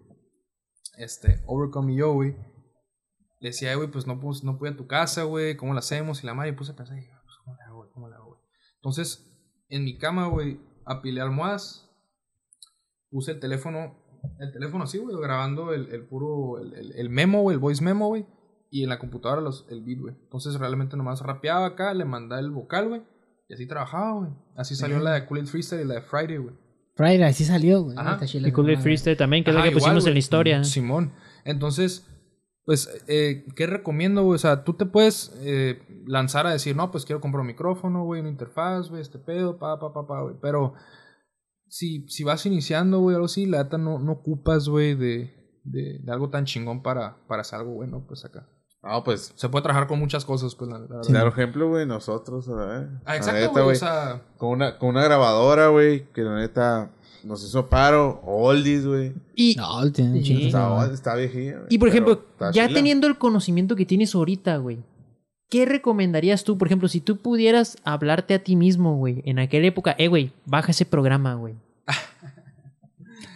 este, 0.98 1.42
Overcome 1.46 1.92
y 1.92 1.96
yo, 1.96 2.12
güey, 2.12 2.36
le 3.40 3.48
decía, 3.50 3.70
"Ay, 3.70 3.76
güey, 3.76 3.90
pues 3.90 4.06
no, 4.06 4.20
pues, 4.20 4.42
no 4.44 4.58
pude 4.58 4.70
a 4.70 4.76
tu 4.76 4.86
casa, 4.86 5.24
güey, 5.24 5.56
¿cómo 5.56 5.72
lo 5.72 5.78
hacemos? 5.78 6.22
Y 6.22 6.26
la 6.26 6.34
madre, 6.34 6.50
y 6.50 6.52
puse 6.54 6.72
a 6.72 6.76
pensar, 6.76 6.96
pues, 6.96 7.36
¿cómo 7.44 7.56
le 7.56 7.62
hago, 7.64 7.76
güey? 7.78 7.90
¿Cómo 7.92 8.08
le 8.08 8.14
hago, 8.16 8.26
güey? 8.26 8.40
Entonces, 8.76 9.30
en 9.68 9.84
mi 9.84 9.98
cama, 9.98 10.26
güey, 10.28 10.60
apilé 10.86 11.20
almohadas, 11.20 11.90
puse 13.10 13.32
el 13.32 13.40
teléfono, 13.40 13.96
el 14.38 14.52
teléfono 14.52 14.84
así, 14.84 14.98
güey, 14.98 15.16
grabando 15.20 15.72
el, 15.72 15.88
el 15.92 16.06
puro, 16.06 16.58
el, 16.58 16.74
el- 16.74 16.92
el 16.92 17.08
memo, 17.10 17.42
güey, 17.42 17.54
el 17.54 17.60
voice 17.60 17.82
memo, 17.84 18.08
güey, 18.08 18.26
y 18.70 18.82
en 18.82 18.88
la 18.88 18.98
computadora 18.98 19.40
los, 19.40 19.66
el 19.70 19.82
beat, 19.82 20.00
güey. 20.00 20.14
Entonces, 20.22 20.58
realmente 20.58 20.96
nomás 20.96 21.20
rapeaba 21.20 21.66
acá, 21.66 21.92
le 21.94 22.04
mandaba 22.04 22.40
el 22.40 22.50
vocal, 22.50 22.88
güey, 22.88 23.02
y 23.48 23.54
así 23.54 23.66
trabajaba, 23.66 24.12
güey. 24.20 24.30
Así 24.56 24.74
salió 24.74 24.98
la 25.00 25.12
de 25.12 25.26
Cool 25.26 25.46
Freestyle 25.46 25.82
y 25.82 25.84
la 25.84 25.94
de 25.94 26.02
Friday, 26.02 26.38
güey. 26.38 26.54
Friday, 26.94 27.32
sí 27.32 27.44
salió, 27.44 27.82
güey. 27.82 27.96
Chila 28.24 28.48
Y 28.48 28.52
Cool 28.52 28.72
It. 28.72 28.80
Freestyle 28.80 29.16
también, 29.16 29.44
que 29.44 29.50
es 29.50 29.56
la 29.56 29.62
que 29.62 29.70
igual, 29.70 29.82
pusimos 29.82 30.06
en 30.06 30.12
la 30.12 30.18
historia. 30.18 30.64
Simón. 30.64 31.12
Entonces, 31.44 32.06
pues, 32.64 32.88
eh, 33.08 33.44
¿qué 33.56 33.66
recomiendo, 33.66 34.22
güey? 34.22 34.36
O 34.36 34.38
sea, 34.38 34.64
tú 34.64 34.74
te 34.74 34.86
puedes 34.86 35.36
eh, 35.42 35.82
lanzar 36.06 36.46
a 36.46 36.52
decir, 36.52 36.76
no, 36.76 36.90
pues 36.90 37.04
quiero 37.04 37.20
comprar 37.20 37.40
un 37.40 37.48
micrófono, 37.48 38.04
güey, 38.04 38.20
una 38.20 38.30
interfaz, 38.30 38.90
güey, 38.90 39.02
este 39.02 39.18
pedo, 39.18 39.58
pa, 39.58 39.78
pa, 39.78 39.92
pa, 39.92 40.06
pa, 40.06 40.22
güey. 40.22 40.36
Pero 40.40 40.74
si, 41.68 42.06
si 42.08 42.22
vas 42.22 42.46
iniciando, 42.46 43.00
güey, 43.00 43.14
algo 43.16 43.26
así, 43.26 43.46
la 43.46 43.64
neta 43.64 43.76
no, 43.76 43.98
no 43.98 44.12
ocupas, 44.12 44.68
güey, 44.68 44.94
de, 44.94 45.60
de, 45.64 45.98
de 45.98 46.12
algo 46.12 46.30
tan 46.30 46.44
chingón 46.44 46.82
para, 46.82 47.26
para 47.26 47.42
hacer 47.42 47.58
algo 47.58 47.72
bueno, 47.72 48.04
pues 48.06 48.24
acá. 48.24 48.48
No, 48.84 49.02
pues, 49.02 49.32
Se 49.34 49.48
puede 49.48 49.62
trabajar 49.62 49.88
con 49.88 49.98
muchas 49.98 50.24
cosas, 50.24 50.54
pues, 50.54 50.70
la, 50.70 50.78
la 50.78 50.86
verdad. 50.86 51.02
claro 51.06 51.28
ejemplo, 51.28 51.68
güey, 51.68 51.86
nosotros, 51.86 52.46
¿verdad? 52.46 52.88
Ah, 53.04 53.16
exacto, 53.16 53.40
neta, 53.40 53.62
güey. 53.62 53.76
O 53.76 53.78
sea, 53.78 54.22
Con 54.36 54.50
una, 54.50 54.78
con 54.78 54.90
una 54.90 55.04
grabadora, 55.04 55.68
güey, 55.68 56.04
que 56.12 56.22
la 56.22 56.36
neta 56.36 56.90
nos 57.22 57.42
hizo 57.44 57.66
paro. 57.68 58.20
Oldies, 58.24 58.86
güey. 58.86 59.14
Y, 59.34 59.54
No, 59.56 59.90
tiene 59.90 60.22
Sí. 60.22 60.46
Está, 60.46 60.90
está 60.92 61.14
viejilla, 61.14 61.58
güey, 61.58 61.66
y 61.70 61.78
por 61.78 61.88
ejemplo, 61.88 62.22
ya 62.52 62.66
chila. 62.66 62.68
teniendo 62.68 63.06
el 63.06 63.16
conocimiento 63.16 63.74
que 63.74 63.86
tienes 63.86 64.14
ahorita, 64.14 64.58
güey, 64.58 64.78
¿qué 65.48 65.64
recomendarías 65.64 66.44
tú? 66.44 66.58
Por 66.58 66.68
ejemplo, 66.68 66.88
si 66.88 67.00
tú 67.00 67.16
pudieras 67.16 67.78
hablarte 67.84 68.34
a 68.34 68.42
ti 68.42 68.56
mismo, 68.56 68.96
güey, 68.96 69.22
en 69.24 69.38
aquella 69.38 69.66
época, 69.66 69.94
eh, 69.98 70.08
güey, 70.08 70.32
baja 70.44 70.72
ese 70.72 70.84
programa, 70.84 71.34
güey. 71.34 71.54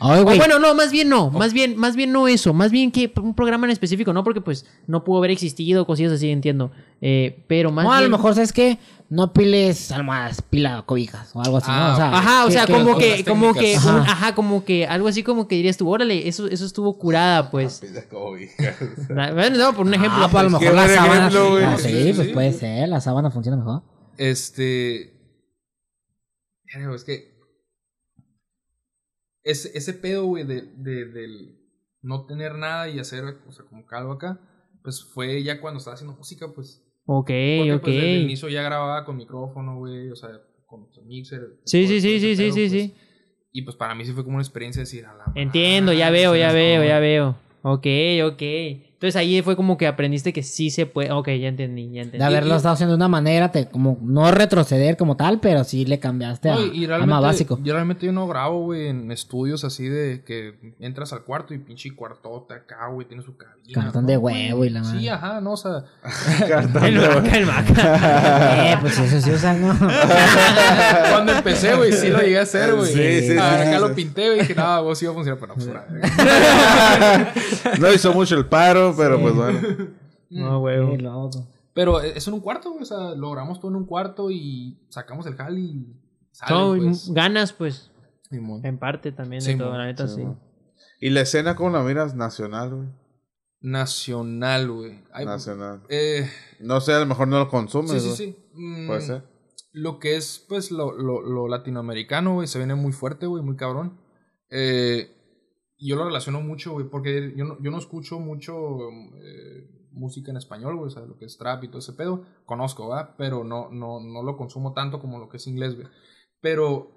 Ay, 0.01 0.20
O 0.20 0.24
bueno, 0.24 0.59
no, 0.61 0.74
más 0.74 0.92
bien 0.92 1.09
no, 1.09 1.30
más 1.30 1.53
bien, 1.53 1.76
más 1.76 1.96
bien 1.96 2.12
no 2.12 2.28
eso, 2.28 2.55
más 2.55 2.70
bien 2.70 2.92
que 2.92 3.12
un 3.20 3.34
programa 3.34 3.66
en 3.66 3.72
específico, 3.72 4.12
no 4.12 4.22
porque 4.22 4.40
pues 4.40 4.64
no 4.86 5.03
pudo 5.03 5.18
haber 5.18 5.32
existido, 5.32 5.86
cosillas 5.86 6.12
así, 6.12 6.30
entiendo. 6.30 6.70
Eh, 7.01 7.42
pero 7.49 7.72
más 7.72 7.84
No, 7.84 7.92
a 7.92 7.99
bien... 7.99 8.11
lo 8.11 8.16
mejor, 8.16 8.34
¿sabes 8.34 8.53
qué? 8.53 8.78
No 9.11 9.32
piles 9.32 9.90
almohadas, 9.90 10.42
pila 10.42 10.82
cobijas 10.86 11.30
o 11.34 11.40
algo 11.42 11.57
así, 11.57 11.66
Ah, 11.70 11.88
¿no? 11.88 11.94
O 11.94 11.96
sea, 11.96 12.18
Ajá, 12.18 12.44
o 12.46 12.51
sea, 12.51 12.66
que- 12.66 12.72
como 12.74 12.96
que, 12.99 13.24
como 13.24 13.55
que, 13.55 13.72
un- 13.78 13.78
Ajá. 13.88 14.12
ajá, 14.12 14.34
como 14.34 14.64
que 14.64 14.86
algo 14.86 15.09
así 15.09 15.22
como 15.22 15.49
que 15.49 15.57
dirías 15.57 15.76
tú, 15.78 15.88
órale, 15.88 16.28
eso, 16.28 16.46
eso 16.46 16.64
estuvo 16.66 16.96
curada, 16.99 17.51
pues. 17.51 17.78
Pila 17.80 18.03
cobija. 18.09 18.76
Bueno, 19.09 19.57
no, 19.57 19.74
por 19.74 19.86
un 19.86 19.94
ejemplo. 19.94 20.22
Ah, 20.22 20.28
pues 20.30 20.40
a 20.40 20.44
lo 20.44 20.51
mejor 20.51 20.74
la 20.74 20.88
sábana. 20.88 21.16
ejemplo, 21.28 21.51
güey. 21.51 21.64
Ah, 21.64 21.76
Sí, 21.78 21.88
sí, 21.88 22.12
pues 22.14 22.26
sí. 22.28 22.34
puede 22.34 22.53
ser, 22.53 22.88
la 22.88 23.01
sábana 23.01 23.30
funciona 23.30 23.57
mejor. 23.57 23.82
Este. 24.18 25.14
Es 26.94 27.05
que. 27.05 27.38
Ese, 29.49 29.76
ese 29.76 29.94
pedo, 29.94 30.26
güey, 30.26 30.44
de, 30.44 30.61
de, 30.61 31.07
del 31.07 31.59
no 32.03 32.26
tener 32.26 32.57
nada 32.57 32.88
y 32.88 32.99
hacer, 32.99 33.24
o 33.46 33.53
sea, 33.53 33.64
como 33.64 33.86
calvo 33.86 34.12
acá, 34.12 34.38
pues 34.82 35.03
fue 35.14 35.42
ya 35.42 35.61
cuando 35.61 35.78
estaba 35.78 35.94
haciendo 35.94 36.16
música, 36.16 36.53
pues. 36.55 36.84
Ok, 37.07 37.26
Porque, 37.26 37.72
ok. 37.72 37.80
pues, 37.82 37.96
desde 37.96 38.14
el 38.16 38.22
inicio 38.24 38.49
ya 38.51 38.62
grababa 38.62 39.07
con 39.07 39.16
micrófono, 39.16 39.78
güey, 39.78 40.11
o 40.11 40.16
sea, 40.16 40.30
con 40.66 40.86
mixer. 41.07 41.61
Sí, 41.64 41.86
sí, 41.86 42.01
sí, 42.01 42.20
sí, 42.20 42.36
sí, 42.36 42.42
pedo, 42.42 42.55
sí, 42.55 42.68
pues. 42.68 42.70
sí. 42.72 42.94
Y 43.53 43.62
pues 43.62 43.76
para 43.76 43.94
mí 43.94 44.05
sí 44.05 44.12
fue 44.12 44.24
como 44.24 44.36
una 44.36 44.42
experiencia 44.42 44.80
decir, 44.80 45.07
a 45.07 45.14
la 45.14 45.32
Entiendo, 45.34 45.94
ya 45.94 46.11
veo, 46.11 46.36
ya 46.36 46.53
veo, 46.53 46.84
ya 46.84 46.99
veo. 47.01 47.36
Ok, 47.62 47.86
ok. 48.24 48.42
Entonces 48.99 49.14
ahí 49.14 49.40
fue 49.42 49.55
como 49.55 49.78
que 49.78 49.86
aprendiste 49.86 50.32
que 50.32 50.42
sí 50.42 50.70
se 50.70 50.84
puede. 50.84 51.12
Ok, 51.12 51.28
ya 51.28 51.46
entendí, 51.46 51.84
ya 51.86 51.92
De 51.92 52.01
entendí. 52.01 52.24
haberlo 52.24 52.55
y- 52.55 52.57
estado 52.57 52.74
haciendo 52.74 52.94
de 52.94 52.96
una 52.96 53.07
manera, 53.07 53.53
te, 53.53 53.68
como 53.68 53.96
no 54.03 54.28
retroceder 54.32 54.96
como 54.96 55.16
tal, 55.16 55.38
pero 55.38 55.62
sí 55.62 55.84
le 55.84 56.01
cambiaste 56.01 56.49
No, 56.51 56.66
y, 56.66 56.84
y 56.84 56.90
a 56.90 56.99
más 57.07 57.22
básico. 57.22 57.61
yo 57.62 57.74
realmente 57.74 58.07
yo 58.07 58.12
no 58.12 58.26
grabo, 58.26 58.64
güey, 58.64 58.88
en 58.88 59.12
estudios 59.12 59.62
así 59.62 59.88
de 59.88 60.24
que 60.26 60.55
entras 60.80 61.12
al 61.12 61.22
cuarto 61.22 61.55
y 61.55 61.59
pinche 61.59 61.94
cuartota 61.94 62.57
acá, 62.57 62.88
güey, 62.88 63.07
tiene 63.07 63.22
su 63.22 63.36
cabina. 63.36 63.57
Cartón 63.72 64.03
¿no, 64.05 64.09
de 64.09 64.16
huevo 64.16 64.64
y 64.64 64.70
la 64.70 64.82
Sí, 64.82 64.94
madre. 64.94 65.11
ajá, 65.11 65.40
no, 65.42 65.53
o 65.53 65.57
sea, 65.57 65.84
El 66.82 66.99
maca, 66.99 67.36
el 67.38 67.46
maca. 67.46 68.72
eh, 68.72 68.76
pues 68.80 68.99
eso 68.99 69.20
sí 69.20 69.30
usan, 69.30 69.61
¿no? 69.61 69.78
cuando 71.11 71.32
empecé, 71.34 71.74
güey, 71.76 71.92
sí 71.92 72.09
lo 72.09 72.18
llegué 72.20 72.38
a 72.40 72.42
hacer, 72.42 72.74
güey. 72.74 72.92
Sí, 72.92 73.28
sí, 73.28 73.36
Ah, 73.38 73.59
sí, 73.59 73.62
acá 73.68 73.74
sí, 73.76 73.80
lo 73.80 73.88
sí. 73.88 73.94
pinté, 73.94 74.26
güey, 74.26 74.38
y 74.38 74.40
dije, 74.42 74.55
no, 74.57 74.82
vos 74.82 75.01
iba 75.03 75.12
a 75.12 75.14
funcionar, 75.14 75.38
pero 75.38 75.55
no, 75.55 75.62
pues, 77.34 77.78
No 77.80 77.92
hizo 77.92 78.12
mucho 78.12 78.36
el 78.36 78.46
paro, 78.46 78.88
pero 78.97 79.20
pues 79.20 79.34
bueno. 79.34 79.61
No, 80.30 80.61
güey. 80.61 80.78
Pero 81.72 82.01
es 82.03 82.28
en 82.28 82.34
un 82.34 82.41
cuarto, 82.41 82.70
güey, 82.70 82.82
o 82.82 82.86
sea, 82.86 83.14
logramos 83.14 83.61
todo 83.61 83.70
en 83.70 83.76
un 83.76 83.86
cuarto 83.86 84.30
y 84.30 84.78
sacamos 84.91 85.26
el 85.26 85.36
jal 85.36 85.59
y 85.59 85.86
sale, 86.32 86.55
No, 86.55 86.76
pues. 86.76 87.11
ganas, 87.12 87.53
pues, 87.55 87.91
Simón. 88.28 88.61
en 88.66 88.78
parte 88.78 89.11
también 89.12 89.43
de 89.43 89.57
todo, 89.57 89.76
la 89.78 89.86
neta, 89.86 90.07
sí. 90.07 90.26
Y 91.01 91.11
la 91.11 91.22
escena, 91.22 91.57
¿cómo 91.57 91.70
la 91.70 91.82
miras? 91.82 92.14
Nacional, 92.14 92.74
güey. 92.74 92.89
Nacional, 93.61 94.70
güey. 94.70 94.99
Nacional. 95.24 95.82
Eh, 95.89 96.28
No 96.61 96.80
sé, 96.80 96.93
a 96.93 97.01
lo 97.01 97.07
mejor 97.07 97.28
no 97.28 97.39
lo 97.39 97.49
consumes, 97.49 97.91
sí, 98.03 98.11
sí, 98.11 98.16
sí. 98.16 98.36
Mm, 98.55 98.86
Puede 98.86 99.01
ser. 99.01 99.22
Lo 99.72 99.99
que 99.99 100.16
es, 100.16 100.45
pues, 100.49 100.70
lo, 100.70 100.93
lo, 100.93 101.22
lo 101.22 101.49
latinoamericano, 101.49 102.34
güey, 102.34 102.49
se 102.49 102.59
viene 102.59 102.74
muy 102.74 102.93
fuerte, 102.93 103.26
güey, 103.26 103.43
muy 103.43 103.57
cabrón. 103.57 103.99
Eh, 104.51 105.14
yo 105.87 105.97
lo 105.97 106.05
relaciono 106.05 106.41
mucho, 106.41 106.72
güey, 106.72 106.89
porque 106.89 107.33
yo 107.37 107.45
no, 107.45 107.57
yo 107.62 107.70
no 107.70 107.79
escucho 107.79 108.18
mucho 108.18 108.91
eh, 109.22 109.68
música 109.93 110.31
en 110.31 110.37
español, 110.37 110.76
güey, 110.76 110.89
o 110.89 110.91
sea, 110.91 111.05
lo 111.05 111.16
que 111.16 111.24
es 111.26 111.39
trap 111.39 111.64
y 111.64 111.68
todo 111.68 111.79
ese 111.79 111.93
pedo. 111.93 112.24
Conozco, 112.45 112.89
¿verdad? 112.89 113.14
Pero 113.16 113.45
no, 113.45 113.70
no, 113.70 114.01
no 114.01 114.22
lo 114.22 114.37
consumo 114.37 114.72
tanto 114.72 115.01
como 115.01 115.18
lo 115.18 115.29
que 115.29 115.37
es 115.39 115.47
inglés, 115.47 115.74
güey. 115.76 115.87
Pero 116.41 116.91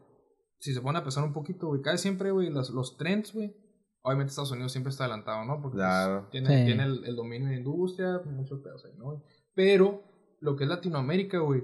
si 0.59 0.73
se 0.73 0.81
pone 0.81 0.99
a 0.99 1.03
pensar 1.03 1.23
un 1.23 1.33
poquito, 1.33 1.67
güey, 1.67 1.81
casi 1.81 1.97
siempre, 1.99 2.31
güey, 2.31 2.49
los, 2.49 2.69
los 2.69 2.97
trends, 2.97 3.33
güey, 3.33 3.55
Obviamente 4.03 4.31
Estados 4.31 4.51
Unidos 4.51 4.71
siempre 4.71 4.89
está 4.89 5.03
adelantado, 5.03 5.45
¿no? 5.45 5.61
Porque 5.61 5.77
pues, 5.77 6.29
tiene, 6.31 6.47
Sí. 6.47 6.65
tiene 6.65 6.83
el, 6.85 7.05
el 7.05 7.15
dominio 7.15 7.49
de 7.49 7.57
industria, 7.57 8.19
muchos 8.25 8.59
pedos 8.61 8.83
ahí, 8.85 8.93
¿no? 8.97 9.23
Pero 9.53 10.01
lo 10.39 10.55
que 10.55 10.63
es 10.63 10.69
Latinoamérica, 10.71 11.37
güey, 11.37 11.61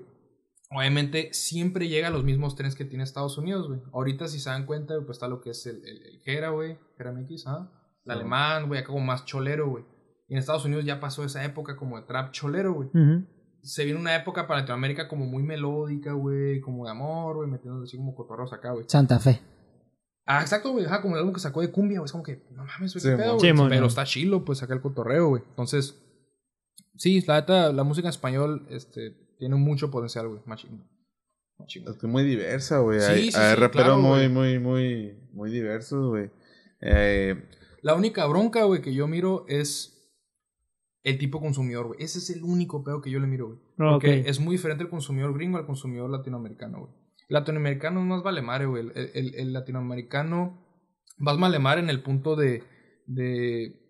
obviamente 0.69 1.29
siempre 1.33 1.87
llega 1.87 2.07
a 2.07 2.11
los 2.11 2.23
mismos 2.23 2.55
trenes 2.55 2.75
que 2.75 2.85
tiene 2.85 3.03
Estados 3.03 3.37
Unidos, 3.37 3.67
güey. 3.67 3.81
Ahorita, 3.93 4.27
si 4.27 4.39
se 4.39 4.49
dan 4.49 4.65
cuenta, 4.65 4.95
pues 5.05 5.17
está 5.17 5.27
lo 5.27 5.41
que 5.41 5.51
es 5.51 5.65
el, 5.65 5.77
el, 5.85 6.01
el 6.05 6.19
Jera, 6.21 6.49
güey, 6.49 6.77
Jera 6.97 7.11
MX, 7.13 7.47
¿ah? 7.47 7.71
El 8.05 8.13
Sí. 8.13 8.19
alemán, 8.19 8.67
güey, 8.67 8.79
acá 8.79 8.87
como 8.87 9.05
más 9.05 9.25
cholero, 9.25 9.69
güey. 9.69 9.83
Y 10.29 10.33
en 10.33 10.39
Estados 10.39 10.65
Unidos 10.65 10.85
ya 10.85 10.99
pasó 10.99 11.23
esa 11.23 11.43
época 11.45 11.75
como 11.77 11.97
de 11.99 12.05
trap 12.05 12.31
cholero, 12.31 12.73
güey. 12.73 12.89
Se 13.61 13.83
viene 13.85 13.99
una 13.99 14.15
época 14.15 14.47
para 14.47 14.61
Latinoamérica 14.61 15.07
como 15.09 15.25
muy 15.25 15.43
melódica, 15.43 16.13
güey, 16.13 16.61
como 16.61 16.85
de 16.85 16.91
amor, 16.91 17.37
güey, 17.37 17.49
metiendo 17.49 17.83
así 17.83 17.97
como 17.97 18.15
cotorros 18.15 18.53
acá, 18.53 18.71
güey. 18.71 18.85
Santa 18.87 19.19
Fe. 19.19 19.41
Ah, 20.25 20.41
exacto, 20.41 20.71
güey. 20.71 20.85
Ajá, 20.85 21.01
como 21.01 21.15
el 21.15 21.19
álbum 21.19 21.33
que 21.33 21.39
sacó 21.39 21.61
de 21.61 21.71
cumbia, 21.71 21.99
güey. 21.99 22.05
Es 22.05 22.11
como 22.11 22.23
que, 22.23 22.45
no 22.51 22.63
mames, 22.65 22.93
güey, 22.93 23.01
Sí, 23.01 23.09
qué 23.09 23.15
pedo. 23.17 23.39
Sí. 23.39 23.47
Pero 23.69 23.85
está 23.87 24.03
chilo, 24.05 24.43
pues, 24.45 24.59
saca 24.59 24.73
el 24.73 24.81
cotorreo, 24.81 25.29
güey. 25.29 25.43
Entonces, 25.49 26.01
sí, 26.95 27.21
la 27.27 27.35
neta, 27.41 27.71
la 27.73 27.83
música 27.83 28.07
en 28.07 28.11
español, 28.11 28.67
este, 28.69 29.17
tiene 29.37 29.55
mucho 29.55 29.89
potencial, 29.91 30.27
güey. 30.27 30.41
Machín. 30.45 30.83
Machín. 31.57 31.83
Es 31.87 31.97
que 31.97 32.07
muy 32.07 32.23
diversa, 32.23 32.79
güey. 32.79 32.99
Sí, 32.99 33.05
hay 33.11 33.31
sí, 33.31 33.37
hay 33.37 33.55
sí, 33.55 33.59
raperos 33.61 33.71
claro, 33.87 33.97
muy, 33.99 34.29
muy, 34.29 34.59
muy, 34.59 35.17
muy 35.33 35.51
diversos, 35.51 36.09
güey. 36.09 36.29
Eh, 36.81 37.35
La 37.81 37.95
única 37.95 38.25
bronca, 38.27 38.63
güey, 38.63 38.81
que 38.81 38.93
yo 38.93 39.07
miro 39.07 39.45
es 39.47 39.93
el 41.03 41.17
tipo 41.17 41.39
consumidor, 41.39 41.87
güey. 41.87 42.03
Ese 42.03 42.19
es 42.19 42.29
el 42.29 42.43
único 42.43 42.83
pedo 42.83 43.01
que 43.01 43.09
yo 43.11 43.19
le 43.19 43.27
miro, 43.27 43.47
güey. 43.47 43.59
Porque 43.77 44.19
Ok. 44.21 44.27
es 44.27 44.39
muy 44.39 44.55
diferente 44.55 44.83
el 44.83 44.89
consumidor 44.89 45.33
gringo 45.33 45.57
al 45.57 45.65
consumidor 45.65 46.09
latinoamericano, 46.09 46.79
güey. 46.79 46.91
El 47.29 47.33
latinoamericano 47.33 47.99
es 48.01 48.05
más 48.05 48.23
vale 48.23 48.41
madre, 48.41 48.65
güey. 48.65 48.83
El, 48.95 49.11
el- 49.13 49.35
el 49.35 49.53
latinoamericano 49.53 50.63
más 51.17 51.39
vale 51.39 51.59
madre 51.59 51.81
en 51.81 51.89
el 51.89 52.01
punto 52.03 52.35
de, 52.35 52.63
de 53.07 53.86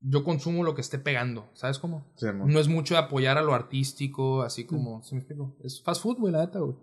yo 0.00 0.24
consumo 0.24 0.64
lo 0.64 0.74
que 0.74 0.80
esté 0.80 0.98
pegando, 0.98 1.50
¿sabes 1.54 1.78
cómo? 1.78 2.12
sí. 2.16 2.26
No 2.34 2.58
es 2.58 2.68
mucho 2.68 2.94
de 2.94 3.00
apoyar 3.00 3.38
a 3.38 3.42
lo 3.42 3.54
artístico, 3.54 4.42
así 4.42 4.64
como, 4.64 5.02
¿sí 5.02 5.14
me 5.14 5.20
explico? 5.20 5.56
Es 5.62 5.82
fast 5.82 6.02
food, 6.02 6.18
güey, 6.18 6.32
la 6.32 6.46
neta, 6.46 6.58
güey. 6.58 6.76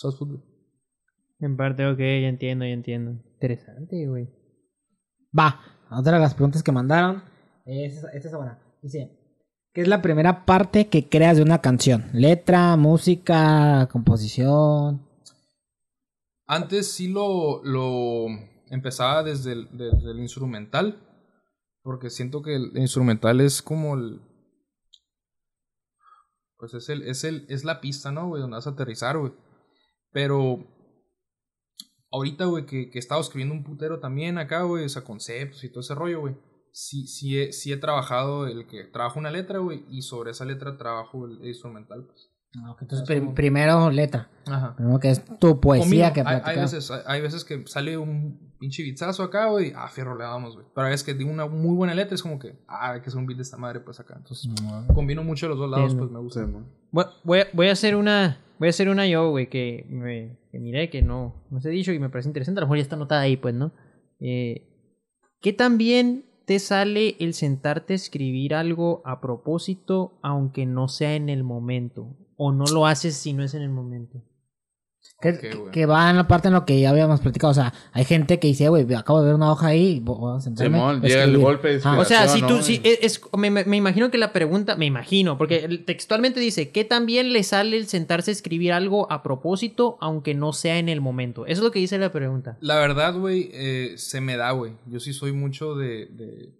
Fast 0.00 0.18
food, 0.18 0.28
güey. 0.28 0.42
En 1.40 1.56
parte, 1.56 1.86
ok, 1.86 1.98
ya 1.98 2.28
entiendo, 2.28 2.64
ya 2.64 2.72
entiendo. 2.72 3.22
Interesante, 3.34 4.06
güey. 4.06 4.28
Va, 5.36 5.60
otra 5.90 6.14
de 6.14 6.20
las 6.20 6.34
preguntas 6.34 6.62
que 6.62 6.72
mandaron. 6.72 7.22
Es, 7.64 8.04
esta 8.12 8.28
es 8.28 8.34
buena. 8.34 8.58
Dice, 8.82 9.10
¿qué 9.72 9.82
es 9.82 9.88
la 9.88 10.02
primera 10.02 10.44
parte 10.44 10.88
que 10.88 11.08
creas 11.08 11.36
de 11.36 11.42
una 11.42 11.60
canción? 11.60 12.06
Letra, 12.12 12.76
música, 12.76 13.88
composición. 13.90 15.06
Antes 16.46 16.90
sí 16.90 17.08
lo, 17.08 17.62
lo 17.62 18.26
empezaba 18.70 19.22
desde 19.22 19.52
el, 19.52 19.68
desde 19.72 20.10
el 20.10 20.18
instrumental, 20.18 21.07
porque 21.88 22.10
siento 22.10 22.42
que 22.42 22.54
el 22.54 22.76
instrumental 22.76 23.40
es 23.40 23.62
como 23.62 23.94
el... 23.94 24.20
Pues 26.58 26.74
es 26.74 26.90
el, 26.90 27.00
es 27.00 27.24
el, 27.24 27.46
es 27.48 27.64
la 27.64 27.80
pista, 27.80 28.12
¿no, 28.12 28.28
güey? 28.28 28.42
Donde 28.42 28.56
vas 28.56 28.66
a 28.66 28.70
aterrizar, 28.72 29.16
güey. 29.16 29.32
Pero 30.12 30.66
ahorita, 32.10 32.44
güey, 32.44 32.66
que, 32.66 32.90
que 32.90 32.98
he 32.98 33.00
estado 33.00 33.22
escribiendo 33.22 33.54
un 33.54 33.64
putero 33.64 34.00
también 34.00 34.36
acá, 34.36 34.64
güey, 34.64 34.84
o 34.84 34.88
sea, 34.90 35.02
y 35.02 35.68
todo 35.70 35.80
ese 35.80 35.94
rollo, 35.94 36.20
güey. 36.20 36.36
Sí, 36.72 37.06
sí, 37.06 37.40
he, 37.40 37.54
sí 37.54 37.72
he 37.72 37.78
trabajado 37.78 38.46
el 38.46 38.66
que 38.66 38.84
trabajo 38.84 39.18
una 39.18 39.30
letra, 39.30 39.60
güey, 39.60 39.86
y 39.88 40.02
sobre 40.02 40.32
esa 40.32 40.44
letra 40.44 40.76
trabajo 40.76 41.24
el 41.24 41.42
instrumental, 41.42 42.04
pues. 42.04 42.30
Ah, 42.56 42.74
Entonces, 42.80 43.00
Es 43.02 43.06
prim- 43.06 43.24
como- 43.24 43.34
primero 43.34 43.90
letra. 43.90 44.28
Ajá. 44.46 44.74
Primero 44.74 44.98
que 44.98 45.10
es 45.10 45.22
tu 45.38 45.60
poesía 45.60 46.12
que 46.14 46.22
hay, 46.22 46.40
hay 46.42 46.56
veces, 46.56 46.90
hay, 46.90 47.00
hay 47.06 47.20
veces 47.20 47.44
que 47.44 47.66
sale 47.66 47.98
un 47.98 48.54
pinche 48.58 48.82
beatzazo 48.82 49.22
acá, 49.22 49.46
güey, 49.50 49.72
ah, 49.76 49.88
fierro 49.88 50.16
le 50.16 50.24
damos, 50.24 50.54
güey. 50.54 50.66
Pero 50.74 50.86
hay 50.86 50.92
veces 50.92 51.04
que 51.04 51.12
digo 51.14 51.30
una 51.30 51.46
muy 51.46 51.74
buena 51.76 51.94
letra, 51.94 52.14
es 52.14 52.22
como 52.22 52.38
que, 52.38 52.58
ah, 52.66 52.92
hay 52.92 53.00
que 53.02 53.08
hacer 53.08 53.18
un 53.18 53.26
beat 53.26 53.36
de 53.36 53.42
esta 53.42 53.58
madre, 53.58 53.80
pues 53.80 54.00
acá. 54.00 54.14
Entonces, 54.16 54.50
combino 54.94 55.22
mucho 55.22 55.46
los 55.46 55.58
dos 55.58 55.70
lados, 55.70 55.94
pues 55.94 56.10
me 56.10 56.18
Sí, 56.18 56.22
gusta. 56.24 56.46
mon. 56.46 56.66
Voy, 56.90 57.04
voy 57.22 57.40
a, 57.40 57.46
voy 57.52 57.68
a 57.68 57.72
hacer 57.72 57.94
una. 57.96 58.38
Voy 58.58 58.66
a 58.66 58.70
hacer 58.70 58.88
una 58.88 59.06
yo, 59.06 59.30
güey, 59.30 59.48
que, 59.48 59.86
me, 59.90 60.36
que 60.50 60.58
miré 60.58 60.90
que 60.90 61.00
no, 61.02 61.44
no 61.50 61.60
se 61.60 61.68
ha 61.68 61.70
dicho 61.70 61.92
y 61.92 61.98
me 62.00 62.08
parece 62.08 62.28
interesante. 62.30 62.58
A 62.58 62.62
lo 62.62 62.66
mejor 62.66 62.78
ya 62.78 62.82
está 62.82 62.96
anotada 62.96 63.20
ahí, 63.20 63.36
pues, 63.36 63.54
¿no? 63.54 63.70
Eh, 64.20 64.66
¿Qué 65.40 65.52
tan 65.52 65.78
bien 65.78 66.24
te 66.44 66.58
sale 66.58 67.14
el 67.20 67.34
sentarte 67.34 67.92
a 67.92 67.96
escribir 67.96 68.54
algo 68.54 69.02
a 69.04 69.20
propósito, 69.20 70.18
aunque 70.22 70.66
no 70.66 70.88
sea 70.88 71.14
en 71.14 71.28
el 71.28 71.44
momento? 71.44 72.16
¿O 72.38 72.52
no 72.52 72.64
lo 72.66 72.86
haces 72.86 73.16
si 73.16 73.32
no 73.34 73.42
es 73.42 73.52
en 73.52 73.62
el 73.62 73.68
momento? 73.70 74.22
Que, 75.20 75.30
Ok, 75.30 75.70
que- 75.72 75.86
va 75.86 76.08
en 76.10 76.16
la 76.16 76.28
parte 76.28 76.46
en 76.46 76.54
lo 76.54 76.64
que 76.64 76.78
ya 76.80 76.90
habíamos 76.90 77.20
platicado. 77.20 77.50
O 77.50 77.54
sea, 77.54 77.72
hay 77.92 78.04
gente 78.04 78.38
que 78.38 78.46
dice, 78.46 78.68
güey, 78.68 78.86
acabo 78.94 79.20
de 79.20 79.26
ver 79.26 79.34
una 79.34 79.50
hoja 79.50 79.68
ahí. 79.68 79.98
Voy 79.98 80.36
a 80.36 80.40
sentarme 80.40 80.78
llega 80.78 80.92
el 80.92 81.04
escribir". 81.04 81.38
golpe 81.40 81.68
de 81.74 81.80
Ah, 81.84 81.98
O 81.98 82.04
sea, 82.04 82.28
si 82.28 82.40
¿no, 82.40 82.46
tú, 82.46 82.62
si 82.62 82.80
es, 82.84 82.98
es- 83.02 83.20
me, 83.36 83.50
me- 83.50 83.76
imagino 83.76 84.10
que 84.12 84.18
la 84.18 84.32
pregunta, 84.32 84.76
me 84.76 84.86
imagino, 84.86 85.36
porque 85.36 85.66
textualmente 85.84 86.38
dice, 86.38 86.70
¿qué 86.70 86.84
tan 86.84 87.04
bien 87.06 87.32
le 87.32 87.42
sale 87.42 87.76
el 87.76 87.86
sentarse 87.88 88.30
a 88.30 88.32
escribir 88.32 88.72
algo 88.72 89.10
a 89.10 89.24
propósito, 89.24 89.98
aunque 90.00 90.34
no 90.34 90.52
sea 90.52 90.78
en 90.78 90.88
el 90.88 91.00
momento? 91.00 91.46
Eso 91.46 91.60
es 91.62 91.64
lo 91.64 91.72
que 91.72 91.80
dice 91.80 91.98
la 91.98 92.12
pregunta. 92.12 92.56
La 92.60 92.76
verdad, 92.76 93.14
güey, 93.18 93.50
eh, 93.52 93.94
se 93.96 94.20
me 94.20 94.36
da, 94.36 94.52
güey. 94.52 94.74
Yo 94.86 95.00
sí 95.00 95.12
soy 95.12 95.32
mucho 95.32 95.74
de... 95.74 96.06
de 96.06 96.57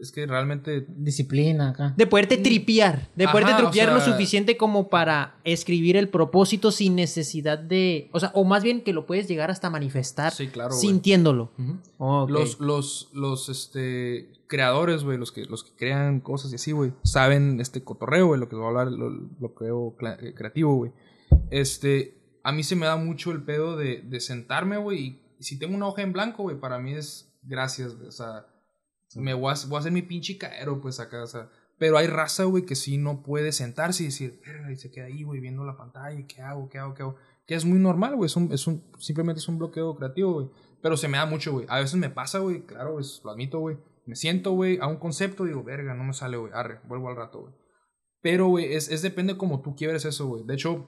es, 0.00 0.12
que 0.12 0.26
realmente... 0.26 0.86
Disciplina 0.88 1.70
acá. 1.70 1.94
De 1.96 2.06
poderte 2.06 2.36
tripear, 2.36 3.08
de 3.14 3.26
poderte 3.28 3.50
Mm. 3.52 3.54
Ajá, 3.54 3.66
o 3.66 3.70
tripear 3.70 3.92
lo 3.92 4.00
suficiente 4.00 4.56
como 4.56 4.88
para 4.88 5.36
escribir 5.44 5.96
el 5.96 6.08
propósito 6.08 6.70
sin 6.70 6.94
necesidad 6.94 7.58
de, 7.58 8.08
o 8.12 8.20
sea, 8.20 8.30
o 8.34 8.44
más 8.44 8.62
bien 8.62 8.82
que 8.82 8.92
lo 8.92 9.06
puedes 9.06 9.28
llegar 9.28 9.50
hasta 9.50 9.70
manifestar 9.70 10.32
Sí, 10.32 10.48
claro, 10.48 10.72
sintiéndolo. 10.72 11.52
Los, 12.28 12.60
los, 12.60 13.10
los, 13.12 13.48
este, 13.48 14.30
creadores, 14.46 15.04
güey, 15.04 15.18
los 15.18 15.32
que, 15.32 15.44
los 15.46 15.64
que 15.64 15.72
crean 15.76 16.20
cosas 16.20 16.52
y 16.52 16.56
así, 16.56 16.72
güey, 16.72 16.92
saben 17.02 17.60
este 17.60 17.82
cotorreo, 17.82 18.28
güey, 18.28 18.40
lo 18.40 18.48
que 18.48 18.56
voy 18.56 18.64
a 18.64 18.68
hablar, 18.68 18.88
lo, 18.88 19.10
lo 19.10 19.54
creo 19.54 19.96
eh, 20.20 20.34
creativo, 20.34 20.74
güey. 20.74 20.92
Este, 21.50 22.38
a 22.42 22.52
mí 22.52 22.62
se 22.62 22.76
me 22.76 22.86
da 22.86 22.96
mucho 22.96 23.32
el 23.32 23.42
pedo 23.42 23.76
de, 23.76 24.02
de 24.02 24.20
sentarme, 24.20 24.76
güey, 24.76 24.98
y 24.98 25.20
si 25.42 25.58
tengo 25.58 25.74
una 25.74 25.86
hoja 25.86 26.02
en 26.02 26.12
blanco, 26.12 26.42
güey, 26.42 26.58
para 26.58 26.78
mí 26.78 26.92
es 26.92 27.32
gracias, 27.42 27.96
güey, 27.96 28.08
o 28.08 28.12
sea, 28.12 28.46
me 29.16 29.34
voy 29.34 29.52
a, 29.52 29.66
voy 29.68 29.76
a 29.76 29.80
hacer 29.80 29.92
mi 29.92 30.02
pinche 30.02 30.38
caero, 30.38 30.80
pues, 30.80 31.00
acá, 31.00 31.22
o 31.22 31.26
sea, 31.26 31.50
pero 31.78 31.96
hay 31.96 32.06
raza, 32.06 32.44
güey, 32.44 32.66
que 32.66 32.76
sí 32.76 32.98
no 32.98 33.22
puede 33.22 33.52
sentarse 33.52 34.02
y 34.02 34.06
decir, 34.06 34.40
y 34.70 34.76
se 34.76 34.90
queda 34.90 35.06
ahí, 35.06 35.22
güey, 35.22 35.40
viendo 35.40 35.64
la 35.64 35.76
pantalla, 35.76 36.26
¿qué 36.26 36.42
hago, 36.42 36.68
qué 36.68 36.78
hago, 36.78 36.94
qué 36.94 37.02
hago? 37.02 37.16
Que 37.46 37.54
es 37.54 37.64
muy 37.64 37.78
normal, 37.78 38.16
güey, 38.16 38.26
es 38.26 38.36
un, 38.36 38.52
es 38.52 38.66
un, 38.66 38.84
simplemente 38.98 39.40
es 39.40 39.48
un 39.48 39.58
bloqueo 39.58 39.96
creativo, 39.96 40.34
güey. 40.34 40.50
Pero 40.82 40.96
se 40.96 41.08
me 41.08 41.18
da 41.18 41.26
mucho, 41.26 41.52
güey. 41.52 41.66
A 41.68 41.80
veces 41.80 41.96
me 41.96 42.10
pasa, 42.10 42.38
güey, 42.38 42.66
claro, 42.66 42.98
lo 43.24 43.30
admito, 43.30 43.60
güey. 43.60 43.78
Me 44.06 44.14
siento, 44.14 44.52
güey, 44.52 44.78
a 44.80 44.86
un 44.86 44.96
concepto, 44.96 45.44
digo, 45.44 45.64
verga, 45.64 45.94
no 45.94 46.04
me 46.04 46.12
sale, 46.12 46.36
güey, 46.36 46.52
arre, 46.54 46.80
vuelvo 46.86 47.08
al 47.08 47.16
rato, 47.16 47.40
güey. 47.40 47.54
Pero, 48.20 48.48
güey, 48.48 48.74
es, 48.74 48.90
es 48.90 49.00
depende 49.00 49.36
como 49.36 49.62
tú 49.62 49.74
quieres 49.74 50.04
eso, 50.04 50.26
güey. 50.26 50.44
De 50.44 50.54
hecho, 50.54 50.86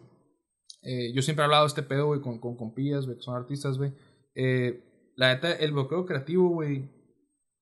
eh, 0.82 1.12
yo 1.14 1.22
siempre 1.22 1.42
he 1.42 1.44
hablado 1.44 1.64
de 1.64 1.68
este 1.68 1.82
pedo, 1.82 2.06
güey, 2.08 2.20
con, 2.20 2.38
con 2.38 2.56
compillas, 2.56 3.06
güey, 3.06 3.16
que 3.16 3.22
son 3.22 3.36
artistas, 3.36 3.78
güey. 3.78 3.94
Eh, 4.34 5.12
la 5.16 5.34
neta, 5.34 5.52
el 5.52 5.72
bloqueo 5.72 6.04
creativo, 6.04 6.48
güey, 6.50 6.90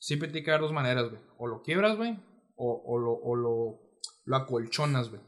siempre 0.01 0.29
tiene 0.29 0.45
que 0.45 0.51
haber 0.51 0.63
dos 0.63 0.73
maneras, 0.73 1.09
güey. 1.09 1.23
O 1.39 1.47
lo 1.47 1.63
quiebras, 1.63 1.97
güey, 1.97 2.19
o, 2.57 2.99
lo, 2.99 3.13
o 3.13 3.37
lo, 3.37 3.81
lo 4.25 4.37
acolchonas, 4.37 5.11
güey. 5.11 5.23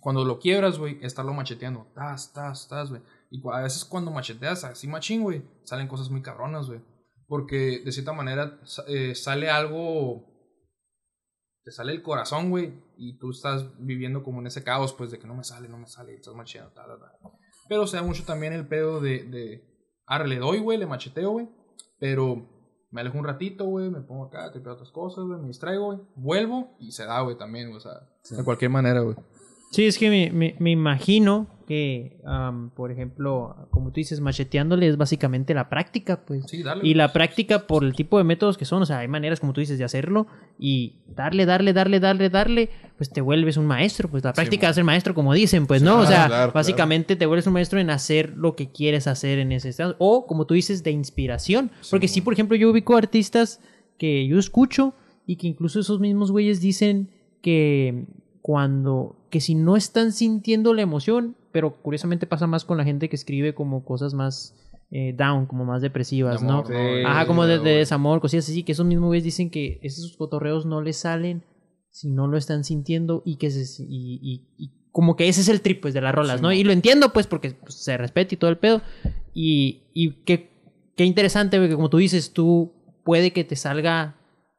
Cuando 0.00 0.24
lo 0.24 0.38
quiebras, 0.38 0.78
güey, 0.78 0.98
estarlo 1.02 1.32
macheteando. 1.32 1.86
Tas, 1.94 2.32
tas, 2.32 2.68
tas, 2.68 2.90
güey. 2.90 3.02
Y 3.30 3.40
a 3.50 3.62
veces 3.62 3.84
cuando 3.84 4.10
macheteas 4.10 4.64
así 4.64 4.88
machín, 4.88 5.22
güey, 5.22 5.42
salen 5.64 5.88
cosas 5.88 6.10
muy 6.10 6.22
cabronas, 6.22 6.66
güey. 6.66 6.80
Porque 7.28 7.80
de 7.84 7.92
cierta 7.92 8.12
manera 8.12 8.60
eh, 8.88 9.14
sale 9.14 9.50
algo. 9.50 10.34
Te 11.64 11.72
sale 11.72 11.92
el 11.92 12.02
corazón, 12.02 12.50
güey. 12.50 12.84
Y 12.96 13.18
tú 13.18 13.30
estás 13.30 13.76
viviendo 13.78 14.22
como 14.22 14.40
en 14.40 14.46
ese 14.48 14.62
caos, 14.62 14.92
pues, 14.92 15.10
de 15.10 15.18
que 15.18 15.26
no 15.26 15.34
me 15.34 15.44
sale, 15.44 15.68
no 15.68 15.78
me 15.78 15.88
sale. 15.88 16.14
Estás 16.14 16.34
macheando, 16.34 16.72
ta, 16.72 16.86
ta, 16.86 16.98
ta. 16.98 17.30
Pero 17.68 17.86
se 17.86 17.96
da 17.96 18.02
mucho 18.02 18.24
también 18.24 18.52
el 18.52 18.68
pedo 18.68 19.00
de. 19.00 19.24
de 19.24 19.64
Ahora 20.06 20.26
le 20.26 20.36
doy, 20.36 20.58
güey, 20.58 20.78
le 20.78 20.86
macheteo, 20.86 21.30
güey. 21.30 21.48
Pero 21.98 22.55
me 22.96 23.02
alejo 23.02 23.18
un 23.18 23.24
ratito, 23.26 23.66
güey. 23.66 23.90
Me 23.90 24.00
pongo 24.00 24.24
acá, 24.24 24.50
te 24.50 24.58
otras 24.58 24.90
cosas, 24.90 25.24
güey. 25.24 25.38
Me 25.38 25.48
distraigo, 25.48 25.84
güey. 25.84 25.98
Vuelvo 26.14 26.74
y 26.80 26.92
se 26.92 27.04
da, 27.04 27.20
güey, 27.20 27.36
también, 27.36 27.68
güey, 27.68 27.76
O 27.76 27.80
sea, 27.80 28.00
de 28.30 28.42
cualquier 28.42 28.70
manera, 28.70 29.00
güey. 29.00 29.14
Sí, 29.70 29.84
es 29.84 29.98
que 29.98 30.08
me, 30.10 30.30
me- 30.30 30.54
me 30.58 30.70
imagino 30.70 31.48
que, 31.66 32.16
am, 32.24 32.70
por 32.70 32.92
ejemplo, 32.92 33.66
como 33.70 33.88
tú 33.90 33.94
dices, 33.96 34.20
macheteándole 34.20 34.86
es 34.86 34.96
básicamente 34.96 35.52
la 35.52 35.68
práctica, 35.68 36.24
pues. 36.24 36.44
Sí, 36.46 36.62
dale. 36.62 36.86
Y 36.86 36.94
la 36.94 37.12
práctica 37.12 37.66
por 37.66 37.82
el 37.82 37.92
tipo 37.94 38.18
de 38.18 38.24
métodos 38.24 38.56
que 38.56 38.64
son, 38.64 38.82
o 38.82 38.86
sea, 38.86 38.98
hay 39.00 39.08
maneras, 39.08 39.40
como 39.40 39.52
tú 39.52 39.60
dices, 39.60 39.76
de 39.76 39.82
hacerlo 39.84 40.28
y 40.60 40.94
darle, 41.08 41.44
darle, 41.44 41.72
darle, 41.72 41.98
darle, 41.98 42.30
darle, 42.30 42.70
pues 42.96 43.10
te 43.10 43.20
vuelves 43.20 43.56
un 43.56 43.66
maestro, 43.66 44.08
pues 44.08 44.22
la 44.22 44.32
práctica 44.32 44.68
mo. 44.68 44.70
hace 44.70 44.80
el 44.80 44.84
maestro, 44.86 45.12
como 45.14 45.34
dicen, 45.34 45.66
pues, 45.66 45.82
¿no? 45.82 45.98
o 45.98 46.06
sea, 46.06 46.28
claro, 46.28 46.52
básicamente 46.52 47.16
te 47.16 47.26
vuelves 47.26 47.48
un 47.48 47.54
maestro 47.54 47.80
en 47.80 47.90
hacer 47.90 48.34
lo 48.36 48.54
que 48.54 48.70
quieres 48.70 49.08
hacer 49.08 49.40
en 49.40 49.50
ese 49.50 49.68
estado. 49.70 49.96
O, 49.98 50.26
como 50.28 50.46
tú 50.46 50.54
dices, 50.54 50.84
de 50.84 50.92
inspiración. 50.92 51.72
Porque 51.90 52.06
sí, 52.06 52.20
por 52.20 52.32
ejemplo, 52.32 52.56
yo 52.56 52.70
ubico 52.70 52.96
artistas 52.96 53.60
que 53.98 54.24
yo 54.28 54.38
escucho 54.38 54.94
y 55.26 55.34
que 55.34 55.48
incluso 55.48 55.80
esos 55.80 55.98
mismos 55.98 56.30
güeyes 56.30 56.60
dicen 56.60 57.10
que 57.42 58.04
cuando, 58.46 59.16
que 59.28 59.40
si 59.40 59.56
no 59.56 59.76
están 59.76 60.12
sintiendo 60.12 60.72
la 60.72 60.82
emoción, 60.82 61.34
pero 61.50 61.82
curiosamente 61.82 62.28
pasa 62.28 62.46
más 62.46 62.64
con 62.64 62.78
la 62.78 62.84
gente 62.84 63.08
que 63.08 63.16
escribe 63.16 63.56
como 63.56 63.84
cosas 63.84 64.14
más 64.14 64.54
eh, 64.92 65.12
down, 65.18 65.46
como 65.46 65.64
más 65.64 65.82
depresivas, 65.82 66.42
De 66.42 66.46
¿no? 66.46 66.58
amor, 66.60 66.70
¿no? 66.70 67.08
Ajá, 67.08 67.22
Sí, 67.22 67.26
como 67.26 67.44
de, 67.44 67.58
de 67.58 67.70
desamor, 67.78 68.20
cosillas 68.20 68.48
así, 68.48 68.62
que 68.62 68.70
esos 68.70 68.86
mismos 68.86 69.08
güeyes 69.08 69.24
dicen 69.24 69.50
que 69.50 69.80
esos 69.82 70.16
cotorreos 70.16 70.64
no 70.64 70.80
les 70.80 70.96
salen 70.98 71.42
si 71.90 72.08
no 72.08 72.28
lo 72.28 72.36
están 72.38 72.62
sintiendo 72.62 73.20
y 73.24 73.34
que 73.34 73.50
se, 73.50 73.82
y, 73.82 74.20
y- 74.22 74.46
y 74.64 74.70
como 74.92 75.16
que 75.16 75.26
ese 75.28 75.40
es 75.40 75.48
el 75.48 75.60
trip 75.60 75.82
pues 75.82 75.92
de 75.92 76.00
las 76.02 76.14
rolas, 76.14 76.36
Sí, 76.36 76.42
¿no? 76.42 76.52
Y 76.52 76.62
lo 76.62 76.70
entiendo 76.72 77.12
pues 77.12 77.26
porque 77.26 77.50
pues, 77.50 77.74
se 77.74 77.96
respeta 77.96 78.32
y 78.32 78.36
todo 78.38 78.50
el 78.50 78.58
pedo 78.58 78.80
y, 79.34 79.82
y 79.92 80.12
qué, 80.24 80.50
qué 80.96 81.04
interesante, 81.04 81.58
güey, 81.58 81.68
que 81.68 81.74
como 81.74 81.90
tú 81.90 81.96
dices, 81.96 82.32
tú 82.32 82.70
puede 83.02 83.32
que 83.32 83.42
te 83.42 83.56
salga 83.56 84.14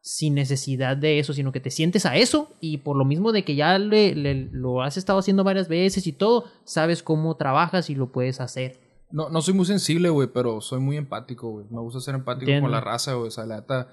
sin 0.08 0.36
necesidad 0.36 0.96
de 0.96 1.20
eso, 1.20 1.34
sino 1.34 1.52
que 1.52 1.60
te 1.60 1.70
sientes 1.70 2.06
a 2.06 2.16
eso 2.16 2.54
y 2.62 2.78
por 2.78 2.96
lo 2.96 3.04
mismo 3.04 3.34
de 3.34 3.44
que 3.44 3.56
ya 3.56 3.78
le, 3.78 4.16
le- 4.16 4.50
lo 4.54 4.82
has 4.82 4.96
estado 4.96 5.20
haciendo 5.20 5.44
varias 5.44 5.68
veces 5.68 6.08
y 6.08 6.14
todo, 6.14 6.46
sabes 6.64 7.04
cómo 7.04 7.36
trabajas 7.36 7.90
y 7.90 7.96
lo 7.96 8.12
puedes 8.14 8.40
hacer. 8.40 8.80
No, 9.12 9.30
no 9.30 9.42
soy 9.42 9.54
muy 9.54 9.66
sensible, 9.66 10.10
güey, 10.10 10.30
pero 10.34 10.62
soy 10.62 10.80
muy 10.80 10.96
empático, 10.96 11.50
güey. 11.52 11.66
Me 11.70 11.82
gusta 11.82 12.00
ser 12.00 12.16
empático 12.16 12.44
Entiendo. 12.50 12.66
con 12.66 12.72
la 12.72 12.80
raza, 12.82 13.16
güey. 13.16 13.28
O 13.28 13.32
sea, 13.32 13.46
la 13.46 13.58
neta, 13.58 13.90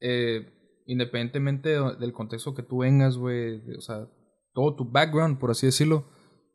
eh, 0.00 0.46
independientemente 0.86 1.70
de- 1.70 1.96
del 1.96 2.12
contexto 2.12 2.54
que 2.54 2.62
tú 2.62 2.78
vengas, 2.78 3.16
güey, 3.16 3.60
o 3.76 3.80
sea, 3.80 4.08
todo 4.52 4.74
tu 4.76 4.84
background, 4.90 5.38
por 5.38 5.50
así 5.50 5.66
decirlo, 5.66 6.04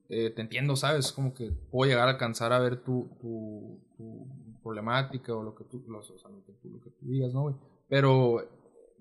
eh, 0.10 0.30
te 0.30 0.42
entiendo, 0.42 0.76
¿sabes? 0.76 1.12
Como 1.12 1.34
que 1.34 1.52
puedo 1.72 1.90
llegar 1.90 2.08
a 2.08 2.12
alcanzar 2.12 2.54
a 2.54 2.60
ver 2.60 2.84
tu, 2.84 3.18
tu, 3.22 3.84
tu 3.98 4.60
problemática 4.62 5.34
o 5.36 5.42
lo 5.44 5.56
que 5.56 5.64
tú, 5.64 5.84
los- 5.88 6.10
o 6.12 6.18
sea, 6.20 6.30
lo 6.30 6.44
que 6.46 6.54
tú, 6.62 6.70
lo 6.70 6.82
que 6.84 6.90
tú 6.92 7.08
digas, 7.08 7.34
¿no, 7.34 7.42
güey? 7.44 7.56
Pero 7.88 8.42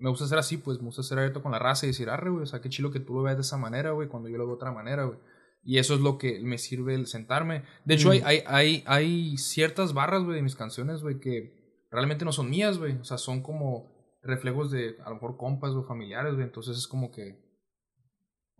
me 0.01 0.09
gusta 0.09 0.27
ser 0.27 0.39
así, 0.39 0.57
pues, 0.57 0.79
me 0.79 0.85
gusta 0.85 1.03
ser 1.03 1.19
abierto 1.19 1.41
con 1.41 1.51
la 1.51 1.59
raza 1.59 1.85
y 1.85 1.89
decir, 1.89 2.09
arre, 2.09 2.29
güey, 2.29 2.43
o 2.43 2.45
sea, 2.45 2.59
qué 2.59 2.69
chilo 2.69 2.91
que 2.91 2.99
tú 2.99 3.13
lo 3.13 3.23
veas 3.23 3.37
de 3.37 3.43
esa 3.43 3.57
manera, 3.57 3.91
güey, 3.91 4.07
cuando 4.07 4.29
yo 4.29 4.37
lo 4.37 4.45
veo 4.45 4.55
de 4.55 4.55
otra 4.55 4.71
manera, 4.71 5.05
güey. 5.05 5.19
Y 5.63 5.77
eso 5.77 5.93
es 5.93 6.01
lo 6.01 6.17
que 6.17 6.39
me 6.41 6.57
sirve 6.57 6.95
el 6.95 7.05
sentarme. 7.05 7.63
De 7.85 7.93
hecho, 7.93 8.09
hay, 8.09 8.21
hay, 8.25 8.43
hay, 8.47 8.83
hay 8.87 9.37
ciertas 9.37 9.93
barras, 9.93 10.23
güey, 10.23 10.37
de 10.37 10.41
mis 10.41 10.55
canciones, 10.55 11.03
güey, 11.03 11.19
que 11.19 11.85
realmente 11.91 12.25
no 12.25 12.31
son 12.31 12.49
mías, 12.49 12.79
güey. 12.79 12.93
O 12.97 13.03
sea, 13.03 13.19
son 13.19 13.43
como 13.43 13.91
reflejos 14.23 14.71
de, 14.71 14.95
a 15.05 15.09
lo 15.09 15.15
mejor, 15.15 15.37
compas 15.37 15.71
o 15.71 15.83
familiares, 15.83 16.33
güey. 16.33 16.45
Entonces 16.45 16.77
es 16.77 16.87
como 16.87 17.11
que 17.11 17.39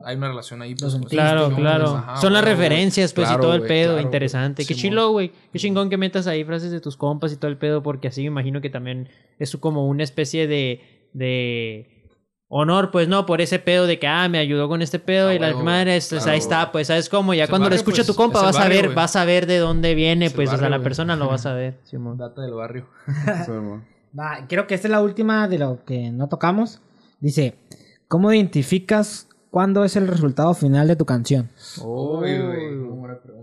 hay 0.03 0.15
una 0.15 0.27
relación 0.27 0.61
ahí. 0.61 0.75
Pues, 0.75 0.93
esas 0.93 1.05
Claro, 1.07 1.51
claro. 1.55 1.95
ajá, 1.95 2.17
Son 2.17 2.33
las 2.33 2.43
referencias, 2.43 3.13
pues, 3.13 3.27
claro, 3.27 3.41
y 3.41 3.45
todo 3.45 3.55
el 3.55 3.63
pedo. 3.63 3.93
claro, 3.93 4.05
interesante. 4.05 4.65
Qué 4.65 4.75
chilo, 4.75 5.09
güey. 5.11 5.31
Qué 5.51 5.59
chingón 5.59 5.89
que 5.89 5.97
metas 5.97 6.27
ahí 6.27 6.43
frases 6.43 6.71
de 6.71 6.81
tus 6.81 6.97
compas 6.97 7.31
y 7.33 7.37
todo 7.37 7.49
el 7.49 7.57
pedo, 7.57 7.83
porque 7.83 8.07
así 8.07 8.21
me 8.21 8.27
imagino 8.27 8.61
que 8.61 8.69
también 8.69 9.09
es 9.39 9.55
como 9.57 9.87
una 9.87 10.03
especie 10.03 10.47
de. 10.47 11.00
De 11.14 11.88
honor, 12.53 12.91
pues 12.91 13.07
no, 13.07 13.26
por 13.26 13.39
ese 13.41 13.59
pedo 13.59 13.88
de 13.88 13.97
que, 13.99 14.07
ah, 14.07 14.28
me 14.28 14.38
ayudó 14.39 14.68
con 14.68 14.82
este 14.82 14.99
pedo 14.99 15.30
Ah, 15.30 15.34
y 15.36 15.39
la 15.39 15.47
huevo, 15.47 15.64
madre, 15.64 15.95
es- 15.95 16.09
claro, 16.09 16.32
ahí 16.32 16.38
está, 16.38 16.72
pues, 16.72 16.88
¿sabes 16.88 17.07
cómo? 17.07 17.34
Ya 17.34 17.47
cuando 17.47 17.66
lo 17.66 17.70
barrio, 17.70 17.78
escucha 17.78 17.97
pues, 18.03 18.07
tu 18.07 18.16
compa 18.16 18.41
vas 18.41 18.55
a 18.57 18.59
barrio, 18.64 18.82
ver, 18.82 18.93
vas 18.95 19.16
a 19.16 19.24
ver 19.26 19.45
de 19.47 19.57
dónde 19.59 19.95
viene, 19.95 20.26
Es 20.26 20.34
pues, 20.34 20.49
o 20.49 20.51
sea, 20.51 20.62
barrio, 20.64 20.78
la 20.78 20.84
persona 20.84 21.16
lo 21.16 21.28
vas 21.28 21.45
a 21.45 21.53
ver, 21.53 21.78
Simón. 21.86 22.18
Data 22.18 22.41
del 22.41 22.53
barrio. 22.53 22.88
Va, 24.18 24.45
creo 24.49 24.68
que 24.68 24.76
esta 24.76 24.88
es 24.88 24.91
la 24.91 25.01
última 25.01 25.47
de 25.47 25.57
lo 25.59 25.86
que 25.86 26.12
no 26.12 26.28
tocamos. 26.28 26.82
Dice, 27.22 27.55
¿cómo 28.09 28.34
identificas 28.34 29.30
cuándo 29.49 29.86
es 29.86 29.95
el 29.95 30.07
resultado 30.07 30.53
final 30.53 30.88
de 30.89 30.97
tu 30.97 31.05
canción? 31.05 31.49
Uy, 31.82 32.38
güey. 32.38 32.76
Buena 32.76 33.20
pregunta, 33.22 33.32
güey. 33.34 33.40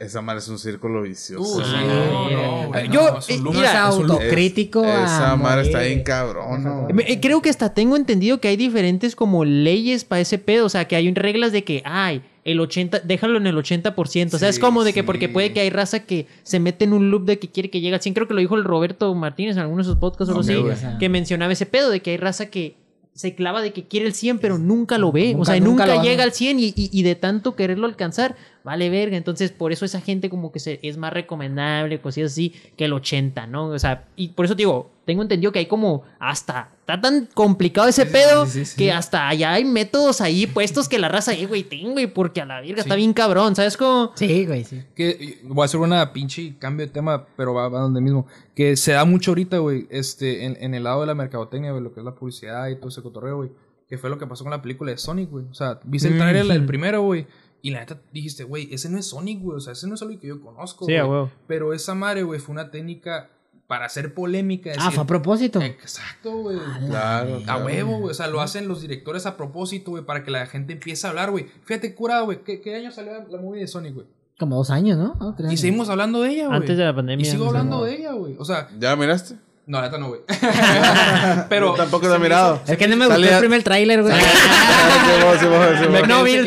Esa 0.00 0.22
madre 0.22 0.38
es 0.40 0.48
un 0.48 0.58
círculo 0.58 1.02
vicioso. 1.02 1.58
Uh, 1.58 1.62
sí, 1.62 1.70
güey. 1.72 2.34
no, 2.34 2.74
Eh, 2.74 2.88
no, 2.88 2.92
yo- 2.94 3.10
no, 3.12 3.18
es 3.18 3.28
un 3.28 3.46
eh, 3.48 3.50
mira, 3.52 3.70
es 3.70 3.76
autocrítico. 3.76 4.82
Esa 4.84 5.36
madre 5.36 5.62
está 5.62 5.80
bien 5.80 6.02
cabrón, 6.02 6.64
¿no? 6.64 6.88
Eh, 7.00 7.20
Creo 7.20 7.42
que 7.42 7.50
hasta 7.50 7.74
tengo 7.74 7.96
entendido 7.96 8.40
que 8.40 8.48
hay 8.48 8.56
diferentes 8.56 9.14
como 9.14 9.44
leyes 9.44 10.04
para 10.04 10.20
ese 10.22 10.38
pedo, 10.38 10.64
o 10.66 10.68
sea, 10.70 10.86
que 10.88 10.96
hay 10.96 11.12
reglas 11.14 11.52
de 11.52 11.64
que, 11.64 11.82
ay, 11.84 12.22
el 12.44 12.58
80, 12.60 13.00
déjalo 13.00 13.36
en 13.36 13.46
el 13.46 13.56
80%, 13.58 14.34
o 14.36 14.38
sea, 14.38 14.48
es 14.48 14.58
como 14.58 14.84
de 14.84 14.94
que 14.94 15.00
sí. 15.00 15.06
porque 15.06 15.28
puede 15.28 15.52
que 15.52 15.60
hay 15.60 15.68
raza 15.68 16.00
que 16.06 16.26
se 16.42 16.58
mete 16.58 16.86
en 16.86 16.94
un 16.94 17.10
loop 17.10 17.26
de 17.26 17.38
que 17.38 17.50
quiere 17.50 17.68
que 17.68 17.82
llegue 17.82 17.94
al 17.94 18.00
100, 18.00 18.14
creo 18.14 18.26
que 18.26 18.32
lo 18.32 18.40
dijo 18.40 18.56
el 18.56 18.64
Roberto 18.64 19.14
Martínez 19.14 19.56
en 19.56 19.62
algunos 19.62 19.86
de 19.86 19.92
sus 19.92 20.00
podcasts 20.00 20.34
o 20.34 20.40
algo 20.40 20.70
así, 20.70 20.86
que 20.98 21.08
mencionaba 21.10 21.52
ese 21.52 21.66
pedo 21.66 21.90
de 21.90 22.00
que 22.00 22.12
hay 22.12 22.16
raza 22.16 22.46
que 22.46 22.79
se 23.14 23.34
clava 23.34 23.60
de 23.60 23.72
que 23.72 23.86
quiere 23.88 24.06
el 24.06 24.14
100 24.14 24.38
pero 24.38 24.56
nunca 24.58 24.96
lo 24.96 25.12
ve, 25.12 25.34
o 25.38 25.44
sea, 25.44 25.54
nunca 25.70 25.84
llega 26.02 26.22
al 26.24 26.32
100 26.32 26.58
y, 26.60 26.64
y- 26.76 26.90
y 26.92 27.02
de 27.02 27.14
tanto 27.16 27.54
quererlo 27.56 27.86
alcanzar, 27.86 28.36
vale 28.64 28.88
verga, 28.88 29.16
entonces 29.16 29.50
por 29.50 29.72
eso 29.72 29.84
esa 29.84 30.00
gente 30.00 30.30
como 30.30 30.52
que 30.52 30.60
se, 30.60 30.78
es 30.82 30.96
más 30.96 31.12
recomendable, 31.12 32.00
cosillas 32.00 32.32
así, 32.32 32.54
que 32.76 32.84
el 32.86 32.92
80, 32.92 33.46
¿no? 33.46 33.66
O 33.68 33.78
sea, 33.78 34.04
y 34.16 34.28
por 34.28 34.44
eso 34.46 34.54
te 34.54 34.62
digo, 34.62 34.90
tengo 35.10 35.22
entendido 35.22 35.50
que 35.52 35.58
hay 35.58 35.66
como 35.66 36.04
hasta, 36.20 36.70
está 36.80 37.00
tan 37.00 37.26
complicado 37.34 37.88
ese 37.88 38.06
Sí, 38.06 38.12
pedo 38.12 38.46
sí, 38.46 38.52
sí, 38.60 38.64
sí. 38.64 38.76
que 38.76 38.92
hasta 38.92 39.28
allá 39.28 39.52
hay 39.54 39.64
métodos 39.64 40.20
ahí 40.20 40.46
puestos 40.54 40.88
que 40.88 40.98
la 41.00 41.08
raza, 41.08 41.34
eh, 41.34 41.46
güey, 41.46 41.64
tengo, 41.64 41.90
güey, 41.92 42.06
porque 42.06 42.40
a 42.40 42.46
la 42.46 42.60
verga 42.60 42.80
está 42.82 42.94
bien 42.94 43.12
cabrón, 43.12 43.56
¿sabes 43.56 43.76
cómo? 43.76 44.12
Sí, 44.14 44.46
güey, 44.46 44.64
sí. 44.64 44.82
que 44.94 45.40
voy 45.44 45.62
a 45.62 45.64
hacer 45.64 45.80
una 45.80 46.12
pinche 46.12 46.56
cambio 46.58 46.86
de 46.86 46.92
tema, 46.92 47.26
pero 47.36 47.52
va, 47.54 47.68
va 47.68 47.80
donde 47.80 48.00
mismo. 48.00 48.26
Que 48.54 48.76
se 48.76 48.92
da 48.92 49.04
mucho 49.04 49.32
ahorita, 49.32 49.58
güey, 49.58 49.86
este, 49.90 50.44
en, 50.44 50.56
en 50.60 50.74
el 50.74 50.84
lado 50.84 51.00
de 51.00 51.06
la 51.08 51.14
mercadotecnia, 51.14 51.72
güey, 51.72 51.82
lo 51.82 51.92
que 51.92 52.00
es 52.00 52.04
la 52.06 52.14
publicidad 52.14 52.68
y 52.68 52.76
todo 52.76 52.88
ese 52.88 53.02
cotorreo, 53.02 53.36
güey. 53.38 53.50
Que 53.88 53.98
fue 53.98 54.08
lo 54.08 54.18
que 54.18 54.26
pasó 54.26 54.44
con 54.44 54.52
la 54.52 54.62
película 54.62 54.92
de 54.92 54.98
Sonic, 54.98 55.28
güey. 55.30 55.46
O 55.50 55.54
sea, 55.54 55.80
viste 55.82 56.06
el 56.08 56.16
trailer, 56.18 56.44
Ujú. 56.44 56.52
el 56.52 56.64
primero, 56.64 57.02
güey. 57.02 57.26
Y 57.62 57.70
la 57.72 57.80
neta 57.80 58.00
dijiste, 58.12 58.44
güey, 58.44 58.72
ese 58.72 58.88
no 58.88 58.96
es 58.98 59.06
Sonic, 59.06 59.40
güey. 59.42 59.56
O 59.56 59.60
sea, 59.60 59.72
ese 59.72 59.86
no 59.88 59.94
es 59.96 60.02
algo 60.02 60.18
que 60.20 60.28
yo 60.28 60.40
conozco. 60.40 60.86
Sí, 60.86 60.96
güey. 60.98 61.26
Pero 61.48 61.74
esa 61.74 61.94
madre, 61.96 62.22
güey, 62.22 62.38
fue 62.38 62.52
una 62.52 62.70
técnica 62.70 63.28
para 63.70 63.86
hacer 63.86 64.12
polémica. 64.14 64.72
Ah, 64.80 64.90
fue 64.90 65.04
a 65.04 65.06
propósito. 65.06 65.62
Exacto, 65.62 66.32
güey. 66.38 66.58
Claro, 66.88 67.40
A 67.46 67.56
huevo, 67.58 67.98
güey. 68.00 68.10
O 68.10 68.14
sea, 68.14 68.26
lo 68.26 68.40
hacen 68.40 68.66
los 68.66 68.80
directores 68.82 69.26
a 69.26 69.36
propósito, 69.36 69.92
güey, 69.92 70.02
para 70.04 70.24
que 70.24 70.32
la 70.32 70.44
gente 70.46 70.72
empiece 70.72 71.06
a 71.06 71.10
hablar, 71.10 71.30
güey. 71.30 71.46
Fíjate, 71.66 71.94
curada, 71.94 72.22
güey. 72.22 72.42
¿Qué, 72.42 72.60
¿Qué 72.60 72.74
año 72.74 72.90
salió 72.90 73.12
la 73.30 73.38
movie 73.40 73.60
de 73.60 73.68
Sonic, 73.68 73.94
güey? 73.94 74.06
Como 74.40 74.56
dos 74.56 74.70
años, 74.70 74.98
¿no? 74.98 75.14
Tres 75.36 75.44
Y 75.44 75.48
años. 75.50 75.60
seguimos 75.60 75.88
hablando 75.88 76.20
de 76.20 76.30
ella, 76.30 76.46
güey. 76.48 76.56
Antes 76.56 76.76
de 76.76 76.82
la 76.84 76.90
Y 76.90 76.94
pandemia. 76.94 77.30
sigo 77.30 77.44
no 77.44 77.50
sé. 77.52 77.56
hablando 77.58 77.84
de 77.84 77.94
ella, 77.94 78.12
güey. 78.12 78.34
O 78.40 78.44
sea, 78.44 78.68
¿Ya 78.76 78.90
la 78.90 78.96
miraste? 78.96 79.36
no, 79.66 79.78
la 79.80 79.84
neta 79.86 79.98
no, 79.98 80.08
güey. 80.08 80.20
Pero. 81.48 81.66
Yo 81.68 81.74
tampoco 81.74 82.06
se 82.06 82.10
la 82.10 82.16
he 82.16 82.18
mirado. 82.18 82.60
hizo- 82.64 82.72
Es 82.72 82.76
que 82.78 82.88
no 82.88 82.96
me 82.96 83.06
gustó 83.06 83.22
el 83.22 83.38
primer 83.38 83.62
tráiler, 83.62 84.02
güey. 84.02 84.14
No 86.08 86.24
vi 86.24 86.32
el- 86.34 86.46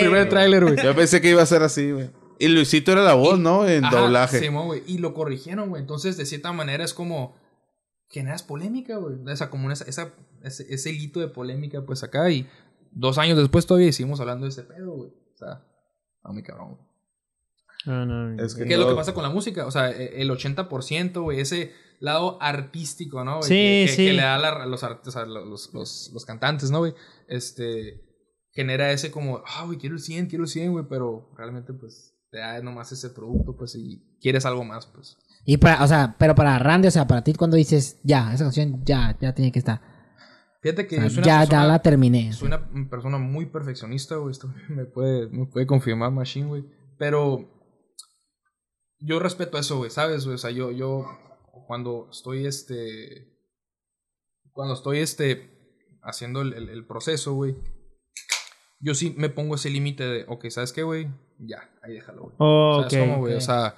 primer 0.00 0.28
tráiler, 0.28 0.64
güey. 0.64 0.76
Yo 0.84 0.94
pensé 0.94 1.20
que 1.20 1.30
iba 1.30 1.42
a 1.42 1.46
ser 1.46 1.62
así, 1.64 1.90
güey. 1.90 2.10
Y 2.40 2.48
Luisito 2.48 2.90
era 2.92 3.02
la 3.02 3.14
voz, 3.14 3.38
¿no? 3.38 3.68
En 3.68 3.84
Ajá, 3.84 4.00
doblaje. 4.00 4.38
Simón, 4.40 4.66
güey. 4.66 4.82
Y 4.86 4.98
lo 4.98 5.14
corrigieron, 5.14 5.68
güey. 5.68 5.82
Entonces, 5.82 6.16
de 6.16 6.26
cierta 6.26 6.52
manera, 6.52 6.82
es 6.82 6.94
como. 6.94 7.36
Generas 8.08 8.42
polémica, 8.42 8.96
güey. 8.96 9.16
O 9.24 9.36
sea, 9.36 9.50
como 9.50 9.70
esa, 9.70 9.84
esa, 9.84 10.12
ese, 10.42 10.66
ese 10.72 10.90
hito 10.90 11.20
de 11.20 11.28
polémica, 11.28 11.84
pues 11.86 12.02
acá. 12.02 12.28
Y 12.30 12.48
dos 12.90 13.18
años 13.18 13.38
después 13.38 13.66
todavía 13.66 13.92
seguimos 13.92 14.18
hablando 14.20 14.46
de 14.46 14.50
ese 14.50 14.62
pedo, 14.64 14.90
güey. 14.96 15.10
O 15.10 15.36
sea, 15.36 15.64
a 16.24 16.32
mi 16.32 16.42
cabrón, 16.42 16.76
güey. 16.76 16.90
No, 17.86 18.04
no, 18.06 18.42
Es 18.42 18.54
que 18.54 18.64
¿Qué 18.64 18.74
es 18.74 18.80
lo 18.80 18.88
que 18.88 18.94
pasa 18.94 19.14
con 19.14 19.22
la 19.22 19.30
música? 19.30 19.64
O 19.66 19.70
sea, 19.70 19.90
e- 19.90 20.20
el 20.20 20.30
80%, 20.30 21.22
güey, 21.22 21.40
ese 21.40 21.72
lado 22.00 22.36
artístico, 22.42 23.24
¿no? 23.24 23.42
Sí, 23.42 23.54
que, 23.54 23.84
que- 23.86 23.92
sí. 23.92 24.06
que 24.06 24.12
le 24.14 24.22
da 24.22 24.38
la- 24.38 24.66
los, 24.66 24.82
o 24.82 25.10
sea, 25.10 25.24
los, 25.24 25.72
los, 25.72 26.10
los 26.12 26.24
cantantes, 26.26 26.70
¿no, 26.70 26.78
güey? 26.80 26.94
Este, 27.28 28.02
genera 28.52 28.90
ese 28.92 29.10
como, 29.10 29.42
ah, 29.46 29.64
güey, 29.66 29.78
quiero 29.78 29.94
el 29.94 30.02
100, 30.02 30.26
quiero 30.26 30.44
el 30.44 30.50
100, 30.50 30.72
güey, 30.72 30.84
pero 30.88 31.30
realmente, 31.38 31.72
pues, 31.72 32.14
te 32.30 32.38
da 32.38 32.60
nomás 32.62 32.92
ese 32.92 33.10
producto, 33.10 33.56
pues, 33.56 33.74
y 33.74 34.02
quieres 34.20 34.44
algo 34.46 34.64
más, 34.64 34.86
pues. 34.86 35.18
Y 35.44 35.56
para, 35.56 35.82
o 35.82 35.88
sea, 35.88 36.14
pero 36.18 36.34
para 36.34 36.58
Randy, 36.58 36.88
o 36.88 36.90
sea, 36.90 37.06
para 37.06 37.24
ti 37.24 37.34
cuando 37.34 37.56
dices, 37.56 37.98
ya, 38.04 38.32
esa 38.32 38.44
canción 38.44 38.84
ya, 38.84 39.16
ya 39.20 39.34
tiene 39.34 39.50
que 39.50 39.58
estar. 39.58 39.80
Fíjate 40.62 40.86
que 40.86 40.96
O 40.96 40.98
sea, 41.00 41.08
yo 41.08 41.10
soy 41.14 41.18
una 41.22 41.26
ya, 41.26 41.38
persona, 41.40 41.62
ya 41.62 41.68
la 41.68 41.82
terminé. 41.82 42.32
soy 42.32 42.48
una 42.48 42.88
persona 42.90 43.18
muy 43.18 43.46
perfeccionista, 43.46 44.16
güey, 44.16 44.32
esto 44.32 44.52
me 44.68 44.84
puede, 44.84 45.28
me 45.28 45.46
puede 45.46 45.66
confirmar 45.66 46.10
Machine, 46.12 46.46
güey, 46.46 46.64
pero 46.98 47.48
yo 48.98 49.18
respeto 49.18 49.58
eso, 49.58 49.78
güey, 49.78 49.90
¿sabes? 49.90 50.24
güey? 50.24 50.34
O 50.34 50.38
sea, 50.38 50.50
yo, 50.50 50.70
yo, 50.70 51.06
cuando 51.66 52.08
estoy, 52.10 52.46
este, 52.46 53.32
cuando 54.52 54.74
estoy, 54.74 54.98
este, 54.98 55.50
haciendo 56.02 56.42
el, 56.42 56.52
el- 56.52 56.68
el 56.68 56.86
proceso, 56.86 57.32
güey, 57.34 57.56
yo 58.80 58.94
sí 58.94 59.14
me 59.16 59.30
pongo 59.30 59.54
ese 59.54 59.70
límite 59.70 60.04
de, 60.04 60.24
ok, 60.28 60.48
¿sabes 60.50 60.72
qué, 60.72 60.82
güey? 60.82 61.08
Ya, 61.42 61.70
ahí 61.82 61.94
déjalo, 61.94 62.22
güey. 62.24 62.34
Oh. 62.38 62.82
O 63.36 63.40
sea, 63.40 63.74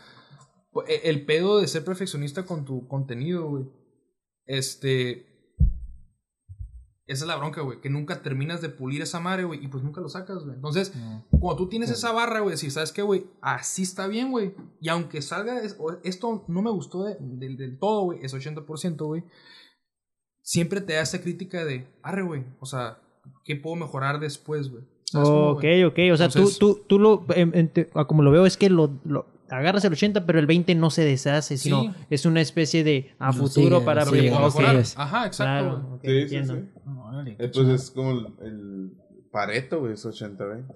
pu- 0.72 0.84
e- 0.88 1.08
el 1.08 1.24
pedo 1.24 1.60
de 1.60 1.68
ser 1.68 1.84
perfeccionista 1.84 2.44
con 2.44 2.64
tu 2.64 2.86
contenido, 2.88 3.48
güey, 3.48 3.64
este... 4.46 5.28
Esa 7.06 7.24
es 7.24 7.28
la 7.28 7.36
bronca, 7.36 7.60
güey, 7.62 7.80
que 7.80 7.90
nunca 7.90 8.22
terminas 8.22 8.62
de 8.62 8.68
pulir 8.68 9.02
esa 9.02 9.18
madre, 9.20 9.44
güey, 9.44 9.62
y 9.62 9.68
pues 9.68 9.82
nunca 9.82 10.00
lo 10.00 10.08
sacas, 10.08 10.44
güey. 10.44 10.54
Entonces, 10.54 10.92
cuando 11.30 11.56
tú 11.56 11.68
tienes 11.68 11.90
esa 11.90 12.12
barra, 12.12 12.40
güey, 12.40 12.52
decir, 12.52 12.70
¿sabes 12.70 12.92
qué, 12.92 13.02
güey? 13.02 13.26
Así 13.42 13.82
está 13.82 14.06
bien, 14.06 14.30
güey. 14.30 14.54
Y 14.80 14.88
aunque 14.88 15.20
salga, 15.20 15.60
esto 16.04 16.44
no 16.48 16.62
me 16.62 16.70
gustó 16.70 17.04
de- 17.04 17.16
del 17.20 17.56
del 17.56 17.78
todo, 17.78 18.04
güey, 18.04 18.20
es 18.22 18.32
80%, 18.32 19.04
güey. 19.04 19.24
Siempre 20.42 20.80
te 20.80 20.94
da 20.94 21.02
esa 21.02 21.20
crítica 21.20 21.64
de, 21.64 21.86
arre, 22.02 22.22
güey, 22.22 22.44
o 22.60 22.66
sea, 22.66 22.98
¿qué 23.44 23.56
puedo 23.56 23.76
mejorar 23.76 24.18
después, 24.20 24.70
güey? 24.70 24.84
¿Sabes 25.12 25.28
cómo, 25.28 25.50
ok, 25.50 25.64
ok. 25.86 25.98
O 26.12 26.16
sea, 26.16 26.26
Entonces- 26.26 26.58
tú, 26.58 26.74
tú, 26.74 26.84
tú 26.88 26.98
lo. 26.98 27.24
en- 27.34 27.54
en 27.54 27.68
te- 27.68 27.90
a 27.94 28.04
como 28.06 28.22
lo 28.22 28.30
veo, 28.30 28.46
es 28.46 28.56
que 28.56 28.70
lo, 28.70 28.98
lo 29.04 29.26
agarras 29.50 29.84
el 29.84 29.92
80, 29.92 30.24
pero 30.24 30.38
el 30.38 30.46
20 30.46 30.74
no 30.74 30.88
se 30.90 31.04
deshace, 31.04 31.58
sino 31.58 31.82
Sí. 31.82 31.90
es 32.10 32.24
una 32.26 32.40
especie 32.40 32.82
de 32.84 33.10
a 33.18 33.32
futuro 33.32 33.76
sigue, 33.76 33.84
para 33.84 34.04
mejorar. 34.06 34.76
es. 34.76 34.96
Ajá, 34.98 35.26
exacto. 35.26 35.98
Claro, 36.00 36.00
Sí, 36.02 36.28
sí, 36.28 36.44
sí. 36.44 36.52
Eh, 37.38 37.50
pues 37.52 37.68
es 37.68 37.90
como 37.90 38.12
el, 38.12 38.26
el 38.40 38.92
Pareto, 39.30 39.80
güey, 39.80 39.92
es 39.94 40.04
80-20. 40.06 40.74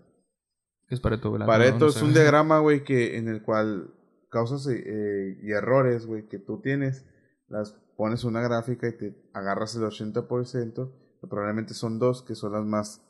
¿Qué 0.89 0.95
es 0.95 1.01
Pareto, 1.01 1.31
güey? 1.31 1.45
Pareto 1.47 1.79
no 1.81 1.87
es 1.89 2.01
un 2.03 2.13
diagrama, 2.13 2.59
güey, 2.61 2.85
que 2.85 3.17
en 3.17 3.29
el 3.29 3.43
cual 3.43 3.91
causas 4.31 4.67
eh, 4.69 4.83
eh, 4.87 5.39
y 5.43 5.53
errores, 5.53 6.07
güey, 6.07 6.27
que 6.29 6.39
tú 6.39 6.61
tienes, 6.61 7.07
las 7.49 7.73
pones 7.97 8.25
una 8.25 8.41
gráfica 8.43 8.89
y 8.89 8.97
te 8.97 9.17
agarras 9.33 9.75
el 9.77 9.83
80%, 9.85 10.93
que 11.21 11.27
probablemente 11.27 11.73
son 11.75 11.99
dos, 11.99 12.23
que 12.23 12.35
son 12.35 12.53
las 12.53 12.65
más 12.65 13.03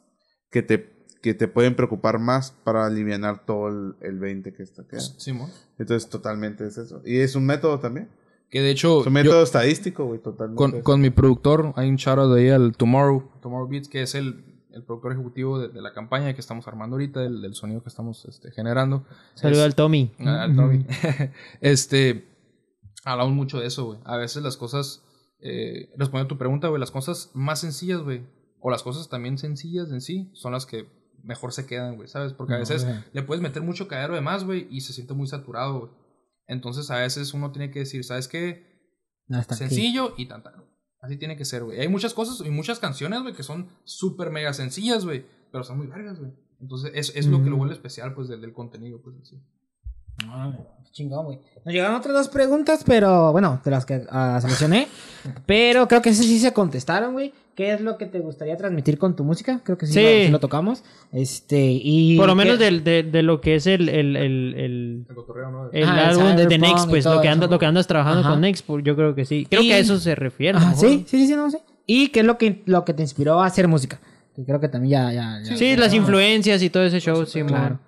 que 0.51 0.62
te, 0.62 0.95
que 1.27 1.35
te 1.35 1.48
pueden 1.48 1.74
preocupar 1.74 2.19
más 2.20 2.53
para 2.65 2.86
aliviar 2.86 3.44
todo 3.44 3.69
el, 3.69 3.97
el 4.01 4.19
20 4.20 4.53
que 4.53 4.62
está 4.62 4.82
acá. 4.82 5.01
Simón. 5.01 5.51
Entonces, 5.78 6.09
totalmente 6.09 6.65
es 6.66 6.78
eso. 6.78 7.03
Y 7.05 7.19
es 7.19 7.35
un 7.35 7.44
método 7.47 7.81
también. 7.81 8.09
Que 8.48 8.61
de 8.61 8.70
hecho, 8.70 9.01
Es 9.01 9.07
un 9.09 9.12
yo- 9.12 9.23
método 9.24 9.43
estadístico, 9.43 10.05
güey, 10.07 10.20
totalmente. 10.20 10.57
con, 10.57 10.82
con 10.82 11.01
mi 11.01 11.11
productor, 11.11 11.73
hay 11.74 11.89
un 11.89 11.97
shout 11.97 12.32
de 12.32 12.40
ahí 12.43 12.48
al 12.51 12.77
Tomorrow, 12.77 13.28
Tomorrow 13.43 13.66
Beats, 13.69 13.89
que 13.89 14.03
es 14.03 14.15
el, 14.15 14.44
el 14.70 14.85
productor 14.85 15.12
ejecutivo 15.15 15.59
de, 15.59 15.66
de 15.69 15.82
la 15.82 15.93
campaña 15.93 16.32
que 16.32 16.40
estamos 16.40 16.69
armando 16.69 16.94
ahorita, 16.94 17.19
del, 17.20 17.43
del 17.43 17.55
sonido 17.55 17.82
que 17.82 17.89
estamos 17.89 18.24
este, 18.27 18.53
generando. 18.53 19.05
Saludo 19.35 19.61
Es- 19.62 19.66
al 19.66 19.74
Tommy. 19.74 20.12
Al 20.20 20.55
Tommy. 20.55 20.86
este, 21.61 22.28
hablamos 23.05 23.35
mucho 23.35 23.59
de 23.59 23.66
eso, 23.66 23.85
güey. 23.86 23.98
A 24.05 24.16
veces 24.16 24.43
las 24.44 24.57
cosas, 24.57 25.03
eh, 25.40 25.90
respondiendo 25.97 26.27
a 26.27 26.28
tu 26.28 26.39
pregunta, 26.39 26.69
güey, 26.69 26.78
las 26.78 26.93
cosas 26.93 27.31
más 27.35 27.61
sencillas, 27.61 28.01
güey, 28.03 28.23
o 28.61 28.70
las 28.70 28.82
cosas 28.82 29.09
también 29.09 29.39
sencillas 29.39 29.90
en 29.90 30.01
sí, 30.01 30.31
son 30.35 30.53
las 30.53 30.66
que 30.66 30.86
mejor 31.27 31.53
se 31.53 31.66
quedan, 31.66 31.97
güey, 31.97 32.09
¿sabes? 32.09 32.32
Porque 32.32 32.55
a 32.55 32.59
veces 32.59 32.85
güey. 32.85 32.97
le 33.12 33.23
puedes 33.23 33.43
meter 33.43 33.62
mucho 33.62 33.89
cadero 33.89 34.15
de 34.15 34.20
más, 34.20 34.44
güey, 34.44 34.66
y 34.70 34.81
se 34.81 34.93
siente 34.93 35.12
muy 35.15 35.27
saturado, 35.27 35.81
güey. 35.81 35.93
Entonces 36.47 36.90
a 36.90 36.98
veces 37.01 37.35
uno 37.35 37.53
tiene 37.53 37.70
que 37.70 37.81
decir, 37.81 38.05
¿sabes 38.05 38.28
qué? 38.28 38.65
Hasta 39.31 39.55
aquí. 39.55 39.65
Sencillo 39.65 40.15
y 40.16 40.27
tan 40.27 40.43
tan. 40.43 40.65
Así 41.01 41.16
tiene 41.16 41.36
que 41.36 41.44
ser, 41.44 41.65
güey. 41.65 41.81
Hay 41.81 41.89
muchas 41.89 42.15
cosas 42.15 42.47
y 42.47 42.51
muchas 42.51 42.78
canciones, 42.78 43.23
güey, 43.23 43.35
que 43.35 43.43
son 43.43 43.69
súper 43.85 44.31
mega 44.31 44.53
sencillas, 44.53 45.05
güey, 45.05 45.27
pero 45.53 45.65
son 45.65 45.78
muy 45.78 45.86
vergas, 45.89 46.19
güey. 46.19 46.32
Entonces 46.61 46.93
es, 46.94 47.15
es 47.15 47.27
lo 47.27 47.43
que 47.43 47.51
lo 47.51 47.57
vuelve 47.57 47.74
especial, 47.74 48.15
pues, 48.15 48.28
del, 48.28 48.40
del 48.40 48.53
contenido, 48.53 49.03
pues, 49.03 49.16
en 49.16 49.27
sí. 49.27 49.43
Ah, 50.28 50.52
chingón, 50.93 51.26
güey. 51.26 51.38
Nos 51.64 51.74
llegaron 51.74 51.97
otras 51.97 52.14
dos 52.14 52.28
preguntas, 52.28 52.82
pero 52.86 53.32
bueno, 53.32 53.60
de 53.64 53.70
las 53.70 53.84
que 53.84 54.02
ah, 54.10 54.38
seleccioné. 54.40 54.88
pero 55.47 55.86
creo 55.88 56.01
que 56.02 56.10
esas 56.10 56.24
sí 56.26 56.38
se 56.38 56.52
contestaron, 56.52 57.12
güey. 57.12 57.32
¿Qué 57.55 57.72
es 57.72 57.80
lo 57.80 57.97
que 57.97 58.05
te 58.05 58.18
gustaría 58.20 58.55
transmitir 58.59 58.98
con 58.98 59.16
tu 59.16 59.24
música? 59.24 59.60
Creo 59.64 59.78
que 59.78 59.86
sí, 59.86 59.94
Sí. 59.94 60.01
Lo, 60.02 60.24
sí 60.26 60.28
lo 60.30 60.40
tocamos. 60.40 60.84
Este, 61.10 61.59
y. 61.82 62.16
Por 62.18 62.26
lo 62.26 62.34
¿qué- 62.34 62.44
menos 62.44 62.59
del- 62.59 62.84
de, 62.84 63.02
de 63.02 63.22
lo 63.22 63.40
que 63.40 63.55
es 63.56 63.66
el, 63.66 63.88
el, 63.88 64.14
el, 64.16 64.55
el, 64.55 65.06
El 65.09 65.14
cotorreo, 65.14 65.51
¿no? 65.51 65.70
el 65.72 65.82
Ajá, 65.84 66.02
el 66.02 66.09
álbum 66.20 66.36
de, 66.36 66.59
Next, 66.59 66.88
pues 66.90 67.06
lo 67.06 67.20
que, 67.22 67.28
andas, 67.28 67.48
lo 67.51 67.59
que 67.59 67.64
andas 67.66 67.86
trabajando 67.86 68.20
Ajá. 68.20 68.30
con 68.30 68.43
Next, 68.43 68.66
pues, 68.66 68.84
yo 68.84 68.94
creo 68.94 69.14
que 69.14 69.24
sí. 69.24 69.47
Creo 69.48 69.62
Y- 69.62 69.68
que 69.68 69.74
a 69.74 69.78
eso 69.78 69.98
se 69.98 70.14
refiere. 70.14 70.59
a 70.59 70.60
lo 70.60 70.66
Ajá, 70.66 70.74
mejor. 70.76 70.88
sí, 70.90 71.05
sí, 71.09 71.18
sí, 71.18 71.26
sí, 71.28 71.34
no 71.34 71.51
sé. 71.51 71.60
¿Y 71.86 72.09
qué 72.09 72.20
es 72.20 72.26
lo 72.26 72.36
que, 72.36 72.62
lo 72.66 72.84
que 72.84 72.93
te 72.93 73.02
inspiró 73.02 73.40
a 73.40 73.47
hacer 73.47 73.68
música? 73.68 74.01
Que 74.34 74.44
creo 74.44 74.60
que 74.60 74.68
también 74.68 74.90
ya. 74.93 75.12
ya, 75.12 75.40
ya- 75.43 75.56
Sí, 75.56 75.76
las 75.76 75.94
influencias 75.94 76.62
y 76.62 76.68
todo 76.68 76.82
ese 76.84 77.01
show, 77.01 77.24
sí, 77.24 77.43
Claro. 77.43 77.78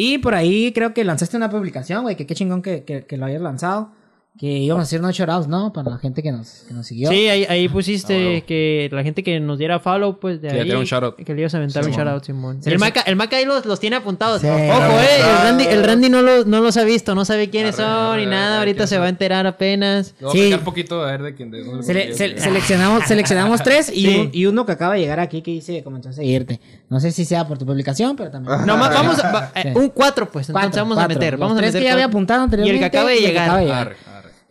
Y 0.00 0.18
por 0.18 0.34
ahí 0.34 0.72
creo 0.72 0.94
que 0.94 1.02
lanzaste 1.04 1.36
una 1.36 1.50
publicación, 1.50 2.02
güey, 2.04 2.14
que 2.14 2.24
qué 2.26 2.34
chingón 2.34 2.62
que, 2.62 2.84
que, 2.84 3.04
que 3.04 3.16
lo 3.16 3.26
hayas 3.26 3.42
lanzado. 3.42 3.90
Que 4.38 4.46
íbamos 4.46 4.82
a 4.82 4.84
hacer 4.84 5.00
unos 5.00 5.16
shoutouts, 5.16 5.48
¿no? 5.48 5.72
Para 5.72 5.90
la 5.90 5.98
gente 5.98 6.22
que 6.22 6.30
nos, 6.30 6.62
que 6.68 6.72
nos 6.72 6.86
siguió. 6.86 7.10
Sí, 7.10 7.26
ahí, 7.28 7.44
ahí 7.48 7.68
pusiste 7.68 8.14
Ah, 8.14 8.22
bueno. 8.28 8.44
que 8.46 8.88
la 8.92 9.02
gente 9.02 9.24
que 9.24 9.40
nos 9.40 9.58
diera 9.58 9.80
follow, 9.80 10.20
pues 10.20 10.40
de 10.40 10.46
Que 10.46 10.60
ahí. 10.60 10.70
un 10.70 10.84
shoutout. 10.84 11.16
Que 11.16 11.34
le 11.34 11.40
ibas 11.40 11.54
a 11.54 11.56
aventar 11.56 11.84
un 11.84 11.90
shoutout, 11.90 12.22
Simón. 12.24 12.60
El, 12.64 12.70
les- 12.70 12.78
Maca, 12.78 13.00
el 13.00 13.16
Maca 13.16 13.36
ahí 13.38 13.44
los, 13.44 13.66
los 13.66 13.80
tiene 13.80 13.96
apuntados. 13.96 14.40
Sí. 14.40 14.46
Ojo, 14.46 15.00
eh. 15.00 15.18
El 15.18 15.38
Randy, 15.42 15.64
el 15.64 15.82
Randy 15.82 16.08
no, 16.08 16.22
los, 16.22 16.46
no 16.46 16.60
los 16.60 16.76
ha 16.76 16.84
visto, 16.84 17.16
no 17.16 17.24
sabe 17.24 17.50
quiénes 17.50 17.80
Arre, 17.80 17.88
son 17.88 18.12
arre, 18.12 18.20
ni 18.26 18.30
nada. 18.30 18.46
arre, 18.52 18.58
Ahorita 18.68 18.86
se 18.86 18.98
va 18.98 19.06
a 19.06 19.08
enterar 19.08 19.44
apenas. 19.48 20.14
Le 20.20 20.30
Sí. 20.30 20.52
un 20.54 20.60
poquito 20.60 21.02
a 21.02 21.06
ver 21.10 21.22
de 21.24 21.34
quién 21.34 21.50
de 21.50 21.64
Sele- 21.82 22.12
se- 22.12 22.38
seleccionamos, 22.38 23.08
seleccionamos 23.08 23.60
tres 23.64 23.90
y, 23.92 24.02
Sí. 24.06 24.16
un, 24.20 24.30
y 24.32 24.46
uno 24.46 24.64
que 24.64 24.70
acaba 24.70 24.94
de 24.94 25.00
llegar 25.00 25.18
aquí 25.18 25.42
que 25.42 25.50
dice 25.50 25.82
comenzó 25.82 26.10
a 26.10 26.12
seguirte. 26.12 26.60
No 26.90 27.00
sé 27.00 27.12
si 27.12 27.24
sea 27.26 27.46
por 27.46 27.58
tu 27.58 27.66
publicación, 27.66 28.16
pero 28.16 28.30
también. 28.30 28.64
No, 28.66 28.76
ma- 28.78 28.88
vamos 28.88 29.18
a, 29.22 29.30
va- 29.32 29.52
eh, 29.54 29.72
Sí. 29.74 29.78
un 29.78 29.90
cuatro, 29.90 30.30
pues. 30.30 30.48
Entonces 30.48 30.68
Cuatro, 30.70 30.82
vamos 30.82 30.96
cuatro. 30.96 31.14
a 31.14 31.18
meter. 31.18 31.32
Los 31.34 31.40
Vamos 31.40 31.56
a 31.56 31.58
tres 31.60 31.68
meter 31.68 31.80
que 31.82 31.86
ya 31.86 31.92
había 31.92 32.04
apuntado 32.06 32.40
Y 32.40 32.40
el 32.40 32.44
anteriormente. 32.44 32.78
que 32.80 32.84
acaba 32.98 33.10
de 33.10 33.14
y 33.14 33.18
el 33.18 33.24
que 33.24 33.28
llegar. 33.28 33.44
acaba 33.44 33.58
de 33.58 33.64
llegar. 33.66 33.86
Arre, 33.88 33.96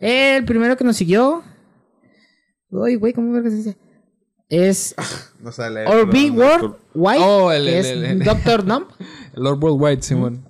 arre. 0.00 0.36
El 0.36 0.44
primero 0.44 0.76
que 0.76 0.84
nos 0.84 0.96
siguió. 0.96 1.42
Uy, 2.70 2.94
güey, 2.96 3.12
¿cómo 3.12 3.32
verga 3.32 3.50
se 3.50 3.56
dice? 3.56 3.78
Es 4.48 4.94
No 5.40 5.52
sale. 5.52 5.86
Orbi 5.86 6.30
perdón, 6.30 6.38
World 6.38 6.74
White. 6.94 7.22
Oh, 7.24 7.52
el- 7.52 7.64
que 7.64 7.72
el- 7.72 7.78
es 7.78 7.86
el- 7.90 8.04
el- 8.04 8.18
Doctor 8.24 8.64
Numb. 8.64 8.86
Lord 9.34 9.58
Worldwide, 9.62 10.02
Simón. 10.02 10.44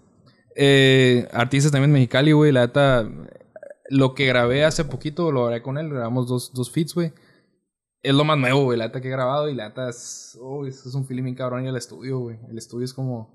Eh, 0.57 1.29
artistas 1.33 1.73
también 1.73 1.93
mexicali, 1.93 2.33
güey. 2.33 2.53
La 2.53 2.63
neta, 2.67 3.09
lo 3.91 4.15
que 4.15 4.27
grabé 4.27 4.65
hace 4.65 4.85
poquito, 4.85 5.31
lo 5.33 5.47
grabé 5.47 5.63
con 5.63 5.79
él. 5.79 5.89
Grabamos 5.89 6.27
dos, 6.29 6.53
dos 6.53 6.71
feats, 6.71 6.95
güey. 6.95 7.13
Es 8.03 8.15
lo 8.15 8.25
más 8.25 8.39
nuevo, 8.39 8.65
güey. 8.65 8.79
La 8.79 8.87
neta 8.87 9.01
que 9.01 9.09
he 9.09 9.11
grabado. 9.11 9.49
Y 9.49 9.55
la 9.55 9.69
neta 9.69 9.89
es, 9.89 10.39
oh, 10.41 10.67
es, 10.67 10.85
es 10.87 10.95
un 10.95 11.07
feeling 11.07 11.25
bien 11.25 11.35
cabrón. 11.37 11.65
Y 11.65 11.69
el 11.69 11.77
estudio, 11.77 12.21
güey. 12.21 12.39
El 12.51 12.57
estudio 12.59 12.85
es 12.85 12.95
como 12.95 13.35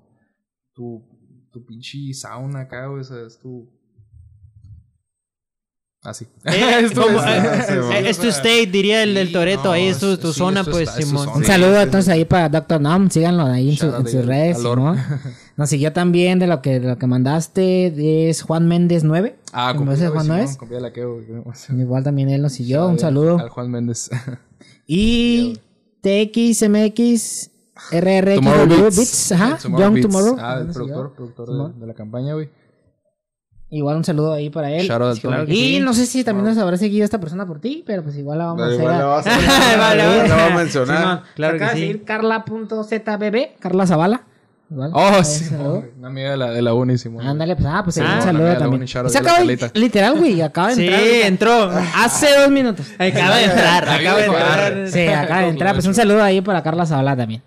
tu, 0.72 1.06
tu 1.52 1.64
pinche 1.66 1.98
sauna 2.14 2.60
acá, 2.60 2.86
güey. 2.86 3.00
O 3.00 3.04
sea, 3.04 3.26
es 3.26 3.38
tu. 3.38 3.70
Así. 6.02 6.26
Eh, 6.44 6.80
Es 6.84 6.92
tu- 6.92 7.00
como- 7.00 7.18
es- 7.22 7.68
eh, 7.70 8.08
es 8.08 8.18
tu 8.18 8.28
state, 8.28 8.66
diría 8.66 9.02
el 9.02 9.14
del 9.14 9.32
Toreto. 9.32 9.64
no, 9.64 9.70
ahí 9.72 9.86
es 9.86 9.98
tu, 9.98 10.12
es- 10.12 10.20
tu 10.20 10.32
sí, 10.32 10.38
zona, 10.38 10.62
pues, 10.64 10.90
Simón. 10.90 11.24
zona. 11.24 11.36
Un 11.36 11.42
Sí, 11.44 11.46
saludo 11.46 11.76
sí, 11.76 11.82
entonces 11.82 12.08
ahí 12.10 12.24
para 12.26 12.48
Doctor 12.50 12.80
Numb. 12.80 13.10
Síganlo 13.10 13.44
ahí 13.44 13.70
en, 13.70 13.76
su- 13.76 13.86
en 13.94 14.06
sus 14.06 14.26
redes. 14.26 14.58
Simón. 14.58 14.98
Nos 15.56 15.70
siguió 15.70 15.92
también 15.92 16.38
de 16.40 16.46
lo 16.48 16.60
que, 16.62 16.80
de 16.80 16.88
lo 16.88 16.98
que 16.98 17.06
mandaste. 17.06 18.28
Es 18.28 18.42
Juan 18.42 18.66
Méndez 18.66 19.04
9. 19.04 19.36
Ah, 19.52 19.70
¿En 19.70 19.76
con 19.78 19.86
Juan 19.86 20.26
güey. 20.26 21.80
Igual 21.80 22.02
también 22.02 22.28
él 22.28 22.42
nos 22.42 22.52
siguió. 22.54 22.86
Un 22.88 22.98
saludo. 22.98 23.38
Al 23.38 23.48
Juan 23.50 23.70
Méndez. 23.70 24.10
Y 24.86 25.58
TXMX 26.02 27.50
RRX 27.90 28.34
Tomorrow 28.36 28.66
Beats. 28.66 28.96
Beats. 28.96 29.32
Ajá. 29.32 29.58
Tomorrow 29.58 29.84
Young 29.84 29.94
Beats. 29.94 30.06
Tomorrow. 30.06 30.36
Ah, 30.40 30.58
el 30.60 30.68
productor, 30.68 31.14
productor 31.14 31.74
de, 31.74 31.86
la 31.86 31.94
campaña, 31.94 32.34
güey. 32.34 32.48
Igual 33.70 33.96
un 33.96 34.04
saludo 34.04 34.32
ahí 34.32 34.50
para 34.50 34.70
él. 34.70 34.86
Shout 34.86 35.02
out 35.02 35.10
al 35.16 35.20
claro 35.20 35.44
Y 35.48 35.56
sí. 35.56 35.80
no 35.80 35.94
sé 35.94 36.06
si 36.06 36.22
también 36.22 36.46
nos 36.46 36.58
habrá 36.58 36.76
seguido 36.76 37.04
esta 37.04 37.18
persona 37.18 37.46
por 37.46 37.60
ti, 37.60 37.82
pero 37.84 38.04
pues 38.04 38.16
igual 38.16 38.38
la 38.38 38.46
vamos 38.46 38.62
a 38.62 38.66
hacer. 38.66 38.80
Igual 38.80 38.92
a- 38.92 39.94
le 39.94 40.28
vas 40.28 40.52
a 40.52 40.56
mencionar. 40.56 41.22
Claro 41.34 41.56
acaba 41.56 41.72
que 41.72 41.74
de 41.74 41.80
sí. 41.80 41.86
seguir 41.88 42.04
Carla.zbb, 42.04 43.58
Carla 43.58 43.86
Zavala. 43.86 44.26
Oh, 44.70 45.22
sí. 45.22 45.44
Una 45.98 46.08
amiga 46.08 46.30
de 46.32 46.36
la, 46.36 46.50
de 46.50 46.62
la 46.62 46.74
uni, 46.74 46.98
Simón. 46.98 47.24
Ándale, 47.26 47.54
pues, 47.54 47.66
ah, 47.68 47.82
pues 47.84 47.96
un 47.98 48.04
saludo 48.22 48.56
también. 48.56 48.88
Se 48.88 49.18
acaba 49.18 49.44
de, 49.44 49.70
literal, 49.74 50.18
güey, 50.18 50.40
acaba 50.40 50.68
de 50.70 50.74
Sí, 50.74 50.82
entrar. 50.86 51.00
ahorita. 51.00 51.26
entró. 51.26 51.70
Hace 51.96 52.26
dos 52.40 52.50
minutos. 52.50 52.86
Acaba 52.98 53.36
de 53.36 53.44
entrar, 53.44 53.88
acaba 53.88 54.18
de 54.18 54.24
entrar. 54.26 54.88
Sí, 54.88 55.06
acaba 55.06 55.40
de 55.42 55.48
entrar. 55.48 55.74
Pues 55.74 55.86
un 55.86 55.94
saludo 55.94 56.22
ahí 56.22 56.40
para 56.40 56.62
Carla 56.62 56.86
Zavala 56.86 57.16
también. 57.16 57.42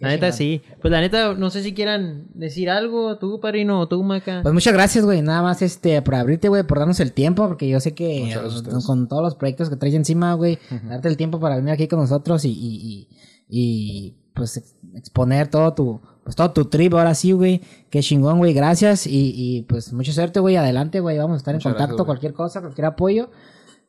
La 0.00 0.08
neta 0.08 0.32
sí. 0.32 0.60
Pues 0.80 0.90
la 0.90 1.00
neta, 1.00 1.34
no 1.34 1.48
sé 1.50 1.62
si 1.62 1.74
quieran 1.74 2.24
decir 2.34 2.68
algo, 2.68 3.18
tú, 3.18 3.38
padrino, 3.38 3.78
o 3.78 3.86
tú, 3.86 4.02
Maca. 4.02 4.40
Pues 4.42 4.52
muchas 4.52 4.72
gracias, 4.72 5.04
güey. 5.04 5.22
Nada 5.22 5.42
más 5.42 5.62
este 5.62 6.02
por 6.02 6.16
abrirte, 6.16 6.48
güey, 6.48 6.64
por 6.64 6.80
darnos 6.80 6.98
el 6.98 7.12
tiempo, 7.12 7.46
porque 7.46 7.68
yo 7.68 7.78
sé 7.78 7.94
que 7.94 8.22
Muchas 8.24 8.40
gracias 8.42 8.54
a 8.54 8.58
ustedes. 8.68 8.86
con 8.86 9.06
todos 9.06 9.22
los 9.22 9.36
proyectos 9.36 9.70
que 9.70 9.76
traes 9.76 9.94
encima, 9.94 10.34
güey, 10.34 10.58
darte 10.88 11.06
el 11.06 11.16
tiempo 11.16 11.38
para 11.38 11.54
venir 11.54 11.70
aquí 11.70 11.86
con 11.86 12.00
nosotros 12.00 12.44
y, 12.44 12.50
y, 12.50 12.58
y, 12.58 13.08
y, 13.48 14.14
pues 14.34 14.56
ex- 14.56 14.74
exponer 14.96 15.46
todo 15.46 15.72
tu 15.72 16.00
pues 16.24 16.36
todo 16.36 16.50
tu 16.52 16.64
trip 16.66 16.94
ahora 16.94 17.14
sí, 17.14 17.32
güey. 17.32 17.60
Qué 17.90 18.00
chingón, 18.00 18.38
güey. 18.38 18.52
Gracias 18.54 19.06
y, 19.06 19.32
y 19.34 19.62
pues 19.62 19.92
mucha 19.92 20.12
suerte, 20.12 20.40
güey. 20.40 20.56
Adelante, 20.56 21.00
güey. 21.00 21.18
Vamos 21.18 21.34
a 21.34 21.38
estar 21.38 21.54
Muchas 21.54 21.66
en 21.66 21.72
contacto, 21.72 21.94
gracias, 21.96 22.06
cualquier 22.06 22.32
cosa, 22.32 22.60
cualquier 22.60 22.86
apoyo. 22.86 23.30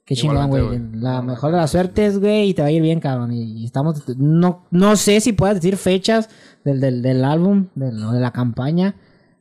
Qué 0.05 0.15
chingón, 0.15 0.49
güey. 0.49 0.81
La 0.95 1.21
mejor 1.21 1.51
de 1.51 1.57
las 1.57 1.71
suertes, 1.71 2.19
güey, 2.19 2.49
y 2.49 2.53
te 2.53 2.61
va 2.61 2.67
a 2.67 2.71
ir 2.71 2.81
bien, 2.81 2.99
cabrón. 2.99 3.31
Y, 3.31 3.61
y 3.61 3.65
estamos 3.65 4.03
no 4.17 4.65
no 4.69 4.95
sé 4.97 5.21
si 5.21 5.31
puedas 5.31 5.55
decir 5.55 5.77
fechas 5.77 6.29
del, 6.65 6.81
del, 6.81 7.01
del 7.01 7.23
álbum, 7.23 7.67
de, 7.75 7.91
lo 7.93 8.11
de 8.11 8.19
la 8.19 8.31
campaña. 8.31 8.95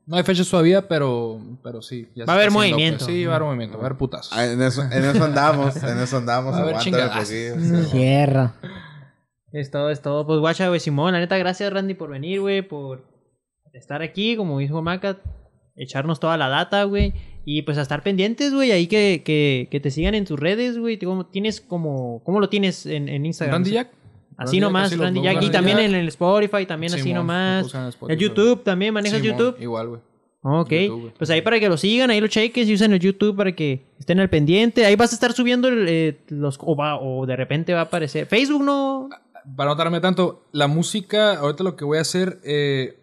No 0.06 0.16
hay 0.16 0.24
fechas 0.24 0.48
todavía, 0.48 0.86
pero, 0.88 1.40
pero 1.62 1.80
sí. 1.80 2.08
ya 2.14 2.24
Va 2.26 2.34
a 2.34 2.36
haber 2.36 2.50
movimiento. 2.50 3.04
pues. 3.06 3.16
Sí, 3.16 3.24
va 3.24 3.32
a 3.32 3.36
haber 3.36 3.46
movimiento, 3.46 3.78
va 3.78 3.84
a 3.84 3.86
haber 3.86 3.98
putazos. 3.98 4.32
Ah, 4.36 4.44
En 4.46 4.60
eso, 4.60 4.82
en 4.82 5.04
eso 5.04 5.24
andamos, 5.24 5.76
en 5.76 5.98
eso 5.98 6.16
andamos. 6.18 6.54
A 6.56 6.62
ver, 6.64 6.74
aguántame 6.74 6.84
chingadas. 6.84 7.28
poquillo. 7.28 8.52
Es 9.52 9.70
todo, 9.70 9.90
es 9.90 10.00
todo. 10.00 10.26
Pues 10.26 10.40
guacha, 10.40 10.68
güey, 10.68 10.80
Simón. 10.80 11.12
La 11.12 11.20
neta, 11.20 11.36
gracias, 11.38 11.72
Randy, 11.72 11.94
por 11.94 12.10
venir, 12.10 12.40
güey, 12.40 12.62
por 12.62 13.04
estar 13.72 14.02
aquí, 14.02 14.36
como 14.36 14.58
dijo 14.58 14.80
Maca, 14.82 15.18
echarnos 15.76 16.20
toda 16.20 16.36
la 16.36 16.48
data, 16.48 16.84
güey. 16.84 17.12
Y 17.44 17.62
pues 17.62 17.76
a 17.76 17.82
estar 17.82 18.02
pendientes, 18.02 18.54
güey, 18.54 18.70
ahí 18.70 18.86
que, 18.86 19.22
que, 19.24 19.66
que 19.70 19.80
te 19.80 19.90
sigan 19.90 20.14
en 20.14 20.24
tus 20.24 20.38
redes, 20.38 20.78
güey. 20.78 20.98
¿Cómo 20.98 21.26
tienes 21.26 21.60
como, 21.60 22.22
cómo 22.24 22.38
lo 22.40 22.48
tienes 22.48 22.86
en, 22.86 23.08
en 23.08 23.26
Instagram? 23.26 23.56
Randy 23.56 23.70
Jack. 23.72 23.90
Así 24.38 24.56
Randy 24.56 24.60
nomás, 24.60 24.86
así 24.86 24.96
Randy 24.96 25.22
Jack. 25.22 25.42
Y 25.42 25.50
también 25.50 25.76
Jack. 25.78 25.86
en 25.88 25.94
el 25.96 26.08
Spotify, 26.08 26.66
también 26.66 26.92
así 26.92 27.02
Simón, 27.02 27.16
nomás. 27.18 27.62
buscan 27.64 27.90
en 28.02 28.10
El. 28.10 28.18
YouTube 28.18 28.62
también, 28.62 28.94
¿manejas 28.94 29.20
Simón, 29.20 29.38
YouTube? 29.38 29.60
Igual, 29.60 29.88
güey. 29.88 30.00
Ok, 30.44 30.70
YouTube, 30.72 31.12
pues 31.18 31.30
ahí 31.30 31.40
para 31.42 31.60
que 31.60 31.68
lo 31.68 31.76
sigan, 31.76 32.10
ahí 32.10 32.20
lo 32.20 32.26
cheques 32.26 32.68
y 32.68 32.74
usen 32.74 32.92
el 32.92 32.98
YouTube 32.98 33.36
para 33.36 33.52
que 33.54 33.82
estén 33.98 34.18
al 34.18 34.28
pendiente. 34.28 34.84
Ahí 34.84 34.96
vas 34.96 35.12
a 35.12 35.14
estar 35.14 35.32
subiendo 35.32 35.68
el, 35.68 35.86
eh, 35.88 36.18
los 36.28 36.58
o, 36.60 36.74
va- 36.74 36.98
o 37.00 37.26
de 37.26 37.36
repente 37.36 37.72
va 37.74 37.80
a 37.80 37.84
aparecer. 37.84 38.26
Facebook 38.26 38.64
no. 38.64 39.08
Para 39.56 39.70
no 39.70 39.76
tardarme 39.76 40.00
tanto, 40.00 40.48
la 40.52 40.66
música, 40.68 41.34
ahorita 41.38 41.64
lo 41.64 41.76
que 41.76 41.84
voy 41.84 41.98
a 41.98 42.02
hacer, 42.02 42.40
eh, 42.44 42.98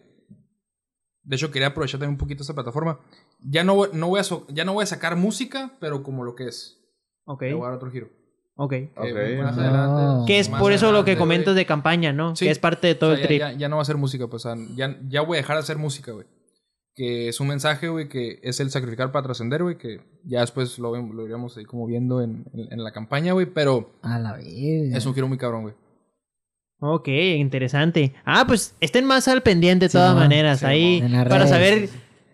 de 1.24 1.36
hecho 1.36 1.52
quería 1.52 1.68
aprovechar 1.70 2.00
también 2.00 2.14
un 2.16 2.18
poquito 2.18 2.44
esta 2.44 2.54
plataforma. 2.54 3.00
Ya 3.42 3.64
no, 3.64 3.76
voy- 3.76 3.90
no 3.94 4.08
voy 4.08 4.20
a 4.20 4.24
so- 4.24 4.46
ya 4.50 4.66
no 4.66 4.74
voy 4.74 4.84
a 4.84 4.88
sacar 4.88 5.16
música, 5.16 5.78
pero 5.80 6.04
como 6.04 6.24
lo 6.24 6.36
que 6.36 6.48
es. 6.48 6.78
Ok, 7.26 7.42
Le 7.44 7.54
voy 7.54 7.64
a 7.64 7.70
dar 7.70 7.76
otro 7.78 7.92
giro. 7.92 8.10
ok. 8.56 8.74
Eh, 8.74 8.92
Ok. 8.96 9.44
más 9.44 9.56
No. 9.56 9.62
adelante. 9.64 10.24
Que 10.34 10.40
es 10.40 10.50
más 10.50 10.60
por 10.62 10.72
eso 10.72 10.88
lo 10.88 11.06
que 11.06 11.12
adelante, 11.12 11.20
comentas 11.20 11.56
de 11.56 11.66
campaña, 11.66 12.12
¿no? 12.14 12.36
Sí. 12.36 12.46
Que 12.46 12.52
es 12.52 12.60
parte 12.60 12.88
de 12.88 12.96
todo 12.96 13.12
O 13.12 13.14
sea, 13.16 13.22
el 13.22 13.28
trip. 13.28 13.40
ya, 13.40 13.52
ya- 13.54 13.70
no 13.70 13.76
va 13.78 13.82
a 13.84 13.86
ser 13.86 13.98
música, 13.98 14.28
pues, 14.28 14.46
o 14.46 14.54
sea, 14.56 14.66
ya, 14.76 14.98
ya 15.08 15.22
voy 15.22 15.38
a 15.38 15.42
dejar 15.42 15.58
de 15.58 15.62
hacer 15.62 15.78
música, 15.78 16.12
güey. 16.12 16.26
que 16.96 17.30
es 17.30 17.40
un 17.40 17.48
mensaje, 17.48 17.88
güey, 17.88 18.10
que 18.10 18.40
es 18.44 18.60
el 18.60 18.72
sacrificar 18.72 19.14
para 19.14 19.24
trascender, 19.24 19.64
güey, 19.64 19.78
que 19.78 20.02
ya 20.26 20.42
después 20.42 20.78
lo, 20.80 20.94
lo 20.98 21.24
iríamos 21.24 21.56
ahí 21.56 21.64
como 21.64 21.86
viendo 21.88 22.22
en, 22.22 22.44
en- 22.54 22.74
en 22.74 22.84
la 22.84 22.92
campaña, 22.92 23.32
güey, 23.32 23.46
pero 23.46 23.92
A 24.02 24.20
la 24.20 24.34
vez. 24.34 24.46
es 24.94 25.06
un 25.06 25.14
giro 25.14 25.26
muy 25.30 25.38
cabrón, 25.38 25.62
güey. 25.62 25.76
Ok, 26.82 27.08
interesante. 27.10 28.14
Ah, 28.26 28.46
pues 28.48 28.74
estén 28.80 29.06
más 29.06 29.28
al 29.28 29.42
pendiente 29.44 29.86
de 29.88 29.90
todas 29.92 30.16
maneras 30.16 30.64
ahí 30.64 31.02
para 31.02 31.24
redes. 31.26 31.50
saber 31.50 31.90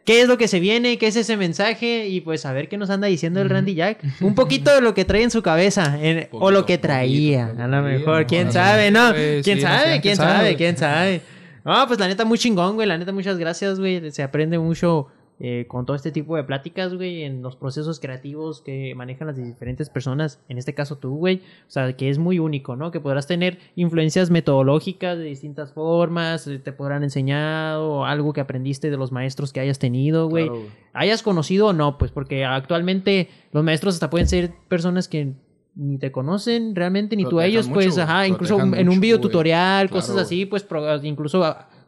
qué 0.06 0.22
es 0.22 0.28
lo 0.28 0.38
que 0.38 0.48
se 0.48 0.60
viene, 0.60 1.00
qué 1.00 1.08
es 1.08 1.16
ese 1.16 1.36
mensaje 1.36 2.08
y 2.08 2.22
pues 2.22 2.42
saber 2.42 2.70
qué 2.70 2.78
nos 2.78 2.92
anda 2.92 3.08
diciendo 3.08 3.42
el 3.42 3.50
Randy 3.50 3.74
Jack. 3.74 4.00
Un 4.22 4.36
poquito 4.36 4.74
de 4.76 4.82
lo 4.82 4.94
que 4.94 5.04
trae 5.04 5.24
en 5.24 5.32
su 5.32 5.42
cabeza 5.42 5.98
en- 6.00 6.28
o 6.32 6.52
lo 6.52 6.66
que 6.68 6.78
traía, 6.78 7.48
poquito, 7.48 7.64
a 7.64 7.68
lo 7.68 7.82
mejor, 7.82 8.22
no, 8.22 8.28
quién 8.28 8.48
no, 8.48 8.54
sabe, 8.54 8.92
¿no? 8.92 9.14
¿Quién 9.14 9.44
sí, 9.44 9.56
no 9.56 9.62
sabe? 9.62 10.02
¿Quién 10.02 10.16
sabe? 10.16 10.56
¿Quién 10.56 10.78
sabe? 10.78 11.22
No, 11.64 11.88
pues 11.88 12.00
la 12.00 12.08
neta 12.08 12.24
muy 12.26 12.38
chingón, 12.38 12.76
güey, 12.76 12.88
la 12.88 13.00
neta 13.00 13.12
muchas 13.12 13.40
gracias, 13.40 13.80
güey. 13.80 14.12
Se 14.12 14.22
aprende 14.22 14.60
mucho 14.60 15.08
eh, 15.40 15.66
con 15.68 15.86
todo 15.86 15.96
este 15.96 16.12
tipo 16.12 16.38
de 16.38 16.44
pláticas, 16.46 16.94
güey, 16.94 17.24
en 17.24 17.42
los 17.42 17.58
procesos 17.58 18.00
creativos 18.00 18.62
que 18.62 18.96
manejan 18.96 19.28
las 19.28 19.36
diferentes 19.36 19.90
personas, 19.90 20.40
en 20.48 20.58
este 20.58 20.74
caso 20.74 20.98
tú, 20.98 21.18
güey, 21.18 21.42
o 21.68 21.72
sea, 21.72 21.92
que 21.98 22.10
es 22.10 22.18
muy 22.18 22.40
único, 22.40 22.76
¿no? 22.76 22.92
Que 22.92 23.02
podrás 23.02 23.28
tener 23.28 23.60
influencias 23.76 24.32
metodológicas 24.32 25.18
de 25.18 25.26
distintas 25.26 25.74
formas, 25.74 26.48
eh, 26.48 26.60
te 26.60 26.72
podrán 26.72 27.04
enseñar 27.04 27.78
o 27.78 28.06
algo 28.06 28.32
que 28.32 28.42
aprendiste 28.42 28.90
de 28.90 28.98
los 28.98 29.12
maestros 29.12 29.52
que 29.52 29.60
hayas 29.60 29.78
tenido, 29.78 30.30
güey. 30.30 30.48
Claro. 30.48 30.64
Hayas 30.94 31.22
conocido 31.22 31.68
o 31.68 31.74
no, 31.74 31.98
pues 31.98 32.12
porque 32.12 32.46
actualmente 32.46 33.30
los 33.52 33.64
maestros 33.64 33.96
hasta 33.96 34.10
pueden 34.10 34.28
ser 34.28 34.54
personas 34.70 35.10
que 35.10 35.34
ni 35.76 35.98
te 35.98 36.12
conocen 36.12 36.74
realmente, 36.74 37.18
ni 37.18 37.26
tú 37.26 37.40
a 37.40 37.46
ellos, 37.46 37.68
pues, 37.68 37.98
ajá, 37.98 38.28
incluso 38.28 38.60
en 38.60 38.88
un 38.88 39.00
video 39.02 39.20
tutorial, 39.20 39.90
cosas 39.90 40.16
así, 40.16 40.46
pues, 40.46 40.66
incluso 41.04 41.44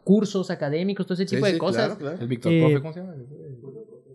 cursos 0.07 0.49
académicos, 0.49 1.05
todo 1.05 1.15
ese 1.15 1.25
tipo 1.25 1.45
Sí, 1.45 1.51
de 1.51 1.53
sí, 1.55 1.59
cosas. 1.59 1.85
claro, 1.85 1.97
claro. 1.99 2.17
El 2.21 2.27
Víctor 2.29 2.53
Eh, 2.53 2.59
Profe, 2.61 2.81
¿cómo 2.81 2.93
se 2.93 2.99
llama? 3.01 3.13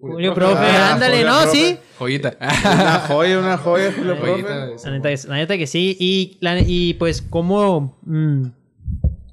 Julio, 0.00 0.34
profe, 0.34 0.56
Ah, 0.58 0.94
ándale, 0.94 1.18
Julio, 1.18 1.30
¿no? 1.32 1.42
profe. 1.42 1.56
Sí. 1.58 1.78
Joyita. 1.98 2.36
Una 2.40 2.98
joya, 3.06 3.38
una 3.38 3.58
joya, 3.58 3.92
Julio 3.96 4.16
Joyita, 4.16 4.66
Profe. 4.66 4.84
La 4.84 4.90
neta, 4.96 5.08
que- 5.10 5.28
la 5.28 5.34
neta 5.36 5.58
que 5.58 5.66
sí. 5.66 5.96
Y, 6.00 6.38
la- 6.40 6.58
y 6.60 6.94
pues, 6.94 7.22
¿cómo 7.22 7.98
mm, 8.02 8.42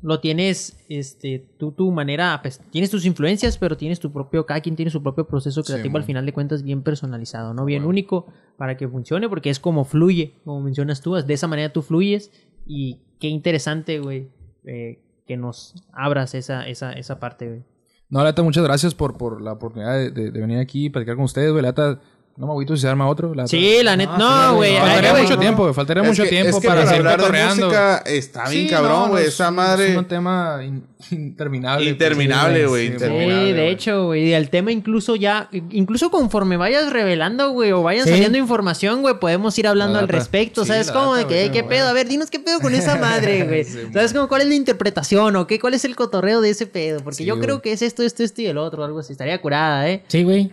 lo 0.04 0.20
tienes? 0.20 0.78
Este, 0.90 1.44
tú, 1.58 1.72
tu 1.72 1.92
manera, 1.92 2.40
pues, 2.44 2.62
tienes 2.72 2.92
tus 2.92 3.06
influencias, 3.06 3.58
pero 3.58 3.78
tienes 3.78 4.00
tu 4.00 4.12
propio, 4.12 4.46
cada 4.46 4.62
quien 4.62 4.76
tiene 4.76 4.92
su 4.92 5.02
propio 5.02 5.26
proceso 5.26 5.64
Sí, 5.64 5.72
creativo 5.72 5.98
al 5.98 6.04
final 6.04 6.26
de 6.26 6.34
cuentas 6.34 6.62
bien 6.62 6.84
personalizado, 6.84 7.54
¿no? 7.56 7.66
Bien 7.66 7.82
Bueno. 7.82 7.90
único 7.90 8.28
para 8.58 8.78
que 8.78 8.88
funcione, 8.88 9.28
porque 9.28 9.50
es 9.50 9.60
como 9.60 9.86
fluye, 9.86 10.34
como 10.46 10.62
mencionas 10.62 11.02
tú, 11.02 11.16
de 11.16 11.34
esa 11.34 11.48
manera 11.48 11.74
tú 11.74 11.82
fluyes. 11.82 12.32
Y 12.68 13.00
qué 13.20 13.28
interesante, 13.28 14.00
güey, 14.00 14.28
eh, 14.66 15.00
que 15.30 15.38
nos 15.38 15.76
abras 15.94 16.34
esa, 16.34 16.68
esa, 16.68 16.92
esa 16.94 17.20
parte, 17.20 17.48
güey. 17.48 17.64
No, 18.10 18.18
la 18.24 18.26
neta, 18.32 18.42
muchas 18.42 18.64
gracias 18.64 18.96
por, 18.96 19.16
por 19.16 19.40
la 19.44 19.52
oportunidad 19.54 19.94
de, 19.94 20.10
de- 20.10 20.32
de 20.32 20.40
venir 20.42 20.58
aquí 20.58 20.86
y 20.86 20.90
platicar 20.90 21.16
con 21.18 21.26
ustedes, 21.26 21.52
güey. 21.52 21.62
La 21.62 21.70
neta, 21.70 22.00
no 22.40 22.46
me 22.48 22.52
agüito 22.54 22.76
si 22.76 22.82
se 22.84 22.88
arma 22.88 23.08
otro. 23.08 23.36
La. 23.36 23.48
Sí, 23.48 23.80
la 23.84 23.96
neta, 23.98 24.18
no, 24.18 24.56
güey. 24.56 24.74
no, 24.74 24.80
Faltaría 24.80 25.14
mucho 25.14 25.34
no. 25.36 25.40
tiempo, 25.40 25.62
güey. 25.64 25.74
Faltaría 25.76 26.04
Es 26.04 26.10
mucho 26.10 26.24
que- 26.24 26.30
tiempo 26.30 26.58
es 26.58 26.62
que 26.62 26.68
para, 26.68 26.82
seguir 26.88 27.08
hablar 27.08 27.32
de 27.32 27.46
música 27.46 27.98
está 28.06 28.50
bien 28.50 28.64
Sí, 28.68 28.74
cabrón, 28.74 29.00
no, 29.00 29.08
güey. 29.10 29.24
es 29.24 29.30
Esa 29.34 29.52
madre. 29.52 29.92
Es 29.92 29.98
un 29.98 30.06
tema 30.06 30.60
in- 30.64 30.84
interminable. 31.12 31.84
pues, 31.86 31.92
Interminable, 31.92 32.66
güey, 32.68 32.88
sí, 32.88 32.94
interminable. 32.94 33.46
Sí, 33.48 33.54
de 33.54 33.70
hecho, 33.70 34.06
güey. 34.06 34.24
Y 34.30 34.34
el 34.34 34.50
tema 34.50 34.72
incluso 34.72 35.16
ya, 35.16 35.50
incluso 35.52 36.10
conforme 36.12 36.58
vayas 36.58 36.92
revelando, 36.92 37.52
güey, 37.52 37.72
o 37.72 37.84
vayan 37.84 38.06
Sí. 38.06 38.12
saliendo 38.12 38.38
información, 38.38 39.02
güey, 39.02 39.20
podemos 39.20 39.58
ir 39.60 39.68
hablando 39.68 39.96
La 39.96 40.00
al 40.02 40.08
respecto. 40.08 40.64
Sí, 40.64 40.70
¿Sabes 40.70 40.92
cómo? 40.92 41.16
De 41.16 41.24
que, 41.24 41.34
güey, 41.34 41.40
"Ey, 41.44 41.50
¿qué 41.52 41.64
pedo? 41.64 41.88
A 41.90 41.94
ver, 41.94 42.08
dinos 42.08 42.30
qué 42.30 42.40
pedo 42.40 42.60
con 42.62 42.74
esa 42.74 42.96
madre, 43.00 43.44
güey. 43.46 43.64
Sí, 43.66 43.80
¿Sabes 43.94 44.14
cómo? 44.14 44.28
¿Cuál 44.30 44.42
es 44.44 44.48
la 44.48 44.56
interpretación 44.56 45.36
o 45.36 45.46
qué? 45.48 45.60
¿Cuál 45.60 45.74
es 45.74 45.84
el 45.86 45.96
cotorreo 45.96 46.42
de 46.42 46.52
ese 46.52 46.68
pedo? 46.68 47.02
Porque 47.02 47.26
yo 47.26 47.40
creo 47.40 47.62
que 47.62 47.74
es 47.74 47.82
esto, 47.82 48.04
esto, 48.04 48.24
esto 48.24 48.42
y 48.42 48.46
el 48.48 48.58
otro, 48.58 48.84
algo 48.84 49.00
así. 49.00 49.12
Estaría 49.12 49.42
curada, 49.42 49.90
¿eh? 49.90 50.04
Sí, 50.08 50.24
güey. 50.24 50.52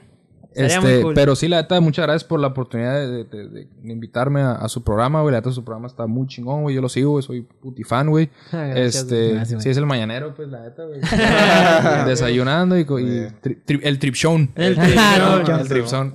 Este, 0.57 0.81
muy 0.81 1.03
cool. 1.03 1.15
Pero 1.15 1.37
sí, 1.37 1.49
la 1.49 1.61
neta, 1.63 1.81
muchas 1.81 2.05
gracias 2.07 2.25
por 2.25 2.41
la 2.41 2.47
oportunidad 2.49 2.95
de, 2.95 3.25
de- 3.25 3.49
de- 3.49 3.49
de 3.83 3.93
invitarme 3.93 4.41
a, 4.41 4.53
a 4.53 4.69
su 4.69 4.83
programa, 4.83 5.21
güey. 5.23 5.33
La 5.33 5.39
neta, 5.39 5.53
su 5.53 5.63
programa 5.65 5.87
está 5.87 6.07
muy 6.07 6.27
chingón, 6.27 6.63
güey. 6.63 6.75
Yo 6.75 6.81
lo 6.83 6.89
sigo, 6.89 7.11
güey. 7.13 7.23
Soy 7.23 7.43
putifan, 7.43 8.09
güey. 8.09 8.31
Este, 8.75 9.33
Gracias, 9.35 9.63
sí, 9.63 9.69
es 9.71 9.77
el 9.77 9.87
mañanero, 9.87 10.35
pues, 10.35 10.49
la 10.49 10.63
neta, 10.63 10.85
güey. 10.85 11.01
Desayunando 12.07 12.79
y, 12.79 12.85
co- 12.85 12.99
y 13.01 13.05
tri- 13.43 13.59
tri- 13.67 13.81
el 13.83 13.99
trip 13.99 14.15
show. 14.15 14.37
El 14.55 14.75
trip 14.77 14.97
show. 14.97 15.59
El 15.59 15.69
trip 15.69 15.87
show. 15.87 16.13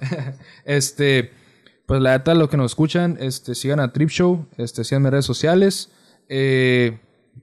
este, 0.66 1.32
pues, 1.86 2.02
la 2.02 2.12
neta, 2.18 2.34
los 2.34 2.50
que 2.50 2.58
nos 2.58 2.72
escuchan, 2.72 3.18
este, 3.20 3.56
sigan 3.56 3.80
a 3.80 3.92
Trip 3.92 4.10
Show, 4.10 4.46
este, 4.58 4.84
sigan 4.84 5.04
mis 5.04 5.12
redes 5.12 5.26
sociales. 5.26 5.92
Eh, 6.30 6.98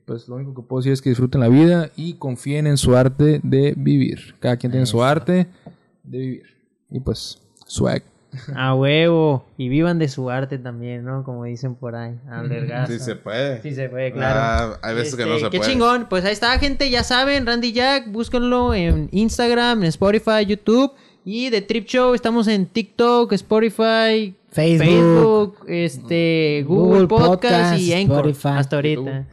pues, 0.05 0.27
lo 0.29 0.37
único 0.37 0.55
que 0.55 0.63
puedo 0.67 0.81
decir 0.81 0.93
es 0.93 1.03
que 1.03 1.11
disfruten 1.11 1.41
la 1.41 1.49
vida 1.49 1.91
y 1.97 2.15
confíen 2.15 2.67
en 2.67 2.77
su 2.79 2.97
arte 2.97 3.41
de 3.43 3.75
vivir. 3.77 4.35
Cada 4.41 4.57
quien 4.57 4.73
tiene 4.73 4.87
su 4.87 5.03
arte 5.03 5.47
de 6.03 6.19
vivir. 6.19 6.58
Y 6.91 7.01
pues, 7.01 7.41
swag. 7.67 8.03
A 8.55 8.75
huevo. 8.75 9.47
Y 9.57 9.69
vivan 9.69 9.99
de 9.99 10.09
su 10.09 10.29
arte 10.31 10.59
también, 10.59 11.05
¿no? 11.05 11.25
Como 11.25 11.45
dicen 11.45 11.75
por 11.75 11.95
ahí. 11.97 12.19
Al 12.31 12.49
vergazo. 12.49 12.93
Sí 12.93 12.99
se 12.99 13.17
puede. 13.17 13.63
Sí 13.63 13.75
se 13.75 13.89
puede, 13.89 14.13
claro. 14.13 14.41
Ah, 14.75 14.79
hay 14.83 14.95
veces 14.95 15.17
que 15.17 15.25
no 15.25 15.35
Este, 15.35 15.47
se 15.47 15.51
Qué 15.51 15.59
puede. 15.59 15.71
chingón. 15.71 16.07
Pues 16.09 16.25
ahí 16.25 16.33
está, 16.33 16.59
gente. 16.59 16.91
Ya 16.91 17.05
saben, 17.05 17.47
Randy 17.47 17.73
Jack. 17.73 18.11
Búsquenlo 18.13 18.75
en 18.75 19.09
Instagram, 19.13 19.83
en 19.83 19.89
Spotify, 19.89 20.45
YouTube. 20.47 20.93
Y 21.25 21.51
de 21.51 21.61
Trip 21.63 21.87
Show 21.87 22.15
estamos 22.15 22.49
en 22.49 22.67
TikTok, 22.67 23.33
Spotify, 23.35 24.35
Facebook. 24.51 24.87
Facebook, 24.87 25.57
este, 25.67 26.65
Google, 26.67 27.05
Google 27.05 27.07
Podcast, 27.09 27.55
Podcast, 27.55 27.81
y 27.81 27.93
Anchor. 27.93 28.29
Spotify. 28.29 28.49
Hasta 28.59 28.77
ahorita. 28.77 29.27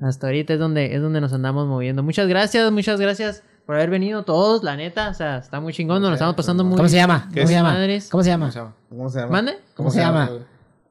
Hasta 0.00 0.26
ahorita 0.26 0.54
es 0.54 0.58
donde, 0.58 0.94
es 0.94 1.02
donde 1.02 1.20
nos 1.20 1.32
andamos 1.34 1.66
moviendo. 1.66 2.02
Muchas 2.02 2.28
gracias, 2.28 2.70
muchas 2.72 2.98
gracias 3.00 3.42
por 3.66 3.76
haber 3.76 3.90
venido 3.90 4.24
todos, 4.24 4.62
la 4.62 4.76
neta. 4.76 5.08
O 5.10 5.14
sea, 5.14 5.38
está 5.38 5.60
muy 5.60 5.72
chingón. 5.72 6.00
Nos 6.02 6.10
lo 6.10 6.14
estamos 6.14 6.34
pasando 6.34 6.64
muy 6.64 6.76
¿Cómo 6.76 6.88
se 6.88 6.96
llama? 6.96 7.28
¿Qué 7.32 7.40
¿Cómo 7.40 7.48
se 7.48 7.54
llama? 7.54 7.70
¿Cómo 8.10 8.22
se 8.22 8.30
llama? 8.30 8.46
¿Cómo 8.46 8.52
se 8.52 8.58
llama? 8.60 8.74
¿Cómo 8.88 9.10
se 9.10 9.18
llama? 9.20 9.32
¿Mande? 9.32 9.58
¿Cómo 9.74 9.90
se 9.90 9.98
llama? 10.00 10.30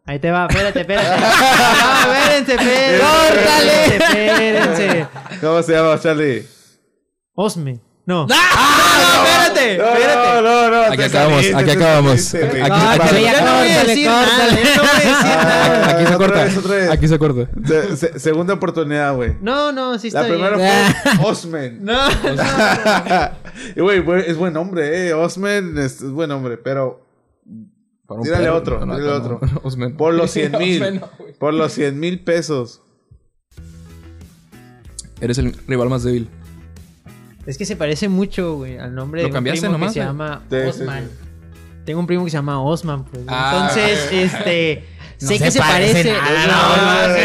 Ahí 0.06 0.20
te 0.20 0.32
va, 0.32 0.48
espérate, 0.50 0.82
espérate. 0.82 1.08
No, 1.22 2.14
espérense, 2.14 2.54
espérense. 2.54 3.96
Espérense, 3.96 4.86
espérense. 4.86 5.08
¿Cómo 5.40 5.62
se 5.62 5.74
llama, 5.74 6.00
Charlie? 6.00 6.48
Osme. 7.36 7.80
No. 8.12 8.28
¡Ah! 8.32 8.98
no, 8.98 9.26
espérate, 9.26 9.78
No, 9.78 9.84
espérate. 9.86 10.28
no, 10.28 10.42
no, 10.42 10.70
no. 10.72 10.82
Aquí 10.94 11.02
acabamos, 11.04 11.34
saliste, 11.46 11.56
aquí 11.62 11.72
acabamos. 11.72 12.34
Aquí- 12.34 12.58
No, 12.70 12.76
aquí- 12.76 13.02
pero 13.10 13.20
ya 13.22 13.34
Yo 13.40 13.46
no 13.46 13.54
voy 13.58 13.70
a 13.70 13.74
córtale, 13.76 13.88
decir 13.88 14.08
nada, 14.08 14.26
córtale. 14.28 14.62
yo 14.64 14.76
no 14.76 14.82
voy 14.82 14.90
a 14.90 14.94
decir 14.94 15.12
nada. 15.24 15.86
Ah, 15.86 15.90
Aquí 15.92 16.06
se 16.08 16.14
otra 16.16 16.18
corta. 16.28 16.44
vez, 16.44 16.58
otra 16.58 16.76
vez. 16.76 16.90
Aquí 16.90 17.08
se 17.08 17.20
corta. 17.20 17.50
Se- 17.66 17.98
se- 17.98 18.20
segunda 18.20 18.54
oportunidad, 18.56 19.16
güey. 19.16 19.36
No, 19.42 19.72
no, 19.72 19.98
sí 20.00 20.08
está 20.08 20.22
La 20.24 20.28
primera 20.28 20.58
bien. 20.58 21.18
fue 21.22 21.26
Osman. 21.32 21.78
No. 21.84 22.00
Y, 23.76 23.82
Güey, 23.82 24.04
es 24.28 24.38
buen 24.38 24.54
nombre, 24.54 25.08
eh. 25.10 25.14
Osman 25.14 25.78
es, 25.78 26.02
es 26.02 26.10
buen 26.12 26.30
nombre, 26.30 26.58
pero 26.58 27.06
Tírale 28.24 28.46
perro. 28.46 28.56
otro, 28.58 28.86
No, 28.86 28.96
tírale 28.96 29.12
no, 29.12 29.18
otro. 29.18 29.40
no, 29.42 29.62
Osman. 29.64 29.96
por 29.98 30.14
los 30.14 30.32
100 30.32 30.58
mil. 30.58 31.02
Por 31.40 31.54
los 31.54 31.72
100 31.74 32.00
mil 32.00 32.20
pesos. 32.24 32.82
Eres 35.20 35.38
el 35.38 35.54
rival 35.68 35.90
más 35.90 36.04
débil. 36.04 36.30
Es 37.46 37.58
que 37.58 37.66
se 37.66 37.76
parece 37.76 38.08
mucho, 38.10 38.56
güey, 38.58 38.78
al 38.78 38.94
nombre 38.94 39.22
¿Lo 39.22 39.26
de 39.28 39.32
un 39.32 39.34
cambiaste 39.34 39.62
primo 39.62 39.72
nomás, 39.74 39.90
que 39.90 39.94
se 39.94 40.00
güey? 40.00 40.08
llama 40.10 40.42
Sí, 40.50 40.56
sí, 40.62 40.68
Osman. 40.82 41.04
sí. 41.04 41.28
Tengo 41.86 42.00
un 42.00 42.08
primo 42.08 42.24
que 42.26 42.30
se 42.32 42.38
llama 42.38 42.62
Osman, 42.62 43.04
pues. 43.06 43.24
Ah, 43.28 43.70
Entonces, 43.72 44.10
este. 44.12 44.86
No 45.22 45.28
sé 45.28 45.38
se 45.38 45.44
que 45.44 45.52
se 45.52 45.60
parece 45.60 45.94
parece. 45.94 46.14
nada, 46.14 46.48
No, 46.48 46.78
no, 46.78 47.08
no, 47.08 47.16
sí 47.16 47.22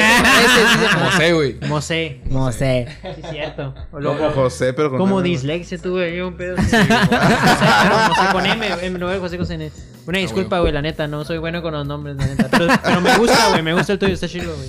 se- 0.97 1.01
No 1.05 1.12
sé, 1.16 1.32
güey. 1.32 1.56
Mosé. 1.68 2.20
No 2.26 2.52
sé. 2.52 2.86
Sí, 3.02 3.09
es 3.22 3.30
cierto. 3.30 3.74
O 3.90 4.01
lo- 4.01 4.16
Como 4.16 4.30
José, 4.32 4.72
pero 4.74 4.90
con 4.90 4.98
Como 4.98 5.14
M, 5.16 5.20
güey. 5.22 5.32
dislexia 5.32 5.78
tuve 5.78 6.14
yo 6.16 6.28
un 6.28 6.36
pedo. 6.36 6.56
José, 6.62 6.76
José 6.86 8.32
con 8.32 8.47
M, 8.47 8.66
M, 8.82 8.98
no, 8.98 9.18
José 9.20 9.38
con 9.38 9.51
N. 9.51 9.70
Una 10.06 10.18
disculpa, 10.18 10.60
güey, 10.60 10.72
la 10.72 10.82
neta, 10.82 11.06
no 11.06 11.24
soy 11.24 11.38
bueno 11.38 11.62
con 11.62 11.72
los 11.72 11.86
nombres, 11.86 12.16
la 12.16 12.26
neta. 12.26 12.48
Pero, 12.51 12.66
pero 12.82 13.01
me 13.01 13.16
gusta, 13.16 13.48
güey, 13.51 13.62
me 13.62 13.72
gusta 13.74 13.93
el 13.94 13.98
tuyo, 13.98 14.12
está 14.14 14.28
chido, 14.28 14.55
güey. 14.55 14.68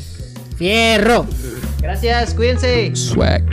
Fierro. 0.57 1.25
Gracias, 1.81 2.33
cuídense. 2.33 2.95
Swag. 2.95 3.43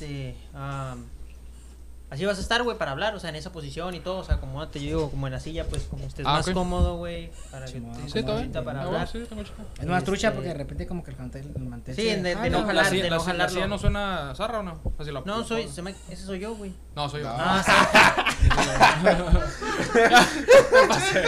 Este. 0.00 0.34
am, 0.52 1.10
así 2.10 2.24
vas 2.24 2.38
a 2.38 2.40
estar, 2.40 2.62
güey, 2.62 2.78
para 2.78 2.92
hablar, 2.92 3.14
o 3.14 3.20
sea, 3.20 3.30
en 3.30 3.36
esa 3.36 3.50
posición 3.52 3.94
y 3.94 4.00
todo, 4.00 4.18
o 4.18 4.24
sea, 4.24 4.38
como 4.38 4.66
te 4.68 4.78
digo, 4.78 5.10
como 5.10 5.26
en 5.26 5.32
la 5.32 5.40
silla, 5.40 5.64
pues 5.64 5.82
como 5.84 6.04
estés 6.06 6.24
Ah, 6.26 6.34
más 6.34 6.48
cómodo, 6.50 6.96
güey, 6.96 7.30
para 7.50 7.66
que 7.66 7.72
Sí, 7.72 7.80
te 7.80 8.10
Sí, 8.10 8.22
para 8.22 8.80
Ah, 8.80 8.84
hablar. 8.84 9.08
sí, 9.08 9.24
tengo. 9.28 9.42
Es 9.42 9.86
más 9.86 10.04
trucha 10.04 10.28
Este- 10.28 10.36
porque 10.36 10.48
de 10.48 10.54
repente 10.54 10.86
como 10.86 11.02
que 11.02 11.10
el 11.10 11.16
mantel, 11.18 11.52
el 11.56 11.62
mantel 11.66 11.94
Sí, 11.96 12.02
de- 12.04 12.22
de 12.22 12.32
Ah, 12.34 12.48
no 12.48 12.60
no. 12.60 12.66
jalar, 12.66 12.84
de 12.90 13.10
no 13.10 13.20
silla- 13.20 13.60
la 13.60 13.66
no 13.66 13.78
suena 13.78 14.32
zarra 14.36 14.60
o 14.60 14.62
no? 14.62 14.80
Así 14.98 15.10
la- 15.10 15.22
No, 15.24 15.44
soy, 15.44 15.68
se 15.68 15.82
me- 15.82 15.94
ese 16.10 16.24
soy 16.24 16.38
yo, 16.40 16.54
güey. 16.54 16.72
No, 16.94 17.08
soy 17.08 17.22
yo. 17.22 17.28
Ah, 17.30 17.62
sí. 20.98 21.18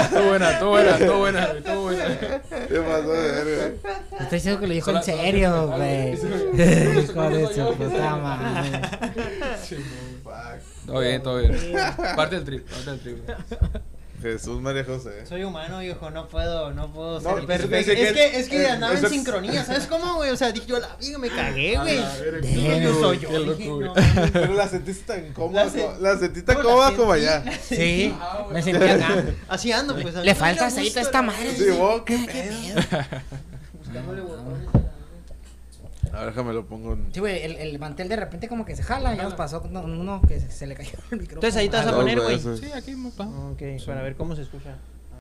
Estuvo 0.00 0.22
buena, 0.28 0.50
estuvo 0.50 0.70
buena, 0.70 0.90
estuvo 0.96 1.18
buena, 1.18 1.44
estuvo 1.44 1.82
buena. 1.82 2.04
¿Qué 2.18 2.80
pasó 2.80 3.12
de 3.12 3.44
verga? 3.44 3.92
Estoy 4.20 4.36
diciendo 4.38 4.60
que 4.60 4.66
lo 4.66 4.74
dijo 4.74 4.90
en 4.90 5.02
serio, 5.02 5.66
güey. 5.76 6.12
Hijo 6.98 7.74
puta 7.78 8.16
madre. 8.16 8.80
Todo 10.86 11.00
bien, 11.00 11.22
todo 11.22 11.38
bien. 11.38 11.56
Parte 12.16 12.36
del 12.36 12.44
trip, 12.44 12.68
parte 12.68 12.90
del 12.90 13.00
trip. 13.00 13.18
Jesús 14.20 14.60
María 14.60 14.82
José. 14.84 15.24
Soy 15.26 15.44
humano, 15.44 15.78
viejo, 15.78 16.10
no 16.10 16.26
puedo, 16.26 16.72
no 16.74 16.88
puedo 16.92 17.20
No, 17.20 17.36
ser 17.36 17.46
perfecto. 17.46 17.68
que- 17.92 18.02
Es 18.08 18.12
que, 18.12 18.40
es 18.40 18.48
que 18.48 18.62
eh, 18.64 18.70
andaba 18.70 18.94
en 18.98 19.08
sincronía, 19.08 19.64
¿sabes 19.64 19.86
cómo, 19.86 20.14
güey? 20.16 20.30
O 20.32 20.36
sea, 20.36 20.50
dije 20.50 20.66
yo, 20.66 20.80
la 20.80 20.96
vida 20.96 21.18
me 21.18 21.28
cagué, 21.30 21.76
A 21.76 21.82
güey. 21.82 22.82
yo 22.82 22.94
soy 23.00 23.20
yo. 23.20 23.54
dije, 23.54 23.68
no, 23.70 23.92
Pero 24.32 24.54
la 24.54 24.66
sentiste 24.66 25.04
tan 25.04 25.32
cómoda. 25.32 25.66
La 25.66 25.70
se- 25.70 25.80
co- 25.82 25.96
La 26.00 26.18
sentiste 26.18 26.52
No, 26.52 26.58
la 26.58 26.64
cómoda 26.64 26.86
sentí. 26.88 27.00
como 27.00 27.12
allá. 27.12 27.44
Sí, 27.62 28.14
me 28.50 28.60
sentí 28.60 28.84
acá. 28.88 29.24
Así 29.48 29.70
ando, 29.70 29.94
pues. 29.96 30.12
Le 30.16 30.34
falta 30.34 30.66
aceite 30.66 30.98
a 30.98 31.02
esta 31.02 31.22
madre. 31.22 31.54
Sí, 31.54 31.70
vos, 31.70 32.02
qué 32.02 32.18
pedo. 32.18 32.56
Buscándole 33.78 34.20
botones. 34.22 34.68
A 36.12 36.20
ver, 36.20 36.26
déjame 36.26 36.52
lo 36.52 36.66
pongo 36.66 36.92
en. 36.94 37.12
Sí, 37.12 37.20
güey, 37.20 37.42
el, 37.42 37.56
el 37.56 37.78
mantel 37.78 38.08
de 38.08 38.16
repente 38.16 38.48
como 38.48 38.64
que 38.64 38.76
se 38.76 38.82
jala. 38.82 39.14
Ya 39.14 39.22
nos 39.24 39.34
pasó 39.34 39.60
con 39.62 39.76
uno 39.76 40.20
que 40.26 40.40
se, 40.40 40.50
se 40.50 40.66
le 40.66 40.74
cayó 40.74 40.92
el 41.10 41.20
micrófono. 41.20 41.46
Entonces 41.46 41.56
ahí 41.56 41.68
te 41.68 41.76
vas 41.76 41.86
a 41.86 41.94
poner, 41.94 42.20
güey. 42.20 42.38
Sí, 42.38 42.72
aquí 42.74 42.94
está. 43.06 43.28
Ok, 43.28 43.62
para 43.86 44.02
ver 44.02 44.16
cómo 44.16 44.34
se 44.36 44.42
escucha. 44.42 44.76